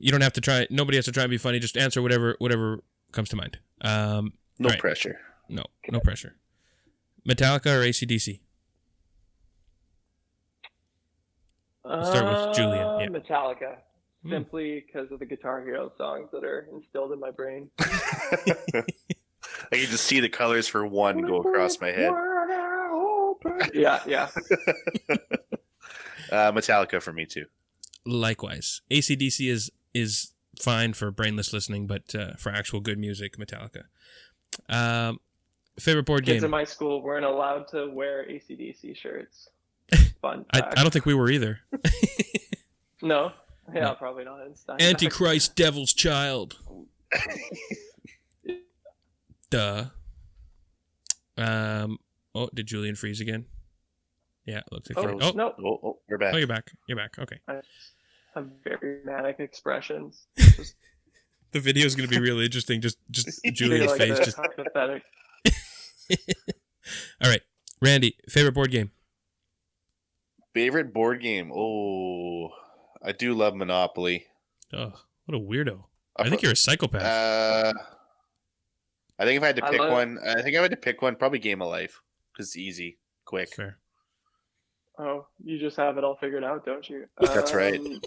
You 0.00 0.10
don't 0.12 0.20
have 0.20 0.32
to 0.34 0.40
try. 0.40 0.66
Nobody 0.70 0.96
has 0.96 1.04
to 1.06 1.12
try 1.12 1.24
and 1.24 1.30
be 1.30 1.38
funny. 1.38 1.58
Just 1.58 1.76
answer 1.76 2.00
whatever 2.02 2.36
whatever 2.38 2.82
comes 3.12 3.28
to 3.30 3.36
mind. 3.36 3.58
Um. 3.80 4.32
No 4.58 4.68
Right. 4.70 4.78
pressure. 4.78 5.18
No. 5.48 5.64
No 5.90 6.00
pressure. 6.00 6.36
Metallica 7.28 7.66
or 7.66 7.82
ACDC? 7.84 8.40
We'll 11.84 12.04
start 12.04 12.24
with 12.48 12.56
Julian, 12.56 13.00
yeah. 13.00 13.06
Metallica. 13.08 13.76
Hmm. 14.22 14.30
Simply 14.30 14.84
because 14.86 15.10
of 15.12 15.20
the 15.20 15.26
Guitar 15.26 15.62
Hero 15.62 15.92
songs 15.96 16.28
that 16.32 16.44
are 16.44 16.68
instilled 16.72 17.12
in 17.12 17.20
my 17.20 17.30
brain. 17.30 17.70
I 17.78 18.82
can 19.72 19.86
just 19.86 20.04
see 20.04 20.20
the 20.20 20.28
colors 20.28 20.66
for 20.68 20.86
one 20.86 21.22
go 21.22 21.36
across 21.40 21.80
my 21.80 21.90
head. 21.90 22.12
Yeah, 23.74 24.00
yeah. 24.06 24.28
Uh, 26.30 26.52
Metallica 26.52 27.00
for 27.00 27.10
me 27.10 27.24
too. 27.24 27.46
Likewise, 28.08 28.80
ACDC 28.90 29.50
is 29.50 29.70
is 29.92 30.32
fine 30.60 30.92
for 30.94 31.10
brainless 31.10 31.52
listening, 31.52 31.86
but 31.86 32.14
uh, 32.14 32.32
for 32.38 32.50
actual 32.50 32.80
good 32.80 32.98
music, 32.98 33.36
Metallica. 33.36 33.84
Um, 34.68 35.20
favorite 35.78 36.06
board 36.06 36.24
Kids 36.24 36.42
in 36.42 36.50
my 36.50 36.64
school 36.64 37.02
weren't 37.02 37.24
allowed 37.26 37.68
to 37.68 37.88
wear 37.90 38.24
ACDC 38.24 38.96
shirts. 38.96 39.48
Fun. 40.22 40.44
I, 40.50 40.60
fact. 40.60 40.78
I 40.78 40.82
don't 40.82 40.90
think 40.92 41.06
we 41.06 41.14
were 41.14 41.30
either. 41.30 41.60
No. 43.02 43.32
Yeah, 43.74 43.80
No. 43.82 43.94
probably 43.96 44.24
not. 44.24 44.40
in 44.46 44.54
Antichrist, 44.80 45.54
Devil's 45.56 45.92
Child. 45.92 46.56
Duh. 49.50 49.84
Um. 51.36 51.98
Oh, 52.34 52.48
did 52.54 52.66
Julian 52.66 52.94
freeze 52.94 53.20
again? 53.20 53.44
Yeah, 54.46 54.60
it 54.60 54.64
looks 54.72 54.88
like. 54.88 55.04
Oh, 55.04 55.18
he- 55.18 55.22
oh, 55.22 55.30
no. 55.32 55.54
Oh, 55.62 55.80
oh, 55.82 55.98
we're 56.08 56.16
back. 56.16 56.32
oh, 56.32 56.38
you're 56.38 56.46
back. 56.46 56.70
You're 56.86 56.96
back. 56.96 57.18
Okay. 57.18 57.38
I 58.34 58.40
have 58.40 58.48
very 58.64 58.98
manic 59.04 59.40
expressions. 59.40 60.26
The 61.50 61.60
video 61.60 61.86
is 61.86 61.94
going 61.94 62.06
to 62.06 62.14
be 62.14 62.20
really 62.20 62.44
interesting. 62.44 62.82
Just, 62.82 62.98
just 63.10 63.40
Julia's 63.52 63.86
Like 63.86 63.98
face. 63.98 64.18
Just 64.18 64.36
hypothetic. 64.36 65.02
all 67.22 67.30
right. 67.30 67.40
Randy, 67.80 68.18
favorite 68.28 68.52
board 68.52 68.70
game? 68.70 68.90
Favorite 70.52 70.92
board 70.92 71.22
game? 71.22 71.50
Oh, 71.54 72.50
I 73.02 73.12
do 73.12 73.32
love 73.34 73.54
Monopoly. 73.54 74.26
Oh, 74.74 74.92
what 75.24 75.34
a 75.34 75.40
weirdo! 75.40 75.84
I 76.16 76.28
think 76.28 76.42
you're 76.42 76.52
a 76.52 76.56
psychopath. 76.56 77.02
Uh, 77.02 77.72
I 79.18 79.24
think 79.24 79.38
if 79.38 79.42
I 79.42 79.46
had 79.46 79.56
to 79.56 79.64
I 79.64 79.70
pick 79.70 79.80
love- 79.80 79.92
one, 79.92 80.18
I 80.22 80.42
think 80.42 80.54
if 80.54 80.58
I 80.58 80.62
had 80.62 80.70
to 80.72 80.76
pick 80.76 81.00
one, 81.00 81.16
probably 81.16 81.38
Game 81.38 81.62
of 81.62 81.68
Life 81.68 82.02
because 82.32 82.48
it's 82.48 82.56
easy, 82.58 82.98
quick. 83.24 83.54
Fair. 83.54 83.78
Oh, 84.98 85.26
you 85.44 85.58
just 85.58 85.76
have 85.76 85.96
it 85.96 86.04
all 86.04 86.16
figured 86.16 86.42
out, 86.44 86.64
don't 86.64 86.88
you? 86.88 87.06
That's 87.20 87.54
right. 87.54 87.78
Um, 87.80 88.00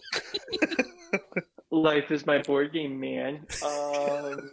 Life 1.72 2.11
is 2.11 2.26
my 2.26 2.39
board 2.41 2.73
game, 2.73 2.99
man. 2.99 3.45
Um, 3.63 4.51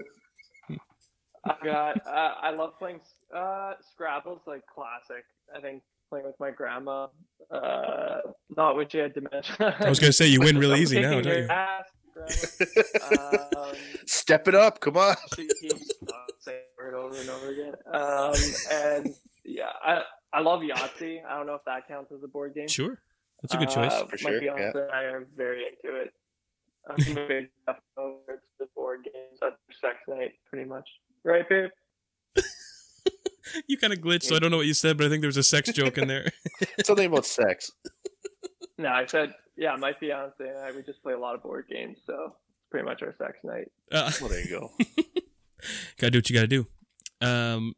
I 1.44 1.54
got. 1.64 2.06
Uh, 2.06 2.34
I 2.40 2.50
love 2.50 2.78
playing 2.78 3.00
uh, 3.34 3.72
Scrabble's 3.92 4.42
like 4.46 4.62
classic. 4.66 5.24
I 5.54 5.60
think 5.60 5.82
playing 6.10 6.26
with 6.26 6.38
my 6.38 6.50
grandma. 6.52 7.08
Uh, 7.50 8.18
not 8.56 8.76
when 8.76 8.88
she 8.88 8.98
had 8.98 9.14
dementia. 9.14 9.74
I 9.80 9.88
was 9.88 9.98
going 9.98 10.10
to 10.10 10.12
say 10.12 10.26
you 10.28 10.40
win 10.40 10.58
really 10.58 10.74
I'm 10.76 10.82
easy 10.82 11.00
now, 11.00 11.20
don't 11.20 11.26
you? 11.26 11.48
ass, 11.48 11.84
Um, 13.56 13.74
Step 14.06 14.46
it 14.48 14.54
up, 14.54 14.80
come 14.80 14.96
on. 14.96 15.16
she 15.34 15.48
keeps 15.60 15.90
uh, 16.06 16.12
saying 16.40 16.60
the 16.76 16.84
word 16.84 16.94
over 16.94 17.16
and 17.16 17.30
over 17.30 17.48
again. 17.48 17.74
Um, 17.92 18.34
and 18.72 19.14
yeah, 19.44 19.70
I 19.82 20.02
I 20.32 20.40
love 20.40 20.60
Yahtzee. 20.60 21.20
I 21.28 21.36
don't 21.36 21.46
know 21.46 21.54
if 21.54 21.64
that 21.66 21.88
counts 21.88 22.12
as 22.12 22.22
a 22.22 22.28
board 22.28 22.54
game. 22.54 22.68
Sure, 22.68 23.00
that's 23.42 23.54
a 23.54 23.58
good 23.58 23.70
choice. 23.70 23.92
Uh, 23.92 24.06
For 24.06 24.16
my 24.24 24.30
sure, 24.30 24.40
fiance 24.40 24.62
yeah. 24.74 24.82
and 24.82 24.90
I 24.92 25.02
are 25.04 25.26
very 25.36 25.62
into 25.64 25.96
it. 26.00 26.12
I'm 26.88 27.16
a 27.16 27.26
big 27.28 27.48
over 27.96 28.42
the 28.58 28.66
board 28.74 29.00
games 29.04 29.38
at 29.42 29.56
sex 29.80 29.96
night, 30.08 30.32
pretty 30.50 30.68
much. 30.68 30.88
Right, 31.24 31.48
babe? 31.48 31.70
You 33.66 33.78
kind 33.78 33.94
of 33.94 34.00
glitched, 34.00 34.24
so 34.24 34.36
I 34.36 34.40
don't 34.40 34.50
know 34.50 34.58
what 34.58 34.66
you 34.66 34.74
said, 34.74 34.98
but 34.98 35.06
I 35.06 35.08
think 35.08 35.22
there 35.22 35.28
was 35.28 35.38
a 35.38 35.42
sex 35.42 35.72
joke 35.72 35.96
in 35.96 36.06
there. 36.06 36.26
Something 36.84 37.06
about 37.06 37.24
sex. 37.24 37.70
No, 38.76 38.90
I 38.90 39.06
said, 39.06 39.32
yeah, 39.56 39.74
my 39.76 39.94
fiance 39.98 40.34
and 40.38 40.58
I, 40.58 40.70
we 40.72 40.82
just 40.82 41.02
play 41.02 41.14
a 41.14 41.18
lot 41.18 41.34
of 41.34 41.42
board 41.42 41.64
games, 41.70 41.96
so 42.06 42.34
it's 42.60 42.68
pretty 42.70 42.84
much 42.84 43.02
our 43.02 43.14
sex 43.16 43.38
night. 43.44 43.70
Uh, 43.90 44.10
Well, 44.20 44.28
there 44.28 44.40
you 44.42 44.50
go. 44.50 44.70
gotta 45.98 46.10
do 46.10 46.18
what 46.18 46.28
you 46.28 46.34
gotta 46.36 46.46
do. 46.46 46.66
Um, 47.22 47.74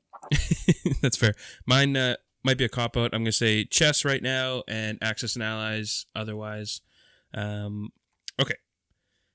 that's 1.03 1.17
fair. 1.17 1.35
Mine 1.67 1.97
uh, 1.97 2.17
might 2.45 2.59
be 2.59 2.65
a 2.65 2.69
cop 2.69 2.97
out. 2.97 3.15
I'm 3.15 3.23
gonna 3.23 3.33
say 3.33 3.65
chess 3.65 4.05
right 4.05 4.23
now 4.23 4.63
and 4.69 4.99
Axis 5.03 5.35
and 5.35 5.43
Allies. 5.43 6.07
Otherwise, 6.15 6.81
um, 7.35 7.91
okay. 8.41 8.55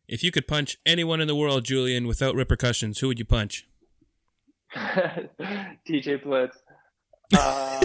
If 0.08 0.24
you 0.24 0.32
could 0.32 0.48
punch 0.48 0.78
anyone 0.86 1.20
in 1.20 1.28
the 1.28 1.36
world, 1.36 1.66
Julian, 1.66 2.06
without 2.06 2.36
repercussions, 2.36 3.00
who 3.00 3.08
would 3.08 3.18
you 3.18 3.26
punch? 3.26 3.68
DJ 4.76 6.22
Blitz. 6.22 6.58
Um, 7.40 7.82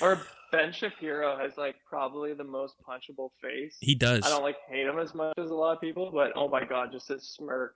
or 0.00 0.20
Ben 0.52 0.72
Shapiro 0.72 1.36
has 1.36 1.56
like 1.56 1.76
probably 1.88 2.34
the 2.34 2.44
most 2.44 2.74
punchable 2.86 3.30
face. 3.42 3.76
He 3.80 3.94
does. 3.94 4.24
I 4.24 4.28
don't 4.28 4.42
like 4.42 4.56
hate 4.68 4.86
him 4.86 4.98
as 4.98 5.14
much 5.14 5.34
as 5.38 5.50
a 5.50 5.54
lot 5.54 5.72
of 5.74 5.80
people, 5.80 6.10
but 6.12 6.32
oh 6.36 6.48
my 6.48 6.64
god, 6.64 6.90
just 6.92 7.08
his 7.08 7.28
smirk 7.28 7.74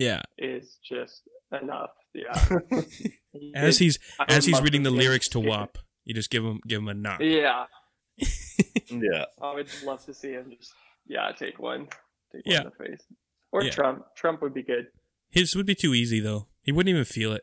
Yeah. 0.00 0.22
is 0.38 0.78
just 0.88 1.22
enough. 1.62 1.90
Yeah. 2.14 2.32
As 3.54 3.78
he's 3.78 3.98
I 4.18 4.24
as 4.28 4.44
he's 4.44 4.60
reading 4.60 4.82
the 4.82 4.90
lyrics 4.90 5.28
to 5.28 5.38
skate. 5.38 5.48
WAP, 5.48 5.78
you 6.04 6.14
just 6.14 6.30
give 6.30 6.44
him 6.44 6.58
give 6.66 6.78
him 6.80 6.88
a 6.88 6.94
knock. 6.94 7.20
Yeah, 7.20 7.66
yeah. 8.88 9.26
I 9.40 9.54
would 9.54 9.68
love 9.84 10.04
to 10.06 10.12
see 10.14 10.32
him 10.32 10.52
just 10.58 10.72
yeah 11.06 11.30
take 11.38 11.60
one, 11.60 11.86
take 12.32 12.42
Yeah. 12.44 12.64
one 12.64 12.66
in 12.66 12.72
the 12.76 12.84
face. 12.90 13.06
Or 13.52 13.62
Yeah. 13.62 13.70
Trump. 13.70 14.04
Trump 14.16 14.42
would 14.42 14.52
be 14.54 14.64
good. 14.64 14.88
His 15.30 15.54
would 15.54 15.66
be 15.66 15.76
too 15.76 15.94
easy 15.94 16.18
though. 16.18 16.48
He 16.64 16.72
wouldn't 16.72 16.92
even 16.92 17.04
feel 17.04 17.32
it. 17.32 17.42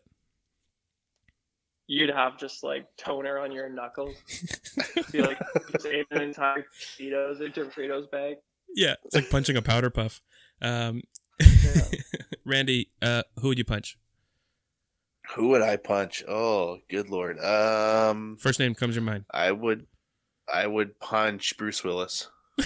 You'd 1.90 2.10
have 2.10 2.38
just 2.38 2.64
like 2.64 2.86
toner 2.98 3.40
on 3.40 3.54
your 3.54 3.70
knuckles. 3.70 4.16
be 5.14 5.22
like 5.22 5.40
just 5.72 5.86
ate 5.86 6.06
an 6.12 6.22
entire 6.22 6.66
Cheetos 6.98 7.40
or 7.40 7.48
Doritos 7.48 8.12
bag. 8.12 8.36
Yeah, 8.76 8.96
it's 9.06 9.16
like 9.16 9.30
punching 9.30 9.56
a 9.56 9.62
powder 9.62 9.90
puff. 9.90 10.20
Um, 10.62 11.04
Randy, 12.46 12.90
uh, 13.02 13.24
who 13.40 13.50
would 13.50 13.58
you 13.58 13.66
punch? 13.66 13.98
Who 15.36 15.50
would 15.50 15.62
I 15.62 15.76
punch? 15.76 16.24
Oh, 16.28 16.78
good 16.90 17.10
lord. 17.10 17.38
Um, 17.40 18.38
First 18.40 18.60
name 18.60 18.74
comes 18.74 18.96
to 18.96 19.02
your 19.02 19.06
mind. 19.10 19.26
I 19.32 19.52
would, 19.52 19.86
I 20.52 20.66
would 20.68 21.00
punch 21.00 21.58
Bruce 21.58 21.84
Willis. 21.84 22.30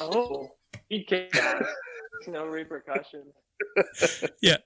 Oh, 0.00 0.50
he'd 0.88 1.06
kick 1.06 1.34
ass. 1.36 1.62
No 2.28 2.44
repercussions. 2.46 3.32
Yeah, 4.42 4.56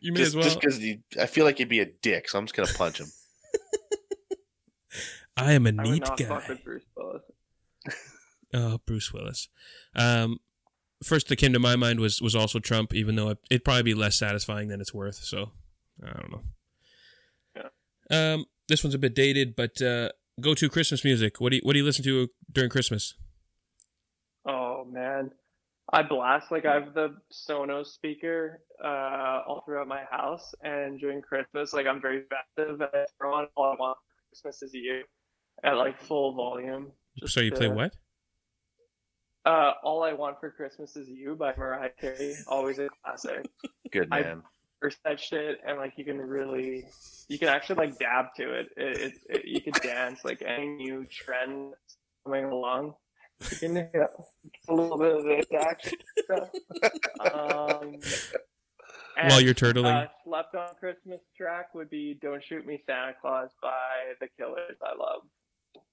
you 0.00 0.12
may 0.12 0.18
Just, 0.20 0.28
as 0.28 0.34
well. 0.36 0.44
just 0.44 0.60
because 0.60 0.80
I 1.18 1.26
feel 1.26 1.44
like 1.44 1.58
he'd 1.58 1.68
be 1.68 1.80
a 1.80 1.86
dick, 1.86 2.28
so 2.28 2.38
I'm 2.38 2.44
just 2.46 2.54
gonna 2.54 2.68
punch 2.76 3.00
him. 3.00 3.06
I 5.36 5.52
am 5.52 5.66
a 5.66 5.70
I 5.70 5.72
would 5.82 5.90
neat 5.92 6.00
not 6.02 6.18
fuck 6.20 6.28
guy. 6.28 6.46
with 6.48 6.62
Bruce 6.64 6.84
Willis. 6.96 7.22
Oh, 8.52 8.78
Bruce 8.86 9.12
Willis. 9.12 9.48
Um, 9.96 10.38
first 11.02 11.28
that 11.28 11.36
came 11.36 11.52
to 11.52 11.58
my 11.58 11.76
mind 11.76 12.00
was 12.00 12.20
was 12.20 12.34
also 12.34 12.58
Trump, 12.58 12.94
even 12.94 13.16
though 13.16 13.30
it, 13.30 13.38
it'd 13.50 13.64
probably 13.64 13.82
be 13.82 13.94
less 13.94 14.18
satisfying 14.18 14.68
than 14.68 14.80
it's 14.80 14.94
worth. 14.94 15.16
So 15.16 15.50
I 16.02 16.12
don't 16.12 16.32
know. 16.32 16.42
Yeah. 17.56 18.34
Um, 18.34 18.44
this 18.68 18.84
one's 18.84 18.94
a 18.94 18.98
bit 18.98 19.14
dated, 19.14 19.56
but 19.56 19.80
uh, 19.82 20.10
go 20.40 20.54
to 20.54 20.68
Christmas 20.68 21.04
music. 21.04 21.40
What 21.40 21.50
do 21.50 21.56
you 21.56 21.62
what 21.64 21.72
do 21.72 21.78
you 21.78 21.84
listen 21.84 22.04
to 22.04 22.28
during 22.52 22.70
Christmas? 22.70 23.14
Oh 24.46 24.84
man, 24.90 25.30
I 25.92 26.02
blast 26.02 26.50
like 26.50 26.66
I 26.66 26.74
have 26.74 26.94
the 26.94 27.16
Sonos 27.32 27.86
speaker 27.86 28.60
uh, 28.82 29.42
all 29.46 29.62
throughout 29.64 29.88
my 29.88 30.02
house, 30.10 30.54
and 30.62 30.98
during 31.00 31.20
Christmas, 31.22 31.72
like 31.72 31.86
I'm 31.86 32.00
very 32.00 32.22
festive, 32.22 32.80
and 32.80 32.90
I 32.94 33.06
throw 33.18 33.34
on 33.34 33.46
all 33.56 33.72
I 33.72 33.76
want 33.78 33.98
Christmas 34.28 34.62
is 34.62 34.74
you 34.74 35.02
at 35.64 35.72
like 35.72 36.00
full 36.00 36.34
volume. 36.34 36.92
so 37.26 37.40
you 37.40 37.52
play 37.52 37.68
what? 37.68 37.92
Uh, 39.46 39.72
All 39.82 40.02
I 40.02 40.12
Want 40.12 40.38
for 40.40 40.50
Christmas 40.50 40.96
Is 40.96 41.08
You 41.08 41.34
by 41.34 41.54
Mariah 41.56 41.90
Carey, 42.00 42.34
always 42.46 42.78
a 42.78 42.88
classic. 43.04 43.46
Good 43.90 44.08
I- 44.10 44.20
man. 44.22 44.42
First 44.82 44.96
that 45.04 45.20
shit, 45.20 45.58
and 45.66 45.76
like 45.76 45.92
you 45.98 46.06
can 46.06 46.16
really, 46.16 46.86
you 47.28 47.38
can 47.38 47.48
actually 47.48 47.76
like 47.86 47.98
dab 47.98 48.26
to 48.38 48.50
it. 48.60 48.68
It, 48.78 48.96
it, 48.98 49.12
it 49.28 49.44
you 49.44 49.60
can 49.60 49.74
dance 49.82 50.24
like 50.24 50.40
any 50.40 50.68
new 50.68 51.04
trend 51.04 51.74
coming 52.24 52.46
along. 52.46 52.94
You 53.50 53.56
can 53.58 53.76
yeah, 53.76 54.06
a 54.70 54.74
little 54.74 54.96
bit 54.96 55.16
of 55.16 55.24
this 55.24 55.44
action 55.54 55.98
stuff. 56.24 56.48
Um, 57.20 57.98
While 59.28 59.42
you're 59.42 59.52
turtling. 59.52 60.04
uh, 60.04 60.06
slept 60.24 60.54
on 60.54 60.68
Christmas 60.78 61.20
track 61.36 61.74
would 61.74 61.90
be 61.90 62.18
"Don't 62.22 62.42
Shoot 62.42 62.64
Me, 62.66 62.82
Santa 62.86 63.12
Claus" 63.20 63.50
by 63.60 64.14
The 64.20 64.28
Killers. 64.38 64.78
I 64.82 64.96
love. 64.96 65.22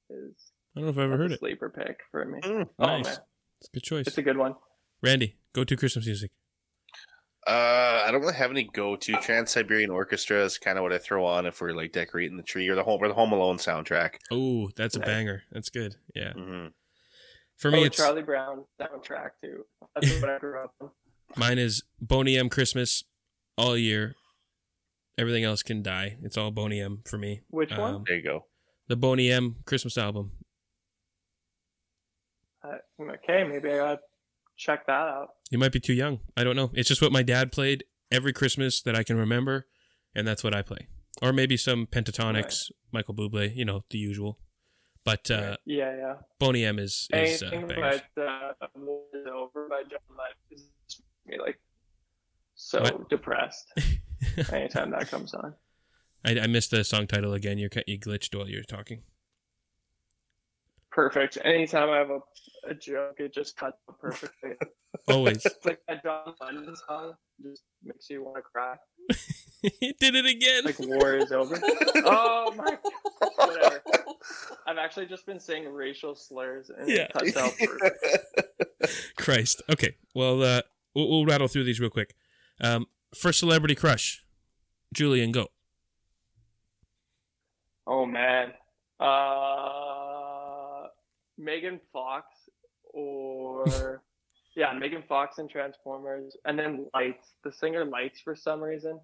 Is 0.09 0.33
I 0.77 0.79
don't 0.79 0.85
know 0.85 0.89
if 0.91 0.97
I've 0.97 1.03
ever 1.11 1.17
heard 1.17 1.31
a 1.31 1.33
it. 1.33 1.39
sleeper 1.41 1.69
pick 1.69 1.99
for 2.11 2.23
me. 2.23 2.39
Mm. 2.39 2.69
Oh 2.79 2.85
Nice. 2.85 3.03
man, 3.05 3.17
It's 3.61 3.69
a 3.69 3.71
good 3.73 3.83
choice. 3.83 4.07
it's 4.07 4.17
a 4.17 4.21
good 4.21 4.37
one. 4.37 4.55
Randy, 5.01 5.37
go 5.53 5.63
to 5.63 5.75
Christmas 5.75 6.05
music. 6.05 6.31
Uh, 7.45 8.03
I 8.05 8.11
don't 8.11 8.21
really 8.21 8.33
have 8.33 8.51
any 8.51 8.63
go-to. 8.73 9.13
Trans 9.21 9.51
Siberian 9.51 9.89
Orchestra 9.89 10.43
is 10.43 10.57
kind 10.57 10.77
of 10.77 10.81
what 10.83 10.91
I 10.91 10.97
throw 10.97 11.25
on 11.25 11.45
if 11.45 11.61
we're 11.61 11.71
like 11.71 11.93
decorating 11.93 12.35
the 12.35 12.43
tree 12.43 12.67
or 12.67 12.75
the 12.75 12.83
home 12.83 12.99
or 13.01 13.07
the 13.07 13.13
Home 13.13 13.31
Alone 13.31 13.55
soundtrack. 13.57 14.15
Oh, 14.31 14.69
that's 14.75 14.97
a 14.97 14.99
banger. 14.99 15.43
That's 15.51 15.69
good. 15.69 15.95
Yeah. 16.13 16.33
hmm 16.33 16.67
For 17.55 17.71
me, 17.71 17.81
oh, 17.81 17.85
it's 17.85 17.95
Charlie 17.97 18.21
Brown 18.23 18.65
soundtrack 18.81 19.29
too. 19.41 19.63
That's 19.95 20.19
what 20.21 20.29
I 20.29 20.39
grew 20.39 20.61
up 20.61 20.73
on. 20.81 20.89
mine 21.37 21.57
is 21.57 21.83
Boney 22.01 22.37
M 22.37 22.49
Christmas 22.49 23.05
all 23.57 23.77
year. 23.77 24.15
Everything 25.17 25.45
else 25.45 25.63
can 25.63 25.81
die. 25.81 26.17
It's 26.23 26.37
all 26.37 26.51
Boney 26.51 26.81
M 26.81 27.01
for 27.05 27.17
me. 27.17 27.41
Which 27.49 27.71
one? 27.71 27.95
Um, 27.95 28.03
There 28.05 28.17
you 28.17 28.23
go. 28.23 28.45
The 28.89 28.97
Boney 28.97 29.31
M 29.31 29.55
Christmas 29.65 29.97
album. 29.97 30.33
Uh, 32.67 32.77
okay, 33.13 33.43
maybe 33.43 33.71
I 33.71 33.77
gotta 33.77 33.99
check 34.57 34.85
that 34.87 34.91
out. 34.93 35.29
You 35.51 35.57
might 35.57 35.71
be 35.71 35.79
too 35.79 35.93
young. 35.93 36.19
I 36.35 36.43
don't 36.43 36.55
know. 36.55 36.71
It's 36.73 36.87
just 36.89 37.01
what 37.01 37.11
my 37.11 37.23
dad 37.23 37.51
played 37.51 37.83
every 38.11 38.33
Christmas 38.33 38.81
that 38.81 38.95
I 38.95 39.03
can 39.03 39.17
remember, 39.17 39.67
and 40.15 40.27
that's 40.27 40.43
what 40.43 40.55
I 40.55 40.61
play. 40.61 40.87
Or 41.21 41.33
maybe 41.33 41.57
some 41.57 41.87
Pentatonix, 41.87 42.71
Michael 42.91 43.15
Bublé, 43.15 43.55
you 43.55 43.65
know, 43.65 43.83
the 43.89 43.97
usual. 43.97 44.37
But 45.03 45.31
uh, 45.31 45.57
Yeah, 45.65 45.95
yeah. 45.95 46.13
Boney 46.39 46.65
M 46.65 46.79
is 46.79 47.07
is 47.13 47.41
uh, 47.41 47.47
Anything 47.47 47.67
bangers. 47.69 48.01
but 48.15 48.23
uh, 48.23 48.51
Over 49.31 49.67
by 49.69 49.83
John 49.83 49.99
Lennon 50.09 50.35
is 50.51 50.67
me 51.25 51.37
like 51.39 51.59
so 52.55 52.81
What? 52.81 53.09
depressed 53.09 53.71
anytime 54.51 54.91
that 54.91 55.09
comes 55.09 55.33
on. 55.33 55.53
I, 56.25 56.39
I 56.41 56.47
missed 56.47 56.71
the 56.71 56.83
song 56.83 57.07
title 57.07 57.33
again. 57.33 57.57
You 57.57 57.69
you 57.87 57.97
glitched 57.99 58.35
while 58.35 58.49
you 58.49 58.57
were 58.57 58.63
talking. 58.63 59.03
Perfect. 60.97 61.37
Anytime 61.45 61.91
I 61.91 61.97
have 61.97 62.09
a, 62.09 62.19
a 62.67 62.73
joke, 62.73 63.17
it 63.19 63.31
just 63.31 63.55
cuts 63.55 63.77
out 63.87 63.99
perfectly. 63.99 64.53
Always. 65.07 65.45
it's 65.45 65.63
like 65.63 65.79
that 65.87 66.01
John 66.01 66.33
Lennon 66.41 66.75
song 66.87 67.13
just 67.39 67.61
makes 67.83 68.09
you 68.09 68.23
want 68.23 68.37
to 68.37 68.41
cry. 68.41 68.77
he 69.79 69.93
did 69.99 70.15
it 70.15 70.25
again. 70.25 70.63
Like 70.65 70.79
war 70.79 71.13
is 71.15 71.31
over. 71.31 71.55
oh 71.97 72.51
my 72.57 72.65
god. 72.65 73.31
Whatever. 73.35 73.83
I've 74.65 74.79
actually 74.79 75.05
just 75.05 75.27
been 75.27 75.39
saying 75.39 75.71
racial 75.71 76.15
slurs 76.15 76.71
and 76.75 76.89
Yeah. 76.89 77.03
it 77.03 77.13
cuts 77.13 77.37
out 77.37 77.53
perfect. 77.63 78.03
Christ. 79.19 79.61
Okay. 79.69 79.97
Well, 80.15 80.41
uh, 80.41 80.61
we'll, 80.95 81.09
we'll 81.11 81.25
rattle 81.27 81.47
through 81.47 81.65
these 81.65 81.79
real 81.79 81.91
quick. 81.91 82.15
Um, 82.59 82.87
first 83.13 83.37
celebrity 83.37 83.75
crush, 83.75 84.25
Julian. 84.95 85.31
Go. 85.31 85.49
Oh 87.85 88.07
man. 88.07 88.53
Uh 88.99 89.96
Megan 91.37 91.79
Fox 91.93 92.25
or 92.93 94.01
yeah, 94.55 94.73
Megan 94.73 95.03
Fox 95.07 95.37
in 95.39 95.47
Transformers 95.47 96.35
and 96.45 96.57
then 96.57 96.87
Lights. 96.93 97.33
The 97.43 97.51
singer 97.51 97.85
Lights 97.85 98.19
for 98.21 98.35
some 98.35 98.61
reason. 98.61 98.99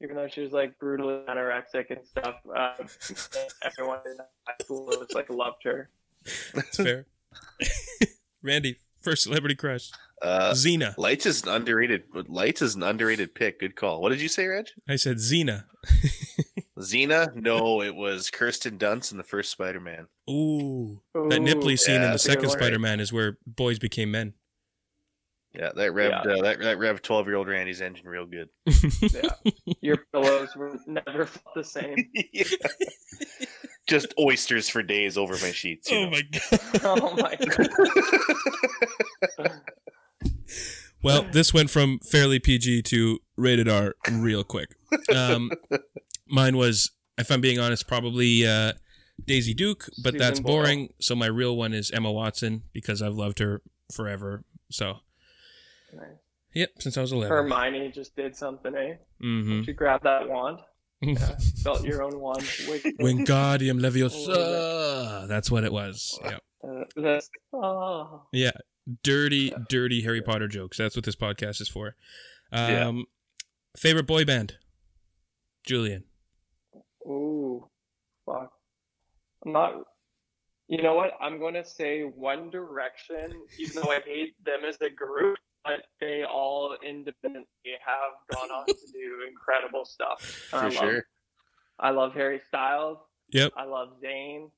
Even 0.00 0.14
though 0.14 0.28
she 0.28 0.42
was 0.42 0.52
like 0.52 0.78
brutally 0.78 1.22
anorexic 1.28 1.90
and 1.90 1.98
stuff, 2.06 2.36
uh, 2.56 2.74
everyone 3.64 3.98
in 4.06 4.16
high 4.46 4.54
school 4.62 4.84
was 4.86 5.08
like 5.12 5.28
loved 5.28 5.64
her. 5.64 5.90
That's 6.54 6.76
fair. 6.76 7.06
Randy, 8.42 8.76
first 9.02 9.24
celebrity 9.24 9.56
crush, 9.56 9.90
Uh, 10.22 10.52
Xena. 10.52 10.96
Lights 10.98 11.26
is 11.26 11.42
an 11.42 11.48
underrated. 11.48 12.04
Lights 12.28 12.62
is 12.62 12.76
an 12.76 12.84
underrated 12.84 13.34
pick. 13.34 13.58
Good 13.58 13.74
call. 13.74 14.00
What 14.00 14.10
did 14.10 14.20
you 14.20 14.28
say, 14.28 14.46
Reg? 14.46 14.66
I 14.88 14.94
said 14.94 15.16
Xena. 15.16 15.64
Xena? 16.78 17.34
No, 17.34 17.82
it 17.82 17.94
was 17.94 18.30
Kirsten 18.30 18.78
Dunst 18.78 19.12
in 19.12 19.18
the 19.18 19.24
first 19.24 19.50
Spider-Man. 19.50 20.06
Ooh, 20.30 21.00
that 21.14 21.20
Ooh, 21.20 21.40
nipply 21.40 21.78
scene 21.78 21.96
in 21.96 22.02
the 22.02 22.08
that's 22.08 22.26
a 22.26 22.36
good 22.36 22.50
second. 22.50 22.50
Spider-Man 22.60 23.00
is 23.00 23.12
where 23.12 23.38
boys 23.46 23.78
became 23.78 24.10
men. 24.10 24.34
Yeah, 25.54 25.70
that 25.74 25.92
revved 25.92 26.26
uh, 26.26 26.42
that 26.42 26.60
that 26.60 26.78
revved 26.78 27.02
twelve-year-old 27.02 27.48
Randy's 27.48 27.80
engine 27.80 28.06
real 28.06 28.26
good. 28.26 28.48
Yeah. 29.12 29.30
Your 29.80 29.96
pillows 30.12 30.54
were 30.54 30.78
never 30.86 31.24
felt 31.24 31.54
the 31.54 31.64
same. 31.64 31.96
Just 33.86 34.12
oysters 34.20 34.68
for 34.68 34.82
days 34.82 35.16
over 35.16 35.32
my 35.34 35.50
sheets. 35.50 35.88
Oh 35.90 36.04
know? 36.04 36.10
my 36.10 36.22
god. 36.32 36.60
Oh 36.84 37.16
my 37.16 37.36
god. 39.38 39.60
Well, 41.02 41.22
this 41.32 41.54
went 41.54 41.70
from 41.70 42.00
fairly 42.00 42.38
PG 42.38 42.82
to 42.82 43.20
rated 43.36 43.68
R 43.68 43.94
real 44.10 44.44
quick. 44.44 44.76
Um, 45.14 45.50
mine 46.28 46.56
was, 46.56 46.90
if 47.16 47.30
I'm 47.30 47.40
being 47.40 47.58
honest, 47.58 47.86
probably 47.86 48.46
uh, 48.46 48.72
Daisy 49.26 49.54
Duke, 49.54 49.86
but 50.02 50.12
Susan 50.12 50.18
that's 50.18 50.40
Boyle. 50.40 50.54
boring. 50.62 50.88
So 51.00 51.14
my 51.14 51.26
real 51.26 51.56
one 51.56 51.72
is 51.74 51.90
Emma 51.90 52.10
Watson 52.12 52.62
because 52.72 53.02
I've 53.02 53.14
loved 53.14 53.38
her 53.40 53.60
forever. 53.92 54.44
So, 54.70 54.98
Nice. 55.94 56.04
yep, 56.54 56.70
since 56.80 56.96
I 56.96 57.00
was 57.00 57.12
11. 57.12 57.30
Hermione 57.34 57.90
just 57.92 58.14
did 58.16 58.36
something, 58.36 58.74
eh? 58.74 58.94
Mm-hmm. 59.22 59.62
She 59.62 59.72
grabbed 59.72 60.04
that 60.04 60.28
wand. 60.28 60.58
Yeah, 61.00 61.36
felt 61.62 61.84
your 61.84 62.02
own 62.02 62.18
wand. 62.18 62.40
Wingardium 62.42 63.78
Leviosa. 63.80 65.28
That's 65.28 65.48
what 65.48 65.62
it 65.62 65.72
was. 65.72 66.18
Yep. 66.24 66.40
Uh, 66.64 66.84
that's, 66.96 67.30
oh. 67.52 68.22
Yeah. 68.32 68.50
Dirty, 69.04 69.52
dirty 69.68 70.02
Harry 70.02 70.20
Potter 70.22 70.48
jokes. 70.48 70.76
That's 70.76 70.96
what 70.96 71.04
this 71.04 71.14
podcast 71.14 71.60
is 71.60 71.68
for. 71.68 71.94
Um, 72.50 72.68
Yeah. 72.96 73.02
Favorite 73.76 74.08
boy 74.08 74.24
band? 74.24 74.56
Julian. 75.64 76.02
Ooh, 77.08 77.66
fuck. 78.26 78.52
I'm 79.44 79.52
not. 79.52 79.74
You 80.68 80.82
know 80.82 80.94
what? 80.94 81.12
I'm 81.20 81.38
going 81.38 81.54
to 81.54 81.64
say 81.64 82.02
One 82.02 82.50
Direction, 82.50 83.32
even 83.58 83.82
though 83.82 83.90
I 83.90 84.00
hate 84.04 84.34
them 84.44 84.60
as 84.68 84.76
a 84.82 84.90
group, 84.90 85.38
but 85.64 85.84
they 86.00 86.24
all 86.24 86.76
independently 86.86 87.46
have 87.84 88.36
gone 88.36 88.50
on 88.50 88.66
to 88.66 88.74
do 88.92 89.26
incredible 89.28 89.86
stuff. 89.86 90.20
For 90.20 90.56
I 90.56 90.62
love, 90.64 90.72
sure. 90.72 91.06
I 91.78 91.90
love 91.90 92.12
Harry 92.14 92.40
Styles. 92.48 92.98
Yep. 93.30 93.52
I 93.56 93.64
love 93.64 93.94
Zayn. 94.04 94.50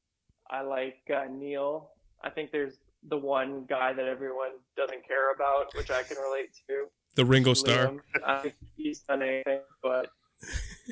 I 0.50 0.62
like 0.62 0.98
uh, 1.14 1.26
Niall. 1.30 1.92
I 2.22 2.30
think 2.30 2.50
there's 2.50 2.78
the 3.08 3.16
one 3.16 3.64
guy 3.68 3.92
that 3.92 4.06
everyone 4.06 4.50
doesn't 4.76 5.06
care 5.06 5.32
about, 5.32 5.74
which 5.76 5.90
I 5.90 6.02
can 6.02 6.16
relate 6.16 6.50
to. 6.68 6.86
The 7.14 7.24
Ringo 7.24 7.54
Starr. 7.54 7.86
Liam. 7.86 8.00
I 8.26 8.38
think 8.40 8.54
he's 8.76 9.00
done 9.00 9.22
anything, 9.22 9.60
but 9.82 10.10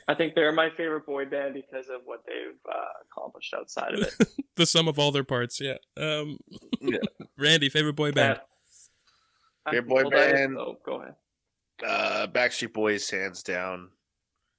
I 0.06 0.14
think 0.14 0.34
they're 0.34 0.52
my 0.52 0.70
favorite 0.76 1.06
boy 1.06 1.24
band 1.26 1.54
because 1.54 1.88
of 1.88 2.02
what 2.04 2.24
they've 2.26 2.58
uh, 2.68 2.84
accomplished 3.10 3.54
outside 3.54 3.94
of 3.94 4.00
it. 4.02 4.28
the 4.56 4.66
sum 4.66 4.88
of 4.88 4.98
all 4.98 5.10
their 5.12 5.24
parts. 5.24 5.60
Yeah. 5.60 5.76
Um, 5.96 6.38
Yeah. 6.80 6.98
Randy, 7.38 7.68
favorite 7.68 7.94
boy 7.96 8.12
band. 8.12 8.40
Yeah. 9.66 9.72
Favorite 9.72 9.88
boy 9.88 10.02
Well, 10.02 10.10
that 10.10 10.26
is- 10.28 10.32
band. 10.34 10.58
Oh, 10.58 10.78
go 10.84 11.00
ahead. 11.02 11.14
Uh, 11.84 12.26
Backstreet 12.26 12.72
Boys, 12.72 13.08
hands 13.08 13.42
down. 13.42 13.90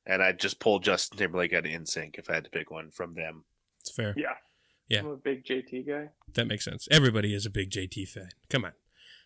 And 0.05 0.23
I'd 0.23 0.39
just 0.39 0.59
pull 0.59 0.79
Justin 0.79 1.17
Timberlake 1.19 1.53
out 1.53 1.65
of 1.65 1.71
NSYNC 1.71 2.17
if 2.17 2.29
I 2.29 2.35
had 2.35 2.45
to 2.45 2.49
pick 2.49 2.71
one 2.71 2.89
from 2.91 3.13
them. 3.13 3.43
It's 3.81 3.91
fair. 3.91 4.13
Yeah. 4.17 4.33
Yeah. 4.87 4.99
I'm 5.01 5.07
a 5.07 5.15
big 5.17 5.43
JT 5.45 5.85
guy. 5.87 6.09
That 6.33 6.47
makes 6.47 6.65
sense. 6.65 6.87
Everybody 6.89 7.33
is 7.35 7.45
a 7.45 7.49
big 7.51 7.69
JT 7.69 8.07
fan. 8.07 8.29
Come 8.49 8.65
on. 8.65 8.73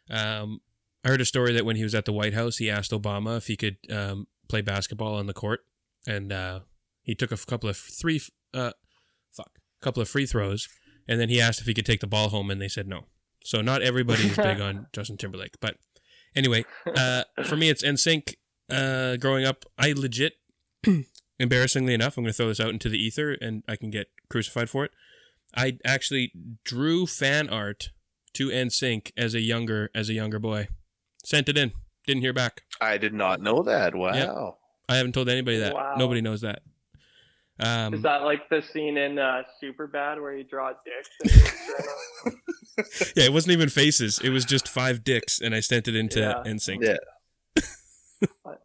Um, 0.10 0.62
I 1.06 1.10
heard 1.10 1.22
a 1.22 1.26
story 1.26 1.54
that 1.54 1.64
when 1.66 1.76
he 1.78 1.84
was 1.84 1.96
at 1.96 2.04
the 2.06 2.12
White 2.12 2.34
House, 2.34 2.58
he 2.58 2.70
asked 2.70 2.92
Obama 2.92 3.38
if 3.38 3.48
he 3.48 3.56
could 3.56 3.78
um, 3.90 4.28
play 4.54 4.62
basketball 4.62 5.16
on 5.16 5.26
the 5.26 5.34
court, 5.34 5.62
and 6.06 6.32
uh, 6.32 6.60
he 7.02 7.16
took 7.16 7.32
a 7.32 7.38
couple 7.38 7.68
of 7.68 7.76
three, 7.76 8.22
uh, 8.54 8.72
fuck, 9.32 9.58
couple 9.82 10.00
of 10.00 10.08
free 10.08 10.28
throws, 10.28 10.70
and 11.08 11.20
then 11.20 11.28
he 11.28 11.42
asked 11.42 11.60
if 11.60 11.66
he 11.66 11.74
could 11.74 11.88
take 11.88 12.02
the 12.02 12.08
ball 12.08 12.30
home, 12.30 12.52
and 12.52 12.62
they 12.62 12.68
said 12.68 12.88
no. 12.88 13.06
So 13.44 13.62
not 13.62 13.82
everybody 13.82 14.28
is 14.28 14.38
big 14.38 14.62
on 14.68 14.86
Justin 14.94 15.18
Timberlake, 15.18 15.56
but 15.60 15.78
anyway, 16.36 16.66
uh, 16.86 17.24
for 17.44 17.56
me, 17.56 17.70
it's 17.70 17.84
NSYNC. 17.84 18.36
Uh, 18.70 19.18
growing 19.18 19.44
up, 19.44 19.66
I 19.76 19.92
legit, 19.94 20.34
embarrassingly 21.40 21.96
enough, 21.96 22.16
I'm 22.16 22.24
going 22.24 22.32
to 22.32 22.38
throw 22.38 22.50
this 22.50 22.60
out 22.60 22.70
into 22.70 22.90
the 22.90 23.00
ether, 23.00 23.32
and 23.34 23.64
I 23.68 23.76
can 23.76 23.90
get 23.90 24.10
crucified 24.30 24.70
for 24.70 24.86
it. 24.86 24.92
I 25.56 25.80
actually 25.84 26.32
drew 26.64 27.08
fan 27.08 27.50
art 27.50 27.90
to 28.36 28.50
NSYNC 28.50 29.14
as 29.18 29.34
a 29.34 29.42
younger 29.42 29.90
as 29.96 30.10
a 30.10 30.14
younger 30.14 30.38
boy. 30.38 30.68
Sent 31.24 31.50
it 31.50 31.58
in. 31.58 31.72
Didn't 32.06 32.22
hear 32.22 32.34
back. 32.34 32.64
I 32.82 32.98
did 32.98 33.14
not 33.14 33.42
know 33.42 33.64
that. 33.64 33.96
Wow. 33.96 34.58
I 34.90 34.98
haven't 34.98 35.14
told 35.14 35.30
anybody 35.30 35.60
that. 35.60 35.74
Wow. 35.74 35.96
Nobody 35.98 36.22
knows 36.22 36.42
that. 36.42 36.62
Um, 37.60 37.94
Is 37.94 38.02
that 38.02 38.24
like 38.24 38.50
the 38.50 38.62
scene 38.62 38.98
in 38.98 39.20
uh, 39.20 39.44
Super 39.62 39.88
Bad 39.88 40.20
where 40.20 40.36
you 40.36 40.44
draw 40.44 40.72
dicks? 40.86 41.36
Yeah, 43.16 43.26
it 43.26 43.34
wasn't 43.34 43.52
even 43.54 43.70
faces. 43.70 44.18
It 44.24 44.30
was 44.30 44.46
just 44.46 44.68
five 44.68 45.04
dicks, 45.04 45.40
and 45.40 45.54
I 45.54 45.60
sent 45.60 45.88
it 45.88 45.96
into 45.96 46.20
Yeah. 46.22 46.42
NSYNC. 46.46 46.80
Yeah. 46.82 46.98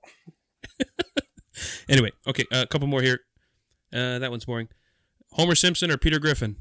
Anyway, 1.88 2.12
okay, 2.26 2.44
a 2.52 2.66
couple 2.66 2.86
more 2.86 3.02
here. 3.02 3.20
Uh, 3.92 4.18
that 4.20 4.30
one's 4.30 4.44
boring. 4.44 4.68
Homer 5.32 5.54
Simpson 5.54 5.90
or 5.90 5.96
Peter 5.96 6.18
Griffin? 6.20 6.56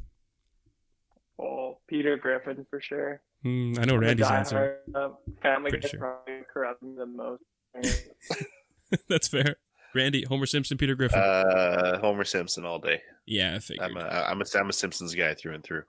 Peter 1.87 2.17
Griffin 2.17 2.65
for 2.69 2.81
sure. 2.81 3.21
Hmm, 3.43 3.73
I 3.79 3.85
know 3.85 3.95
Randy's 3.97 4.29
answer. 4.29 4.79
diehard, 4.89 5.11
uh, 5.11 5.15
family 5.41 5.69
Pretty 5.71 5.87
Guy 5.87 5.91
sure. 5.91 5.99
probably 5.99 6.43
corrupt 6.51 6.83
me 6.83 6.95
the 6.97 7.05
most. 7.05 7.43
That's 9.09 9.27
fair. 9.27 9.57
Randy, 9.95 10.25
Homer 10.27 10.45
Simpson, 10.45 10.77
Peter 10.77 10.95
Griffin. 10.95 11.19
Uh, 11.19 11.99
Homer 11.99 12.23
Simpson 12.23 12.65
all 12.65 12.79
day. 12.79 13.01
yeah, 13.25 13.55
I 13.55 13.59
figured. 13.59 13.89
I'm 13.89 13.97
a 13.97 14.01
I'm 14.01 14.41
a 14.41 14.45
I'm 14.57 14.69
a 14.69 14.73
Simpsons 14.73 15.15
guy 15.15 15.33
through 15.33 15.55
and 15.55 15.63
through. 15.63 15.83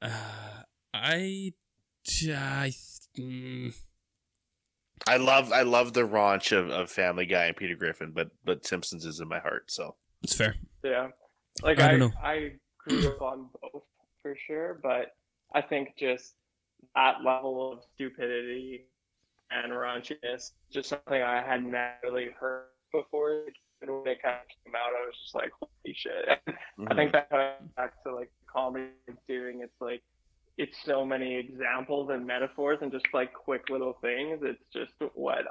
Uh, 0.00 0.10
I, 0.94 1.52
I, 2.06 2.72
mm, 3.18 3.74
I 5.06 5.16
love 5.16 5.52
I 5.52 5.62
love 5.62 5.92
the 5.92 6.02
raunch 6.02 6.56
of, 6.56 6.70
of 6.70 6.90
Family 6.90 7.26
Guy 7.26 7.46
and 7.46 7.56
Peter 7.56 7.74
Griffin, 7.74 8.12
but 8.14 8.30
but 8.44 8.66
Simpsons 8.66 9.04
is 9.04 9.20
in 9.20 9.28
my 9.28 9.40
heart. 9.40 9.70
So 9.70 9.96
it's 10.22 10.34
fair. 10.34 10.54
Yeah. 10.84 11.08
Like 11.62 11.80
I 11.80 11.86
I, 11.86 11.90
don't 11.90 12.00
know. 12.00 12.12
I, 12.22 12.52
grew 12.86 13.08
up 13.08 13.22
on 13.22 13.48
both 13.60 13.82
for 14.22 14.36
sure, 14.46 14.80
but 14.82 15.12
I 15.54 15.62
think 15.62 15.94
just 15.98 16.34
that 16.94 17.22
level 17.24 17.72
of 17.72 17.80
stupidity 17.94 18.86
and 19.50 19.72
raunchiness, 19.72 20.52
just 20.72 20.88
something 20.88 21.22
I 21.22 21.42
had 21.42 21.64
never 21.64 21.94
really 22.04 22.30
heard 22.38 22.66
before. 22.92 23.44
And 23.82 23.90
when 23.90 24.06
it 24.08 24.22
kind 24.22 24.36
of 24.36 24.48
came 24.64 24.74
out, 24.74 24.92
I 24.96 25.06
was 25.06 25.16
just 25.22 25.34
like, 25.34 25.50
holy 25.60 25.94
shit. 25.96 26.28
I 26.88 26.94
Mm-hmm. 26.94 26.96
think 26.96 27.12
that 27.12 27.30
comes 27.30 27.70
back 27.76 28.02
to 28.04 28.14
like 28.14 28.30
comedy 28.52 28.86
doing. 29.28 29.60
It's 29.62 29.80
like, 29.80 30.02
it's 30.58 30.76
so 30.84 31.04
many 31.04 31.36
examples 31.38 32.10
and 32.10 32.26
metaphors 32.26 32.78
and 32.82 32.92
just 32.92 33.06
like 33.14 33.32
quick 33.32 33.62
little 33.70 33.94
things. 34.02 34.40
It's 34.42 34.62
just 34.72 34.92
what 35.14 35.44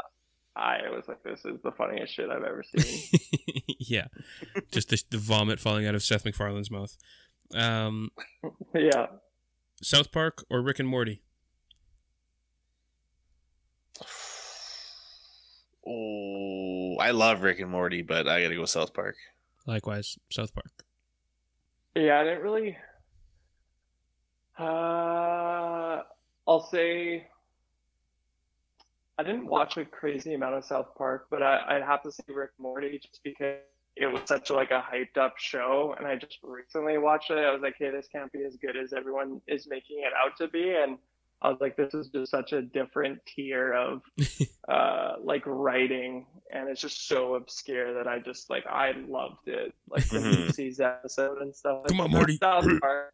I 0.55 0.89
was 0.89 1.05
like, 1.07 1.23
this 1.23 1.39
is 1.45 1.61
the 1.63 1.71
funniest 1.71 2.13
shit 2.13 2.29
I've 2.29 2.43
ever 2.43 2.63
seen. 2.63 3.03
yeah, 3.79 4.07
just 4.71 4.89
the, 4.89 5.01
the 5.09 5.17
vomit 5.17 5.59
falling 5.59 5.87
out 5.87 5.95
of 5.95 6.03
Seth 6.03 6.25
MacFarlane's 6.25 6.71
mouth. 6.71 6.97
Um, 7.53 8.11
yeah. 8.75 9.07
South 9.81 10.11
Park 10.11 10.43
or 10.49 10.61
Rick 10.61 10.79
and 10.79 10.87
Morty? 10.87 11.21
Oh, 15.87 16.97
I 16.99 17.11
love 17.11 17.41
Rick 17.41 17.59
and 17.59 17.71
Morty, 17.71 18.01
but 18.01 18.27
I 18.27 18.43
gotta 18.43 18.55
go 18.55 18.65
South 18.65 18.93
Park. 18.93 19.15
Likewise, 19.65 20.17
South 20.31 20.53
Park. 20.53 20.83
Yeah, 21.95 22.19
I 22.19 22.23
didn't 22.23 22.41
really. 22.41 22.77
Uh, 24.57 26.03
I'll 26.47 26.67
say 26.71 27.27
I 29.17 29.23
didn't 29.23 29.47
watch 29.47 29.77
a 29.77 29.85
crazy 29.85 30.33
amount 30.33 30.55
of 30.55 30.65
South 30.65 30.95
Park, 30.97 31.27
but 31.29 31.41
I, 31.41 31.61
I'd 31.67 31.83
have 31.83 32.03
to 32.03 32.11
say 32.11 32.23
Rick 32.27 32.51
and 32.57 32.63
Morty 32.63 32.99
just 32.99 33.21
because 33.23 33.57
it 33.95 34.07
was 34.07 34.21
such 34.25 34.49
like 34.49 34.71
a 34.71 34.81
hyped 34.81 35.17
up 35.17 35.37
show, 35.37 35.93
and 35.97 36.07
I 36.07 36.15
just 36.15 36.37
recently 36.43 36.97
watched 36.97 37.29
it. 37.31 37.37
I 37.37 37.51
was 37.51 37.61
like, 37.61 37.75
hey, 37.77 37.89
this 37.91 38.07
can't 38.11 38.31
be 38.31 38.43
as 38.45 38.55
good 38.57 38.77
as 38.77 38.93
everyone 38.93 39.41
is 39.47 39.67
making 39.67 39.99
it 39.99 40.13
out 40.17 40.37
to 40.37 40.47
be, 40.47 40.71
and 40.75 40.97
I 41.43 41.49
was 41.49 41.57
like, 41.59 41.75
this 41.75 41.93
is 41.93 42.07
just 42.09 42.29
such 42.31 42.53
a 42.53 42.61
different 42.61 43.19
tier 43.25 43.73
of 43.73 44.01
uh, 44.69 45.13
like 45.23 45.43
writing, 45.45 46.25
and 46.53 46.69
it's 46.69 46.81
just 46.81 47.07
so 47.07 47.35
obscure 47.35 47.93
that 47.95 48.07
I 48.07 48.19
just 48.19 48.49
like 48.49 48.65
I 48.67 48.91
loved 49.07 49.47
it, 49.47 49.73
like 49.89 50.07
the 50.09 50.19
Mhm. 50.19 50.35
Lucy's 50.45 50.79
episode 50.79 51.41
and 51.41 51.55
stuff. 51.55 51.85
Come 51.87 51.99
on, 51.99 52.11
Like, 52.11 52.15
Morty. 52.15 52.37
South 52.37 52.65
Park, 52.81 53.13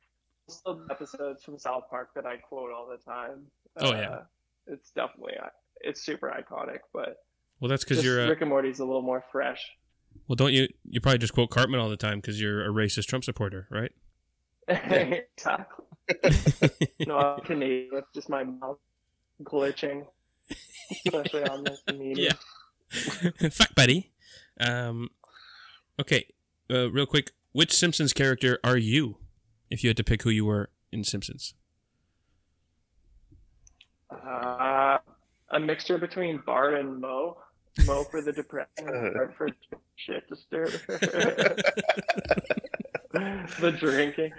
still 0.50 0.82
episodes 0.92 1.44
from 1.44 1.58
South 1.58 1.84
Park 1.90 2.10
that 2.16 2.26
I 2.26 2.38
quote 2.38 2.72
all 2.72 2.88
the 2.88 2.98
time. 2.98 3.48
Oh, 3.78 3.92
yeah. 3.94 4.10
Uh, 4.10 4.24
it's 4.68 4.92
definitely 4.92 5.36
it's 5.82 6.02
super 6.02 6.28
iconic, 6.30 6.80
but 6.94 7.18
Well, 7.62 7.70
that's 7.70 7.84
because 7.84 8.04
you're 8.04 8.26
a, 8.26 8.28
Rick 8.30 8.42
and 8.42 8.50
Morty's 8.50 8.80
a 8.80 8.86
little 8.86 9.02
more 9.02 9.24
fresh. 9.32 9.64
Well. 10.28 10.36
Don't 10.36 10.54
you? 10.54 10.68
You 10.84 11.02
probably 11.02 11.20
just 11.20 11.34
quote 11.34 11.50
Cartman 11.50 11.80
all 11.80 11.90
the 11.90 11.98
time 11.98 12.20
because 12.20 12.42
you're 12.42 12.64
a 12.64 12.70
racist 12.70 13.06
Trump 13.08 13.24
supporter, 13.24 13.68
right? 13.70 13.92
exactly. 14.68 15.86
No, 17.06 17.18
I'm 17.18 17.42
Canadian. 17.42 17.90
It's 17.94 18.08
just 18.14 18.30
my 18.30 18.44
mouth 18.44 18.78
glitching, 19.44 20.06
especially 21.06 21.44
on 21.44 21.64
this 21.64 21.82
meeting. 21.94 22.26
Yeah. 22.26 23.50
Fuck, 23.50 23.76
buddy. 23.76 24.12
Um, 24.60 25.10
okay, 26.00 26.26
uh, 26.72 26.90
real 26.92 27.06
quick. 27.06 27.32
Which 27.52 27.74
Simpsons 27.74 28.14
character 28.14 28.60
are 28.64 28.78
you? 28.78 29.18
If 29.70 29.84
you 29.84 29.90
had 29.90 29.98
to 29.98 30.04
pick 30.04 30.24
who 30.24 30.30
you 30.30 30.46
were 30.46 30.70
in 30.92 31.04
Simpsons. 31.04 31.54
Uh, 34.10 34.98
a 35.52 35.60
mixture 35.60 35.98
between 35.98 36.42
Bart 36.46 36.76
and 36.76 37.02
Moe. 37.02 37.38
Moe 37.86 38.04
for 38.06 38.22
the 38.22 38.32
depression, 38.34 38.68
and 38.88 39.14
Bart 39.14 39.36
for 39.38 39.50
shit 39.96 40.28
disturber. 40.30 40.72
the 43.60 43.72
drinking. 43.80 44.32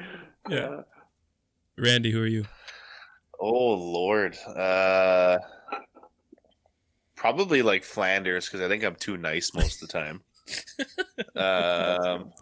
Yeah. 0.48 0.58
Uh, 0.58 0.82
Randy, 1.76 2.10
who 2.10 2.22
are 2.22 2.26
you? 2.26 2.44
Oh 3.40 3.74
Lord, 3.74 4.36
uh, 4.56 5.38
probably 7.14 7.62
like 7.62 7.84
Flanders 7.84 8.46
because 8.46 8.60
I 8.60 8.68
think 8.68 8.82
I'm 8.84 8.96
too 8.96 9.16
nice 9.16 9.52
most 9.54 9.82
of 9.82 9.88
the 9.88 9.92
time. 9.92 10.22
um, 11.36 12.32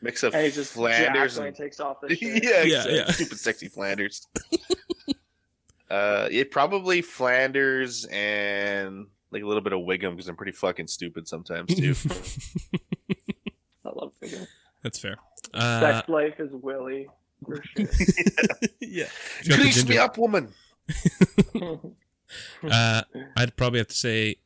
mix 0.00 0.22
of 0.22 0.34
and 0.34 0.44
he's 0.44 0.54
just 0.54 0.72
Flanders 0.72 1.34
Flanders 1.34 1.38
and 1.38 1.54
takes 1.56 1.80
off 1.80 2.00
the 2.00 2.08
shirt. 2.14 2.42
yeah, 2.42 2.62
Yeah, 2.62 2.62
exactly. 2.62 2.96
yeah. 2.96 3.10
stupid 3.10 3.38
sexy 3.38 3.68
Flanders. 3.68 4.26
uh, 5.90 6.28
it 6.30 6.50
probably 6.50 7.02
Flanders 7.02 8.06
and 8.06 9.06
like 9.36 9.44
a 9.44 9.46
little 9.46 9.62
bit 9.62 9.72
of 9.74 9.80
Wiggum 9.80 10.12
because 10.12 10.28
I'm 10.28 10.36
pretty 10.36 10.52
fucking 10.52 10.86
stupid 10.86 11.28
sometimes 11.28 11.74
too. 11.74 11.94
I 13.84 13.90
love 13.94 14.12
it. 14.22 14.48
That's 14.82 14.98
fair. 14.98 15.16
Uh, 15.52 15.80
Sex 15.80 16.08
life 16.08 16.40
is 16.40 16.50
Willie 16.52 17.06
For 17.44 17.62
sure. 17.76 17.86
yeah. 18.80 19.04
He's 19.40 19.48
got 19.48 19.56
the 19.56 19.62
Grease 19.62 19.86
me 19.88 19.98
up, 19.98 20.16
woman. 20.18 20.52
Uh, 22.68 23.02
I'd 23.36 23.54
probably 23.56 23.78
have 23.78 23.86
to 23.86 23.94
say 23.94 24.36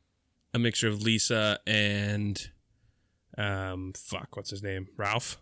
a 0.52 0.58
mixture 0.58 0.86
of 0.86 1.02
Lisa 1.02 1.58
and 1.66 2.50
um, 3.38 3.94
fuck, 3.96 4.36
what's 4.36 4.50
his 4.50 4.62
name? 4.62 4.88
Ralph. 4.98 5.38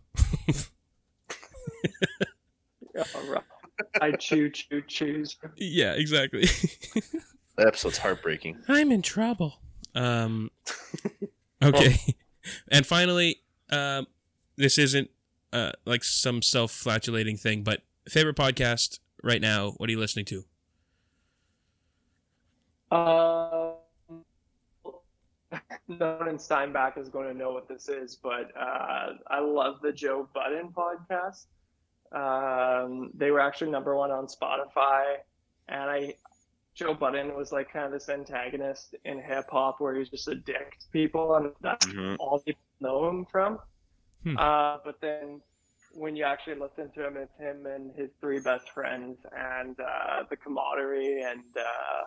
Yeah, 2.95 3.03
right. 3.29 3.43
I 4.01 4.13
choo 4.13 4.51
choo 4.51 4.83
choose. 4.87 5.37
yeah, 5.57 5.95
exactly. 5.95 6.45
That 7.59 7.67
episode's 7.67 7.99
heartbreaking. 7.99 8.63
I'm 8.69 8.93
in 8.93 9.03
trouble. 9.03 9.59
Um, 9.93 10.53
okay, 11.63 11.97
and 12.71 12.87
finally, 12.87 13.41
um, 13.69 14.07
this 14.57 14.79
isn't 14.79 15.11
uh, 15.53 15.73
like 15.85 16.05
some 16.05 16.41
self-flatulating 16.41 17.37
thing, 17.37 17.65
but 17.65 17.83
favorite 18.09 18.37
podcast 18.37 19.01
right 19.25 19.41
now. 19.41 19.73
What 19.77 19.89
are 19.89 19.91
you 19.91 19.99
listening 19.99 20.27
to? 20.27 20.45
Um, 22.97 23.75
no 25.89 26.17
one 26.19 26.29
in 26.29 26.39
Steinbach 26.39 26.97
is 26.97 27.09
going 27.09 27.27
to 27.27 27.35
know 27.35 27.51
what 27.51 27.67
this 27.67 27.89
is, 27.89 28.15
but 28.23 28.53
uh, 28.57 29.15
I 29.27 29.41
love 29.41 29.81
the 29.83 29.93
Joe 29.93 30.29
Budden 30.33 30.69
podcast. 30.69 31.47
Um, 32.13 33.11
they 33.15 33.33
were 33.33 33.41
actually 33.41 33.73
number 33.73 33.97
one 33.97 34.13
on 34.13 34.29
Spotify, 34.29 35.17
and 35.69 35.91
I 35.91 36.15
Joe 36.79 36.95
Budden 36.95 37.35
was 37.35 37.51
like 37.51 37.73
kind 37.73 37.87
of 37.87 37.93
this 37.93 38.09
antagonist 38.09 38.95
in 39.05 39.21
hip 39.21 39.47
hop 39.51 39.81
where 39.81 39.97
he's 39.97 40.09
just 40.09 40.29
a 40.29 40.37
dick 40.37 40.79
to 40.81 40.87
people, 40.93 41.35
and 41.35 41.53
that's 41.61 41.85
Mhm. 41.87 42.17
all 42.21 42.39
people 42.39 42.63
know 42.81 43.09
him 43.09 43.25
from. 43.27 43.59
Hmm. 44.23 44.37
Uh, 44.39 44.79
but 44.85 45.01
then 45.01 45.43
when 45.95 46.15
you 46.15 46.25
actually 46.25 46.55
listen 46.55 46.91
to 46.93 47.05
him, 47.05 47.17
it's 47.17 47.37
him 47.37 47.67
and 47.67 47.93
his 47.97 48.11
three 48.21 48.39
best 48.39 48.71
friends, 48.71 49.19
and 49.33 49.79
uh, 49.81 50.23
the 50.31 50.37
camaraderie 50.37 51.23
and 51.23 51.43
uh, 51.57 52.05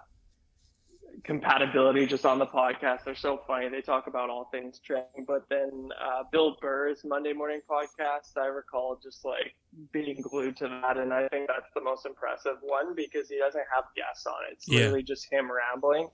compatibility 1.23 2.05
just 2.05 2.25
on 2.25 2.39
the 2.39 2.45
podcast. 2.45 3.03
They're 3.05 3.15
so 3.15 3.41
funny. 3.47 3.69
They 3.69 3.81
talk 3.81 4.07
about 4.07 4.29
all 4.29 4.49
things 4.51 4.79
trending. 4.79 5.25
But 5.27 5.43
then 5.49 5.89
uh, 6.01 6.23
Bill 6.31 6.57
Burr's 6.61 7.01
Monday 7.05 7.33
morning 7.33 7.61
podcast, 7.69 8.37
I 8.37 8.47
recall 8.47 8.99
just 9.01 9.23
like 9.25 9.55
being 9.93 10.21
glued 10.21 10.57
to 10.57 10.67
that, 10.67 10.97
and 10.97 11.13
I 11.13 11.27
think 11.29 11.47
that's 11.47 11.69
the 11.75 11.81
most 11.81 12.05
impressive 12.05 12.57
one 12.61 12.95
because 12.95 13.29
he 13.29 13.37
doesn't 13.37 13.63
have 13.73 13.85
guests 13.95 14.25
on 14.25 14.33
it. 14.49 14.53
It's 14.53 14.67
Yeah. 14.67 14.79
literally 14.79 15.03
just 15.03 15.31
him 15.31 15.49
rambling. 15.51 16.09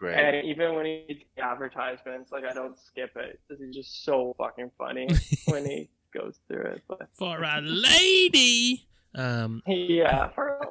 Right. 0.00 0.14
And 0.14 0.46
even 0.46 0.74
when 0.74 0.86
he 0.86 1.04
did 1.06 1.18
the 1.36 1.42
advertisements, 1.44 2.32
like 2.32 2.44
I 2.44 2.52
don't 2.54 2.76
skip 2.78 3.12
it 3.16 3.38
because 3.46 3.62
he's 3.64 3.74
just 3.74 4.04
so 4.04 4.34
fucking 4.38 4.70
funny 4.78 5.06
when 5.46 5.64
he 5.64 5.90
goes 6.12 6.38
through 6.48 6.62
it. 6.72 6.82
But 6.88 7.08
For 7.14 7.42
a 7.44 7.60
lady. 7.60 8.86
Um, 9.16 9.62
yeah, 9.66 10.28
for 10.28 10.48
a 10.48 10.68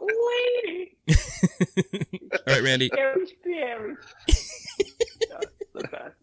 lady, 0.67 0.95
all 1.09 2.39
right, 2.47 2.61
Randy. 2.63 2.89
very 2.93 3.25
scary. 3.25 3.95
yeah, 4.27 5.39
it's 5.41 5.71
the 5.73 5.87
best. 5.87 6.15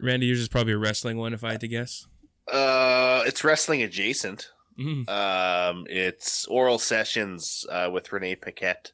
Randy, 0.00 0.26
yours 0.26 0.40
is 0.40 0.48
probably 0.48 0.72
a 0.72 0.78
wrestling 0.78 1.18
one, 1.18 1.34
if 1.34 1.44
I 1.44 1.52
had 1.52 1.60
to 1.60 1.68
guess. 1.68 2.06
Uh, 2.50 3.22
it's 3.26 3.44
wrestling 3.44 3.82
adjacent. 3.82 4.50
Mhm. 4.78 5.06
Um, 5.08 5.86
it's 5.90 6.46
Oral 6.46 6.78
Sessions 6.78 7.66
uh, 7.70 7.90
with 7.92 8.10
Renee 8.12 8.36
Paquette 8.36 8.92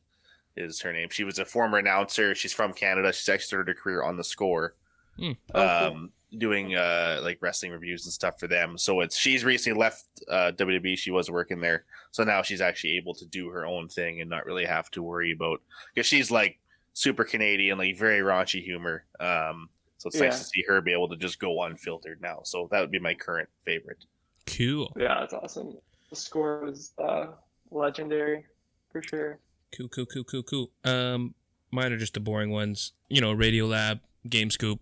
is 0.56 0.80
her 0.80 0.92
name. 0.92 1.08
She 1.10 1.22
was 1.22 1.38
a 1.38 1.44
former 1.44 1.78
announcer. 1.78 2.34
She's 2.34 2.52
from 2.52 2.72
Canada. 2.72 3.12
She's 3.12 3.28
actually 3.28 3.46
started 3.46 3.68
her 3.68 3.80
career 3.80 4.02
on 4.02 4.16
the 4.16 4.24
score, 4.24 4.74
Okay. 5.20 5.36
um, 5.54 6.10
doing 6.38 6.74
uh, 6.74 7.20
like 7.22 7.38
wrestling 7.40 7.72
reviews 7.72 8.04
and 8.04 8.12
stuff 8.12 8.38
for 8.40 8.46
them. 8.48 8.76
So 8.78 9.00
it's 9.00 9.16
she's 9.16 9.44
recently 9.44 9.78
left 9.78 10.04
uh, 10.28 10.52
WWE. 10.56 10.98
She 10.98 11.10
was 11.10 11.30
working 11.30 11.60
there, 11.60 11.84
so 12.10 12.24
now 12.24 12.42
she's 12.42 12.60
actually 12.60 12.96
able 12.96 13.14
to 13.14 13.24
do 13.26 13.48
her 13.50 13.64
own 13.66 13.88
thing 13.88 14.20
and 14.20 14.28
not 14.28 14.44
really 14.46 14.64
have 14.64 14.90
to 14.92 15.02
worry 15.02 15.32
about 15.32 15.60
because 15.94 16.06
she's 16.06 16.30
like 16.30 16.58
super 16.92 17.24
Canadian, 17.24 17.78
like 17.78 17.96
very 17.98 18.20
raunchy 18.20 18.62
humor. 18.62 19.04
Um, 19.20 19.68
so 19.98 20.08
it's 20.08 20.16
Yeah. 20.16 20.24
nice 20.26 20.38
to 20.40 20.44
see 20.44 20.64
her 20.68 20.80
be 20.80 20.92
able 20.92 21.08
to 21.08 21.16
just 21.16 21.38
go 21.38 21.62
unfiltered 21.62 22.20
now. 22.20 22.40
So 22.44 22.68
that 22.70 22.80
would 22.80 22.90
be 22.90 22.98
my 22.98 23.14
current 23.14 23.48
favorite. 23.64 24.04
Cool. 24.46 24.92
Yeah, 24.98 25.20
that's 25.20 25.32
awesome. 25.34 25.76
The 26.10 26.16
score 26.16 26.60
was 26.64 26.92
uh, 26.98 27.26
legendary 27.70 28.44
for 28.92 29.02
sure. 29.02 29.38
Cool, 29.76 29.88
cool, 29.88 30.06
cool, 30.06 30.24
cool, 30.24 30.42
cool. 30.42 30.70
Um, 30.84 31.34
mine 31.70 31.92
are 31.92 31.96
just 31.98 32.14
the 32.14 32.20
boring 32.20 32.50
ones. 32.50 32.92
You 33.08 33.20
know, 33.20 33.32
Radio 33.32 33.66
Lab, 33.66 34.00
Game 34.28 34.50
Scoop, 34.50 34.80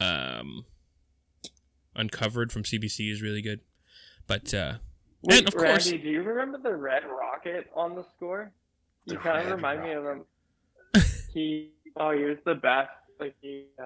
um, 0.00 0.64
Uncovered 1.98 2.50
from 2.52 2.62
CBC 2.62 3.10
is 3.12 3.20
really 3.20 3.42
good. 3.42 3.60
But 4.26 4.54
uh, 4.54 4.74
Wait, 5.22 5.40
And 5.40 5.48
of 5.48 5.54
course- 5.56 5.90
Randy, 5.90 6.02
do 6.04 6.08
you 6.10 6.22
remember 6.22 6.58
the 6.58 6.74
red 6.76 7.02
rocket 7.04 7.68
on 7.74 7.94
the 7.94 8.04
score? 8.16 8.52
You 9.04 9.14
The 9.14 9.20
kind 9.20 9.38
of 9.40 9.46
Red 9.46 9.54
remind 9.56 9.82
me 9.82 9.92
of 9.92 10.04
him. 10.04 10.24
He 11.34 11.70
oh, 11.96 12.10
he 12.12 12.24
was 12.24 12.38
the 12.44 12.54
best. 12.54 12.90
Like 13.20 13.34
he, 13.42 13.64
uh, 13.78 13.82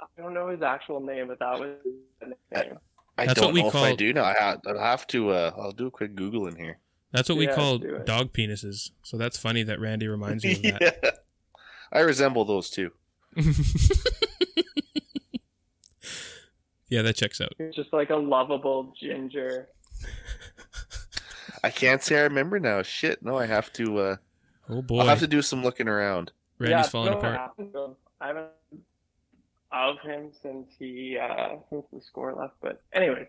I 0.00 0.06
don't 0.22 0.34
know 0.34 0.48
his 0.48 0.60
actual 0.62 1.00
name, 1.00 1.28
but 1.28 1.38
that 1.38 1.58
was 1.58 1.70
his 1.84 2.28
nickname. 2.52 2.78
I 3.18 3.26
That's 3.26 3.38
don't 3.40 3.48
what 3.48 3.54
we 3.54 3.62
know 3.62 3.68
if 3.68 3.74
I 3.74 3.94
do 3.94 4.12
now. 4.12 4.24
I 4.24 4.34
have, 4.38 4.60
I'll 4.66 4.78
have 4.78 5.06
to. 5.08 5.30
Uh, 5.30 5.50
I'll 5.56 5.72
do 5.72 5.86
a 5.86 5.90
quick 5.90 6.14
Google 6.14 6.46
in 6.46 6.56
here. 6.56 6.78
that's 7.12 7.28
what 7.28 7.38
we 7.38 7.46
Yeah, 7.46 7.54
call 7.54 7.78
do 7.78 8.00
dog 8.04 8.32
penises. 8.32 8.90
So 9.02 9.16
that's 9.16 9.36
funny 9.38 9.62
that 9.64 9.80
Randy 9.80 10.08
reminds 10.08 10.44
you 10.44 10.52
of 10.56 10.62
that. 10.62 10.98
yeah. 11.02 11.10
I 11.92 12.00
resemble 12.00 12.44
those 12.44 12.70
too. 12.70 12.92
yeah, 16.90 17.02
that 17.02 17.16
checks 17.16 17.40
out. 17.40 17.52
He's 17.58 17.74
just 17.74 17.92
like 17.92 18.10
a 18.10 18.16
lovable 18.16 18.92
ginger. 19.00 19.68
I 21.64 21.70
can't 21.70 22.02
say 22.02 22.18
I 22.18 22.22
remember 22.22 22.58
now. 22.60 22.82
Shit, 22.82 23.22
no, 23.22 23.38
I 23.38 23.46
have 23.46 23.72
to. 23.74 23.98
Uh, 23.98 24.16
Oh 24.70 24.82
boy, 24.82 25.00
I'll 25.00 25.08
have 25.08 25.18
to 25.18 25.26
do 25.26 25.42
some 25.42 25.64
looking 25.64 25.88
around. 25.88 26.30
Randy's 26.58 26.86
yeah, 26.86 26.90
falling 26.90 27.12
apart. 27.12 27.36
happened 27.36 27.72
to 27.72 27.84
him? 27.86 27.96
I 28.20 28.26
haven't 28.28 28.46
of 29.72 29.96
him 30.00 30.30
since 30.42 30.68
he 30.78 31.18
uh 31.20 31.56
since 31.70 31.84
the 31.92 32.00
score 32.00 32.34
left. 32.34 32.54
But 32.62 32.80
anyway, 32.92 33.28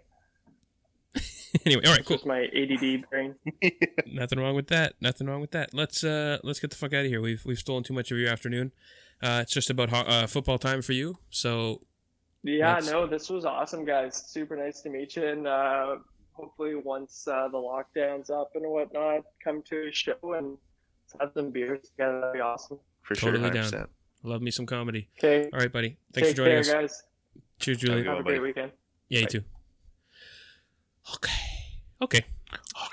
anyway, 1.65 1.83
all 1.85 1.93
right, 1.93 2.05
cool. 2.05 2.17
just 2.17 2.27
my 2.27 2.43
ADD 2.43 3.09
brain. 3.09 3.35
Nothing 4.05 4.39
wrong 4.39 4.55
with 4.55 4.67
that. 4.67 4.93
Nothing 5.01 5.27
wrong 5.27 5.41
with 5.41 5.51
that. 5.51 5.73
Let's 5.73 6.03
uh 6.03 6.38
let's 6.43 6.59
get 6.59 6.69
the 6.69 6.75
fuck 6.77 6.93
out 6.93 7.05
of 7.05 7.07
here. 7.11 7.21
We've 7.21 7.43
we've 7.43 7.59
stolen 7.59 7.83
too 7.83 7.93
much 7.93 8.11
of 8.11 8.17
your 8.19 8.29
afternoon. 8.29 8.71
Uh, 9.23 9.39
it's 9.41 9.53
just 9.53 9.69
about 9.69 9.89
ho- 9.89 10.05
uh, 10.07 10.27
football 10.27 10.57
time 10.59 10.81
for 10.81 10.93
you. 10.93 11.17
So 11.29 11.81
Yeah, 12.43 12.73
That's- 12.76 12.89
no, 12.91 13.05
this 13.07 13.30
was 13.30 13.45
awesome, 13.45 13.85
guys. 13.85 14.15
Super 14.31 14.55
nice 14.55 14.81
to 14.81 14.89
meet 14.89 15.15
you, 15.15 15.27
and 15.27 15.45
uh, 15.47 15.97
hopefully 16.34 16.76
once 16.76 17.27
uh, 17.27 17.47
the 17.49 17.57
lockdown's 17.57 18.30
up 18.31 18.51
and 18.55 18.63
whatnot, 18.65 19.23
come 19.43 19.61
to 19.63 19.88
a 19.89 19.91
show 19.91 20.18
and 20.35 20.57
have 21.19 21.31
some 21.35 21.51
beers 21.51 21.81
together. 21.89 22.19
That'd 22.19 22.34
be 22.34 22.39
awesome. 22.39 22.80
For 23.03 23.15
Totally 23.15 23.43
sure, 23.43 23.51
down. 23.51 23.72
100%. 23.72 23.88
love 24.23 24.41
me 24.41 24.49
some 24.51 24.65
comedy. 24.65 25.07
Okay, 25.19 25.49
All 25.53 25.59
right, 25.59 25.72
buddy. 25.72 25.97
Thanks 26.13 26.30
take 26.30 26.38
for 26.38 26.43
joining 26.43 26.63
care, 26.63 26.81
us. 26.81 26.91
guys. 26.93 27.03
Cheers, 27.59 27.77
Julie. 27.77 27.95
good 27.97 28.05
Have 28.07 28.13
a 28.13 28.15
one, 28.18 28.23
buddy. 28.23 28.38
great 28.39 28.47
weekend. 28.55 28.72
Yeah, 29.09 29.19
you 29.19 29.26
too. 29.27 29.43
Okay. 31.15 31.31
Okay. 32.01 32.26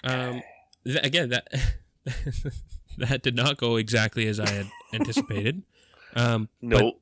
Um, 0.05 0.43
th- 0.85 1.05
again, 1.05 1.31
that 1.31 1.49
that 2.99 3.23
did 3.23 3.35
not 3.37 3.57
go 3.57 3.77
exactly 3.77 4.27
as 4.27 4.41
I 4.41 4.49
had 4.49 4.67
anticipated. 4.93 5.63
Um, 6.17 6.49
but 6.63 6.81
No, 6.81 6.93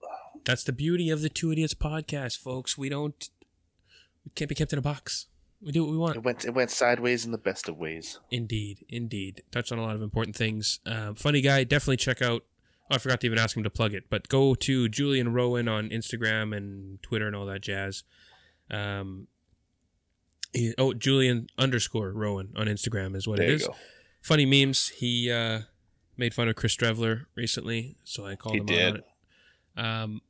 that's 0.47 0.65
the 0.65 0.73
beauty 0.73 1.11
of 1.11 1.21
the 1.21 1.29
Two 1.29 1.53
Idiots 1.53 1.75
podcast, 1.75 2.39
folks. 2.39 2.79
We 2.79 2.89
don't, 2.89 3.29
we 4.25 4.31
can't 4.35 4.49
be 4.49 4.55
kept 4.55 4.73
in 4.73 4.79
a 4.79 4.83
box. 4.83 5.27
We 5.61 5.73
do 5.73 5.85
what 5.85 5.91
we 5.91 5.97
want. 5.99 6.17
it 6.17 6.23
went 6.23 6.45
it 6.45 6.55
went 6.55 6.71
sideways 6.71 7.25
in 7.25 7.33
the 7.33 7.39
best 7.39 7.69
of 7.69 7.77
ways. 7.77 8.19
Indeed, 8.31 8.85
indeed. 8.89 9.43
Touched 9.51 9.73
on 9.73 9.79
a 9.79 9.83
lot 9.83 9.95
of 9.97 10.03
important 10.03 10.37
things. 10.37 10.81
Um, 10.87 11.15
funny 11.15 11.41
guy. 11.41 11.65
Definitely 11.65 11.97
check 11.99 12.23
out. 12.23 12.45
Oh, 12.91 12.95
I 12.95 12.99
forgot 12.99 13.21
to 13.23 13.27
even 13.27 13.39
ask 13.39 13.57
him 13.57 13.65
to 13.65 13.71
plug 13.71 13.93
it, 13.95 14.05
but 14.09 14.29
go 14.29 14.55
to 14.55 14.89
Julian 14.89 15.33
Rowan 15.33 15.67
on 15.67 15.89
Instagram 15.89 16.57
and 16.57 17.03
Twitter 17.03 17.27
and 17.27 17.35
all 17.35 17.47
that 17.47 17.61
jazz. 17.63 18.05
Um, 18.71 19.27
he- 20.53 20.75
oh, 20.79 20.93
Julian 20.95 21.49
underscore 21.59 22.13
Rowan 22.13 22.53
on 22.55 22.67
Instagram 22.67 23.17
is 23.17 23.27
what 23.27 23.39
There 23.39 23.47
it 23.47 23.51
you 23.51 23.57
is. 23.57 23.67
go. 23.67 23.75
Funny 24.23 24.47
memes. 24.47 24.89
He 24.91 25.31
uh, 25.33 25.61
made 26.17 26.33
fun 26.35 26.49
of 26.49 26.55
Chris 26.57 26.77
Drevler 26.77 27.27
recently, 27.35 27.97
so 28.05 28.25
I 28.27 28.37
called 28.37 28.55
He 28.55 28.61
him 28.61 28.67
did. 28.67 28.89
on 28.93 28.97
it. 28.97 29.05
Um, 29.85 30.21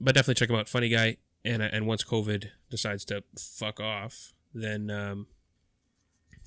but 0.00 0.14
definitely 0.14 0.34
check 0.34 0.50
him 0.50 0.56
out. 0.56 0.68
Funny 0.68 0.88
guy. 0.88 1.16
And 1.44 1.62
uh, 1.62 1.68
and 1.72 1.86
once 1.86 2.02
COVID 2.04 2.48
decides 2.70 3.04
to 3.06 3.22
fuck 3.38 3.78
off, 3.78 4.32
then 4.54 4.90
um, 4.90 5.26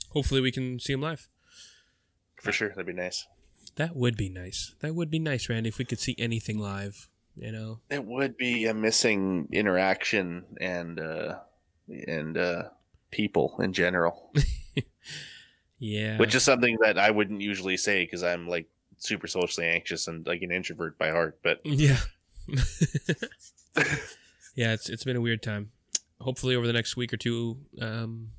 hopefully 0.09 0.41
we 0.41 0.51
can 0.51 0.79
see 0.79 0.93
him 0.93 1.01
live. 1.01 1.29
For 2.41 2.51
sure, 2.51 2.69
that'd 2.69 2.85
be 2.85 2.93
nice. 2.93 3.27
That 3.75 3.95
would 3.95 4.17
be 4.17 4.29
nice. 4.29 4.73
That 4.79 4.95
would 4.95 5.11
be 5.11 5.19
nice, 5.19 5.49
Randy, 5.49 5.69
if 5.69 5.77
we 5.77 5.85
could 5.85 5.99
see 5.99 6.15
anything 6.17 6.57
live. 6.57 7.09
You 7.35 7.51
know, 7.51 7.79
It 7.91 8.03
would 8.03 8.35
be 8.35 8.65
a 8.65 8.73
missing 8.73 9.47
interaction 9.51 10.45
and 10.59 10.99
uh, 10.99 11.35
and 12.07 12.35
uh, 12.35 12.63
people 13.11 13.55
in 13.59 13.73
general, 13.73 14.33
yeah. 15.79 16.17
which 16.17 16.33
is 16.33 16.41
something 16.41 16.77
that 16.81 16.97
I 16.97 17.11
wouldn't 17.11 17.41
usually 17.41 17.77
say 17.77 18.03
because 18.03 18.23
I'm 18.23 18.47
like 18.47 18.67
super 18.97 19.27
socially 19.27 19.67
anxious 19.67 20.07
and 20.07 20.25
like 20.25 20.41
an 20.41 20.51
introvert 20.51 20.97
by 20.97 21.11
heart. 21.11 21.37
But 21.43 21.61
yeah, 21.63 21.99
yeah. 24.55 24.73
It's 24.73 24.89
it's 24.89 25.03
been 25.03 25.15
a 25.15 25.21
weird 25.21 25.41
time. 25.43 25.71
Hopefully, 26.21 26.55
over 26.55 26.65
the 26.65 26.73
next 26.73 26.97
week 26.97 27.13
or 27.13 27.17
two, 27.17 27.57
um, 27.81 28.29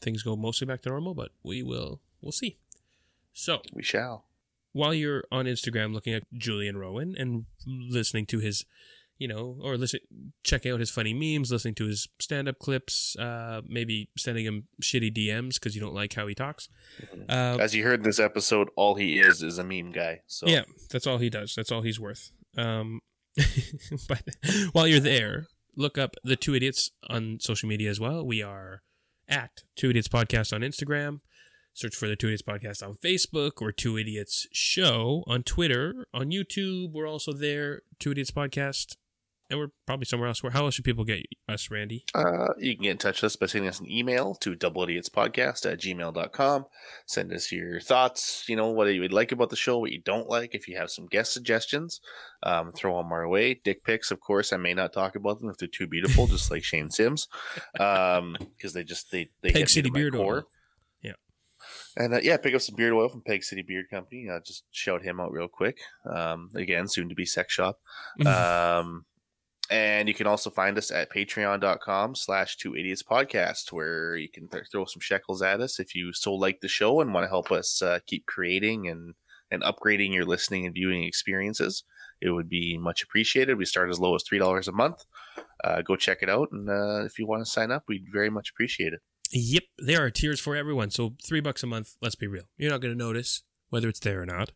things 0.00 0.22
go 0.22 0.36
mostly 0.36 0.66
back 0.66 0.82
to 0.82 0.88
normal. 0.88 1.14
But 1.14 1.30
we 1.42 1.62
will. 1.62 2.00
We'll 2.20 2.32
see. 2.32 2.58
So 3.32 3.60
we 3.72 3.82
shall. 3.82 4.24
while 4.72 4.94
you're 4.94 5.24
on 5.30 5.44
Instagram 5.44 5.92
looking 5.92 6.14
at 6.14 6.22
Julian 6.34 6.76
Rowan 6.76 7.14
and 7.18 7.44
listening 7.66 8.24
to 8.26 8.38
his, 8.38 8.64
you 9.18 9.28
know, 9.28 9.58
or 9.62 9.76
listen, 9.76 10.00
checking 10.42 10.72
out 10.72 10.80
his 10.80 10.90
funny 10.90 11.12
memes, 11.12 11.52
listening 11.52 11.74
to 11.74 11.86
his 11.86 12.08
stand-up 12.18 12.58
clips, 12.58 13.14
uh, 13.18 13.60
maybe 13.68 14.08
sending 14.16 14.46
him 14.46 14.68
shitty 14.82 15.14
DMs 15.14 15.54
because 15.54 15.74
you 15.74 15.80
don't 15.82 15.94
like 15.94 16.14
how 16.14 16.26
he 16.26 16.34
talks. 16.34 16.68
Uh, 17.28 17.58
As 17.60 17.74
you 17.74 17.84
heard 17.84 18.00
in 18.00 18.04
this 18.04 18.18
episode, 18.18 18.70
all 18.74 18.94
he 18.94 19.18
is 19.18 19.42
is 19.42 19.58
a 19.58 19.64
meme 19.64 19.92
guy. 19.92 20.20
So 20.26 20.46
Yeah, 20.46 20.62
that's 20.90 21.06
all 21.06 21.18
he 21.18 21.28
does. 21.28 21.54
That's 21.54 21.70
all 21.70 21.82
he's 21.82 22.00
worth. 22.00 22.30
Um, 22.56 23.00
but 24.08 24.22
while 24.72 24.86
you're 24.86 25.00
there, 25.00 25.46
look 25.76 25.98
up 25.98 26.14
the 26.24 26.36
Two 26.36 26.54
Idiots 26.54 26.90
on 27.08 27.38
social 27.40 27.68
media 27.68 27.90
as 27.90 28.00
well. 28.00 28.26
We 28.26 28.42
are 28.42 28.82
at 29.28 29.62
Two 29.74 29.90
Idiots 29.90 30.08
Podcast 30.08 30.52
on 30.52 30.62
Instagram. 30.62 31.20
Search 31.74 31.94
for 31.94 32.08
the 32.08 32.16
Two 32.16 32.28
Idiots 32.28 32.42
Podcast 32.42 32.86
on 32.86 32.94
Facebook 32.94 33.60
or 33.60 33.72
Two 33.72 33.98
Idiots 33.98 34.46
Show 34.52 35.24
on 35.26 35.42
Twitter. 35.42 36.06
On 36.14 36.30
YouTube, 36.30 36.92
we're 36.92 37.08
also 37.08 37.32
there, 37.32 37.82
Two 37.98 38.12
Idiots 38.12 38.30
Podcast. 38.30 38.96
And 39.48 39.60
we're 39.60 39.70
probably 39.86 40.06
somewhere 40.06 40.28
else. 40.28 40.42
Where 40.42 40.50
How 40.50 40.64
else 40.64 40.74
should 40.74 40.84
people 40.84 41.04
get 41.04 41.24
us, 41.48 41.70
Randy? 41.70 42.04
Uh, 42.14 42.48
you 42.58 42.74
can 42.74 42.82
get 42.82 42.90
in 42.90 42.98
touch 42.98 43.22
with 43.22 43.30
us 43.30 43.36
by 43.36 43.46
sending 43.46 43.68
us 43.68 43.78
an 43.78 43.88
email 43.88 44.34
to 44.36 44.56
doubleidiotspodcast 44.56 45.70
at 45.70 45.80
gmail.com. 45.80 46.66
Send 47.06 47.32
us 47.32 47.52
your 47.52 47.80
thoughts, 47.80 48.44
you 48.48 48.56
know, 48.56 48.70
what 48.70 48.92
you 48.92 49.00
would 49.00 49.12
like 49.12 49.30
about 49.30 49.50
the 49.50 49.56
show, 49.56 49.78
what 49.78 49.92
you 49.92 50.02
don't 50.02 50.28
like. 50.28 50.54
If 50.54 50.66
you 50.66 50.76
have 50.76 50.90
some 50.90 51.06
guest 51.06 51.32
suggestions, 51.32 52.00
um, 52.42 52.72
throw 52.72 52.96
them 52.96 53.12
our 53.12 53.28
way. 53.28 53.54
Dick 53.54 53.84
pics, 53.84 54.10
of 54.10 54.20
course, 54.20 54.52
I 54.52 54.56
may 54.56 54.74
not 54.74 54.92
talk 54.92 55.14
about 55.14 55.38
them 55.38 55.48
if 55.48 55.58
they're 55.58 55.68
too 55.68 55.86
beautiful, 55.86 56.26
just 56.26 56.50
like 56.50 56.64
Shane 56.64 56.90
Sims, 56.90 57.28
um, 57.78 58.36
because 58.56 58.72
they 58.72 58.82
just, 58.82 59.12
they, 59.12 59.30
they 59.42 59.50
Peg 59.50 59.62
hit 59.62 59.70
City 59.70 59.90
Beard 59.90 60.14
core. 60.14 60.38
Oil. 60.38 60.48
Yeah. 61.02 61.12
And 61.96 62.14
uh, 62.14 62.20
yeah, 62.20 62.36
pick 62.36 62.54
up 62.54 62.62
some 62.62 62.74
beard 62.74 62.94
oil 62.94 63.08
from 63.08 63.22
Peg 63.22 63.44
City 63.44 63.62
Beard 63.62 63.90
Company. 63.90 64.28
Uh, 64.28 64.40
just 64.44 64.64
shout 64.72 65.02
him 65.02 65.20
out 65.20 65.30
real 65.30 65.48
quick. 65.48 65.78
Um, 66.04 66.50
again, 66.56 66.88
soon 66.88 67.08
to 67.10 67.14
be 67.14 67.26
sex 67.26 67.52
shop. 67.52 67.78
um, 68.26 69.04
and 69.70 70.08
you 70.08 70.14
can 70.14 70.26
also 70.26 70.50
find 70.50 70.78
us 70.78 70.90
at 70.90 71.10
patreon.com 71.10 72.14
slash 72.14 72.56
two 72.56 72.76
idiots 72.76 73.02
podcast 73.02 73.72
where 73.72 74.16
you 74.16 74.28
can 74.28 74.48
th- 74.48 74.64
throw 74.70 74.84
some 74.84 75.00
shekels 75.00 75.42
at 75.42 75.60
us 75.60 75.80
if 75.80 75.94
you 75.94 76.12
so 76.12 76.34
like 76.34 76.60
the 76.60 76.68
show 76.68 77.00
and 77.00 77.12
want 77.12 77.24
to 77.24 77.28
help 77.28 77.50
us 77.50 77.82
uh, 77.82 77.98
keep 78.06 78.26
creating 78.26 78.88
and 78.88 79.14
and 79.50 79.62
upgrading 79.62 80.12
your 80.12 80.24
listening 80.24 80.66
and 80.66 80.74
viewing 80.74 81.04
experiences 81.04 81.84
it 82.20 82.30
would 82.30 82.48
be 82.48 82.76
much 82.78 83.02
appreciated 83.02 83.58
we 83.58 83.64
start 83.64 83.90
as 83.90 84.00
low 84.00 84.14
as 84.14 84.22
three 84.22 84.38
dollars 84.38 84.68
a 84.68 84.72
month 84.72 85.04
uh, 85.64 85.82
go 85.82 85.96
check 85.96 86.18
it 86.22 86.28
out 86.28 86.48
and 86.52 86.68
uh, 86.68 87.04
if 87.04 87.18
you 87.18 87.26
want 87.26 87.44
to 87.44 87.50
sign 87.50 87.70
up 87.70 87.84
we'd 87.88 88.06
very 88.12 88.30
much 88.30 88.50
appreciate 88.50 88.92
it 88.92 89.00
Yep, 89.32 89.64
there 89.78 90.04
are 90.04 90.10
tiers 90.10 90.40
for 90.40 90.54
everyone. 90.54 90.90
So 90.90 91.14
three 91.24 91.40
bucks 91.40 91.62
a 91.62 91.66
month. 91.66 91.96
Let's 92.00 92.14
be 92.14 92.26
real. 92.26 92.44
You're 92.56 92.70
not 92.70 92.80
going 92.80 92.94
to 92.94 92.98
notice 92.98 93.42
whether 93.70 93.88
it's 93.88 94.00
there 94.00 94.22
or 94.22 94.26
not. 94.26 94.52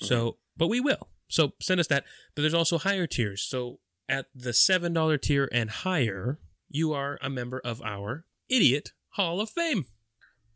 So, 0.00 0.36
but 0.56 0.68
we 0.68 0.80
will. 0.80 1.08
So 1.28 1.52
send 1.60 1.80
us 1.80 1.86
that. 1.88 2.04
But 2.34 2.42
there's 2.42 2.54
also 2.54 2.78
higher 2.78 3.06
tiers. 3.06 3.42
So 3.42 3.80
at 4.08 4.26
the 4.34 4.52
seven 4.52 4.92
dollar 4.92 5.18
tier 5.18 5.48
and 5.52 5.70
higher, 5.70 6.38
you 6.68 6.92
are 6.92 7.18
a 7.22 7.30
member 7.30 7.60
of 7.64 7.82
our 7.82 8.24
Idiot 8.48 8.92
Hall 9.10 9.40
of 9.40 9.50
Fame. 9.50 9.86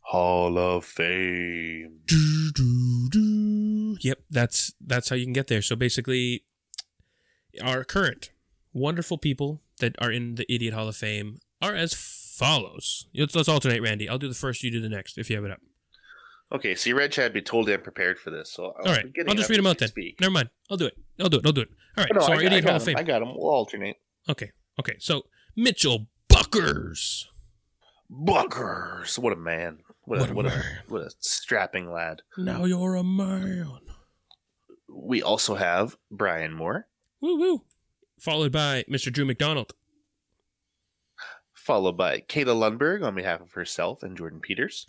Hall 0.01 0.57
of 0.57 0.85
Fame. 0.85 1.99
Do, 2.05 2.51
do, 2.53 3.09
do. 3.09 3.97
Yep, 4.01 4.19
that's 4.29 4.73
that's 4.81 5.09
how 5.09 5.15
you 5.15 5.25
can 5.25 5.33
get 5.33 5.47
there. 5.47 5.61
So 5.61 5.75
basically, 5.75 6.43
our 7.61 7.83
current 7.83 8.31
wonderful 8.73 9.17
people 9.17 9.61
that 9.79 9.95
are 9.99 10.11
in 10.11 10.35
the 10.35 10.51
Idiot 10.53 10.73
Hall 10.73 10.87
of 10.87 10.95
Fame 10.95 11.39
are 11.61 11.75
as 11.75 11.93
follows. 11.93 13.07
Let's, 13.13 13.35
let's 13.35 13.49
alternate, 13.49 13.81
Randy. 13.81 14.09
I'll 14.09 14.17
do 14.17 14.27
the 14.27 14.33
first, 14.33 14.63
you 14.63 14.71
do 14.71 14.81
the 14.81 14.89
next, 14.89 15.17
if 15.17 15.29
you 15.29 15.35
have 15.35 15.45
it 15.45 15.51
up. 15.51 15.59
Okay, 16.53 16.75
see, 16.75 16.91
Red 16.91 17.11
Chad 17.13 17.31
be 17.33 17.41
totally 17.41 17.73
unprepared 17.73 18.19
for 18.19 18.29
this, 18.29 18.51
so 18.51 18.65
All 18.65 18.73
right, 18.85 19.05
I'll 19.27 19.35
just 19.35 19.49
read 19.49 19.59
them 19.59 19.67
out 19.67 19.77
then. 19.77 19.87
Speak. 19.87 20.19
Never 20.19 20.31
mind. 20.31 20.49
I'll 20.69 20.77
do 20.77 20.85
it. 20.85 20.97
I'll 21.19 21.29
do 21.29 21.37
it. 21.37 21.45
I'll 21.45 21.53
do 21.53 21.61
it. 21.61 21.69
All 21.97 22.03
right. 22.03 22.11
Oh, 22.13 22.19
no, 22.19 22.25
so 22.25 22.33
I, 22.33 22.35
our 22.35 22.41
Idiot 22.41 22.65
Hall 22.65 22.75
of. 22.75 22.83
Fame. 22.83 22.97
I 22.97 23.03
got 23.03 23.21
him. 23.21 23.29
We'll 23.35 23.49
alternate. 23.49 23.95
Okay. 24.29 24.51
Okay. 24.79 24.95
So 24.99 25.23
Mitchell 25.55 26.07
Buckers. 26.27 27.27
Buckers. 28.09 29.17
What 29.17 29.31
a 29.31 29.37
man. 29.37 29.79
What, 30.03 30.19
What 30.19 30.27
a, 30.29 30.31
a 30.31 30.35
what, 30.35 30.45
a, 30.45 30.49
man. 30.49 30.63
what 30.89 31.01
a 31.03 31.11
strapping 31.19 31.89
lad. 31.91 32.21
Now 32.37 32.65
you're 32.65 32.95
a 32.95 33.03
man. 33.03 33.79
We 34.89 35.21
also 35.23 35.55
have 35.55 35.95
Brian 36.09 36.53
Moore, 36.53 36.87
Woo 37.21 37.37
woo. 37.39 37.63
Followed 38.19 38.51
by 38.51 38.83
Mr. 38.89 39.11
Drew 39.13 39.23
McDonald. 39.23 39.73
followed 41.53 41.95
by 41.95 42.19
Kayla 42.19 42.55
Lundberg 42.77 43.05
on 43.05 43.15
behalf 43.15 43.39
of 43.41 43.53
herself 43.53 44.03
and 44.03 44.17
Jordan 44.17 44.41
Peters. 44.41 44.87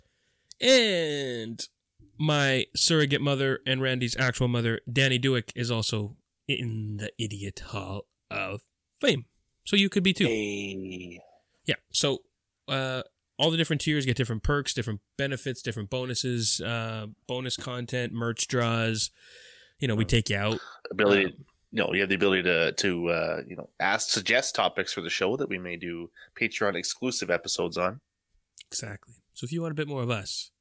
And 0.63 1.67
my 2.17 2.65
surrogate 2.75 3.21
mother 3.21 3.59
and 3.67 3.81
Randy's 3.81 4.15
actual 4.17 4.47
mother, 4.47 4.79
Danny 4.91 5.17
Dewick, 5.17 5.51
is 5.55 5.69
also 5.69 6.15
in 6.47 6.97
the 6.97 7.11
Idiot 7.19 7.63
Hall 7.67 8.05
of 8.31 8.61
Fame. 8.99 9.25
So 9.65 9.75
you 9.75 9.89
could 9.89 10.03
be 10.03 10.13
too. 10.13 10.25
Hey. 10.25 11.19
Yeah. 11.65 11.75
So 11.91 12.19
uh, 12.67 13.03
all 13.37 13.51
the 13.51 13.57
different 13.57 13.81
tiers 13.81 14.05
get 14.05 14.17
different 14.17 14.43
perks, 14.43 14.73
different 14.73 15.01
benefits, 15.17 15.61
different 15.61 15.89
bonuses, 15.89 16.61
uh, 16.61 17.07
bonus 17.27 17.57
content, 17.57 18.13
merch 18.13 18.47
draws. 18.47 19.11
You 19.79 19.87
know, 19.87 19.95
we 19.95 20.05
take 20.05 20.29
you 20.29 20.37
out. 20.37 20.59
Ability, 20.91 21.25
Um, 21.25 21.33
you 21.71 21.83
know, 21.83 21.93
you 21.93 22.01
have 22.01 22.09
the 22.09 22.15
ability 22.15 22.43
to 22.43 22.71
to 22.71 23.09
uh, 23.09 23.41
you 23.47 23.55
know 23.55 23.69
ask, 23.79 24.09
suggest 24.09 24.55
topics 24.55 24.93
for 24.93 25.01
the 25.01 25.09
show 25.09 25.35
that 25.37 25.49
we 25.49 25.57
may 25.57 25.75
do 25.75 26.09
Patreon 26.39 26.75
exclusive 26.75 27.29
episodes 27.29 27.77
on. 27.77 27.99
Exactly. 28.67 29.15
So 29.33 29.45
if 29.45 29.51
you 29.51 29.61
want 29.61 29.71
a 29.71 29.75
bit 29.75 29.87
more 29.87 30.03
of 30.03 30.09
us, 30.09 30.51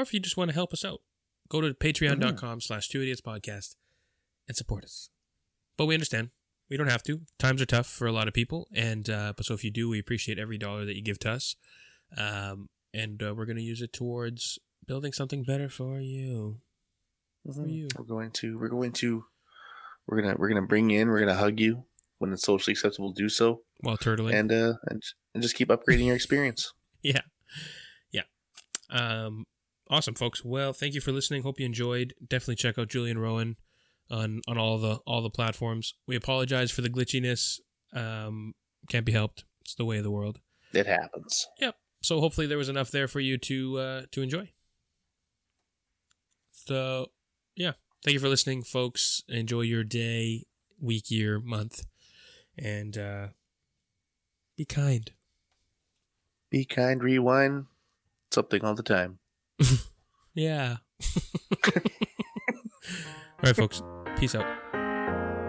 or 0.00 0.02
if 0.02 0.12
you 0.14 0.20
just 0.20 0.36
want 0.36 0.48
to 0.50 0.54
help 0.54 0.72
us 0.72 0.84
out, 0.84 1.00
go 1.48 1.60
to 1.60 1.72
patreon.com 1.74 2.60
slash 2.60 2.88
two 2.88 3.02
idiots 3.02 3.20
podcast 3.20 3.76
and 4.48 4.56
support 4.56 4.84
us. 4.84 5.10
But 5.76 5.86
we 5.86 5.94
understand. 5.94 6.30
We 6.68 6.76
don't 6.76 6.88
have 6.88 7.02
to. 7.04 7.20
Times 7.38 7.60
are 7.60 7.66
tough 7.66 7.86
for 7.86 8.06
a 8.06 8.12
lot 8.12 8.28
of 8.28 8.34
people. 8.34 8.68
And 8.74 9.08
uh, 9.10 9.32
but 9.36 9.44
so 9.46 9.54
if 9.54 9.64
you 9.64 9.70
do, 9.70 9.88
we 9.88 9.98
appreciate 9.98 10.38
every 10.38 10.56
dollar 10.58 10.84
that 10.84 10.94
you 10.96 11.02
give 11.02 11.18
to 11.20 11.30
us. 11.32 11.56
Um, 12.16 12.68
and 12.94 13.22
uh, 13.22 13.34
we're 13.36 13.46
going 13.46 13.56
to 13.56 13.62
use 13.62 13.82
it 13.82 13.92
towards 13.92 14.58
building 14.86 15.12
something 15.12 15.42
better 15.42 15.68
for 15.68 16.00
you. 16.00 16.60
For 17.54 17.66
you. 17.66 17.88
We're 17.98 18.04
going 18.04 18.30
to 18.32 18.58
we're 18.58 18.68
going 18.68 18.92
to 18.92 19.24
we're 20.06 20.20
gonna 20.22 20.36
we're 20.38 20.48
gonna 20.48 20.66
bring 20.66 20.90
you 20.90 21.00
in. 21.00 21.08
We're 21.08 21.20
gonna 21.20 21.34
hug 21.34 21.58
you 21.58 21.84
when 22.18 22.32
it's 22.32 22.42
socially 22.42 22.72
acceptable 22.72 23.12
to 23.14 23.22
do 23.22 23.28
so, 23.28 23.62
While 23.80 23.96
turtling. 23.96 24.34
and 24.34 24.52
uh 24.52 24.74
and, 24.88 25.02
and 25.34 25.42
just 25.42 25.54
keep 25.56 25.68
upgrading 25.68 26.06
your 26.06 26.16
experience. 26.16 26.72
Yeah. 27.02 27.22
Yeah. 28.12 28.24
Um 28.90 29.44
awesome 29.90 30.14
folks. 30.14 30.44
Well, 30.44 30.72
thank 30.72 30.94
you 30.94 31.00
for 31.00 31.12
listening. 31.12 31.42
Hope 31.42 31.60
you 31.60 31.66
enjoyed. 31.66 32.14
Definitely 32.26 32.56
check 32.56 32.78
out 32.78 32.88
Julian 32.88 33.18
Rowan 33.18 33.56
on 34.10 34.40
on 34.48 34.56
all 34.56 34.78
the 34.78 35.00
all 35.06 35.20
the 35.20 35.30
platforms. 35.30 35.94
We 36.06 36.16
apologize 36.16 36.70
for 36.70 36.80
the 36.80 36.88
glitchiness. 36.88 37.60
Um 37.92 38.54
can't 38.88 39.04
be 39.04 39.12
helped. 39.12 39.44
It's 39.62 39.74
the 39.74 39.84
way 39.84 39.98
of 39.98 40.04
the 40.04 40.10
world. 40.10 40.40
It 40.72 40.86
happens. 40.86 41.46
Yep. 41.60 41.76
So 42.02 42.20
hopefully 42.20 42.46
there 42.46 42.58
was 42.58 42.68
enough 42.68 42.90
there 42.90 43.08
for 43.08 43.20
you 43.20 43.36
to 43.38 43.78
uh 43.78 44.02
to 44.12 44.22
enjoy. 44.22 44.50
So, 46.52 47.06
yeah. 47.56 47.72
Thank 48.04 48.14
you 48.14 48.20
for 48.20 48.28
listening, 48.28 48.62
folks. 48.62 49.22
Enjoy 49.28 49.62
your 49.62 49.84
day, 49.84 50.46
week, 50.80 51.10
year, 51.10 51.40
month, 51.40 51.84
and 52.58 52.96
uh 52.96 53.28
be 54.56 54.64
kind. 54.64 55.10
Be 56.50 56.64
kind, 56.64 57.02
rewind, 57.02 57.66
something 58.32 58.64
all 58.64 58.74
the 58.74 58.82
time. 58.82 59.19
Yeah. 60.34 60.76
All 61.66 61.82
right, 63.42 63.56
folks. 63.56 63.82
Peace 64.16 64.34
out. 64.36 64.46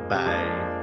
Bye. 0.09 0.80